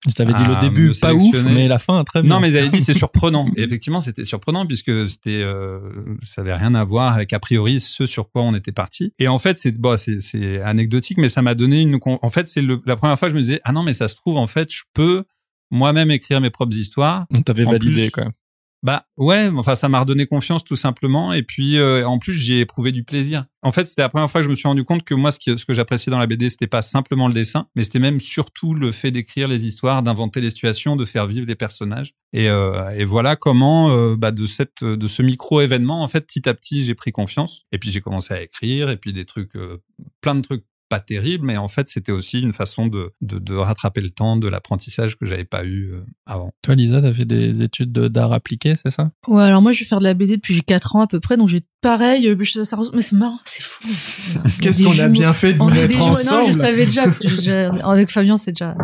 ils 0.06 0.14
t'avaient 0.14 0.32
dit 0.32 0.44
le 0.44 0.58
début 0.60 0.92
pas 0.98 1.12
ouf, 1.12 1.44
mais 1.44 1.68
la 1.68 1.78
fin 1.78 2.02
très 2.04 2.22
bien. 2.22 2.30
Non, 2.30 2.40
mais 2.40 2.56
avaient 2.56 2.70
dit 2.70 2.82
c'est 2.82 2.94
surprenant. 2.98 3.46
Et 3.56 3.62
effectivement, 3.62 4.00
c'était 4.00 4.24
surprenant 4.24 4.66
puisque 4.66 5.08
c'était, 5.10 5.42
euh, 5.42 5.78
ça 6.22 6.40
avait 6.40 6.54
rien 6.54 6.74
à 6.74 6.84
voir 6.84 7.14
avec 7.14 7.32
a 7.34 7.38
priori 7.38 7.80
ce 7.80 8.06
sur 8.06 8.30
quoi 8.30 8.42
on 8.42 8.54
était 8.54 8.72
parti. 8.72 9.12
Et 9.18 9.28
en 9.28 9.38
fait, 9.38 9.58
c'est 9.58 9.72
bon, 9.72 9.96
c'est 9.98 10.62
anecdotique, 10.62 11.18
mais 11.18 11.28
ça 11.28 11.42
m'a 11.42 11.54
donné 11.54 11.82
une. 11.82 11.98
En 12.04 12.30
fait, 12.30 12.46
c'est 12.46 12.62
la 12.86 12.96
première 12.96 13.18
fois 13.18 13.28
que 13.28 13.32
je 13.32 13.36
me 13.36 13.42
disais 13.42 13.60
ah 13.64 13.72
non, 13.72 13.82
mais 13.82 13.92
ça 13.92 14.08
se 14.08 14.16
trouve 14.16 14.38
en 14.38 14.46
fait, 14.46 14.72
je 14.72 14.84
peux 14.94 15.24
moi-même 15.70 16.10
écrire 16.10 16.40
mes 16.40 16.50
propres 16.50 16.76
histoires. 16.76 17.26
Donc 17.30 17.44
t'avais 17.44 17.64
validé 17.64 18.10
quand 18.10 18.22
même. 18.22 18.32
Bah 18.82 19.04
ouais, 19.18 19.50
enfin 19.54 19.74
ça 19.74 19.90
m'a 19.90 20.00
redonné 20.00 20.26
confiance 20.26 20.64
tout 20.64 20.76
simplement 20.76 21.34
et 21.34 21.42
puis 21.42 21.76
euh, 21.76 22.06
en 22.06 22.18
plus 22.18 22.32
j'ai 22.32 22.60
éprouvé 22.60 22.92
du 22.92 23.04
plaisir. 23.04 23.44
En 23.62 23.72
fait, 23.72 23.86
c'était 23.86 24.00
la 24.00 24.08
première 24.08 24.30
fois 24.30 24.40
que 24.40 24.46
je 24.46 24.50
me 24.50 24.54
suis 24.54 24.68
rendu 24.68 24.84
compte 24.84 25.04
que 25.04 25.12
moi 25.12 25.30
ce, 25.32 25.38
que 25.38 25.74
j'appréciais 25.74 26.10
dans 26.10 26.18
la 26.18 26.26
BD, 26.26 26.48
c'était 26.48 26.66
pas 26.66 26.80
simplement 26.80 27.28
le 27.28 27.34
dessin, 27.34 27.66
mais 27.76 27.84
c'était 27.84 27.98
même 27.98 28.20
surtout 28.20 28.72
le 28.72 28.90
fait 28.90 29.10
d'écrire 29.10 29.48
les 29.48 29.66
histoires, 29.66 30.02
d'inventer 30.02 30.40
les 30.40 30.48
situations, 30.48 30.96
de 30.96 31.04
faire 31.04 31.26
vivre 31.26 31.46
les 31.46 31.56
personnages. 31.56 32.14
Et, 32.32 32.48
euh, 32.48 32.88
et 32.96 33.04
voilà 33.04 33.36
comment 33.36 33.90
euh, 33.90 34.16
bah, 34.16 34.30
de 34.30 34.46
cette 34.46 34.82
de 34.82 35.08
ce 35.08 35.20
micro 35.20 35.60
événement 35.60 36.02
en 36.02 36.08
fait 36.08 36.22
petit 36.22 36.48
à 36.48 36.54
petit 36.54 36.84
j'ai 36.84 36.94
pris 36.94 37.12
confiance 37.12 37.64
et 37.72 37.78
puis 37.78 37.90
j'ai 37.90 38.00
commencé 38.00 38.32
à 38.32 38.40
écrire 38.40 38.88
et 38.88 38.96
puis 38.96 39.12
des 39.12 39.26
trucs 39.26 39.52
plein 40.22 40.34
de 40.34 40.40
trucs 40.40 40.64
pas 40.90 41.00
terrible, 41.00 41.46
mais 41.46 41.56
en 41.56 41.68
fait, 41.68 41.88
c'était 41.88 42.12
aussi 42.12 42.40
une 42.40 42.52
façon 42.52 42.86
de, 42.88 43.12
de, 43.22 43.38
de 43.38 43.54
rattraper 43.54 44.00
le 44.02 44.10
temps 44.10 44.36
de 44.36 44.48
l'apprentissage 44.48 45.16
que 45.16 45.24
j'avais 45.24 45.44
pas 45.44 45.64
eu 45.64 45.92
euh, 45.92 46.04
avant. 46.26 46.52
Toi, 46.62 46.74
Lisa, 46.74 47.00
t'as 47.00 47.12
fait 47.14 47.24
des 47.24 47.62
études 47.62 47.92
de- 47.92 48.08
d'art 48.08 48.32
appliqué, 48.32 48.74
c'est 48.74 48.90
ça? 48.90 49.10
Ouais, 49.28 49.44
alors 49.44 49.62
moi, 49.62 49.72
je 49.72 49.78
vais 49.80 49.84
faire 49.86 50.00
de 50.00 50.04
la 50.04 50.14
BD 50.14 50.36
depuis 50.36 50.52
j'ai 50.52 50.60
4 50.60 50.96
ans 50.96 51.00
à 51.02 51.06
peu 51.06 51.20
près, 51.20 51.36
donc 51.36 51.48
j'ai 51.48 51.60
pareil, 51.80 52.28
euh, 52.28 52.36
je- 52.40 52.62
ça, 52.64 52.76
mais 52.92 53.00
c'est 53.02 53.16
marrant, 53.16 53.38
c'est 53.44 53.62
fou. 53.62 53.86
Qu'est-ce 54.62 54.82
qu'on 54.82 54.98
a 54.98 55.08
bien 55.08 55.32
fait 55.32 55.52
de 55.54 55.58
vous 55.58 55.64
On 55.64 55.68
est 55.70 55.82
mettre 55.82 55.92
jumeaux. 55.92 56.04
Non, 56.06 56.10
ensemble 56.12 56.48
je 56.48 56.52
savais 56.52 56.84
déjà, 56.86 57.04
parce 57.04 57.18
que 57.18 57.28
déjà- 57.36 57.68
avec 57.84 58.10
Fabien, 58.10 58.36
c'est 58.36 58.52
déjà. 58.52 58.76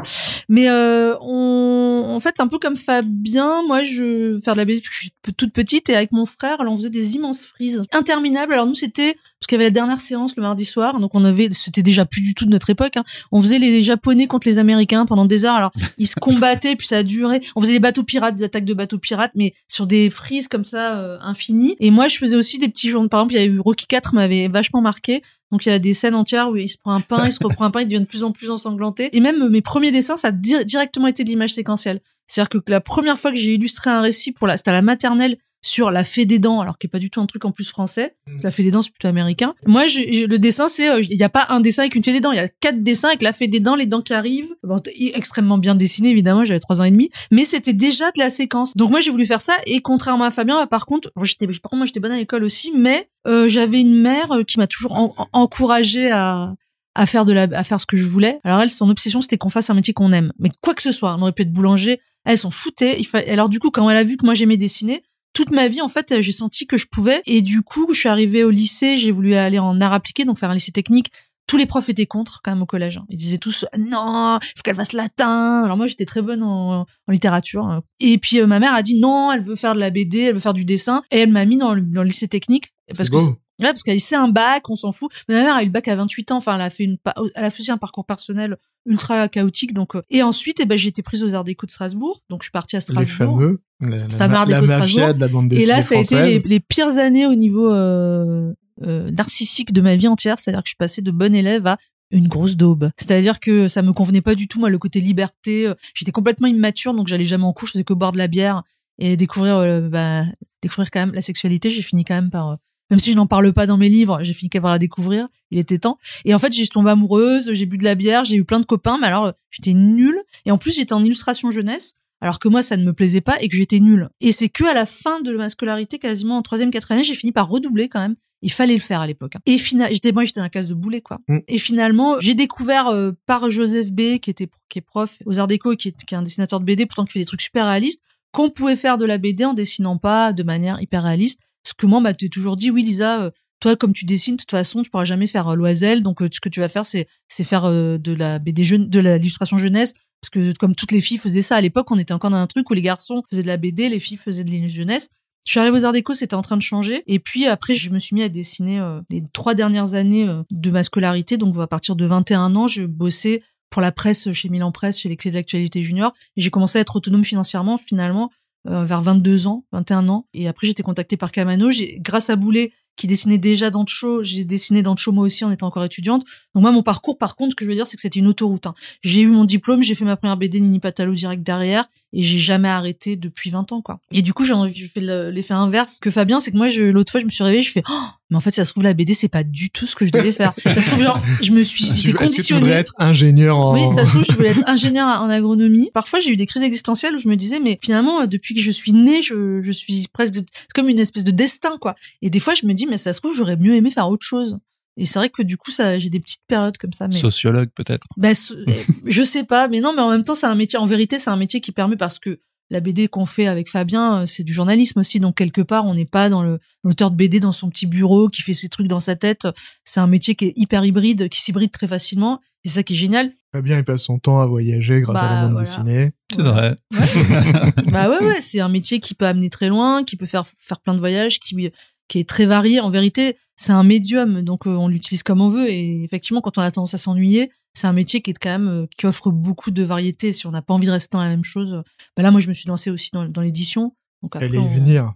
Mais 0.48 0.68
euh, 0.68 1.14
on, 1.20 2.04
en 2.08 2.20
fait, 2.20 2.40
un 2.40 2.46
peu 2.48 2.58
comme 2.58 2.76
Fabien, 2.76 3.62
moi, 3.66 3.82
je 3.82 4.38
faire 4.44 4.54
de 4.54 4.58
la 4.58 4.64
BD 4.64 4.78
depuis 4.78 4.88
que 4.90 4.94
je 4.94 5.00
suis 5.00 5.12
toute 5.36 5.52
petite, 5.52 5.88
et 5.90 5.96
avec 5.96 6.12
mon 6.12 6.24
frère, 6.26 6.60
alors, 6.60 6.72
on 6.72 6.76
faisait 6.76 6.90
des 6.90 7.14
immenses 7.16 7.44
frises 7.44 7.82
interminables. 7.92 8.52
Alors 8.52 8.66
nous, 8.66 8.74
c'était 8.74 9.14
parce 9.14 9.48
qu'il 9.48 9.56
y 9.56 9.60
avait 9.60 9.64
la 9.64 9.70
dernière 9.70 10.00
séance 10.00 10.34
le 10.36 10.42
mardi 10.42 10.64
soir, 10.64 10.98
donc 10.98 11.14
on 11.14 11.24
avait, 11.24 11.48
c'était 11.52 11.82
déjà 11.82 12.04
plus 12.06 12.20
du 12.22 12.34
tout 12.34 12.46
de 12.46 12.50
notre 12.50 12.70
époque. 12.70 12.96
hein. 12.96 13.04
On 13.32 13.40
faisait 13.40 13.58
les 13.58 13.82
Japonais 13.82 14.26
contre 14.26 14.48
les 14.48 14.58
Américains 14.58 15.04
pendant 15.06 15.24
des 15.26 15.44
heures. 15.44 15.54
Alors 15.54 15.70
ils 15.98 16.06
se 16.06 16.14
combattaient, 16.18 16.74
puis 16.76 16.86
ça 16.86 16.98
a 16.98 17.02
duré. 17.02 17.40
On 17.54 17.60
faisait 17.60 17.74
des 17.74 17.78
bateaux 17.78 18.02
pirates, 18.02 18.34
des 18.36 18.44
attaques 18.44 18.64
de 18.64 18.74
bateaux 18.74 18.98
pirates, 18.98 19.32
mais 19.34 19.52
sur 19.68 19.86
des 19.86 20.10
frises 20.10 20.48
comme 20.48 20.64
ça 20.64 20.96
euh, 20.98 21.18
infinies. 21.20 21.76
Et 21.80 21.90
moi, 21.90 22.08
je 22.08 22.16
faisais 22.16 22.36
aussi 22.36 22.58
des 22.58 22.68
petits 22.68 22.85
Par 23.08 23.20
exemple, 23.20 23.34
il 23.34 23.36
y 23.36 23.40
a 23.40 23.44
eu 23.44 23.58
Rocky 23.60 23.86
4 23.86 24.14
m'avait 24.14 24.48
vachement 24.48 24.80
marqué. 24.80 25.22
Donc 25.52 25.64
il 25.66 25.68
y 25.68 25.72
a 25.72 25.78
des 25.78 25.94
scènes 25.94 26.14
entières 26.14 26.50
où 26.50 26.56
il 26.56 26.68
se 26.68 26.76
prend 26.78 26.92
un 26.92 27.00
pain, 27.00 27.24
il 27.26 27.32
se 27.32 27.38
reprend 27.42 27.64
un 27.66 27.70
pain, 27.70 27.80
il 27.82 27.86
devient 27.86 28.00
de 28.00 28.06
plus 28.06 28.24
en 28.24 28.32
plus 28.32 28.50
ensanglanté. 28.50 29.08
Et 29.16 29.20
même 29.20 29.40
euh, 29.42 29.48
mes 29.48 29.62
premiers 29.62 29.92
dessins, 29.92 30.16
ça 30.16 30.28
a 30.28 30.32
di- 30.32 30.64
directement 30.64 31.06
été 31.06 31.22
de 31.24 31.28
l'image 31.28 31.52
séquentielle. 31.54 32.00
C'est-à-dire 32.26 32.48
que 32.48 32.58
la 32.70 32.80
première 32.80 33.18
fois 33.18 33.30
que 33.30 33.36
j'ai 33.38 33.54
illustré 33.54 33.90
un 33.90 34.00
récit 34.00 34.32
pour 34.32 34.46
la, 34.46 34.56
c'était 34.56 34.70
à 34.70 34.74
la 34.74 34.82
maternelle 34.82 35.36
sur 35.62 35.90
la 35.90 36.04
fée 36.04 36.26
des 36.26 36.38
dents, 36.38 36.60
alors 36.60 36.78
qui 36.78 36.86
est 36.86 36.90
pas 36.90 37.00
du 37.00 37.10
tout 37.10 37.20
un 37.20 37.26
truc 37.26 37.44
en 37.44 37.50
plus 37.50 37.68
français. 37.68 38.14
La 38.44 38.52
fée 38.52 38.62
des 38.62 38.70
dents, 38.70 38.82
c'est 38.82 38.92
plutôt 38.92 39.08
américain. 39.08 39.52
Moi, 39.66 39.88
je, 39.88 40.00
je- 40.12 40.24
le 40.26 40.38
dessin, 40.38 40.68
c'est, 40.68 40.88
euh, 40.88 41.00
il 41.00 41.16
n'y 41.16 41.24
a 41.24 41.28
pas 41.28 41.46
un 41.48 41.58
dessin 41.58 41.82
avec 41.82 41.96
une 41.96 42.04
fée 42.04 42.12
des 42.12 42.20
dents, 42.20 42.30
il 42.30 42.36
y 42.36 42.40
a 42.40 42.48
quatre 42.48 42.84
dessins 42.84 43.08
avec 43.08 43.22
la 43.22 43.32
fée 43.32 43.48
des 43.48 43.58
dents, 43.58 43.74
les 43.74 43.86
dents 43.86 44.00
qui 44.02 44.14
arrivent. 44.14 44.54
Bon, 44.62 44.78
extrêmement 45.14 45.58
bien 45.58 45.74
dessiné, 45.74 46.10
évidemment, 46.10 46.44
j'avais 46.44 46.60
trois 46.60 46.80
ans 46.80 46.84
et 46.84 46.92
demi, 46.92 47.10
mais 47.32 47.44
c'était 47.44 47.72
déjà 47.72 48.12
de 48.12 48.18
la 48.20 48.30
séquence. 48.30 48.74
Donc 48.74 48.90
moi, 48.90 49.00
j'ai 49.00 49.10
voulu 49.10 49.26
faire 49.26 49.40
ça, 49.40 49.54
et 49.66 49.80
contrairement 49.80 50.24
à 50.24 50.30
Fabien, 50.30 50.56
bah, 50.56 50.66
par 50.68 50.86
contre, 50.86 51.10
bon, 51.16 51.24
j'étais, 51.24 51.46
par 51.48 51.54
contre, 51.62 51.76
moi, 51.78 51.86
j'étais 51.86 52.00
bonne 52.00 52.12
à 52.12 52.16
l'école 52.16 52.44
aussi, 52.44 52.70
mais 52.72 53.08
euh, 53.26 53.48
j'avais 53.48 53.80
une 53.80 53.94
mère 53.94 54.30
euh, 54.32 54.42
qui 54.44 54.58
m'a 54.60 54.68
toujours 54.68 54.92
en- 54.92 55.14
en- 55.16 55.26
encouragée 55.32 56.12
à 56.12 56.54
à 56.96 57.06
faire 57.06 57.24
de 57.24 57.32
la 57.32 57.42
à 57.52 57.62
faire 57.62 57.80
ce 57.80 57.86
que 57.86 57.96
je 57.96 58.06
voulais. 58.08 58.38
Alors 58.44 58.60
elle 58.60 58.70
son 58.70 58.88
obsession 58.90 59.20
c'était 59.20 59.38
qu'on 59.38 59.50
fasse 59.50 59.70
un 59.70 59.74
métier 59.74 59.94
qu'on 59.94 60.12
aime. 60.12 60.32
Mais 60.38 60.50
quoi 60.60 60.74
que 60.74 60.82
ce 60.82 60.92
soit, 60.92 61.14
on 61.16 61.22
aurait 61.22 61.32
pu 61.32 61.42
être 61.42 61.52
boulanger, 61.52 62.00
elle 62.24 62.38
s'en 62.38 62.50
foutait. 62.50 62.98
Il 62.98 63.04
fa... 63.04 63.18
alors 63.18 63.48
du 63.48 63.58
coup 63.60 63.70
quand 63.70 63.88
elle 63.90 63.96
a 63.96 64.04
vu 64.04 64.16
que 64.16 64.24
moi 64.24 64.34
j'aimais 64.34 64.56
dessiner, 64.56 65.02
toute 65.32 65.50
ma 65.50 65.68
vie 65.68 65.82
en 65.82 65.88
fait, 65.88 66.20
j'ai 66.22 66.32
senti 66.32 66.66
que 66.66 66.76
je 66.78 66.86
pouvais 66.90 67.22
et 67.26 67.42
du 67.42 67.60
coup, 67.62 67.92
je 67.92 67.98
suis 68.00 68.08
arrivée 68.08 68.42
au 68.42 68.50
lycée, 68.50 68.96
j'ai 68.96 69.10
voulu 69.12 69.34
aller 69.34 69.58
en 69.58 69.80
art 69.82 69.92
appliqué 69.92 70.24
donc 70.24 70.38
faire 70.38 70.50
un 70.50 70.54
lycée 70.54 70.72
technique. 70.72 71.12
Tous 71.46 71.58
les 71.58 71.66
profs 71.66 71.88
étaient 71.90 72.06
contre 72.06 72.40
quand 72.42 72.50
même 72.50 72.62
au 72.62 72.66
collège. 72.66 72.96
hein. 72.96 73.04
Ils 73.08 73.18
disaient 73.18 73.38
tous 73.38 73.66
non, 73.78 74.38
il 74.42 74.46
faut 74.56 74.62
qu'elle 74.64 74.74
fasse 74.74 74.94
latin. 74.94 75.62
Alors 75.64 75.76
moi 75.76 75.86
j'étais 75.86 76.06
très 76.06 76.22
bonne 76.22 76.42
en, 76.42 76.80
en 76.80 77.12
littérature. 77.12 77.66
hein. 77.66 77.82
Et 78.00 78.16
puis 78.18 78.40
euh, 78.40 78.46
ma 78.46 78.58
mère 78.58 78.72
a 78.74 78.82
dit 78.82 78.98
non, 78.98 79.30
elle 79.30 79.42
veut 79.42 79.54
faire 79.56 79.74
de 79.74 79.78
la 79.80 79.90
BD, 79.90 80.20
elle 80.22 80.34
veut 80.34 80.40
faire 80.40 80.54
du 80.54 80.64
dessin 80.64 81.02
et 81.10 81.18
elle 81.20 81.30
m'a 81.30 81.44
mis 81.44 81.58
dans 81.58 81.74
le, 81.74 81.82
dans 81.82 82.02
le 82.02 82.08
lycée 82.08 82.28
technique 82.28 82.72
parce 82.96 83.10
que. 83.10 83.16
Ouais, 83.60 83.68
parce 83.68 83.82
qu'elle 83.82 84.00
sait 84.00 84.16
un 84.16 84.28
bac, 84.28 84.68
on 84.68 84.76
s'en 84.76 84.92
fout. 84.92 85.10
Mais 85.28 85.34
ma 85.36 85.42
mère 85.44 85.54
a 85.54 85.62
eu 85.62 85.66
le 85.66 85.70
bac 85.72 85.88
à 85.88 85.96
28 85.96 86.32
ans. 86.32 86.36
Enfin, 86.36 86.56
elle 86.56 86.60
a 86.62 86.70
fait 86.70 86.84
une, 86.84 86.98
elle 87.34 87.44
a 87.44 87.50
fait 87.50 87.60
aussi 87.60 87.70
un 87.70 87.78
parcours 87.78 88.04
personnel 88.04 88.56
ultra 88.84 89.28
chaotique. 89.28 89.72
Donc, 89.72 89.96
euh, 89.96 90.02
et 90.10 90.22
ensuite, 90.22 90.60
eh 90.60 90.66
ben, 90.66 90.76
j'ai 90.76 90.88
été 90.88 91.02
prise 91.02 91.22
aux 91.24 91.34
Arts 91.34 91.44
Déco 91.44 91.66
de 91.66 91.70
Strasbourg. 91.70 92.22
Donc, 92.28 92.42
je 92.42 92.46
suis 92.46 92.52
partie 92.52 92.76
à 92.76 92.78
Les 92.78 92.82
Strasbourg. 92.82 93.38
fameux. 93.38 93.60
La, 93.80 93.96
la, 93.96 94.38
Art 94.38 94.46
la 94.46 94.60
Déco 94.60 94.72
mafia 94.72 95.12
de 95.12 95.20
la 95.20 95.28
bande 95.28 95.52
Et 95.52 95.56
dessinée 95.56 95.72
là, 95.74 95.82
ça 95.82 95.96
a 95.96 95.98
été 95.98 96.22
les, 96.22 96.38
les 96.40 96.60
pires 96.60 96.98
années 96.98 97.26
au 97.26 97.34
niveau 97.34 97.72
euh, 97.72 98.52
euh, 98.82 99.10
narcissique 99.10 99.72
de 99.72 99.80
ma 99.80 99.96
vie 99.96 100.08
entière. 100.08 100.38
C'est-à-dire 100.38 100.60
que 100.62 100.66
je 100.66 100.70
suis 100.70 100.76
passée 100.76 101.02
de 101.02 101.10
bonne 101.10 101.34
élève 101.34 101.66
à 101.66 101.78
une 102.12 102.28
grosse 102.28 102.56
daube. 102.56 102.90
C'est-à-dire 102.96 103.40
que 103.40 103.66
ça 103.68 103.82
me 103.82 103.92
convenait 103.92 104.20
pas 104.20 104.34
du 104.34 104.46
tout, 104.48 104.60
moi, 104.60 104.70
le 104.70 104.78
côté 104.78 105.00
liberté. 105.00 105.66
euh, 105.66 105.74
J'étais 105.94 106.12
complètement 106.12 106.46
immature, 106.46 106.94
donc 106.94 107.08
j'allais 107.08 107.24
jamais 107.24 107.44
en 107.44 107.52
cours, 107.52 107.66
je 107.66 107.72
faisais 107.72 107.84
que 107.84 107.94
boire 107.94 108.12
de 108.12 108.18
la 108.18 108.28
bière 108.28 108.62
et 108.98 109.16
découvrir, 109.16 109.56
euh, 109.56 109.88
bah, 109.88 110.22
découvrir 110.62 110.90
quand 110.92 111.00
même 111.00 111.14
la 111.14 111.20
sexualité. 111.22 111.68
J'ai 111.68 111.82
fini 111.82 112.04
quand 112.04 112.14
même 112.14 112.30
par, 112.30 112.50
euh, 112.50 112.56
même 112.90 113.00
si 113.00 113.12
je 113.12 113.16
n'en 113.16 113.26
parle 113.26 113.52
pas 113.52 113.66
dans 113.66 113.76
mes 113.76 113.88
livres, 113.88 114.20
j'ai 114.22 114.32
fini 114.32 114.48
par 114.48 114.70
la 114.70 114.78
découvrir. 114.78 115.28
Il 115.50 115.58
était 115.58 115.78
temps. 115.78 115.98
Et 116.24 116.34
en 116.34 116.38
fait, 116.38 116.52
j'ai 116.52 116.66
tombé 116.66 116.90
amoureuse, 116.90 117.52
j'ai 117.52 117.66
bu 117.66 117.78
de 117.78 117.84
la 117.84 117.94
bière, 117.94 118.24
j'ai 118.24 118.36
eu 118.36 118.44
plein 118.44 118.60
de 118.60 118.66
copains, 118.66 118.98
mais 119.00 119.06
alors, 119.06 119.26
euh, 119.26 119.32
j'étais 119.50 119.74
nulle. 119.74 120.20
Et 120.44 120.50
en 120.50 120.58
plus, 120.58 120.76
j'étais 120.76 120.92
en 120.92 121.02
illustration 121.02 121.50
jeunesse 121.50 121.94
alors 122.20 122.38
que 122.38 122.48
moi 122.48 122.62
ça 122.62 122.76
ne 122.76 122.84
me 122.84 122.92
plaisait 122.92 123.20
pas 123.20 123.40
et 123.42 123.48
que 123.48 123.56
j'étais 123.56 123.78
nulle. 123.78 124.08
Et 124.20 124.32
c'est 124.32 124.48
que 124.48 124.64
à 124.64 124.74
la 124.74 124.86
fin 124.86 125.20
de 125.20 125.36
ma 125.36 125.48
scolarité, 125.48 125.98
quasiment 125.98 126.38
en 126.38 126.42
troisième, 126.42 126.70
quatrième, 126.70 126.98
année, 126.98 127.06
j'ai 127.06 127.14
fini 127.14 127.32
par 127.32 127.48
redoubler 127.48 127.88
quand 127.88 128.00
même. 128.00 128.16
Il 128.42 128.52
fallait 128.52 128.74
le 128.74 128.80
faire 128.80 129.00
à 129.00 129.06
l'époque. 129.06 129.36
hein. 129.36 129.40
Et 129.46 129.58
finalement, 129.58 129.92
j'étais 129.92 130.12
moi 130.12 130.24
j'étais 130.24 130.40
dans 130.40 130.44
la 130.44 130.50
case 130.50 130.68
de 130.68 130.74
boulet 130.74 131.00
quoi. 131.00 131.18
Mm. 131.28 131.38
Et 131.48 131.58
finalement, 131.58 132.18
j'ai 132.20 132.34
découvert 132.34 132.88
euh, 132.88 133.12
par 133.26 133.50
Joseph 133.50 133.92
B 133.92 134.18
qui 134.18 134.30
était 134.30 134.48
qui 134.68 134.78
est 134.78 134.82
prof 134.82 135.18
aux 135.26 135.38
Arts 135.38 135.46
Déco 135.46 135.74
qui 135.76 135.88
est, 135.88 136.04
qui 136.04 136.14
est 136.14 136.18
un 136.18 136.22
dessinateur 136.22 136.60
de 136.60 136.64
BD 136.64 136.86
pourtant 136.86 137.04
qui 137.04 137.12
fait 137.12 137.18
des 137.18 137.26
trucs 137.26 137.42
super 137.42 137.66
réalistes 137.66 138.02
qu'on 138.32 138.50
pouvait 138.50 138.76
faire 138.76 138.98
de 138.98 139.06
la 139.06 139.18
BD 139.18 139.44
en 139.44 139.54
dessinant 139.54 139.96
pas 139.96 140.32
de 140.32 140.42
manière 140.42 140.80
hyper 140.82 141.04
réaliste. 141.04 141.40
Ce 141.66 141.74
que 141.74 141.86
moi, 141.86 142.00
bah, 142.00 142.14
t'es 142.14 142.28
toujours 142.28 142.56
dit, 142.56 142.70
oui, 142.70 142.82
Lisa, 142.82 143.22
euh, 143.22 143.30
toi, 143.60 143.74
comme 143.74 143.92
tu 143.92 144.04
dessines, 144.04 144.36
de 144.36 144.40
toute 144.40 144.50
façon, 144.52 144.82
tu 144.82 144.90
pourras 144.90 145.04
jamais 145.04 145.26
faire 145.26 145.48
euh, 145.48 145.56
Loisel. 145.56 146.02
Donc, 146.02 146.22
euh, 146.22 146.28
ce 146.30 146.40
que 146.40 146.48
tu 146.48 146.60
vas 146.60 146.68
faire, 146.68 146.86
c'est, 146.86 147.08
faire 147.28 147.68
de 147.68 148.14
la 148.14 148.38
BD 148.38 148.62
jeune, 148.62 148.88
de 148.88 149.00
l'illustration 149.00 149.56
jeunesse. 149.56 149.92
Parce 150.22 150.30
que 150.30 150.56
comme 150.58 150.74
toutes 150.74 150.92
les 150.92 151.00
filles 151.00 151.18
faisaient 151.18 151.42
ça 151.42 151.56
à 151.56 151.60
l'époque, 151.60 151.90
on 151.90 151.98
était 151.98 152.14
encore 152.14 152.30
dans 152.30 152.36
un 152.36 152.46
truc 152.46 152.70
où 152.70 152.74
les 152.74 152.82
garçons 152.82 153.22
faisaient 153.28 153.42
de 153.42 153.48
la 153.48 153.56
BD, 153.56 153.88
les 153.88 153.98
filles 153.98 154.16
faisaient 154.16 154.44
de 154.44 154.50
l'illustration 154.50 154.82
jeunesse. 154.82 155.10
Je 155.44 155.50
suis 155.52 155.60
arrivée 155.60 155.78
aux 155.78 155.84
Arts 155.84 155.92
Déco, 155.92 156.14
c'était 156.14 156.34
en 156.34 156.42
train 156.42 156.56
de 156.56 156.62
changer. 156.62 157.02
Et 157.06 157.18
puis 157.18 157.46
après, 157.46 157.74
je 157.74 157.90
me 157.90 157.98
suis 157.98 158.14
mis 158.14 158.22
à 158.22 158.28
dessiner 158.28 158.80
les 159.10 159.22
trois 159.32 159.54
dernières 159.54 159.94
années 159.94 160.26
de 160.50 160.70
ma 160.70 160.82
scolarité. 160.82 161.36
Donc 161.36 161.56
à 161.58 161.68
partir 161.68 161.94
de 161.94 162.04
21 162.04 162.56
ans, 162.56 162.66
je 162.66 162.82
bossais 162.82 163.42
pour 163.70 163.80
la 163.80 163.92
presse 163.92 164.32
chez 164.32 164.48
Milan 164.48 164.72
Presse, 164.72 164.98
chez 164.98 165.08
les 165.08 165.16
clés 165.16 165.30
de 165.30 165.36
l'actualité 165.36 165.82
junior. 165.82 166.12
Et 166.36 166.40
j'ai 166.40 166.50
commencé 166.50 166.78
à 166.78 166.80
être 166.80 166.96
autonome 166.96 167.24
financièrement 167.24 167.78
finalement 167.78 168.30
euh, 168.68 168.84
vers 168.84 169.00
22 169.00 169.46
ans, 169.46 169.64
21 169.72 170.08
ans. 170.08 170.26
Et 170.34 170.48
après, 170.48 170.66
j'étais 170.66 170.82
contactée 170.82 171.16
par 171.16 171.32
Camano. 171.32 171.70
J'ai, 171.70 171.98
grâce 172.00 172.30
à 172.30 172.36
Boulet, 172.36 172.72
qui 172.96 173.06
dessinait 173.06 173.38
déjà 173.38 173.70
dans 173.70 173.84
Cho, 173.86 174.22
j'ai 174.22 174.44
dessiné 174.44 174.82
dans 174.82 174.96
Cho 174.96 175.12
moi 175.12 175.24
aussi 175.24 175.44
en 175.44 175.50
étant 175.50 175.66
encore 175.66 175.84
étudiante. 175.84 176.24
Donc 176.54 176.62
moi, 176.62 176.72
mon 176.72 176.82
parcours, 176.82 177.18
par 177.18 177.36
contre, 177.36 177.52
ce 177.52 177.56
que 177.56 177.64
je 177.64 177.70
veux 177.70 177.76
dire, 177.76 177.86
c'est 177.86 177.96
que 177.96 178.00
c'était 178.00 178.18
une 178.18 178.26
autoroute. 178.26 178.66
hein. 178.66 178.74
J'ai 179.02 179.20
eu 179.20 179.28
mon 179.28 179.44
diplôme, 179.44 179.82
j'ai 179.82 179.94
fait 179.94 180.04
ma 180.04 180.16
première 180.16 180.36
BD 180.36 180.60
Nini 180.60 180.80
Patalo 180.80 181.14
direct 181.14 181.42
derrière, 181.42 181.86
et 182.18 182.22
j'ai 182.22 182.38
jamais 182.38 182.68
arrêté 182.68 183.16
depuis 183.16 183.50
20 183.50 183.72
ans, 183.72 183.82
quoi. 183.82 184.00
Et 184.10 184.22
du 184.22 184.32
coup, 184.32 184.44
j'ai 184.44 184.86
fait 184.88 185.00
le- 185.00 185.30
l'effet 185.30 185.52
inverse 185.54 185.98
que 186.00 186.10
Fabien, 186.10 186.40
c'est 186.40 186.50
que 186.50 186.56
moi, 186.56 186.68
je- 186.68 186.82
l'autre 186.82 187.12
fois, 187.12 187.20
je 187.20 187.26
me 187.26 187.30
suis 187.30 187.44
réveillée, 187.44 187.62
je 187.62 187.70
fais, 187.72 187.82
oh, 187.88 188.02
mais 188.30 188.36
en 188.36 188.40
fait, 188.40 188.50
ça 188.52 188.64
se 188.64 188.72
trouve, 188.72 188.84
la 188.84 188.94
BD, 188.94 189.12
c'est 189.14 189.28
pas 189.28 189.44
du 189.44 189.68
tout 189.70 189.84
ce 189.86 189.94
que 189.94 190.06
je 190.06 190.10
devais 190.12 190.32
faire. 190.32 190.52
ça 190.62 190.80
se 190.80 190.88
trouve, 190.90 191.02
genre, 191.02 191.22
je 191.42 191.52
me 191.52 191.62
suis, 191.62 191.84
j'étais 191.84 191.94
Est-ce 191.96 192.02
que 192.08 192.10
tu 192.10 192.14
conditionnée. 192.24 192.60
voudrais 192.62 192.76
être 192.80 192.94
ingénieur 192.98 193.58
en... 193.58 193.74
Oui, 193.74 193.88
ça 193.88 194.04
se 194.04 194.10
trouve, 194.12 194.24
je 194.28 194.32
voulais 194.34 194.50
être 194.50 194.64
ingénieur 194.66 195.06
en 195.20 195.28
agronomie. 195.28 195.90
Parfois, 195.92 196.18
j'ai 196.20 196.30
eu 196.30 196.36
des 196.36 196.46
crises 196.46 196.62
existentielles 196.62 197.14
où 197.14 197.18
je 197.18 197.28
me 197.28 197.36
disais, 197.36 197.60
mais 197.60 197.78
finalement, 197.82 198.22
euh, 198.22 198.26
depuis 198.26 198.54
que 198.54 198.60
je 198.62 198.70
suis 198.70 198.92
née, 198.92 199.20
je, 199.20 199.60
je 199.62 199.70
suis 199.72 200.06
presque, 200.12 200.34
c'est 200.36 200.46
comme 200.74 200.88
une 200.88 200.98
espèce 200.98 201.24
de 201.24 201.30
destin, 201.32 201.76
quoi. 201.80 201.94
Et 202.22 202.30
des 202.30 202.40
fois, 202.40 202.54
je 202.54 202.66
me 202.66 202.72
dis, 202.72 202.86
mais 202.86 202.98
ça 202.98 203.12
se 203.12 203.20
trouve, 203.20 203.36
j'aurais 203.36 203.56
mieux 203.56 203.74
aimé 203.74 203.90
faire 203.90 204.08
autre 204.08 204.24
chose. 204.26 204.58
Et 204.96 205.04
c'est 205.04 205.18
vrai 205.18 205.28
que 205.30 205.42
du 205.42 205.56
coup, 205.56 205.70
ça, 205.70 205.98
j'ai 205.98 206.08
des 206.10 206.20
petites 206.20 206.42
périodes 206.46 206.78
comme 206.78 206.92
ça. 206.92 207.06
Mais 207.08 207.14
Sociologue, 207.14 207.68
peut-être. 207.74 208.06
bah, 208.16 208.34
ce- 208.34 208.54
je 209.06 209.22
sais 209.22 209.44
pas, 209.44 209.68
mais 209.68 209.80
non, 209.80 209.92
mais 209.94 210.02
en 210.02 210.10
même 210.10 210.24
temps, 210.24 210.34
c'est 210.34 210.46
un 210.46 210.54
métier. 210.54 210.78
En 210.78 210.86
vérité, 210.86 211.18
c'est 211.18 211.30
un 211.30 211.36
métier 211.36 211.60
qui 211.60 211.72
permet 211.72 211.96
parce 211.96 212.18
que 212.18 212.38
la 212.70 212.80
BD 212.80 213.06
qu'on 213.06 213.26
fait 213.26 213.46
avec 213.46 213.68
Fabien, 213.70 214.22
euh, 214.22 214.26
c'est 214.26 214.42
du 214.42 214.52
journalisme 214.52 214.98
aussi. 214.98 215.20
Donc 215.20 215.36
quelque 215.36 215.60
part, 215.60 215.84
on 215.86 215.94
n'est 215.94 216.04
pas 216.06 216.28
dans 216.28 216.42
le 216.42 216.58
l'auteur 216.82 217.10
de 217.12 217.16
BD 217.16 217.38
dans 217.40 217.52
son 217.52 217.68
petit 217.70 217.86
bureau 217.86 218.28
qui 218.28 218.42
fait 218.42 218.54
ses 218.54 218.68
trucs 218.68 218.88
dans 218.88 218.98
sa 219.00 219.14
tête. 219.16 219.46
C'est 219.84 220.00
un 220.00 220.06
métier 220.08 220.34
qui 220.34 220.46
est 220.46 220.52
hyper 220.56 220.84
hybride, 220.84 221.28
qui 221.28 221.40
s'hybride 221.42 221.70
très 221.70 221.86
facilement. 221.86 222.40
C'est 222.64 222.72
ça 222.72 222.82
qui 222.82 222.94
est 222.94 222.96
génial. 222.96 223.30
Fabien, 223.52 223.78
il 223.78 223.84
passe 223.84 224.02
son 224.02 224.18
temps 224.18 224.40
à 224.40 224.46
voyager 224.46 225.00
grâce 225.00 225.16
à 225.16 225.20
Bah, 225.20 225.28
la 225.34 225.40
bande 225.42 225.50
voilà. 225.52 225.64
dessinée. 225.64 226.12
C'est 226.34 226.42
vrai. 226.42 226.76
bah 227.92 228.08
ouais, 228.10 228.24
ouais, 228.24 228.40
c'est 228.40 228.58
un 228.60 228.68
métier 228.68 228.98
qui 229.00 229.14
peut 229.14 229.26
amener 229.26 229.50
très 229.50 229.68
loin, 229.68 230.02
qui 230.04 230.16
peut 230.16 230.26
faire 230.26 230.44
faire 230.58 230.80
plein 230.80 230.94
de 230.94 230.98
voyages, 230.98 231.38
qui 231.38 231.70
qui 232.08 232.18
est 232.18 232.28
très 232.28 232.46
varié. 232.46 232.80
En 232.80 232.90
vérité, 232.90 233.36
c'est 233.56 233.72
un 233.72 233.82
médium, 233.82 234.42
donc 234.42 234.66
euh, 234.66 234.70
on 234.70 234.88
l'utilise 234.88 235.22
comme 235.22 235.40
on 235.40 235.50
veut. 235.50 235.68
Et 235.70 236.02
effectivement, 236.04 236.40
quand 236.40 236.58
on 236.58 236.62
a 236.62 236.70
tendance 236.70 236.94
à 236.94 236.98
s'ennuyer, 236.98 237.50
c'est 237.74 237.86
un 237.86 237.92
métier 237.92 238.22
qui 238.22 238.30
est 238.30 238.38
quand 238.40 238.50
même 238.50 238.68
euh, 238.68 238.86
qui 238.96 239.06
offre 239.06 239.30
beaucoup 239.30 239.70
de 239.70 239.82
variété. 239.82 240.32
Si 240.32 240.46
on 240.46 240.50
n'a 240.50 240.62
pas 240.62 240.72
envie 240.74 240.86
de 240.86 240.92
rester 240.92 241.16
dans 241.16 241.22
la 241.22 241.28
même 241.28 241.44
chose, 241.44 241.82
bah 242.16 242.22
là, 242.22 242.30
moi, 242.30 242.40
je 242.40 242.48
me 242.48 242.52
suis 242.54 242.68
lancée 242.68 242.90
aussi 242.90 243.10
dans, 243.12 243.28
dans 243.28 243.40
l'édition. 243.42 243.94
Donc 244.22 244.36
après, 244.36 244.48
y 244.48 244.58
on- 244.58 244.68
venir. 244.68 245.12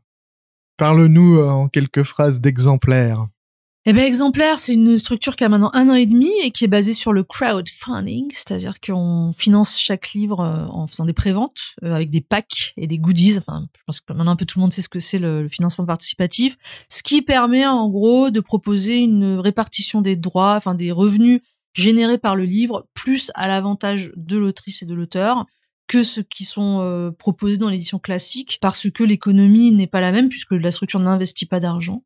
Parle-nous 0.76 1.36
euh, 1.38 1.48
en 1.48 1.68
quelques 1.68 2.02
phrases 2.02 2.40
d'exemplaires. 2.40 3.26
Eh 3.86 3.94
ben, 3.94 4.04
Exemplaire, 4.04 4.58
c'est 4.58 4.74
une 4.74 4.98
structure 4.98 5.36
qui 5.36 5.44
a 5.44 5.48
maintenant 5.48 5.70
un 5.72 5.88
an 5.88 5.94
et 5.94 6.04
demi 6.04 6.30
et 6.42 6.50
qui 6.50 6.64
est 6.64 6.68
basée 6.68 6.92
sur 6.92 7.14
le 7.14 7.24
crowdfunding, 7.24 8.28
c'est-à-dire 8.30 8.78
qu'on 8.78 9.32
finance 9.34 9.80
chaque 9.80 10.12
livre 10.12 10.40
euh, 10.40 10.66
en 10.66 10.86
faisant 10.86 11.06
des 11.06 11.14
préventes 11.14 11.76
euh, 11.82 11.94
avec 11.94 12.10
des 12.10 12.20
packs 12.20 12.74
et 12.76 12.86
des 12.86 12.98
goodies. 12.98 13.38
Enfin, 13.38 13.66
je 13.74 13.82
pense 13.86 14.00
que 14.00 14.12
maintenant 14.12 14.32
un 14.32 14.36
peu 14.36 14.44
tout 14.44 14.58
le 14.58 14.60
monde 14.60 14.72
sait 14.72 14.82
ce 14.82 14.90
que 14.90 15.00
c'est 15.00 15.18
le, 15.18 15.44
le 15.44 15.48
financement 15.48 15.86
participatif, 15.86 16.58
ce 16.90 17.02
qui 17.02 17.22
permet 17.22 17.66
en 17.66 17.88
gros 17.88 18.28
de 18.28 18.40
proposer 18.40 18.96
une 18.96 19.38
répartition 19.38 20.02
des 20.02 20.16
droits, 20.16 20.56
enfin 20.56 20.74
des 20.74 20.92
revenus 20.92 21.40
générés 21.72 22.18
par 22.18 22.36
le 22.36 22.44
livre, 22.44 22.86
plus 22.92 23.32
à 23.34 23.48
l'avantage 23.48 24.12
de 24.14 24.36
l'autrice 24.36 24.82
et 24.82 24.86
de 24.86 24.94
l'auteur 24.94 25.46
que 25.86 26.02
ceux 26.02 26.22
qui 26.22 26.44
sont 26.44 26.80
euh, 26.82 27.10
proposés 27.12 27.56
dans 27.56 27.70
l'édition 27.70 27.98
classique, 27.98 28.58
parce 28.60 28.90
que 28.90 29.04
l'économie 29.04 29.72
n'est 29.72 29.86
pas 29.86 30.02
la 30.02 30.12
même 30.12 30.28
puisque 30.28 30.52
la 30.52 30.70
structure 30.70 31.00
n'investit 31.00 31.46
pas 31.46 31.60
d'argent 31.60 32.04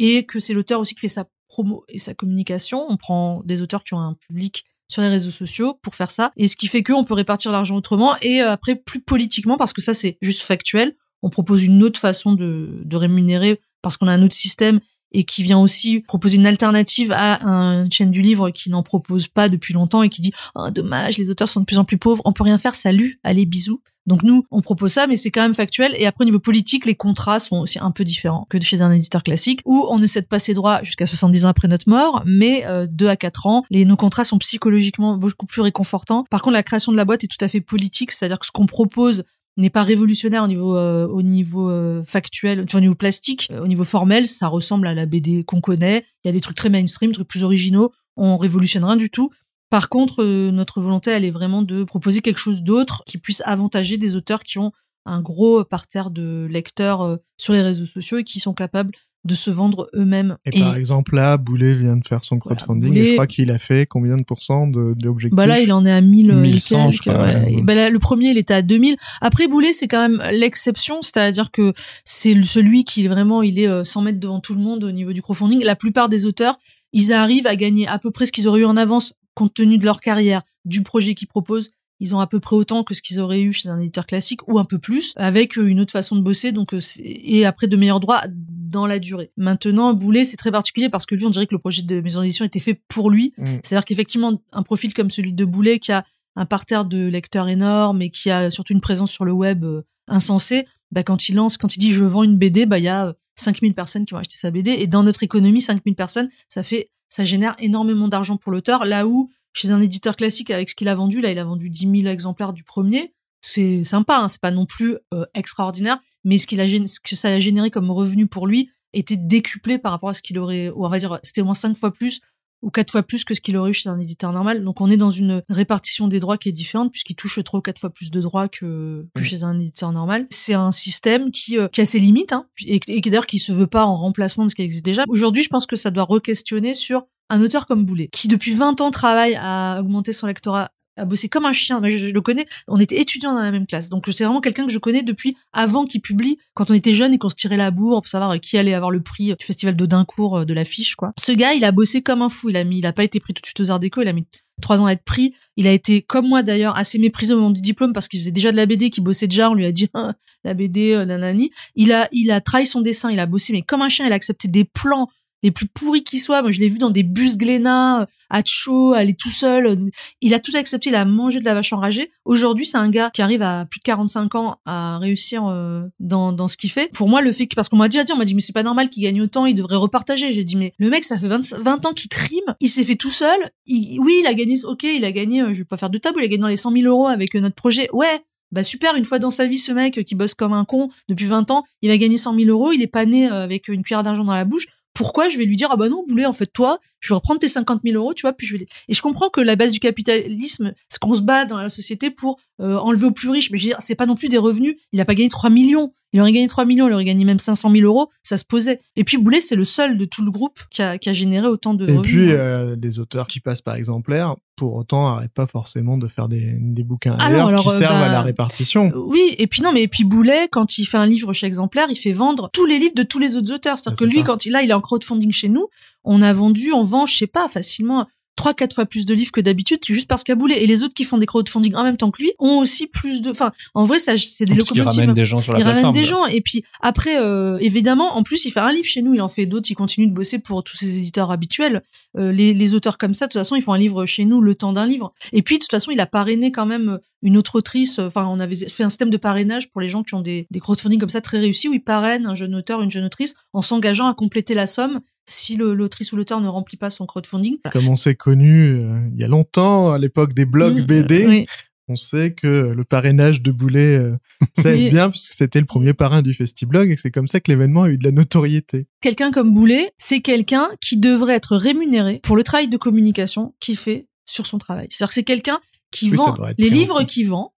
et 0.00 0.24
que 0.24 0.40
c'est 0.40 0.54
l'auteur 0.54 0.80
aussi 0.80 0.94
qui 0.94 1.02
fait 1.02 1.08
sa 1.08 1.26
promo 1.48 1.84
et 1.88 1.98
sa 1.98 2.14
communication. 2.14 2.86
On 2.88 2.96
prend 2.96 3.42
des 3.44 3.62
auteurs 3.62 3.84
qui 3.84 3.94
ont 3.94 4.00
un 4.00 4.14
public 4.14 4.64
sur 4.88 5.02
les 5.02 5.08
réseaux 5.08 5.30
sociaux 5.30 5.78
pour 5.82 5.94
faire 5.94 6.10
ça. 6.10 6.32
Et 6.36 6.48
ce 6.48 6.56
qui 6.56 6.66
fait 6.66 6.82
qu'on 6.82 7.04
peut 7.04 7.14
répartir 7.14 7.52
l'argent 7.52 7.76
autrement 7.76 8.16
et 8.22 8.42
euh, 8.42 8.50
après 8.50 8.74
plus 8.74 9.00
politiquement 9.00 9.56
parce 9.56 9.72
que 9.72 9.82
ça 9.82 9.94
c'est 9.94 10.16
juste 10.22 10.42
factuel. 10.42 10.96
On 11.22 11.28
propose 11.28 11.62
une 11.64 11.82
autre 11.82 12.00
façon 12.00 12.32
de, 12.32 12.82
rémunérer 12.92 13.60
parce 13.82 13.98
qu'on 13.98 14.08
a 14.08 14.12
un 14.12 14.22
autre 14.22 14.34
système 14.34 14.80
et 15.12 15.24
qui 15.24 15.42
vient 15.42 15.58
aussi 15.58 16.00
proposer 16.00 16.36
une 16.36 16.46
alternative 16.46 17.12
à 17.12 17.42
une 17.42 17.92
chaîne 17.92 18.10
du 18.10 18.22
livre 18.22 18.50
qui 18.50 18.70
n'en 18.70 18.82
propose 18.82 19.28
pas 19.28 19.48
depuis 19.48 19.74
longtemps 19.74 20.02
et 20.02 20.08
qui 20.08 20.22
dit 20.22 20.32
oh, 20.54 20.70
dommage 20.70 21.18
les 21.18 21.30
auteurs 21.30 21.48
sont 21.48 21.60
de 21.60 21.66
plus 21.66 21.78
en 21.78 21.84
plus 21.84 21.98
pauvres 21.98 22.22
on 22.24 22.32
peut 22.32 22.44
rien 22.44 22.58
faire 22.58 22.74
salut 22.74 23.18
allez 23.24 23.44
bisous 23.44 23.82
donc 24.06 24.22
nous 24.22 24.44
on 24.50 24.60
propose 24.60 24.92
ça 24.92 25.06
mais 25.06 25.16
c'est 25.16 25.30
quand 25.30 25.42
même 25.42 25.54
factuel 25.54 25.94
et 25.96 26.06
après 26.06 26.24
au 26.24 26.26
niveau 26.26 26.38
politique 26.38 26.86
les 26.86 26.94
contrats 26.94 27.38
sont 27.38 27.58
aussi 27.58 27.78
un 27.78 27.90
peu 27.90 28.04
différents 28.04 28.46
que 28.48 28.60
chez 28.60 28.82
un 28.82 28.92
éditeur 28.92 29.22
classique 29.22 29.60
où 29.64 29.86
on 29.90 29.98
ne 29.98 30.06
cède 30.06 30.26
pas 30.26 30.38
ses 30.38 30.54
droits 30.54 30.82
jusqu'à 30.82 31.06
70 31.06 31.44
ans 31.44 31.48
après 31.48 31.68
notre 31.68 31.88
mort 31.88 32.22
mais 32.26 32.66
euh, 32.66 32.86
2 32.90 33.08
à 33.08 33.16
4 33.16 33.46
ans 33.46 33.64
les 33.70 33.84
nos 33.84 33.96
contrats 33.96 34.24
sont 34.24 34.38
psychologiquement 34.38 35.16
beaucoup 35.16 35.46
plus 35.46 35.62
réconfortants 35.62 36.24
par 36.30 36.42
contre 36.42 36.54
la 36.54 36.62
création 36.62 36.92
de 36.92 36.96
la 36.96 37.04
boîte 37.04 37.24
est 37.24 37.28
tout 37.28 37.44
à 37.44 37.48
fait 37.48 37.60
politique 37.60 38.12
c'est-à-dire 38.12 38.38
que 38.38 38.46
ce 38.46 38.52
qu'on 38.52 38.66
propose 38.66 39.24
n'est 39.56 39.70
pas 39.70 39.82
révolutionnaire 39.82 40.44
au 40.44 40.46
niveau 40.46 40.76
euh, 40.76 41.06
au 41.06 41.22
niveau 41.22 41.70
euh, 41.70 42.02
factuel, 42.06 42.64
au 42.72 42.80
niveau 42.80 42.94
plastique, 42.94 43.48
euh, 43.50 43.62
au 43.62 43.66
niveau 43.66 43.84
formel, 43.84 44.26
ça 44.26 44.48
ressemble 44.48 44.86
à 44.86 44.94
la 44.94 45.06
BD 45.06 45.44
qu'on 45.44 45.60
connaît. 45.60 46.04
Il 46.24 46.28
y 46.28 46.30
a 46.30 46.32
des 46.32 46.40
trucs 46.40 46.56
très 46.56 46.68
mainstream, 46.68 47.10
des 47.10 47.16
trucs 47.16 47.28
plus 47.28 47.44
originaux. 47.44 47.92
On 48.16 48.36
révolutionne 48.36 48.84
rien 48.84 48.96
du 48.96 49.10
tout. 49.10 49.30
Par 49.70 49.88
contre, 49.88 50.24
notre 50.24 50.80
volonté, 50.80 51.10
elle 51.10 51.24
est 51.24 51.30
vraiment 51.30 51.62
de 51.62 51.84
proposer 51.84 52.20
quelque 52.20 52.38
chose 52.38 52.62
d'autre 52.62 53.02
qui 53.06 53.18
puisse 53.18 53.42
avantager 53.46 53.96
des 53.96 54.16
auteurs 54.16 54.42
qui 54.42 54.58
ont 54.58 54.72
un 55.06 55.22
gros 55.22 55.64
parterre 55.64 56.10
de 56.10 56.46
lecteurs 56.50 57.18
sur 57.36 57.52
les 57.52 57.62
réseaux 57.62 57.86
sociaux 57.86 58.18
et 58.18 58.24
qui 58.24 58.40
sont 58.40 58.52
capables 58.52 58.92
de 59.24 59.34
se 59.34 59.50
vendre 59.50 59.88
eux-mêmes. 59.94 60.36
Et, 60.46 60.60
par 60.60 60.76
exemple, 60.76 61.14
là, 61.14 61.36
Boulet 61.36 61.74
vient 61.74 61.96
de 61.96 62.06
faire 62.06 62.24
son 62.24 62.38
crowdfunding 62.38 62.96
et 62.96 63.06
je 63.06 63.12
crois 63.12 63.26
qu'il 63.26 63.50
a 63.50 63.58
fait 63.58 63.84
combien 63.86 64.16
de 64.16 64.22
pourcents 64.22 64.66
de, 64.66 64.94
de 64.94 65.06
l'objectif 65.06 65.36
Bah 65.36 65.46
là, 65.46 65.60
il 65.60 65.72
en 65.72 65.84
est 65.84 65.92
à 65.92 66.00
1000 66.00 66.32
1100, 66.32 66.92
je 66.92 67.00
crois, 67.02 67.20
ouais. 67.20 67.60
Bah 67.62 67.74
là, 67.74 67.90
le 67.90 67.98
premier, 67.98 68.30
il 68.30 68.38
était 68.38 68.54
à 68.54 68.62
2000. 68.62 68.96
Après, 69.20 69.46
Boulet, 69.46 69.72
c'est 69.72 69.88
quand 69.88 70.08
même 70.08 70.22
l'exception, 70.32 71.02
c'est-à-dire 71.02 71.50
que 71.50 71.74
c'est 72.04 72.42
celui 72.44 72.84
qui 72.84 73.06
vraiment, 73.08 73.42
il 73.42 73.58
est 73.58 73.84
100 73.84 74.02
mètres 74.02 74.20
devant 74.20 74.40
tout 74.40 74.54
le 74.54 74.60
monde 74.60 74.84
au 74.84 74.90
niveau 74.90 75.12
du 75.12 75.20
crowdfunding. 75.20 75.62
La 75.64 75.76
plupart 75.76 76.08
des 76.08 76.24
auteurs, 76.24 76.58
ils 76.92 77.12
arrivent 77.12 77.46
à 77.46 77.56
gagner 77.56 77.86
à 77.86 77.98
peu 77.98 78.10
près 78.10 78.24
ce 78.24 78.32
qu'ils 78.32 78.48
auraient 78.48 78.60
eu 78.60 78.64
en 78.64 78.76
avance 78.76 79.12
compte 79.34 79.54
tenu 79.54 79.78
de 79.78 79.84
leur 79.84 80.00
carrière, 80.00 80.42
du 80.64 80.82
projet 80.82 81.14
qu'ils 81.14 81.28
proposent 81.28 81.70
ils 82.00 82.14
ont 82.14 82.20
à 82.20 82.26
peu 82.26 82.40
près 82.40 82.56
autant 82.56 82.82
que 82.82 82.94
ce 82.94 83.02
qu'ils 83.02 83.20
auraient 83.20 83.42
eu 83.42 83.52
chez 83.52 83.68
un 83.68 83.78
éditeur 83.78 84.06
classique 84.06 84.48
ou 84.48 84.58
un 84.58 84.64
peu 84.64 84.78
plus 84.78 85.12
avec 85.16 85.56
euh, 85.56 85.66
une 85.66 85.80
autre 85.80 85.92
façon 85.92 86.16
de 86.16 86.22
bosser 86.22 86.50
donc 86.50 86.72
euh, 86.72 86.80
et 86.98 87.44
après 87.44 87.68
de 87.68 87.76
meilleurs 87.76 88.00
droits 88.00 88.22
dans 88.32 88.86
la 88.86 88.98
durée. 88.98 89.30
Maintenant 89.36 89.92
Boulet 89.92 90.24
c'est 90.24 90.38
très 90.38 90.50
particulier 90.50 90.88
parce 90.88 91.06
que 91.06 91.14
lui 91.14 91.26
on 91.26 91.30
dirait 91.30 91.46
que 91.46 91.54
le 91.54 91.60
projet 91.60 91.82
de 91.82 92.00
maison 92.00 92.22
d'édition 92.22 92.44
était 92.44 92.58
fait 92.58 92.80
pour 92.88 93.10
lui. 93.10 93.34
Mm. 93.36 93.44
C'est-à-dire 93.62 93.84
qu'effectivement 93.84 94.40
un 94.52 94.62
profil 94.62 94.94
comme 94.94 95.10
celui 95.10 95.32
de 95.32 95.44
Boulet 95.44 95.78
qui 95.78 95.92
a 95.92 96.04
un 96.36 96.46
parterre 96.46 96.86
de 96.86 97.06
lecteurs 97.06 97.48
énorme 97.48 98.00
et 98.02 98.10
qui 98.10 98.30
a 98.30 98.50
surtout 98.50 98.72
une 98.72 98.80
présence 98.80 99.10
sur 99.10 99.24
le 99.24 99.32
web 99.32 99.64
euh, 99.64 99.82
insensée, 100.08 100.66
bah 100.90 101.02
quand 101.02 101.28
il 101.28 101.36
lance 101.36 101.58
quand 101.58 101.76
il 101.76 101.80
dit 101.80 101.92
je 101.92 102.04
vends 102.04 102.22
une 102.22 102.38
BD, 102.38 102.66
bah 102.66 102.78
il 102.78 102.84
y 102.84 102.88
a 102.88 103.14
5000 103.36 103.74
personnes 103.74 104.06
qui 104.06 104.14
vont 104.14 104.20
acheter 104.20 104.36
sa 104.36 104.50
BD 104.50 104.70
et 104.72 104.86
dans 104.86 105.02
notre 105.02 105.22
économie 105.22 105.60
5000 105.60 105.94
personnes, 105.94 106.30
ça 106.48 106.62
fait 106.62 106.90
ça 107.10 107.26
génère 107.26 107.54
énormément 107.58 108.08
d'argent 108.08 108.38
pour 108.38 108.52
l'auteur. 108.52 108.86
Là 108.86 109.06
où 109.06 109.30
chez 109.52 109.72
un 109.72 109.80
éditeur 109.82 110.16
classique 110.16 110.50
avec 110.50 110.70
ce 110.70 110.74
qu'il 110.74 110.88
a 110.88 110.94
vendu, 110.94 111.20
là 111.20 111.30
il 111.30 111.38
a 111.38 111.44
vendu 111.44 111.68
10 111.68 112.02
000 112.02 112.06
exemplaires 112.06 112.54
du 112.54 112.64
premier, 112.64 113.12
c'est 113.42 113.84
sympa, 113.84 114.16
hein, 114.16 114.28
c'est 114.28 114.40
pas 114.40 114.50
non 114.50 114.64
plus 114.64 114.96
euh, 115.12 115.24
extraordinaire, 115.34 115.98
mais 116.24 116.38
ce, 116.38 116.46
qu'il 116.46 116.60
a, 116.60 116.68
ce 116.68 117.00
que 117.00 117.16
ça 117.16 117.28
a 117.28 117.38
généré 117.38 117.70
comme 117.70 117.90
revenu 117.90 118.26
pour 118.26 118.46
lui 118.46 118.70
était 118.92 119.16
décuplé 119.16 119.78
par 119.78 119.92
rapport 119.92 120.08
à 120.08 120.14
ce 120.14 120.22
qu'il 120.22 120.38
aurait, 120.38 120.70
ou 120.70 120.84
on 120.84 120.88
va 120.88 120.98
dire, 120.98 121.18
c'était 121.22 121.42
au 121.42 121.44
moins 121.44 121.54
cinq 121.54 121.76
fois 121.76 121.92
plus 121.92 122.20
ou 122.62 122.70
quatre 122.70 122.90
fois 122.90 123.02
plus 123.02 123.24
que 123.24 123.34
ce 123.34 123.40
qu'il 123.40 123.56
aurait 123.56 123.70
eu 123.70 123.74
chez 123.74 123.88
un 123.88 123.98
éditeur 123.98 124.32
normal. 124.32 124.64
Donc 124.64 124.80
on 124.80 124.90
est 124.90 124.96
dans 124.96 125.10
une 125.10 125.42
répartition 125.48 126.08
des 126.08 126.20
droits 126.20 126.38
qui 126.38 126.48
est 126.48 126.52
différente 126.52 126.92
puisqu'il 126.92 127.14
touche 127.14 127.42
trois 127.44 127.58
ou 127.58 127.62
quatre 127.62 127.78
fois 127.78 127.90
plus 127.90 128.10
de 128.10 128.20
droits 128.20 128.48
que, 128.48 129.06
que 129.14 129.22
chez 129.22 129.42
un 129.42 129.58
éditeur 129.58 129.92
normal. 129.92 130.26
C'est 130.30 130.54
un 130.54 130.72
système 130.72 131.30
qui, 131.30 131.58
euh, 131.58 131.68
qui 131.68 131.80
a 131.80 131.86
ses 131.86 131.98
limites 131.98 132.32
hein, 132.32 132.46
et, 132.64 132.80
et 132.88 133.00
qui 133.00 133.10
d'ailleurs 133.10 133.26
qui 133.26 133.38
se 133.38 133.52
veut 133.52 133.66
pas 133.66 133.84
en 133.84 133.96
remplacement 133.96 134.44
de 134.44 134.50
ce 134.50 134.54
qui 134.54 134.62
existe 134.62 134.84
déjà. 134.84 135.04
Aujourd'hui, 135.08 135.42
je 135.42 135.48
pense 135.48 135.66
que 135.66 135.76
ça 135.76 135.90
doit 135.90 136.04
re-questionner 136.04 136.74
sur 136.74 137.04
un 137.30 137.40
auteur 137.40 137.66
comme 137.66 137.84
Boulet, 137.84 138.08
qui 138.12 138.28
depuis 138.28 138.52
20 138.52 138.80
ans 138.80 138.90
travaille 138.90 139.36
à 139.40 139.78
augmenter 139.80 140.12
son 140.12 140.26
lectorat 140.26 140.72
a 140.96 141.04
bossé 141.04 141.28
comme 141.28 141.46
un 141.46 141.52
chien. 141.52 141.80
je, 141.88 142.06
le 142.06 142.20
connais. 142.20 142.46
On 142.68 142.78
était 142.78 143.00
étudiants 143.00 143.34
dans 143.34 143.40
la 143.40 143.50
même 143.50 143.66
classe. 143.66 143.88
Donc, 143.88 144.04
c'est 144.12 144.24
vraiment 144.24 144.40
quelqu'un 144.40 144.66
que 144.66 144.72
je 144.72 144.78
connais 144.78 145.02
depuis 145.02 145.36
avant 145.52 145.84
qu'il 145.84 146.00
publie, 146.00 146.38
quand 146.54 146.70
on 146.70 146.74
était 146.74 146.94
jeune 146.94 147.14
et 147.14 147.18
qu'on 147.18 147.28
se 147.28 147.36
tirait 147.36 147.56
la 147.56 147.70
bourre 147.70 148.02
pour 148.02 148.08
savoir 148.08 148.38
qui 148.40 148.58
allait 148.58 148.74
avoir 148.74 148.90
le 148.90 149.00
prix 149.02 149.34
du 149.38 149.44
festival 149.44 149.76
de 149.76 149.86
Dincourt 149.86 150.38
euh, 150.38 150.44
de 150.44 150.54
l'affiche, 150.54 150.94
quoi. 150.94 151.12
Ce 151.18 151.32
gars, 151.32 151.54
il 151.54 151.64
a 151.64 151.72
bossé 151.72 152.02
comme 152.02 152.22
un 152.22 152.28
fou. 152.28 152.50
Il 152.50 152.56
a 152.56 152.64
mis, 152.64 152.78
il 152.78 152.86
a 152.86 152.92
pas 152.92 153.04
été 153.04 153.20
pris 153.20 153.34
tout 153.34 153.42
de 153.42 153.46
suite 153.46 153.60
aux 153.60 153.70
arts 153.70 153.80
déco. 153.80 154.02
Il 154.02 154.08
a 154.08 154.12
mis 154.12 154.26
trois 154.60 154.82
ans 154.82 154.86
à 154.86 154.92
être 154.92 155.04
pris. 155.04 155.34
Il 155.56 155.66
a 155.66 155.72
été, 155.72 156.02
comme 156.02 156.28
moi 156.28 156.42
d'ailleurs, 156.42 156.76
assez 156.76 156.98
méprisé 156.98 157.32
au 157.34 157.36
moment 157.36 157.50
du 157.50 157.62
diplôme 157.62 157.92
parce 157.92 158.08
qu'il 158.08 158.20
faisait 158.20 158.30
déjà 158.30 158.52
de 158.52 158.56
la 158.56 158.66
BD, 158.66 158.90
qu'il 158.90 159.02
bossait 159.02 159.26
déjà. 159.26 159.50
On 159.50 159.54
lui 159.54 159.64
a 159.64 159.72
dit, 159.72 159.88
ah, 159.94 160.12
la 160.44 160.54
BD, 160.54 160.92
euh, 160.92 161.04
nanani. 161.04 161.50
Il 161.74 161.92
a, 161.92 162.08
il 162.12 162.30
a 162.30 162.40
trahi 162.40 162.66
son 162.66 162.80
dessin. 162.80 163.10
Il 163.10 163.18
a 163.18 163.26
bossé, 163.26 163.52
mais 163.52 163.62
comme 163.62 163.82
un 163.82 163.88
chien. 163.88 164.06
Il 164.06 164.12
a 164.12 164.16
accepté 164.16 164.48
des 164.48 164.64
plans 164.64 165.08
les 165.42 165.50
plus 165.50 165.66
pourris 165.66 166.02
qui 166.02 166.18
soient. 166.18 166.42
Moi, 166.42 166.52
je 166.52 166.60
l'ai 166.60 166.68
vu 166.68 166.78
dans 166.78 166.90
des 166.90 167.02
bus 167.02 167.36
Glénat, 167.36 168.02
euh, 168.02 168.06
à 168.28 168.42
chaud, 168.44 168.92
aller 168.92 169.14
tout 169.14 169.30
seul. 169.30 169.66
Euh, 169.66 169.76
il 170.20 170.34
a 170.34 170.38
tout 170.38 170.52
accepté, 170.54 170.90
il 170.90 170.96
a 170.96 171.04
mangé 171.04 171.40
de 171.40 171.44
la 171.44 171.54
vache 171.54 171.72
enragée. 171.72 172.10
Aujourd'hui, 172.24 172.66
c'est 172.66 172.76
un 172.76 172.90
gars 172.90 173.10
qui 173.12 173.22
arrive 173.22 173.42
à 173.42 173.66
plus 173.66 173.78
de 173.78 173.84
45 173.84 174.34
ans 174.34 174.56
à 174.66 174.98
réussir 174.98 175.46
euh, 175.46 175.82
dans, 175.98 176.32
dans 176.32 176.48
ce 176.48 176.56
qu'il 176.56 176.70
fait. 176.70 176.90
Pour 176.92 177.08
moi, 177.08 177.22
le 177.22 177.32
fait 177.32 177.46
que, 177.46 177.54
parce 177.54 177.68
qu'on 177.68 177.76
m'a 177.76 177.88
dit, 177.88 177.98
ah, 177.98 178.04
on 178.12 178.16
m'a 178.16 178.24
dit, 178.24 178.34
mais 178.34 178.40
c'est 178.40 178.52
pas 178.52 178.62
normal 178.62 178.88
qu'il 178.88 179.02
gagne 179.02 179.20
autant, 179.22 179.46
il 179.46 179.54
devrait 179.54 179.76
repartager. 179.76 180.32
J'ai 180.32 180.44
dit, 180.44 180.56
mais 180.56 180.72
le 180.78 180.90
mec, 180.90 181.04
ça 181.04 181.18
fait 181.18 181.28
20, 181.28 181.54
20 181.58 181.86
ans 181.86 181.92
qu'il 181.92 182.08
trime, 182.08 182.54
il 182.60 182.68
s'est 182.68 182.84
fait 182.84 182.96
tout 182.96 183.10
seul. 183.10 183.38
oui, 183.68 184.18
il 184.20 184.26
a 184.26 184.34
gagné, 184.34 184.56
ok, 184.64 184.82
il 184.84 185.04
a 185.04 185.12
gagné, 185.12 185.42
je 185.48 185.58
vais 185.58 185.64
pas 185.64 185.76
faire 185.76 185.90
de 185.90 185.98
tabou, 185.98 186.18
il 186.18 186.24
a 186.24 186.28
gagné 186.28 186.42
dans 186.42 186.48
les 186.48 186.56
100 186.56 186.72
000 186.72 186.84
euros 186.84 187.06
avec 187.06 187.34
notre 187.34 187.54
projet. 187.54 187.88
Ouais, 187.92 188.20
bah 188.52 188.62
super, 188.64 188.96
une 188.96 189.04
fois 189.04 189.20
dans 189.20 189.30
sa 189.30 189.46
vie, 189.46 189.58
ce 189.58 189.70
mec 189.70 190.04
qui 190.04 190.14
bosse 190.14 190.34
comme 190.34 190.52
un 190.52 190.64
con 190.64 190.88
depuis 191.08 191.26
20 191.26 191.50
ans, 191.52 191.64
il 191.82 191.88
va 191.88 191.96
gagner 191.96 192.16
100 192.16 192.34
000 192.34 192.48
euros, 192.50 192.72
il 192.72 192.82
est 192.82 192.88
pas 192.88 193.06
né 193.06 193.26
avec 193.26 193.68
une 193.68 193.82
cuillère 193.82 194.02
d'argent 194.02 194.24
dans 194.24 194.32
la 194.32 194.44
bouche 194.44 194.66
pourquoi 195.00 195.30
je 195.30 195.38
vais 195.38 195.46
lui 195.46 195.56
dire 195.56 195.68
ah 195.70 195.76
bah 195.76 195.88
non 195.88 196.04
Boulet 196.06 196.26
en 196.26 196.32
fait 196.32 196.44
toi 196.44 196.78
je 197.00 197.08
vais 197.08 197.14
reprendre 197.14 197.40
tes 197.40 197.48
50 197.48 197.80
000 197.82 197.96
euros 197.96 198.12
tu 198.12 198.20
vois 198.20 198.34
puis 198.34 198.46
je 198.46 198.54
vais 198.54 198.66
et 198.86 198.92
je 198.92 199.00
comprends 199.00 199.30
que 199.30 199.40
la 199.40 199.56
base 199.56 199.72
du 199.72 199.80
capitalisme 199.80 200.74
ce 200.90 200.98
qu'on 200.98 201.14
se 201.14 201.22
bat 201.22 201.46
dans 201.46 201.56
la 201.56 201.70
société 201.70 202.10
pour 202.10 202.38
euh, 202.60 202.76
enlever 202.76 203.06
aux 203.06 203.10
plus 203.10 203.30
riches 203.30 203.50
mais 203.50 203.56
je 203.56 203.62
veux 203.62 203.68
dire 203.68 203.78
c'est 203.80 203.94
pas 203.94 204.04
non 204.04 204.14
plus 204.14 204.28
des 204.28 204.36
revenus. 204.36 204.76
Il 204.92 205.00
a 205.00 205.06
pas 205.06 205.14
gagné 205.14 205.30
3 205.30 205.48
millions 205.48 205.94
il 206.12 206.20
aurait 206.20 206.32
gagné 206.32 206.48
3 206.48 206.64
millions 206.64 206.88
il 206.88 206.92
aurait 206.92 207.04
gagné 207.04 207.24
même 207.24 207.38
500 207.38 207.70
000 207.72 207.84
euros 207.84 208.10
ça 208.22 208.36
se 208.36 208.44
posait 208.44 208.80
et 208.96 209.04
puis 209.04 209.18
Boulet 209.18 209.40
c'est 209.40 209.56
le 209.56 209.64
seul 209.64 209.96
de 209.96 210.04
tout 210.04 210.24
le 210.24 210.30
groupe 210.30 210.60
qui 210.70 210.82
a, 210.82 210.98
qui 210.98 211.08
a 211.08 211.12
généré 211.12 211.46
autant 211.46 211.74
de 211.74 211.88
et 211.88 211.96
revenus 211.96 212.02
puis 212.02 212.32
hein. 212.32 212.36
euh, 212.36 212.76
les 212.80 212.98
auteurs 212.98 213.28
qui 213.28 213.40
passent 213.40 213.62
par 213.62 213.74
exemplaire 213.74 214.36
pour 214.60 214.74
autant 214.74 215.16
arrêtent 215.16 215.32
pas 215.32 215.46
forcément 215.46 215.96
de 215.96 216.06
faire 216.06 216.28
des, 216.28 216.58
des 216.60 216.84
bouquins 216.84 217.14
Alors, 217.14 217.26
ailleurs 217.26 217.48
alors, 217.48 217.62
qui 217.62 217.68
euh, 217.70 217.78
servent 217.78 217.98
bah, 217.98 218.10
à 218.10 218.12
la 218.12 218.20
répartition 218.20 218.92
Oui, 218.94 219.34
et 219.38 219.46
puis 219.46 219.62
non, 219.62 219.72
mais 219.72 219.84
et 219.84 219.88
puis 219.88 220.04
Boulet, 220.04 220.48
quand 220.52 220.76
il 220.76 220.84
fait 220.84 220.98
un 220.98 221.06
livre 221.06 221.32
chez 221.32 221.46
Exemplaire, 221.46 221.86
il 221.88 221.96
fait 221.96 222.12
vendre 222.12 222.50
tous 222.52 222.66
les 222.66 222.78
livres 222.78 222.92
de 222.94 223.02
tous 223.02 223.18
les 223.18 223.36
autres 223.36 223.54
auteurs. 223.54 223.78
C'est-à-dire 223.78 223.96
Ah, 224.02 224.04
que 224.04 224.10
lui, 224.10 224.18
ça. 224.18 224.24
quand 224.26 224.44
il 224.44 224.52
là, 224.52 224.62
il 224.62 224.68
est 224.68 224.74
en 224.74 224.82
crowdfunding 224.82 225.32
chez 225.32 225.48
nous, 225.48 225.68
on 226.04 226.20
a 226.20 226.30
vendu, 226.34 226.74
on 226.74 226.82
vend, 226.82 227.06
je 227.06 227.16
sais 227.16 227.26
pas, 227.26 227.48
facilement 227.48 228.06
trois 228.40 228.54
quatre 228.54 228.74
fois 228.74 228.86
plus 228.86 229.04
de 229.04 229.12
livres 229.12 229.32
que 229.32 229.40
d'habitude 229.42 229.80
juste 229.84 230.08
parce 230.08 230.24
qu'il 230.24 230.32
y 230.32 230.36
a 230.36 230.36
Boulet 230.36 230.64
et 230.64 230.66
les 230.66 230.82
autres 230.82 230.94
qui 230.94 231.04
font 231.04 231.18
des 231.18 231.26
crowdfunding 231.26 231.74
en 231.74 231.84
même 231.84 231.98
temps 231.98 232.10
que 232.10 232.22
lui 232.22 232.32
ont 232.38 232.56
aussi 232.56 232.86
plus 232.86 233.20
de 233.20 233.28
enfin 233.28 233.52
en 233.74 233.84
vrai 233.84 233.98
ça 233.98 234.16
c'est 234.16 234.46
des 234.46 234.54
locomotives 234.54 235.00
ramène 235.00 235.14
des 235.14 235.26
gens 235.26 235.38
sur 235.40 235.52
la 235.52 235.58
il 235.58 235.62
ramène 235.62 235.92
des 235.92 236.04
gens 236.04 236.24
et 236.24 236.40
puis 236.40 236.64
après 236.80 237.20
euh, 237.20 237.58
évidemment 237.60 238.16
en 238.16 238.22
plus 238.22 238.46
il 238.46 238.50
fait 238.50 238.60
un 238.60 238.72
livre 238.72 238.86
chez 238.86 239.02
nous 239.02 239.12
il 239.12 239.20
en 239.20 239.28
fait 239.28 239.44
d'autres 239.44 239.70
il 239.70 239.74
continue 239.74 240.06
de 240.06 240.14
bosser 240.14 240.38
pour 240.38 240.64
tous 240.64 240.76
ses 240.76 240.98
éditeurs 240.98 241.30
habituels. 241.30 241.82
Euh, 242.16 242.32
les, 242.32 242.54
les 242.54 242.74
auteurs 242.74 242.98
comme 242.98 243.14
ça 243.14 243.26
de 243.26 243.32
toute 243.32 243.40
façon 243.40 243.56
ils 243.56 243.62
font 243.62 243.74
un 243.74 243.78
livre 243.78 244.06
chez 244.06 244.24
nous 244.24 244.40
le 244.40 244.54
temps 244.54 244.72
d'un 244.72 244.86
livre. 244.86 245.12
Et 245.32 245.42
puis 245.42 245.56
de 245.56 245.60
toute 245.60 245.70
façon 245.70 245.90
il 245.90 246.00
a 246.00 246.06
parrainé 246.06 246.50
quand 246.50 246.66
même 246.66 246.98
une 247.20 247.36
autre 247.36 247.56
autrice 247.56 247.98
enfin 247.98 248.26
on 248.26 248.40
avait 248.40 248.56
fait 248.56 248.84
un 248.84 248.88
système 248.88 249.10
de 249.10 249.18
parrainage 249.18 249.70
pour 249.70 249.82
les 249.82 249.90
gens 249.90 250.02
qui 250.02 250.14
ont 250.14 250.22
des, 250.22 250.46
des 250.50 250.60
crowdfunding 250.60 250.98
comme 250.98 251.10
ça 251.10 251.20
très 251.20 251.38
réussis 251.38 251.68
où 251.68 251.74
ils 251.74 251.84
parrainent 251.84 252.26
un 252.26 252.34
jeune 252.34 252.54
auteur 252.54 252.80
une 252.80 252.90
jeune 252.90 253.04
autrice 253.04 253.34
en 253.52 253.60
s'engageant 253.60 254.08
à 254.08 254.14
compléter 254.14 254.54
la 254.54 254.66
somme 254.66 255.00
si 255.26 255.56
l'autrice 255.56 256.12
ou 256.12 256.16
l'auteur 256.16 256.40
ne 256.40 256.48
remplit 256.48 256.76
pas 256.76 256.90
son 256.90 257.06
crowdfunding 257.06 257.58
comme 257.72 257.88
on 257.88 257.96
s'est 257.96 258.14
connu 258.14 258.70
euh, 258.70 259.00
il 259.12 259.20
y 259.20 259.24
a 259.24 259.28
longtemps 259.28 259.92
à 259.92 259.98
l'époque 259.98 260.34
des 260.34 260.44
blogs 260.44 260.80
Mm, 260.80 260.86
BD 260.86 261.26
oui. 261.26 261.46
on 261.88 261.96
sait 261.96 262.32
que 262.32 262.72
le 262.76 262.84
parrainage 262.84 263.42
de 263.42 263.50
Boulet 263.52 263.96
euh, 263.96 264.16
ça 264.56 264.74
aide 264.74 264.90
bien 264.90 265.10
puisque 265.10 265.32
c'était 265.32 265.60
le 265.60 265.66
premier 265.66 265.94
parrain 265.94 266.22
du 266.22 266.34
Festiblog 266.34 266.90
et 266.90 266.96
c'est 266.96 267.10
comme 267.10 267.28
ça 267.28 267.40
que 267.40 267.50
l'événement 267.50 267.82
a 267.84 267.90
eu 267.90 267.98
de 267.98 268.04
la 268.04 268.12
notoriété 268.12 268.86
quelqu'un 269.00 269.30
comme 269.30 269.52
Boulet, 269.54 269.90
c'est 269.98 270.20
quelqu'un 270.20 270.68
qui 270.80 270.96
devrait 270.96 271.34
être 271.34 271.56
rémunéré 271.56 272.20
pour 272.22 272.36
le 272.36 272.42
travail 272.42 272.68
de 272.68 272.76
communication 272.76 273.54
qu'il 273.60 273.76
fait 273.76 274.06
sur 274.26 274.46
son 274.46 274.58
travail. 274.58 274.86
C'est-à-dire 274.90 275.08
que 275.08 275.14
c'est 275.14 275.24
quelqu'un 275.24 275.58
qui 275.90 276.10
Oui, 276.10 276.16
vend 276.16 276.36
les 276.56 276.70
livres 276.70 277.02
qu'il 277.02 277.28
vend. 277.28 277.52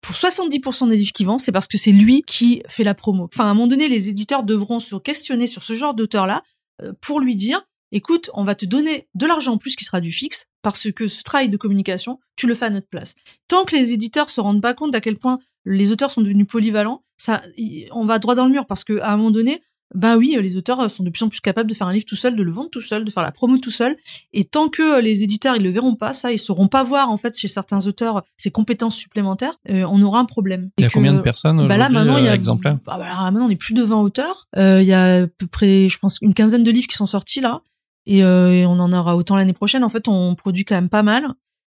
Pour 0.00 0.14
70% 0.16 0.88
des 0.88 0.96
livres 0.96 1.12
qu'il 1.12 1.26
vend, 1.26 1.38
c'est 1.38 1.52
parce 1.52 1.66
que 1.68 1.76
c'est 1.78 1.92
lui 1.92 2.22
qui 2.26 2.62
fait 2.68 2.82
la 2.84 2.94
promo. 2.94 3.28
Enfin, 3.32 3.44
à 3.44 3.48
un 3.48 3.54
moment 3.54 3.66
donné, 3.68 3.88
les 3.88 4.08
éditeurs 4.08 4.42
devront 4.44 4.78
se 4.80 4.96
questionner 4.96 5.46
sur 5.46 5.62
ce 5.62 5.74
genre 5.74 5.94
d'auteur-là 5.94 6.42
pour 7.00 7.20
lui 7.20 7.36
dire, 7.36 7.62
écoute, 7.92 8.30
on 8.34 8.44
va 8.44 8.54
te 8.54 8.66
donner 8.66 9.08
de 9.14 9.26
l'argent 9.26 9.54
en 9.54 9.58
plus 9.58 9.76
qui 9.76 9.84
sera 9.84 10.00
du 10.00 10.12
fixe 10.12 10.46
parce 10.62 10.90
que 10.92 11.06
ce 11.06 11.22
travail 11.22 11.48
de 11.48 11.56
communication, 11.56 12.20
tu 12.36 12.46
le 12.46 12.54
fais 12.54 12.66
à 12.66 12.70
notre 12.70 12.88
place. 12.88 13.14
Tant 13.48 13.64
que 13.64 13.76
les 13.76 13.92
éditeurs 13.92 14.30
se 14.30 14.40
rendent 14.40 14.62
pas 14.62 14.74
compte 14.74 14.90
d'à 14.90 15.00
quel 15.00 15.18
point 15.18 15.38
les 15.64 15.92
auteurs 15.92 16.10
sont 16.10 16.22
devenus 16.22 16.46
polyvalents, 16.46 17.02
ça, 17.16 17.42
on 17.92 18.04
va 18.04 18.18
droit 18.18 18.34
dans 18.34 18.46
le 18.46 18.52
mur 18.52 18.66
parce 18.66 18.84
que 18.84 18.98
à 19.00 19.12
un 19.12 19.16
moment 19.16 19.30
donné, 19.30 19.60
bah 19.94 20.16
oui, 20.16 20.36
les 20.40 20.56
auteurs 20.56 20.90
sont 20.90 21.02
de 21.02 21.10
plus 21.10 21.22
en 21.22 21.28
plus 21.28 21.40
capables 21.40 21.68
de 21.68 21.74
faire 21.74 21.86
un 21.86 21.92
livre 21.92 22.04
tout 22.04 22.16
seul, 22.16 22.36
de 22.36 22.42
le 22.42 22.52
vendre 22.52 22.68
tout 22.70 22.80
seul, 22.80 23.04
de 23.04 23.10
faire 23.10 23.22
la 23.22 23.32
promo 23.32 23.56
tout 23.58 23.70
seul. 23.70 23.96
Et 24.32 24.44
tant 24.44 24.68
que 24.68 25.00
les 25.00 25.22
éditeurs 25.22 25.56
ils 25.56 25.62
le 25.62 25.70
verront 25.70 25.94
pas, 25.94 26.12
ça, 26.12 26.32
ils 26.32 26.38
sauront 26.38 26.68
pas 26.68 26.82
voir 26.82 27.10
en 27.10 27.16
fait 27.16 27.36
chez 27.38 27.48
certains 27.48 27.86
auteurs 27.86 28.22
ces 28.36 28.50
compétences 28.50 28.96
supplémentaires, 28.96 29.54
euh, 29.70 29.84
on 29.90 30.02
aura 30.02 30.18
un 30.18 30.24
problème. 30.24 30.70
Il 30.78 30.82
y 30.82 30.86
a 30.86 30.90
combien 30.90 31.14
de 31.14 31.20
personnes 31.20 31.66
bah 31.66 31.76
là 31.76 31.88
maintenant 31.88 32.18
il 32.18 32.24
y 32.24 32.28
euh, 32.28 32.32
a 32.32 32.34
exemplaires 32.34 32.78
bah, 32.84 32.96
bah, 32.98 33.06
là, 33.06 33.30
maintenant 33.30 33.46
on 33.46 33.50
est 33.50 33.56
plus 33.56 33.74
de 33.74 33.82
20 33.82 34.00
auteurs. 34.00 34.46
Euh, 34.56 34.82
Il 34.82 34.88
y 34.88 34.92
a 34.92 35.22
à 35.22 35.26
peu 35.26 35.46
près, 35.46 35.88
je 35.88 35.98
pense, 35.98 36.18
une 36.20 36.34
quinzaine 36.34 36.62
de 36.62 36.70
livres 36.70 36.86
qui 36.88 36.96
sont 36.96 37.06
sortis 37.06 37.40
là, 37.40 37.62
et, 38.06 38.22
euh, 38.24 38.52
et 38.52 38.66
on 38.66 38.78
en 38.78 38.92
aura 38.92 39.16
autant 39.16 39.36
l'année 39.36 39.52
prochaine. 39.52 39.84
En 39.84 39.88
fait, 39.88 40.08
on 40.08 40.34
produit 40.34 40.64
quand 40.64 40.74
même 40.74 40.88
pas 40.88 41.02
mal, 41.02 41.28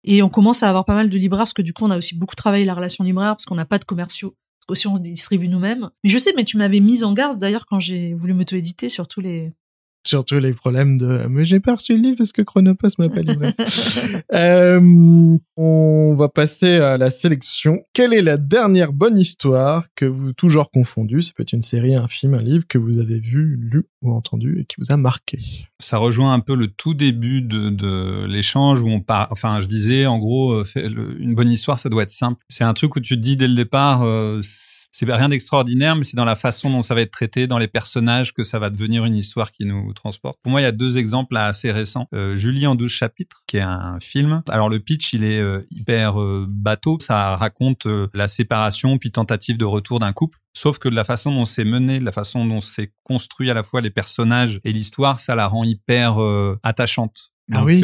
et 0.04 0.24
on 0.24 0.30
commence 0.30 0.64
à 0.64 0.70
avoir 0.70 0.86
pas 0.86 0.96
mal 0.96 1.10
de 1.10 1.18
libraires 1.18 1.42
parce 1.42 1.54
que 1.54 1.62
du 1.62 1.74
coup 1.74 1.86
on 1.86 1.92
a 1.92 1.98
aussi 1.98 2.16
beaucoup 2.16 2.36
travaillé 2.36 2.66
la 2.66 2.74
relation 2.74 3.04
libraire 3.04 3.36
parce 3.36 3.46
qu'on 3.46 3.56
n'a 3.56 3.66
pas 3.66 3.78
de 3.78 3.86
commerciaux. 3.86 4.36
Qu'aussi 4.72 4.88
on 4.88 4.96
se 4.96 5.02
distribue 5.02 5.50
nous-mêmes. 5.50 5.90
Mais 6.02 6.10
je 6.10 6.18
sais, 6.18 6.32
mais 6.34 6.46
tu 6.46 6.56
m'avais 6.56 6.80
mise 6.80 7.04
en 7.04 7.12
garde 7.12 7.38
d'ailleurs 7.38 7.66
quand 7.66 7.82
j'ai 7.82 8.14
voulu 8.14 8.34
m'auto-éditer 8.34 8.88
sur 8.88 9.06
tous 9.06 9.20
les. 9.20 9.52
Surtout 10.06 10.40
les 10.40 10.52
problèmes 10.52 10.98
de 10.98 11.26
mais 11.30 11.46
j'ai 11.46 11.60
pas 11.60 11.76
reçu 11.76 11.96
le 11.96 12.02
livre 12.02 12.18
parce 12.18 12.32
que 12.32 12.42
Chronopost 12.42 12.98
m'a 13.00 13.10
pas 13.10 13.22
livré. 13.22 13.50
Euh, 14.34 14.80
on 15.58 16.14
va 16.16 16.30
passer 16.30 16.78
à 16.78 16.98
la 16.98 17.10
sélection. 17.10 17.80
Quelle 17.94 18.14
est 18.14 18.22
la 18.22 18.38
dernière 18.38 18.94
bonne 18.94 19.18
histoire 19.18 19.86
que 19.96 20.06
vous, 20.06 20.32
toujours 20.34 20.72
confondu, 20.72 21.22
ça 21.22 21.32
peut 21.36 21.44
être 21.44 21.54
une 21.54 21.62
série, 21.64 21.96
un 21.96 22.08
film, 22.08 22.34
un 22.36 22.42
livre, 22.42 22.66
que 22.68 22.78
vous 22.78 22.98
avez 23.00 23.20
vu, 23.20 23.58
lu 23.60 23.86
ou 24.02 24.14
entendu 24.14 24.60
et 24.60 24.66
qui 24.66 24.76
vous 24.80 24.92
a 24.94 24.98
marqué 24.98 25.38
ça 25.80 25.98
rejoint 25.98 26.32
un 26.34 26.40
peu 26.40 26.56
le 26.56 26.68
tout 26.68 26.94
début 26.94 27.42
de, 27.42 27.70
de 27.72 28.26
l'échange 28.28 28.82
où 28.82 28.88
on 28.88 29.02
part. 29.02 29.28
Enfin, 29.32 29.62
je 29.62 29.66
disais 29.66 30.06
en 30.06 30.20
gros, 30.20 30.52
euh, 30.54 30.64
fait- 30.64 30.88
le- 30.88 31.20
une 31.20 31.34
bonne 31.34 31.50
histoire, 31.50 31.80
ça 31.80 31.90
doit 31.90 32.04
être 32.04 32.12
simple. 32.12 32.44
C'est 32.50 32.64
un 32.64 32.74
truc 32.76 32.96
où 32.96 33.00
tu 33.00 33.16
te 33.16 33.20
dis 33.20 33.36
dès 33.36 33.48
le 33.48 33.56
départ, 33.56 34.04
euh, 34.04 34.40
c'est 34.44 35.12
rien 35.12 35.28
d'extraordinaire, 35.30 35.96
mais 35.96 36.04
c'est 36.04 36.16
dans 36.16 36.24
la 36.24 36.36
façon 36.36 36.70
dont 36.70 36.84
ça 36.84 36.94
va 36.94 37.02
être 37.02 37.10
traité, 37.12 37.48
dans 37.48 37.58
les 37.58 37.68
personnages 37.68 38.32
que 38.32 38.44
ça 38.44 38.60
va 38.60 38.70
devenir 38.70 39.06
une 39.06 39.16
histoire 39.16 39.52
qui 39.52 39.66
nous 39.66 39.91
transporte. 39.94 40.38
Pour 40.42 40.52
moi, 40.52 40.62
il 40.62 40.64
y 40.64 40.68
a 40.68 40.72
deux 40.72 40.98
exemples 40.98 41.34
là, 41.34 41.48
assez 41.48 41.72
récents. 41.72 42.08
Euh, 42.14 42.36
Julie 42.38 42.68
en 42.68 42.76
12 42.76 42.92
chapitres, 42.92 43.44
qui 43.48 43.58
est 43.58 43.62
un 43.62 44.00
film. 44.00 44.44
Alors 44.50 44.70
le 44.70 44.80
pitch, 44.80 45.14
il 45.14 45.24
est 45.24 45.40
euh, 45.40 45.66
hyper 45.72 46.22
euh, 46.22 46.46
bateau. 46.48 46.98
Ça 47.00 47.36
raconte 47.36 47.86
euh, 47.86 48.08
la 48.14 48.28
séparation 48.28 48.98
puis 48.98 49.12
tentative 49.12 49.58
de 49.58 49.66
retour 49.66 50.00
d'un 50.00 50.14
couple. 50.14 50.40
Sauf 50.54 50.80
que 50.80 50.90
de 50.90 50.96
la 50.96 51.04
façon 51.04 51.32
dont 51.32 51.46
c'est 51.46 51.64
mené, 51.64 52.00
de 52.00 52.06
la 52.06 52.12
façon 52.12 52.46
dont 52.46 52.62
c'est 52.62 52.92
construit 53.04 53.50
à 53.50 53.54
la 53.54 53.64
fois 53.64 53.82
les 53.82 53.90
personnages 53.90 54.60
et 54.64 54.74
l'histoire, 54.74 55.20
ça 55.20 55.36
la 55.36 55.48
rend 55.48 55.64
hyper 55.64 56.18
attachante. 56.64 57.32
Ah 57.54 57.64
oui 57.64 57.84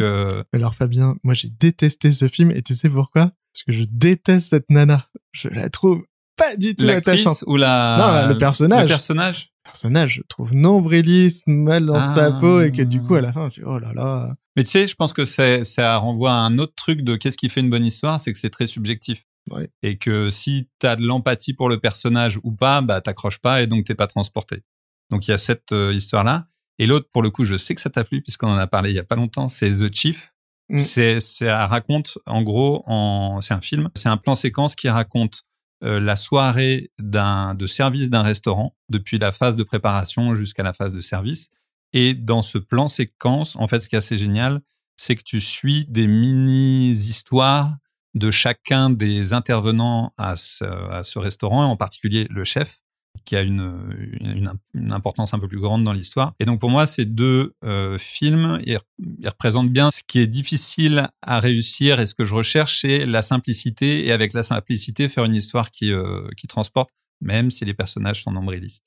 Alors 0.52 0.74
Fabien, 0.74 1.16
moi 1.22 1.32
j'ai 1.32 1.48
détesté 1.48 2.12
ce 2.12 2.28
film 2.28 2.50
et 2.54 2.60
tu 2.60 2.74
sais 2.74 2.90
pourquoi? 2.90 3.32
Parce 3.54 3.62
que 3.66 3.72
je 3.72 3.84
déteste 3.90 4.50
cette 4.50 4.68
nana. 4.70 5.06
Je 5.32 5.48
la 5.48 5.70
trouve 5.70 6.04
pas 6.38 6.56
du 6.56 6.74
tout 6.76 6.88
attachante. 6.88 7.44
ou 7.46 7.56
la 7.56 7.96
Non, 7.98 8.12
là, 8.12 8.26
le 8.26 8.38
personnage. 8.38 8.82
le 8.82 8.88
personnage? 8.88 9.50
Personnage, 9.72 10.14
je 10.14 10.22
trouve 10.28 10.54
nombriliste, 10.54 11.46
mal 11.46 11.84
dans 11.84 11.96
Ah. 11.96 12.14
sa 12.14 12.32
peau 12.32 12.62
et 12.62 12.72
que 12.72 12.82
du 12.82 13.02
coup 13.02 13.14
à 13.16 13.20
la 13.20 13.32
fin, 13.34 13.50
je 13.50 13.60
oh 13.64 13.78
là 13.78 13.92
là. 13.92 14.32
Mais 14.56 14.64
tu 14.64 14.70
sais, 14.70 14.86
je 14.86 14.94
pense 14.94 15.12
que 15.12 15.24
ça 15.24 15.96
renvoie 15.98 16.32
à 16.32 16.36
un 16.36 16.58
autre 16.58 16.72
truc 16.74 17.02
de 17.02 17.16
qu'est-ce 17.16 17.36
qui 17.36 17.48
fait 17.50 17.60
une 17.60 17.68
bonne 17.70 17.84
histoire, 17.84 18.18
c'est 18.18 18.32
que 18.32 18.38
c'est 18.38 18.50
très 18.50 18.66
subjectif. 18.66 19.24
Ouais. 19.50 19.70
Et 19.82 19.98
que 19.98 20.30
si 20.30 20.68
t'as 20.78 20.96
de 20.96 21.02
l'empathie 21.02 21.52
pour 21.54 21.68
le 21.68 21.78
personnage 21.78 22.38
ou 22.42 22.52
pas, 22.52 22.80
bah 22.80 23.00
t'accroches 23.00 23.38
pas 23.38 23.62
et 23.62 23.66
donc 23.66 23.84
t'es 23.84 23.94
pas 23.94 24.06
transporté. 24.06 24.62
Donc 25.10 25.28
il 25.28 25.30
y 25.30 25.34
a 25.34 25.38
cette 25.38 25.72
euh, 25.72 25.92
histoire-là. 25.94 26.48
Et 26.78 26.86
l'autre, 26.86 27.08
pour 27.12 27.22
le 27.22 27.30
coup, 27.30 27.44
je 27.44 27.56
sais 27.56 27.74
que 27.74 27.80
ça 27.80 27.90
t'a 27.90 28.04
plu 28.04 28.22
puisqu'on 28.22 28.48
en 28.48 28.58
a 28.58 28.66
parlé 28.66 28.90
il 28.90 28.96
y 28.96 28.98
a 28.98 29.04
pas 29.04 29.16
longtemps, 29.16 29.48
c'est 29.48 29.70
The 29.70 29.94
Chief. 29.94 30.32
Mm. 30.70 30.78
C'est, 30.78 31.20
ça 31.20 31.66
raconte, 31.66 32.18
en 32.26 32.42
gros, 32.42 32.82
en, 32.86 33.40
c'est 33.40 33.54
un 33.54 33.60
film. 33.60 33.88
C'est 33.94 34.08
un 34.08 34.16
plan 34.18 34.34
séquence 34.34 34.74
qui 34.74 34.88
raconte 34.88 35.44
euh, 35.84 36.00
la 36.00 36.16
soirée 36.16 36.90
de 36.98 37.66
service 37.66 38.10
d'un 38.10 38.22
restaurant 38.22 38.74
depuis 38.88 39.18
la 39.18 39.32
phase 39.32 39.56
de 39.56 39.62
préparation 39.62 40.34
jusqu'à 40.34 40.62
la 40.62 40.72
phase 40.72 40.92
de 40.92 41.00
service. 41.00 41.50
Et 41.92 42.14
dans 42.14 42.42
ce 42.42 42.58
plan 42.58 42.88
séquence, 42.88 43.56
en 43.56 43.66
fait, 43.66 43.80
ce 43.80 43.88
qui 43.88 43.94
est 43.94 43.98
assez 43.98 44.18
génial, 44.18 44.60
c'est 44.96 45.14
que 45.14 45.22
tu 45.22 45.40
suis 45.40 45.86
des 45.86 46.06
mini-histoires 46.06 47.76
de 48.14 48.30
chacun 48.30 48.90
des 48.90 49.32
intervenants 49.32 50.12
à 50.16 50.36
ce, 50.36 50.64
à 50.64 51.02
ce 51.02 51.18
restaurant, 51.18 51.62
et 51.62 51.66
en 51.66 51.76
particulier 51.76 52.26
le 52.30 52.44
chef, 52.44 52.80
qui 53.24 53.36
a 53.36 53.42
une, 53.42 54.16
une, 54.20 54.52
une 54.74 54.92
importance 54.92 55.34
un 55.34 55.38
peu 55.38 55.48
plus 55.48 55.60
grande 55.60 55.84
dans 55.84 55.92
l'histoire. 55.92 56.34
Et 56.40 56.44
donc 56.44 56.60
pour 56.60 56.70
moi, 56.70 56.86
ces 56.86 57.04
deux 57.04 57.54
euh, 57.64 57.98
films, 57.98 58.58
ils, 58.64 58.78
ils 59.20 59.28
représentent 59.28 59.70
bien 59.70 59.90
ce 59.90 60.02
qui 60.06 60.18
est 60.20 60.26
difficile 60.26 61.08
à 61.22 61.40
réussir 61.40 62.00
et 62.00 62.06
ce 62.06 62.14
que 62.14 62.24
je 62.24 62.34
recherche, 62.34 62.80
c'est 62.80 63.06
la 63.06 63.22
simplicité, 63.22 64.06
et 64.06 64.12
avec 64.12 64.32
la 64.32 64.42
simplicité, 64.42 65.08
faire 65.08 65.24
une 65.24 65.34
histoire 65.34 65.70
qui, 65.70 65.92
euh, 65.92 66.28
qui 66.36 66.46
transporte, 66.46 66.90
même 67.20 67.50
si 67.50 67.64
les 67.64 67.74
personnages 67.74 68.22
sont 68.22 68.32
nombrilistes. 68.32 68.84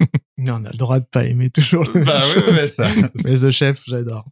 Non, 0.36 0.54
on 0.60 0.64
a 0.64 0.70
le 0.72 0.76
droit 0.76 0.98
de 0.98 1.04
pas 1.04 1.24
aimer 1.24 1.50
toujours 1.50 1.84
le 1.94 2.02
Bah 2.04 2.20
chose. 2.20 2.60
ça. 2.70 2.88
Mais 3.24 3.34
The 3.34 3.50
Chef, 3.52 3.84
j'adore. 3.86 4.26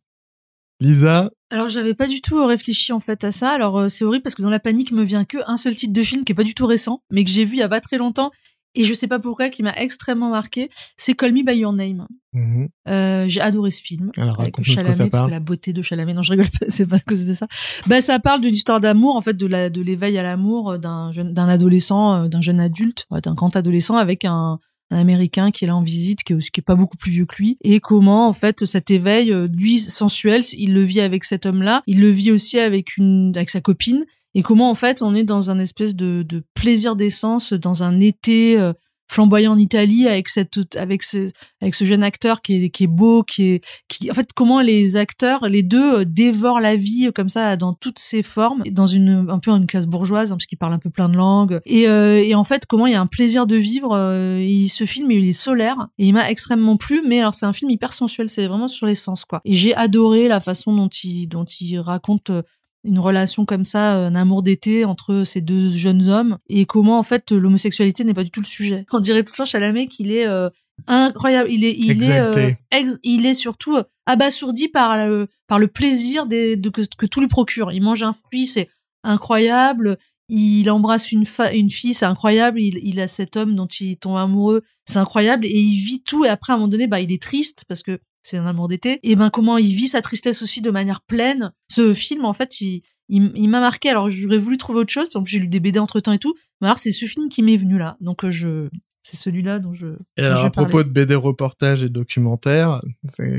Lisa, 0.80 1.30
Alors 1.50 1.68
j'avais 1.68 1.94
pas 1.94 2.08
du 2.08 2.20
tout 2.20 2.44
réfléchi 2.44 2.92
en 2.92 2.98
fait 2.98 3.22
à 3.22 3.30
ça. 3.30 3.50
Alors 3.50 3.78
euh, 3.78 3.88
c'est 3.88 4.04
horrible 4.04 4.22
parce 4.24 4.34
que 4.34 4.42
dans 4.42 4.50
la 4.50 4.58
panique 4.58 4.90
me 4.90 5.04
vient 5.04 5.24
que 5.24 5.38
un 5.46 5.56
seul 5.56 5.76
titre 5.76 5.92
de 5.92 6.02
film 6.02 6.24
qui 6.24 6.32
est 6.32 6.34
pas 6.34 6.42
du 6.42 6.54
tout 6.54 6.66
récent, 6.66 7.04
mais 7.12 7.22
que 7.22 7.30
j'ai 7.30 7.44
vu 7.44 7.54
il 7.54 7.58
y 7.60 7.62
a 7.62 7.68
pas 7.68 7.78
très 7.80 7.98
longtemps 7.98 8.32
et 8.74 8.84
je 8.84 8.94
sais 8.94 9.06
pas 9.06 9.18
pourquoi 9.18 9.50
qui 9.50 9.62
m'a 9.62 9.74
extrêmement 9.76 10.30
marqué. 10.30 10.68
C'est 10.96 11.14
Call 11.14 11.32
Me 11.32 11.44
by 11.44 11.58
Your 11.58 11.72
Name. 11.72 12.06
Mhm. 12.32 12.68
Euh, 12.88 13.24
j'ai 13.28 13.40
adoré 13.40 13.70
ce 13.70 13.82
film. 13.82 14.10
alors 14.16 14.40
avec 14.40 14.52
de 14.52 14.56
quoi 14.56 14.64
Chalamet, 14.64 14.92
ça 14.92 15.04
parce 15.04 15.10
que 15.10 15.16
parle. 15.18 15.30
la 15.30 15.40
beauté 15.40 15.72
de 15.72 15.82
Chalamet. 15.82 16.14
Non, 16.14 16.22
je 16.22 16.30
rigole 16.30 16.48
pas, 16.48 16.66
c'est 16.68 16.86
pas 16.86 16.96
à 16.96 17.00
cause 17.00 17.26
de 17.26 17.34
ça. 17.34 17.46
Bah, 17.86 18.00
ça 18.00 18.18
parle 18.18 18.40
d'une 18.40 18.54
histoire 18.54 18.80
d'amour, 18.80 19.16
en 19.16 19.20
fait, 19.20 19.36
de 19.36 19.46
la, 19.46 19.68
de 19.68 19.82
l'éveil 19.82 20.16
à 20.18 20.22
l'amour 20.22 20.78
d'un 20.78 21.12
jeune, 21.12 21.32
d'un 21.32 21.48
adolescent, 21.48 22.24
euh, 22.24 22.28
d'un 22.28 22.40
jeune 22.40 22.60
adulte, 22.60 23.06
d'un 23.10 23.34
grand 23.34 23.54
adolescent 23.54 23.96
avec 23.96 24.24
un, 24.24 24.58
un 24.92 24.98
américain 24.98 25.50
qui 25.50 25.64
est 25.64 25.68
là 25.68 25.76
en 25.76 25.82
visite, 25.82 26.22
qui 26.22 26.32
est, 26.32 26.50
qui 26.50 26.60
est 26.60 26.64
pas 26.64 26.74
beaucoup 26.74 26.96
plus 26.96 27.10
vieux 27.10 27.26
que 27.26 27.36
lui, 27.36 27.56
et 27.62 27.80
comment, 27.80 28.28
en 28.28 28.32
fait, 28.32 28.64
cet 28.64 28.90
éveil, 28.90 29.32
euh, 29.32 29.48
lui, 29.52 29.80
sensuel, 29.80 30.42
il 30.56 30.74
le 30.74 30.84
vit 30.84 31.00
avec 31.00 31.24
cet 31.24 31.46
homme-là, 31.46 31.82
il 31.86 32.00
le 32.00 32.08
vit 32.08 32.30
aussi 32.30 32.58
avec 32.58 32.96
une, 32.96 33.32
avec 33.34 33.50
sa 33.50 33.60
copine, 33.60 34.04
et 34.34 34.42
comment, 34.42 34.70
en 34.70 34.74
fait, 34.74 35.02
on 35.02 35.14
est 35.14 35.24
dans 35.24 35.50
un 35.50 35.58
espèce 35.58 35.94
de, 35.94 36.22
de 36.22 36.42
plaisir 36.54 36.96
d'essence, 36.96 37.52
dans 37.52 37.82
un 37.82 38.00
été, 38.00 38.58
euh, 38.58 38.72
flamboyant 39.12 39.52
en 39.52 39.58
Italie 39.58 40.08
avec 40.08 40.28
cette 40.28 40.76
avec 40.76 41.02
ce 41.02 41.30
avec 41.60 41.74
ce 41.74 41.84
jeune 41.84 42.02
acteur 42.02 42.40
qui 42.40 42.64
est 42.64 42.70
qui 42.70 42.84
est 42.84 42.88
beau 42.88 43.22
qui 43.22 43.44
est 43.44 43.64
qui 43.88 44.10
en 44.10 44.14
fait 44.14 44.32
comment 44.34 44.60
les 44.60 44.96
acteurs 44.96 45.46
les 45.46 45.62
deux 45.62 46.00
euh, 46.00 46.04
dévorent 46.04 46.60
la 46.60 46.76
vie 46.76 47.08
euh, 47.08 47.12
comme 47.12 47.28
ça 47.28 47.56
dans 47.56 47.74
toutes 47.74 47.98
ses 47.98 48.22
formes. 48.22 48.62
Dans 48.70 48.86
une 48.86 49.26
un 49.28 49.38
peu 49.38 49.50
une 49.50 49.66
classe 49.66 49.86
bourgeoise 49.86 50.32
hein, 50.32 50.36
parce 50.36 50.46
qu'ils 50.46 50.58
parlent 50.58 50.72
un 50.72 50.78
peu 50.78 50.90
plein 50.90 51.10
de 51.10 51.16
langues. 51.16 51.60
Et 51.66 51.88
euh, 51.88 52.24
et 52.24 52.34
en 52.34 52.44
fait 52.44 52.64
comment 52.66 52.86
il 52.86 52.92
y 52.92 52.96
a 52.96 53.00
un 53.00 53.06
plaisir 53.06 53.46
de 53.46 53.56
vivre 53.56 53.94
euh, 53.94 54.42
il, 54.42 54.68
ce 54.68 54.86
film 54.86 55.10
il 55.10 55.28
est 55.28 55.32
solaire. 55.32 55.88
Et 55.98 56.06
il 56.06 56.14
m'a 56.14 56.30
extrêmement 56.30 56.78
plu 56.78 57.02
mais 57.06 57.20
alors 57.20 57.34
c'est 57.34 57.46
un 57.46 57.52
film 57.52 57.70
hyper 57.70 57.92
sensuel 57.92 58.30
c'est 58.30 58.46
vraiment 58.46 58.68
sur 58.68 58.86
l'essence 58.86 59.26
quoi. 59.26 59.42
Et 59.44 59.52
j'ai 59.52 59.74
adoré 59.74 60.28
la 60.28 60.40
façon 60.40 60.74
dont 60.74 60.88
il 60.88 61.26
dont 61.26 61.44
il 61.44 61.78
raconte 61.78 62.30
euh, 62.30 62.42
une 62.84 62.98
relation 62.98 63.44
comme 63.44 63.64
ça, 63.64 63.92
un 63.94 64.14
amour 64.14 64.42
d'été 64.42 64.84
entre 64.84 65.22
ces 65.24 65.40
deux 65.40 65.70
jeunes 65.70 66.08
hommes, 66.08 66.38
et 66.48 66.66
comment 66.66 66.98
en 66.98 67.02
fait 67.02 67.30
l'homosexualité 67.30 68.02
n'est 68.04 68.14
pas 68.14 68.24
du 68.24 68.30
tout 68.30 68.40
le 68.40 68.46
sujet. 68.46 68.84
On 68.92 69.00
dirait 69.00 69.22
tout 69.22 69.32
temps 69.32 69.44
Chalamet 69.44 69.86
qu'il 69.86 70.10
est 70.10 70.26
euh, 70.26 70.50
incroyable, 70.86 71.50
il 71.52 71.64
est, 71.64 71.76
il 71.78 72.02
est, 72.02 72.20
euh, 72.20 72.50
ex- 72.72 72.98
il 73.04 73.26
est 73.26 73.34
surtout 73.34 73.76
euh, 73.76 73.84
abasourdi 74.06 74.68
par 74.68 74.96
le, 75.06 75.28
par 75.46 75.58
le 75.58 75.68
plaisir 75.68 76.26
des, 76.26 76.56
de, 76.56 76.70
que, 76.70 76.82
que 76.98 77.06
tout 77.06 77.20
lui 77.20 77.28
procure. 77.28 77.70
Il 77.72 77.82
mange 77.82 78.02
un 78.02 78.12
fruit, 78.14 78.46
c'est 78.46 78.68
incroyable. 79.04 79.96
Il 80.28 80.70
embrasse 80.70 81.12
une, 81.12 81.26
fa- 81.26 81.52
une 81.52 81.70
fille, 81.70 81.94
c'est 81.94 82.06
incroyable. 82.06 82.60
Il, 82.60 82.78
il 82.82 83.00
a 83.00 83.06
cet 83.08 83.36
homme 83.36 83.54
dont 83.54 83.66
il 83.66 83.96
tombe 83.98 84.16
amoureux, 84.16 84.62
c'est 84.86 84.98
incroyable. 84.98 85.44
Et 85.46 85.50
il 85.60 85.84
vit 85.84 86.02
tout. 86.02 86.24
Et 86.24 86.28
après, 86.28 86.52
à 86.52 86.56
un 86.56 86.58
moment 86.58 86.68
donné, 86.68 86.86
bah, 86.86 87.00
il 87.00 87.12
est 87.12 87.20
triste 87.22 87.64
parce 87.68 87.82
que 87.82 88.00
c'est 88.22 88.36
un 88.36 88.46
amour 88.46 88.68
d'été. 88.68 89.00
Et 89.02 89.16
ben, 89.16 89.30
comment 89.30 89.58
il 89.58 89.74
vit 89.74 89.88
sa 89.88 90.00
tristesse 90.00 90.42
aussi 90.42 90.60
de 90.60 90.70
manière 90.70 91.00
pleine. 91.00 91.52
Ce 91.68 91.92
film, 91.92 92.24
en 92.24 92.32
fait, 92.32 92.60
il, 92.60 92.82
il, 93.08 93.32
il 93.34 93.48
m'a 93.48 93.60
marqué. 93.60 93.90
Alors, 93.90 94.10
j'aurais 94.10 94.38
voulu 94.38 94.56
trouver 94.56 94.80
autre 94.80 94.92
chose. 94.92 95.06
Exemple, 95.06 95.28
j'ai 95.28 95.38
lu 95.38 95.48
des 95.48 95.60
BD 95.60 95.78
entre 95.78 96.00
temps 96.00 96.12
et 96.12 96.18
tout. 96.18 96.34
Mais 96.60 96.68
alors, 96.68 96.78
c'est 96.78 96.90
ce 96.90 97.06
film 97.06 97.28
qui 97.28 97.42
m'est 97.42 97.56
venu 97.56 97.78
là. 97.78 97.96
Donc, 98.00 98.24
euh, 98.24 98.30
je, 98.30 98.68
c'est 99.02 99.16
celui-là 99.16 99.58
dont 99.58 99.74
je. 99.74 99.88
Et 100.16 100.22
alors, 100.22 100.38
je 100.38 100.46
à 100.46 100.50
propos 100.50 100.84
de 100.84 100.88
BD 100.88 101.14
reportage 101.14 101.82
et 101.82 101.88
documentaire, 101.88 102.80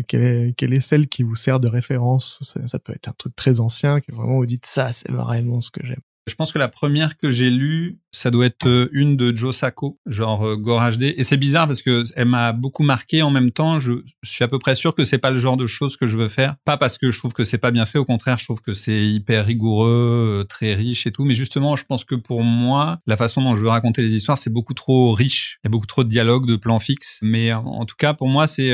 quelle, 0.08 0.24
est, 0.24 0.54
quelle 0.58 0.74
est 0.74 0.82
celle 0.82 1.08
qui 1.08 1.24
vous 1.24 1.36
sert 1.36 1.60
de 1.60 1.70
référence? 1.70 2.40
Ça, 2.42 2.66
ça 2.68 2.80
peut 2.80 2.94
être 2.94 3.08
un 3.08 3.14
truc 3.18 3.36
très 3.36 3.62
ancien, 3.62 4.02
que 4.02 4.12
vraiment 4.12 4.38
vous 4.38 4.46
dites 4.46 4.66
ça, 4.66 4.92
c'est 4.92 5.12
vraiment 5.12 5.62
ce 5.62 5.72
que 5.72 5.86
j'aime. 5.86 6.02
Je 6.26 6.36
pense 6.36 6.54
que 6.54 6.60
la 6.60 6.70
première 6.70 7.18
que 7.18 7.32
j'ai 7.32 7.50
lue, 7.50 8.00
ça 8.14 8.32
doit 8.32 8.46
être 8.46 8.66
euh, 8.68 8.88
une 8.94 9.18
de 9.18 9.36
Joe 9.36 9.54
Sacco, 9.54 10.00
genre 10.06 10.48
euh, 10.48 10.56
Gore 10.56 10.82
HD. 10.92 11.14
Et 11.18 11.24
c'est 11.26 11.36
bizarre 11.36 11.68
parce 11.68 11.82
que 11.82 12.04
elle 12.16 12.30
m'a 12.30 12.54
beaucoup 12.54 12.84
marqué. 12.84 13.22
En 13.22 13.30
même 13.30 13.52
temps, 13.52 13.78
je 13.80 13.92
suis 14.24 14.44
à 14.44 14.48
peu 14.48 14.58
près 14.58 14.74
sûr 14.76 14.96
que 14.96 15.04
c'est 15.04 15.18
pas 15.18 15.32
le 15.32 15.38
genre 15.38 15.58
de 15.58 15.68
choses 15.68 15.98
que 15.98 16.08
je 16.08 16.18
veux 16.18 16.30
faire. 16.30 16.56
Pas 16.64 16.78
parce 16.78 16.98
que 16.98 17.12
je 17.12 17.18
trouve 17.20 17.34
que 17.34 17.44
c'est 17.44 17.58
pas 17.58 17.72
bien 17.72 17.86
fait. 17.86 17.98
Au 18.00 18.06
contraire, 18.06 18.38
je 18.38 18.46
trouve 18.46 18.62
que 18.62 18.72
c'est 18.72 19.04
hyper 19.06 19.46
rigoureux, 19.46 20.42
euh, 20.42 20.44
très 20.46 20.76
riche 20.76 21.08
et 21.08 21.12
tout. 21.12 21.26
Mais 21.26 21.34
justement, 21.34 21.76
je 21.76 21.84
pense 21.84 22.06
que 22.06 22.16
pour 22.16 22.42
moi, 22.44 23.00
la 23.06 23.18
façon 23.18 23.42
dont 23.42 23.54
je 23.56 23.62
veux 23.62 23.70
raconter 23.70 24.02
les 24.02 24.16
histoires, 24.16 24.38
c'est 24.38 24.54
beaucoup 24.54 24.74
trop 24.74 25.12
riche. 25.12 25.60
Il 25.64 25.68
y 25.68 25.70
a 25.70 25.72
beaucoup 25.72 25.88
trop 25.88 26.06
de 26.06 26.10
dialogues, 26.10 26.46
de 26.48 26.56
plans 26.56 26.80
fixes. 26.80 27.20
Mais 27.22 27.52
en- 27.52 27.84
tout 27.86 27.96
cas, 27.98 28.14
pour 28.14 28.30
moi, 28.30 28.48
c'est 28.48 28.72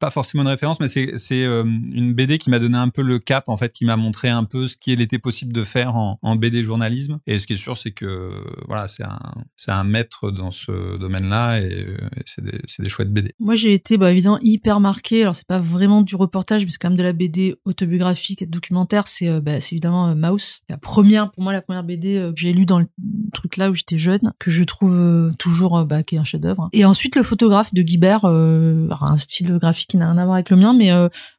pas 0.00 0.10
forcément 0.10 0.42
une 0.42 0.48
référence, 0.48 0.80
mais 0.80 0.88
c'est 0.88 1.42
une 1.42 2.12
BD 2.12 2.38
qui 2.38 2.50
m'a 2.50 2.58
donné 2.58 2.76
un 2.76 2.88
peu 2.88 3.02
le 3.02 3.20
cap, 3.20 3.48
en 3.48 3.56
fait, 3.56 3.72
qui 3.72 3.84
m'a 3.84 3.96
montré 3.96 4.28
un 4.28 4.42
peu 4.42 4.66
ce 4.66 4.76
qu'il 4.76 5.00
était 5.00 5.20
possible 5.20 5.52
de 5.52 5.62
faire 5.62 5.94
en, 5.94 6.18
en 6.22 6.34
BD 6.34 6.64
journalistique 6.64 6.87
Et 7.26 7.38
ce 7.38 7.46
qui 7.46 7.54
est 7.54 7.58
sûr, 7.58 7.76
c'est 7.78 7.92
que 7.92 8.30
voilà, 8.66 8.88
c'est 8.88 9.04
un, 9.04 9.18
un 9.68 9.84
maître 9.84 10.30
dans 10.30 10.50
ce 10.50 10.96
domaine-là 10.98 11.60
et, 11.60 11.86
c'est 12.26 12.44
des, 12.44 12.58
des 12.78 12.88
chouettes 12.88 13.12
BD. 13.12 13.34
Moi, 13.38 13.54
j'ai 13.54 13.72
été 13.72 13.96
bah, 13.96 14.10
évidemment 14.10 14.38
hyper 14.42 14.80
marqué. 14.80 15.22
Alors, 15.22 15.34
c'est 15.34 15.46
pas 15.46 15.58
vraiment 15.58 16.02
du 16.02 16.16
reportage, 16.16 16.64
mais 16.64 16.70
c'est 16.70 16.78
quand 16.78 16.90
même 16.90 16.98
de 16.98 17.02
la 17.02 17.12
BD 17.12 17.54
autobiographique 17.64 18.42
et 18.42 18.46
documentaire. 18.46 19.06
C'est 19.06 19.28
euh, 19.28 19.40
bah, 19.40 19.60
c'est 19.60 19.74
évidemment 19.74 20.08
euh, 20.08 20.14
Mouse, 20.14 20.60
la 20.68 20.76
première 20.76 21.30
pour 21.30 21.42
moi 21.42 21.52
la 21.52 21.62
première 21.62 21.84
BD 21.84 22.16
euh, 22.16 22.32
que 22.32 22.40
j'ai 22.40 22.52
lue 22.52 22.66
dans 22.66 22.78
le 22.78 22.86
truc 23.32 23.56
là 23.56 23.70
où 23.70 23.74
j'étais 23.74 23.96
jeune, 23.96 24.32
que 24.38 24.50
je 24.50 24.64
trouve 24.64 25.32
toujours 25.38 25.84
bah, 25.84 26.02
qui 26.02 26.16
est 26.16 26.18
un 26.18 26.24
chef-d'œuvre. 26.24 26.68
Et 26.72 26.84
ensuite 26.84 27.16
le 27.16 27.22
photographe 27.22 27.72
de 27.74 27.82
Guibert, 27.82 28.24
un 28.24 29.16
style 29.16 29.58
graphique 29.58 29.88
qui 29.88 29.96
n'a 29.96 30.10
rien 30.10 30.18
à 30.18 30.24
voir 30.24 30.34
avec 30.34 30.50
le 30.50 30.56
mien, 30.56 30.72
mais 30.72 30.90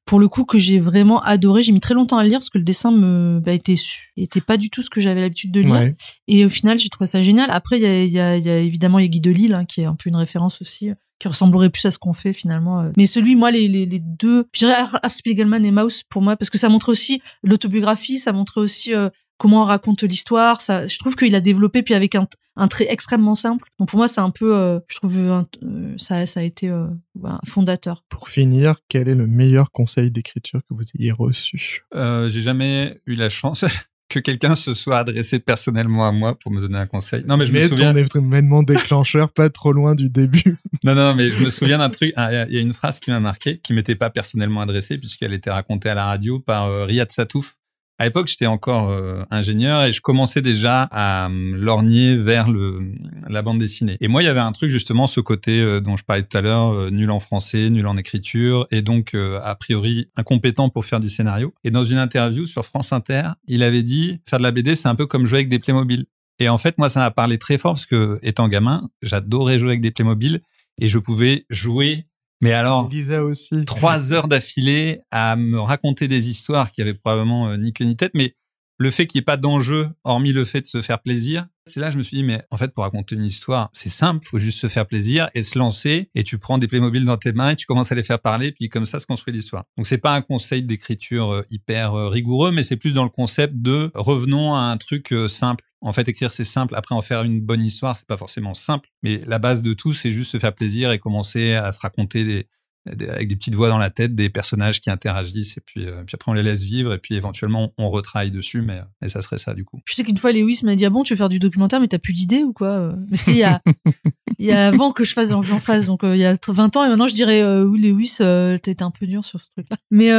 pour 0.10 0.20
le 0.20 0.28
coup 0.28 0.44
que 0.44 0.58
j'ai 0.58 0.80
vraiment 0.80 1.22
adoré. 1.22 1.62
J'ai 1.62 1.72
mis 1.72 1.80
très 1.80 1.94
longtemps 1.94 2.18
à 2.18 2.24
le 2.24 2.30
lire 2.30 2.40
parce 2.40 2.50
que 2.50 2.58
le 2.58 2.64
dessin 2.64 2.92
me 2.92 3.40
bah, 3.40 3.54
était 3.54 3.76
était 4.18 4.42
pas 4.42 4.58
du 4.58 4.72
tout 4.72 4.82
ce 4.82 4.90
que 4.90 5.00
j'avais 5.02 5.22
l'habitude 5.22 5.39
de 5.48 5.62
lire. 5.62 5.72
Ouais. 5.72 5.96
Et 6.28 6.46
au 6.46 6.50
final, 6.50 6.78
j'ai 6.78 6.90
trouvé 6.90 7.08
ça 7.08 7.24
génial. 7.24 7.50
Après, 7.52 7.78
il 7.78 7.82
y 7.82 7.86
a, 7.86 8.04
il 8.04 8.12
y, 8.12 8.20
a, 8.20 8.38
il 8.38 8.44
y 8.44 8.50
a 8.50 8.58
évidemment 8.60 9.00
il 9.00 9.04
y 9.04 9.06
a 9.06 9.10
Guy 9.10 9.22
Delisle, 9.22 9.54
hein, 9.56 9.66
qui 9.66 9.82
est 9.82 9.86
un 9.86 9.96
peu 9.96 10.10
une 10.10 10.16
référence 10.18 10.62
aussi, 10.62 10.90
euh, 10.90 10.96
qui 11.20 11.28
ressemblerait 11.28 11.70
plus 11.70 11.86
à 11.86 11.92
ce 11.92 11.98
qu'on 12.00 12.14
fait 12.14 12.34
finalement. 12.34 12.82
euh. 12.82 12.92
Mais 12.98 13.06
celui, 13.06 13.36
moi, 13.36 13.52
les, 13.52 13.68
les, 13.68 13.86
les 13.86 14.00
deux, 14.00 14.46
je 14.54 14.60
dirais 14.60 14.74
Ars 14.74 15.00
Spiegelman 15.10 15.64
et 15.66 15.72
Maus 15.72 16.04
pour 16.04 16.22
moi, 16.22 16.36
parce 16.36 16.50
que 16.50 16.58
ça 16.58 16.70
montrait 16.70 16.92
aussi 16.92 17.22
l'autobiographie, 17.44 18.18
ça 18.18 18.32
montrait 18.32 18.62
aussi 18.62 18.94
euh, 18.94 19.10
comment 19.38 19.62
on 19.62 19.66
raconte 19.66 20.04
l'histoire. 20.04 20.62
Ça, 20.62 20.86
je 20.86 20.98
trouve 21.00 21.16
qu'il 21.16 21.34
a 21.36 21.42
développé 21.42 21.82
puis 21.84 21.94
avec 21.94 22.16
un, 22.16 22.28
un 22.56 22.68
trait 22.68 22.88
extrêmement 22.90 23.36
simple. 23.36 23.68
Donc 23.80 23.90
pour 23.90 23.98
moi, 23.98 24.08
c'est 24.08 24.20
un 24.22 24.32
peu, 24.32 24.56
euh, 24.56 24.80
je 24.90 24.96
trouve, 24.98 25.18
un- 25.18 25.46
euh, 25.64 25.94
ça, 25.98 26.26
ça 26.26 26.42
a 26.42 26.44
été 26.44 26.68
euh, 26.70 26.88
un 27.24 27.40
fondateur. 27.46 28.04
Pour 28.10 28.28
finir, 28.30 28.76
quel 28.90 29.08
est 29.08 29.16
le 29.16 29.28
meilleur 29.28 29.72
conseil 29.72 30.12
d'écriture 30.12 30.60
que 30.70 30.74
vous 30.74 30.84
ayez 31.00 31.12
reçu? 31.12 31.82
Euh, 31.96 32.30
j'ai 32.30 32.42
jamais 32.42 33.00
eu 33.06 33.16
la 33.16 33.30
chance 33.30 33.64
que 34.10 34.20
quelqu'un 34.20 34.56
se 34.56 34.74
soit 34.74 34.98
adressé 34.98 35.40
personnellement 35.40 36.08
à 36.08 36.12
moi 36.12 36.38
pour 36.38 36.52
me 36.52 36.60
donner 36.60 36.80
un 36.80 36.88
conseil. 36.88 37.24
Non, 37.28 37.38
mais 37.38 37.46
je 37.46 37.54
me 37.54 37.62
souviens. 37.68 37.94
ton 37.94 38.26
événement 38.28 38.64
déclencheur 38.64 39.32
pas 39.32 39.50
trop 39.50 39.72
loin 39.72 39.94
du 39.96 40.10
début. 40.10 40.58
Non, 40.84 40.96
non, 40.96 41.14
mais 41.14 41.30
je 41.30 41.44
me 41.44 41.50
souviens 41.50 41.78
d'un 41.78 41.90
truc. 41.90 42.14
Il 42.18 42.20
y 42.20 42.36
a- 42.36 42.48
il 42.48 42.54
y 42.54 42.58
a 42.58 42.62
une 42.62 42.74
phrase 42.74 43.00
qui 43.00 43.12
m'a 43.12 43.20
marqué, 43.20 43.60
qui 43.60 43.74
m'était 43.74 43.96
pas 43.96 44.10
personnellement 44.10 44.62
adressée 44.62 44.98
puisqu'elle 44.98 45.34
était 45.34 45.52
racontée 45.52 45.90
à 45.90 45.94
la 45.94 46.06
radio 46.06 46.40
par 46.40 46.66
euh, 46.68 46.86
Riyad 46.86 47.12
Satouf. 47.12 47.56
À 48.02 48.06
l'époque, 48.06 48.28
j'étais 48.28 48.46
encore 48.46 48.92
euh, 48.92 49.24
ingénieur 49.30 49.84
et 49.84 49.92
je 49.92 50.00
commençais 50.00 50.42
déjà 50.42 50.84
à 50.84 51.30
lorgner 51.30 52.16
vers 52.16 52.50
le 52.50 52.94
la 53.28 53.42
bande 53.42 53.60
dessinée. 53.60 53.98
Et 54.00 54.08
moi, 54.08 54.24
il 54.24 54.26
y 54.26 54.30
avait 54.30 54.40
un 54.40 54.54
truc 54.54 54.72
justement, 54.72 55.06
ce 55.06 55.20
côté 55.20 55.60
euh, 55.60 55.82
dont 55.82 55.98
je 55.98 56.06
parlais 56.06 56.24
tout 56.24 56.38
à 56.38 56.42
l'heure, 56.42 56.74
euh, 56.74 56.90
nul 56.92 57.12
en 57.12 57.20
français, 57.20 57.70
nul 57.70 57.86
en 57.88 57.98
écriture, 57.98 58.68
et 58.72 58.82
donc 58.82 59.14
a 59.16 59.54
priori 59.56 60.10
incompétent 60.16 60.70
pour 60.70 60.86
faire 60.86 61.02
du 61.02 61.10
scénario. 61.10 61.54
Et 61.66 61.72
dans 61.72 61.84
une 61.84 61.98
interview 61.98 62.48
sur 62.48 62.64
France 62.66 62.94
Inter, 62.94 63.32
il 63.48 63.64
avait 63.64 63.84
dit 63.84 64.22
faire 64.26 64.40
de 64.40 64.44
la 64.44 64.52
BD, 64.52 64.78
c'est 64.78 64.88
un 64.88 64.96
peu 64.96 65.06
comme 65.06 65.26
jouer 65.26 65.40
avec 65.40 65.50
des 65.50 65.60
Playmobil. 65.60 66.06
Et 66.40 66.48
en 66.48 66.58
fait, 66.58 66.78
moi, 66.78 66.88
ça 66.88 67.02
m'a 67.02 67.12
parlé 67.12 67.38
très 67.38 67.58
fort 67.58 67.74
parce 67.74 67.86
que, 67.86 68.18
étant 68.24 68.48
gamin, 68.48 68.90
j'adorais 69.02 69.60
jouer 69.60 69.72
avec 69.72 69.82
des 69.82 69.92
Playmobil 69.92 70.40
et 70.80 70.88
je 70.88 70.98
pouvais 70.98 71.46
jouer, 71.50 72.06
mais 72.42 72.52
alors, 72.54 72.90
Lisa 72.90 73.24
aussi. 73.24 73.66
trois 73.66 74.14
heures 74.14 74.28
d'affilée 74.28 75.02
à 75.12 75.36
me 75.36 75.60
raconter 75.60 76.08
des 76.08 76.30
histoires 76.30 76.72
qui 76.72 76.82
avaient 76.82 76.94
probablement 76.94 77.50
euh, 77.50 77.58
ni 77.58 77.74
queue 77.74 77.86
ni 77.86 77.96
tête, 77.96 78.12
mais 78.14 78.36
le 78.78 78.92
fait 78.92 79.08
qu'il 79.08 79.20
n'y 79.20 79.24
ait 79.24 79.26
pas 79.26 79.36
d'enjeu, 79.36 79.90
hormis 80.06 80.32
le 80.32 80.46
fait 80.46 80.62
de 80.62 80.66
se 80.66 80.82
faire 80.82 81.02
plaisir, 81.02 81.48
c'est 81.66 81.82
là 81.82 81.88
que 81.88 81.94
je 81.94 81.98
me 81.98 82.04
suis 82.04 82.16
dit, 82.16 82.24
mais 82.24 82.42
en 82.50 82.58
fait, 82.58 82.74
pour 82.74 82.86
raconter 82.86 83.16
une 83.16 83.26
histoire, 83.26 83.70
c'est 83.74 83.90
simple, 83.90 84.26
faut 84.26 84.40
juste 84.40 84.60
se 84.60 84.68
faire 84.68 84.88
plaisir 84.88 85.28
et 85.36 85.44
se 85.44 85.60
lancer, 85.60 86.10
et 86.16 86.24
tu 86.24 86.38
prends 86.38 86.58
des 86.58 86.68
Playmobil 86.68 87.04
dans 87.04 87.18
tes 87.18 87.34
mains 87.34 87.52
et 87.52 87.56
tu 87.58 87.66
commences 87.66 87.92
à 87.92 87.96
les 87.96 88.06
faire 88.06 88.20
parler, 88.20 88.54
puis 88.54 88.70
comme 88.70 88.86
ça 88.86 89.00
se 89.00 89.06
construit 89.06 89.34
l'histoire. 89.34 89.66
Donc 89.76 89.86
c'est 89.86 89.98
pas 89.98 90.16
un 90.16 90.22
conseil 90.22 90.64
d'écriture 90.64 91.34
euh, 91.34 91.46
hyper 91.52 91.94
euh, 91.94 92.08
rigoureux, 92.08 92.52
mais 92.52 92.64
c'est 92.64 92.78
plus 92.78 92.94
dans 92.94 93.04
le 93.04 93.10
concept 93.10 93.54
de 93.56 93.92
revenons 93.94 94.56
à 94.56 94.60
un 94.60 94.78
truc 94.78 95.14
simple. 95.28 95.66
En 95.82 95.94
fait, 95.94 96.08
écrire 96.08 96.32
c'est 96.32 96.44
simple. 96.44 96.76
Après, 96.76 96.94
en 96.94 97.02
faire 97.02 97.24
une 97.24 97.42
bonne 97.42 97.64
histoire, 97.64 97.98
c'est 97.98 98.08
pas 98.08 98.18
forcément 98.18 98.54
simple. 98.54 98.90
Mais 99.02 99.20
la 99.28 99.40
base 99.40 99.62
de 99.62 99.74
tout, 99.74 99.94
c'est 99.94 100.12
juste 100.12 100.32
se 100.32 100.40
faire 100.40 100.54
plaisir 100.54 100.92
et 100.92 101.00
commencer 101.00 101.54
à 101.54 101.72
se 101.72 101.80
raconter 101.80 102.26
des, 102.26 102.48
avec 102.88 103.28
des 103.28 103.36
petites 103.36 103.56
voix 103.56 103.70
dans 103.70 103.78
la 103.78 103.90
tête, 103.90 104.16
des 104.16 104.30
personnages 104.30 104.82
qui 104.82 104.90
interagissent 104.90 105.58
et 105.58 105.62
puis, 105.62 105.86
euh, 105.86 106.04
puis 106.06 106.16
après 106.16 106.32
on 106.32 106.34
les 106.34 106.44
laisse 106.44 106.64
vivre 106.64 106.94
et 106.94 106.98
puis 106.98 107.16
éventuellement 107.16 107.74
on 107.78 107.90
retravaille 107.90 108.32
dessus, 108.32 108.62
mais, 108.62 108.82
mais 109.02 109.10
ça 109.10 109.22
serait 109.22 109.38
ça 109.38 109.54
du 109.54 109.66
coup. 109.66 109.80
Je 109.86 109.94
sais 109.94 110.04
qu'une 110.04 110.18
fois, 110.18 110.32
Lewis 110.32 110.62
m'a 110.64 110.76
dit 110.76 110.86
ah 110.86 110.90
bon, 110.90 111.04
tu 111.04 111.14
veux 111.14 111.18
faire 111.18 111.30
du 111.30 111.40
documentaire, 111.40 111.80
mais 111.80 111.88
t'as 111.88 112.00
plus 112.00 112.14
d'idées 112.14 112.44
ou 112.44 112.54
quoi 112.54 112.70
euh? 112.70 112.96
Mais 113.10 113.18
c'était 113.18 113.32
il 113.32 113.38
y 113.38 113.44
a, 113.44 113.62
il 114.40 114.46
y 114.46 114.52
a 114.52 114.68
avant 114.68 114.92
que 114.92 115.04
je 115.04 115.14
fasse, 115.14 115.30
j'en 115.30 115.44
fasse, 115.60 115.86
donc 115.86 116.04
euh, 116.04 116.16
il 116.16 116.20
y 116.20 116.26
a 116.26 116.36
20 116.48 116.78
ans. 116.78 116.86
Et 116.86 116.90
maintenant, 116.90 117.08
je 117.08 117.16
dirais 117.16 117.42
euh, 117.42 117.66
oui, 117.66 117.82
Lewis, 117.82 118.16
t'as 118.20 118.56
été 118.56 118.84
un 118.84 118.92
peu 118.92 119.06
dur 119.06 119.26
sur 119.26 119.40
ce 119.40 119.48
truc-là. 119.58 119.78
Mais 119.92 120.10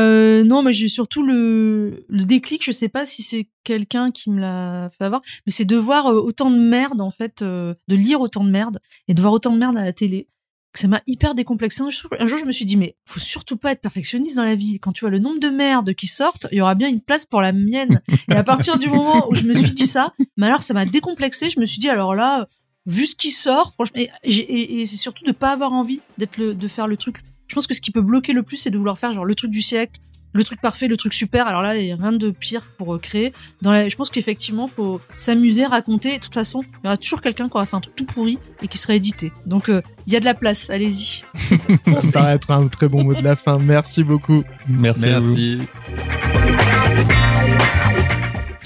non, 0.44 0.62
mais 0.62 0.72
j'ai 0.72 0.88
surtout 0.88 1.24
le, 1.24 2.04
le 2.08 2.24
déclic. 2.24 2.64
Je 2.64 2.72
sais 2.72 2.88
pas 2.88 3.04
si 3.04 3.22
c'est 3.22 3.48
quelqu'un 3.64 4.10
qui 4.10 4.30
me 4.30 4.40
l'a 4.40 4.90
fait 4.96 5.04
avoir, 5.04 5.22
mais 5.46 5.52
c'est 5.52 5.64
de 5.64 5.76
voir 5.76 6.06
autant 6.06 6.50
de 6.50 6.58
merde 6.58 7.00
en 7.00 7.10
fait, 7.10 7.42
de 7.42 7.76
lire 7.88 8.20
autant 8.20 8.44
de 8.44 8.50
merde 8.50 8.78
et 9.08 9.14
de 9.14 9.20
voir 9.20 9.32
autant 9.32 9.52
de 9.52 9.58
merde 9.58 9.76
à 9.76 9.84
la 9.84 9.92
télé. 9.92 10.28
Ça 10.74 10.86
m'a 10.86 11.02
hyper 11.06 11.34
décomplexé. 11.34 11.82
Un 11.82 12.26
jour, 12.26 12.38
je 12.38 12.44
me 12.44 12.52
suis 12.52 12.64
dit, 12.64 12.76
mais 12.76 12.94
faut 13.04 13.18
surtout 13.18 13.56
pas 13.56 13.72
être 13.72 13.80
perfectionniste 13.80 14.36
dans 14.36 14.44
la 14.44 14.54
vie. 14.54 14.78
Quand 14.78 14.92
tu 14.92 15.00
vois 15.00 15.10
le 15.10 15.18
nombre 15.18 15.40
de 15.40 15.48
merdes 15.48 15.94
qui 15.94 16.06
sortent, 16.06 16.46
il 16.52 16.58
y 16.58 16.60
aura 16.60 16.74
bien 16.76 16.88
une 16.88 17.00
place 17.00 17.26
pour 17.26 17.40
la 17.40 17.52
mienne. 17.52 18.00
Et 18.30 18.34
à 18.34 18.44
partir 18.44 18.78
du 18.78 18.88
moment 18.88 19.28
où 19.28 19.34
je 19.34 19.44
me 19.44 19.54
suis 19.54 19.72
dit 19.72 19.86
ça, 19.88 20.12
mais 20.36 20.46
alors 20.46 20.62
ça 20.62 20.72
m'a 20.74 20.84
décomplexé. 20.86 21.50
Je 21.50 21.58
me 21.58 21.64
suis 21.66 21.78
dit 21.80 21.88
alors 21.88 22.14
là, 22.14 22.46
vu 22.86 23.04
ce 23.06 23.16
qui 23.16 23.30
sort, 23.30 23.74
et- 23.96 24.80
et 24.80 24.86
c'est 24.86 24.96
surtout 24.96 25.24
de 25.24 25.32
pas 25.32 25.50
avoir 25.50 25.72
envie 25.72 26.00
d'être 26.18 26.38
le, 26.38 26.54
de 26.54 26.68
faire 26.68 26.86
le 26.86 26.96
truc. 26.96 27.16
Je 27.48 27.54
pense 27.56 27.66
que 27.66 27.74
ce 27.74 27.80
qui 27.80 27.90
peut 27.90 28.00
bloquer 28.02 28.32
le 28.32 28.44
plus, 28.44 28.56
c'est 28.56 28.70
de 28.70 28.78
vouloir 28.78 28.96
faire 28.98 29.12
genre 29.12 29.24
le 29.24 29.34
truc 29.34 29.50
du 29.50 29.62
siècle, 29.62 30.00
le 30.32 30.44
truc 30.44 30.60
parfait, 30.60 30.88
le 30.88 30.96
truc 30.96 31.12
super. 31.12 31.46
Alors 31.46 31.62
là, 31.62 31.76
il 31.76 31.86
y 31.86 31.92
a 31.92 31.96
rien 31.96 32.12
de 32.12 32.30
pire 32.30 32.62
pour 32.78 32.94
euh, 32.94 32.98
créer. 32.98 33.32
Dans 33.62 33.72
la, 33.72 33.88
je 33.88 33.96
pense 33.96 34.10
qu'effectivement, 34.10 34.68
faut 34.68 35.00
s'amuser, 35.16 35.66
raconter. 35.66 36.18
De 36.18 36.22
toute 36.22 36.34
façon, 36.34 36.62
il 36.62 36.86
y 36.86 36.88
aura 36.88 36.96
toujours 36.96 37.20
quelqu'un 37.20 37.48
qui 37.48 37.54
aura 37.54 37.66
fait 37.66 37.76
un 37.76 37.80
truc 37.80 37.96
tout 37.96 38.06
pourri 38.06 38.38
et 38.62 38.68
qui 38.68 38.78
sera 38.78 38.94
édité. 38.94 39.32
Donc 39.46 39.68
euh, 39.68 39.82
il 40.06 40.12
y 40.12 40.16
a 40.16 40.20
de 40.20 40.24
la 40.24 40.34
place. 40.34 40.70
Allez-y. 40.70 41.24
Ça 42.00 42.22
va 42.22 42.34
être 42.34 42.50
un 42.50 42.68
très 42.68 42.88
bon 42.88 43.04
mot 43.04 43.14
de 43.14 43.24
la 43.24 43.36
fin. 43.36 43.58
Merci 43.58 44.04
beaucoup. 44.04 44.44
Merci, 44.68 45.06
à 45.06 45.18
vous. 45.18 45.36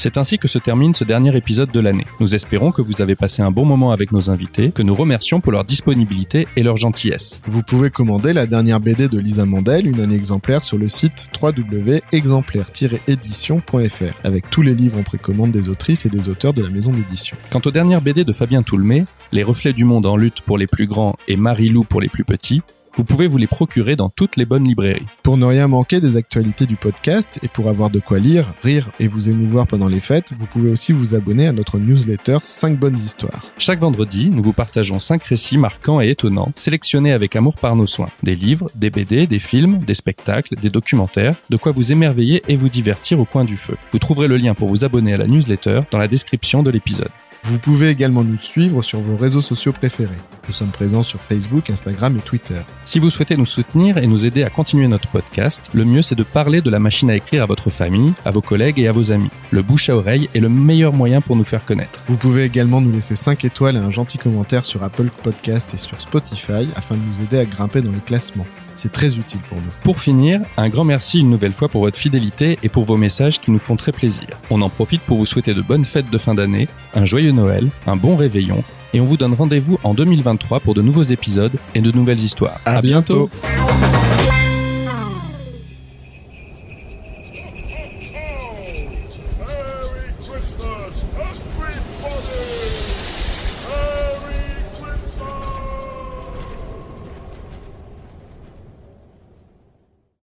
C'est 0.05 0.19
ainsi 0.19 0.39
que 0.39 0.49
se 0.49 0.59
termine 0.59 0.95
ce 0.95 1.03
dernier 1.03 1.35
épisode 1.35 1.73
de 1.73 1.81
l'année. 1.81 2.05
Nous 2.21 2.35
espérons 2.35 2.73
que 2.73 2.83
vous 2.83 3.01
avez 3.01 3.17
passé 3.17 3.41
un 3.41 3.51
bon 3.51 3.65
moment 3.65 3.91
avec 3.91 4.13
nos 4.13 4.29
invités, 4.29 4.71
que 4.71 4.83
nous 4.83 4.95
remercions 4.95 5.41
pour 5.41 5.51
leur 5.51 5.65
disponibilité 5.65 6.47
et 6.57 6.63
leur 6.63 6.77
gentillesse. 6.77 7.41
Vous 7.47 7.63
pouvez 7.63 7.89
commander 7.89 8.35
la 8.35 8.47
dernière 8.47 8.81
BD 8.81 9.09
de 9.09 9.19
Lisa 9.19 9.47
Mandel, 9.47 9.87
une 9.87 10.01
année 10.01 10.17
exemplaire, 10.17 10.63
sur 10.63 10.77
le 10.77 10.91
site 10.91 11.31
www.exemplaire-édition.fr, 11.41 14.21
avec 14.25 14.51
tous 14.51 14.61
les 14.61 14.75
livres 14.75 14.99
en 14.99 15.05
précommande 15.05 15.53
des 15.53 15.71
autrices 15.71 16.05
et 16.05 16.11
des 16.11 16.29
auteurs 16.29 16.53
de 16.53 16.61
la 16.61 16.69
maison 16.69 16.91
d'édition. 16.91 17.39
Quant 17.51 17.63
aux 17.65 17.71
dernières 17.71 18.03
BD 18.03 18.25
de 18.25 18.33
Fabien 18.33 18.63
Toulmé, 18.63 19.07
Les 19.33 19.43
reflets 19.43 19.73
du 19.73 19.87
monde 19.87 20.05
en 20.05 20.19
lutte 20.19 20.43
pour 20.43 20.59
les 20.59 20.67
plus 20.67 20.87
grands 20.87 21.17
et 21.29 21.39
Marie-Lou 21.39 21.85
pour 21.85 22.03
les 22.03 22.09
plus 22.09 22.25
petits, 22.25 22.61
vous 22.97 23.05
pouvez 23.05 23.27
vous 23.27 23.39
les 23.39 23.47
procurer 23.47 23.97
dans 23.97 24.09
toutes 24.09 24.37
les 24.37 24.45
bonnes 24.45 24.65
librairies. 24.65 25.07
Pour 25.23 25.37
ne 25.37 25.45
rien 25.45 25.67
manquer 25.67 26.01
des 26.01 26.17
actualités 26.17 26.67
du 26.67 26.77
podcast 26.77 27.41
et 27.43 27.49
pour 27.49 27.69
avoir 27.69 27.91
de 27.91 27.99
quoi 27.99 28.19
lire, 28.19 28.55
rire 28.63 28.91
et 29.01 29.09
vous 29.09 29.29
émouvoir 29.29 29.67
pendant 29.67 29.89
les 29.89 30.01
fêtes, 30.01 30.33
vous 30.39 30.47
pouvez 30.47 30.71
aussi 30.71 30.93
vous 30.93 31.15
abonner 31.15 31.47
à 31.47 31.53
notre 31.53 31.79
newsletter 31.79 32.39
5 32.43 32.79
bonnes 32.79 32.97
histoires. 32.97 33.43
Chaque 33.59 33.81
vendredi, 33.81 34.31
nous 34.31 34.43
vous 34.43 34.53
partageons 34.53 34.99
5 34.99 35.23
récits 35.25 35.59
marquants 35.59 36.01
et 36.01 36.11
étonnants, 36.11 36.53
sélectionnés 36.55 37.13
avec 37.13 37.35
amour 37.37 37.57
par 37.57 37.75
nos 37.75 37.87
soins. 37.87 38.11
Des 38.23 38.37
livres, 38.37 38.71
des 38.75 38.91
BD, 38.91 39.27
des 39.27 39.39
films, 39.39 39.79
des 39.79 39.95
spectacles, 39.95 40.55
des 40.57 40.71
documentaires, 40.71 41.35
de 41.51 41.57
quoi 41.57 41.73
vous 41.73 41.93
émerveiller 41.93 42.43
et 42.49 42.57
vous 42.57 42.69
divertir 42.69 43.19
au 43.19 43.25
coin 43.25 43.45
du 43.45 43.57
feu. 43.57 43.77
Vous 43.93 43.99
trouverez 43.99 44.29
le 44.29 44.37
lien 44.37 44.55
pour 44.55 44.69
vous 44.69 44.85
abonner 44.85 45.15
à 45.15 45.19
la 45.19 45.27
newsletter 45.27 45.81
dans 45.91 45.99
la 45.99 46.09
description 46.09 46.63
de 46.63 46.71
l'épisode. 46.71 47.11
Vous 47.47 47.59
pouvez 47.59 47.91
également 47.91 48.25
nous 48.25 48.39
suivre 48.39 48.81
sur 48.81 49.01
vos 49.01 49.19
réseaux 49.19 49.43
sociaux 49.43 49.73
préférés. 49.73 50.15
Nous 50.47 50.55
sommes 50.55 50.71
présents 50.71 51.03
sur 51.03 51.21
Facebook, 51.21 51.69
Instagram 51.69 52.17
et 52.17 52.21
Twitter. 52.21 52.61
Si 52.87 52.99
vous 52.99 53.11
souhaitez 53.11 53.37
nous 53.37 53.45
soutenir 53.45 53.99
et 53.99 54.07
nous 54.07 54.25
aider 54.25 54.45
à 54.45 54.49
continuer 54.49 54.89
notre 54.89 55.09
podcast, 55.09 55.63
le 55.75 55.85
mieux 55.85 56.01
c'est 56.01 56.15
de 56.15 56.23
parler 56.23 56.63
de 56.63 56.71
la 56.71 56.79
machine 56.79 57.11
à 57.11 57.17
écrire 57.17 57.43
à 57.43 57.47
votre 57.47 57.69
famille, 57.69 58.15
à 58.25 58.31
vos 58.31 58.41
collègues 58.41 58.79
et 58.79 58.89
à 58.89 58.93
vos 58.93 59.13
amis. 59.13 59.29
Le 59.51 59.61
bouche 59.61 59.91
à 59.91 59.97
oreille 59.97 60.31
est 60.35 60.41
le 60.41 60.49
meilleur 60.49 60.95
moyen 60.95 61.21
pour 61.21 61.37
nous 61.37 61.45
faire 61.45 61.67
connaître. 61.67 62.01
Vous 62.09 62.17
pouvez 62.17 62.45
également 62.45 62.81
nous 62.81 62.93
laisser 62.93 63.15
5 63.15 63.45
étoiles 63.45 63.77
et 63.77 63.81
un 63.81 63.91
gentil 63.91 64.17
commentaire 64.17 64.65
sur 64.65 64.83
Apple 64.83 65.11
Podcast 65.23 65.75
et 65.75 65.79
sur 65.79 66.01
Spotify 66.01 66.67
afin 66.77 66.95
de 66.95 67.01
nous 67.01 67.21
aider 67.21 67.39
à 67.39 67.45
grimper 67.45 67.83
dans 67.83 67.93
les 67.93 68.01
classements. 68.01 68.47
C'est 68.77 68.93
très 68.93 69.17
utile 69.17 69.41
pour 69.49 69.59
nous. 69.59 69.71
Pour 69.83 70.01
finir, 70.01 70.41
un 70.57 70.69
grand 70.69 70.85
merci 70.85 71.21
une 71.21 71.31
nouvelle 71.31 71.53
fois 71.53 71.69
pour 71.69 71.83
votre 71.83 71.99
fidélité 71.99 72.59
et 72.63 72.69
pour 72.69 72.85
vos 72.85 72.97
messages 72.97 73.41
qui 73.41 73.51
nous 73.51 73.59
font 73.59 73.77
très 73.77 73.93
plaisir. 73.93 74.29
On 74.51 74.63
en 74.63 74.69
profite 74.69 75.03
pour 75.03 75.19
vous 75.19 75.27
souhaiter 75.27 75.55
de 75.55 75.63
bonnes 75.63 75.85
fêtes 75.85 76.11
de 76.11 76.19
fin 76.19 76.35
d'année, 76.35 76.69
un 76.95 77.05
joyeux 77.05 77.33
Noël, 77.33 77.69
un 77.87 77.97
bon 77.97 78.17
réveillon, 78.17 78.65
et 78.93 79.01
on 79.01 79.05
vous 79.05 79.17
donne 79.17 79.35
rendez-vous 79.35 79.79
en 79.83 79.95
2023 79.95 80.61
pour 80.61 80.75
de 80.75 80.83
nouveaux 80.83 81.03
épisodes 81.03 81.57
et 81.75 81.81
de 81.81 81.91
nouvelles 81.91 82.21
histoires. 82.21 82.61
À 82.65 82.81
bientôt. 82.81 83.29
bientôt. 83.29 84.54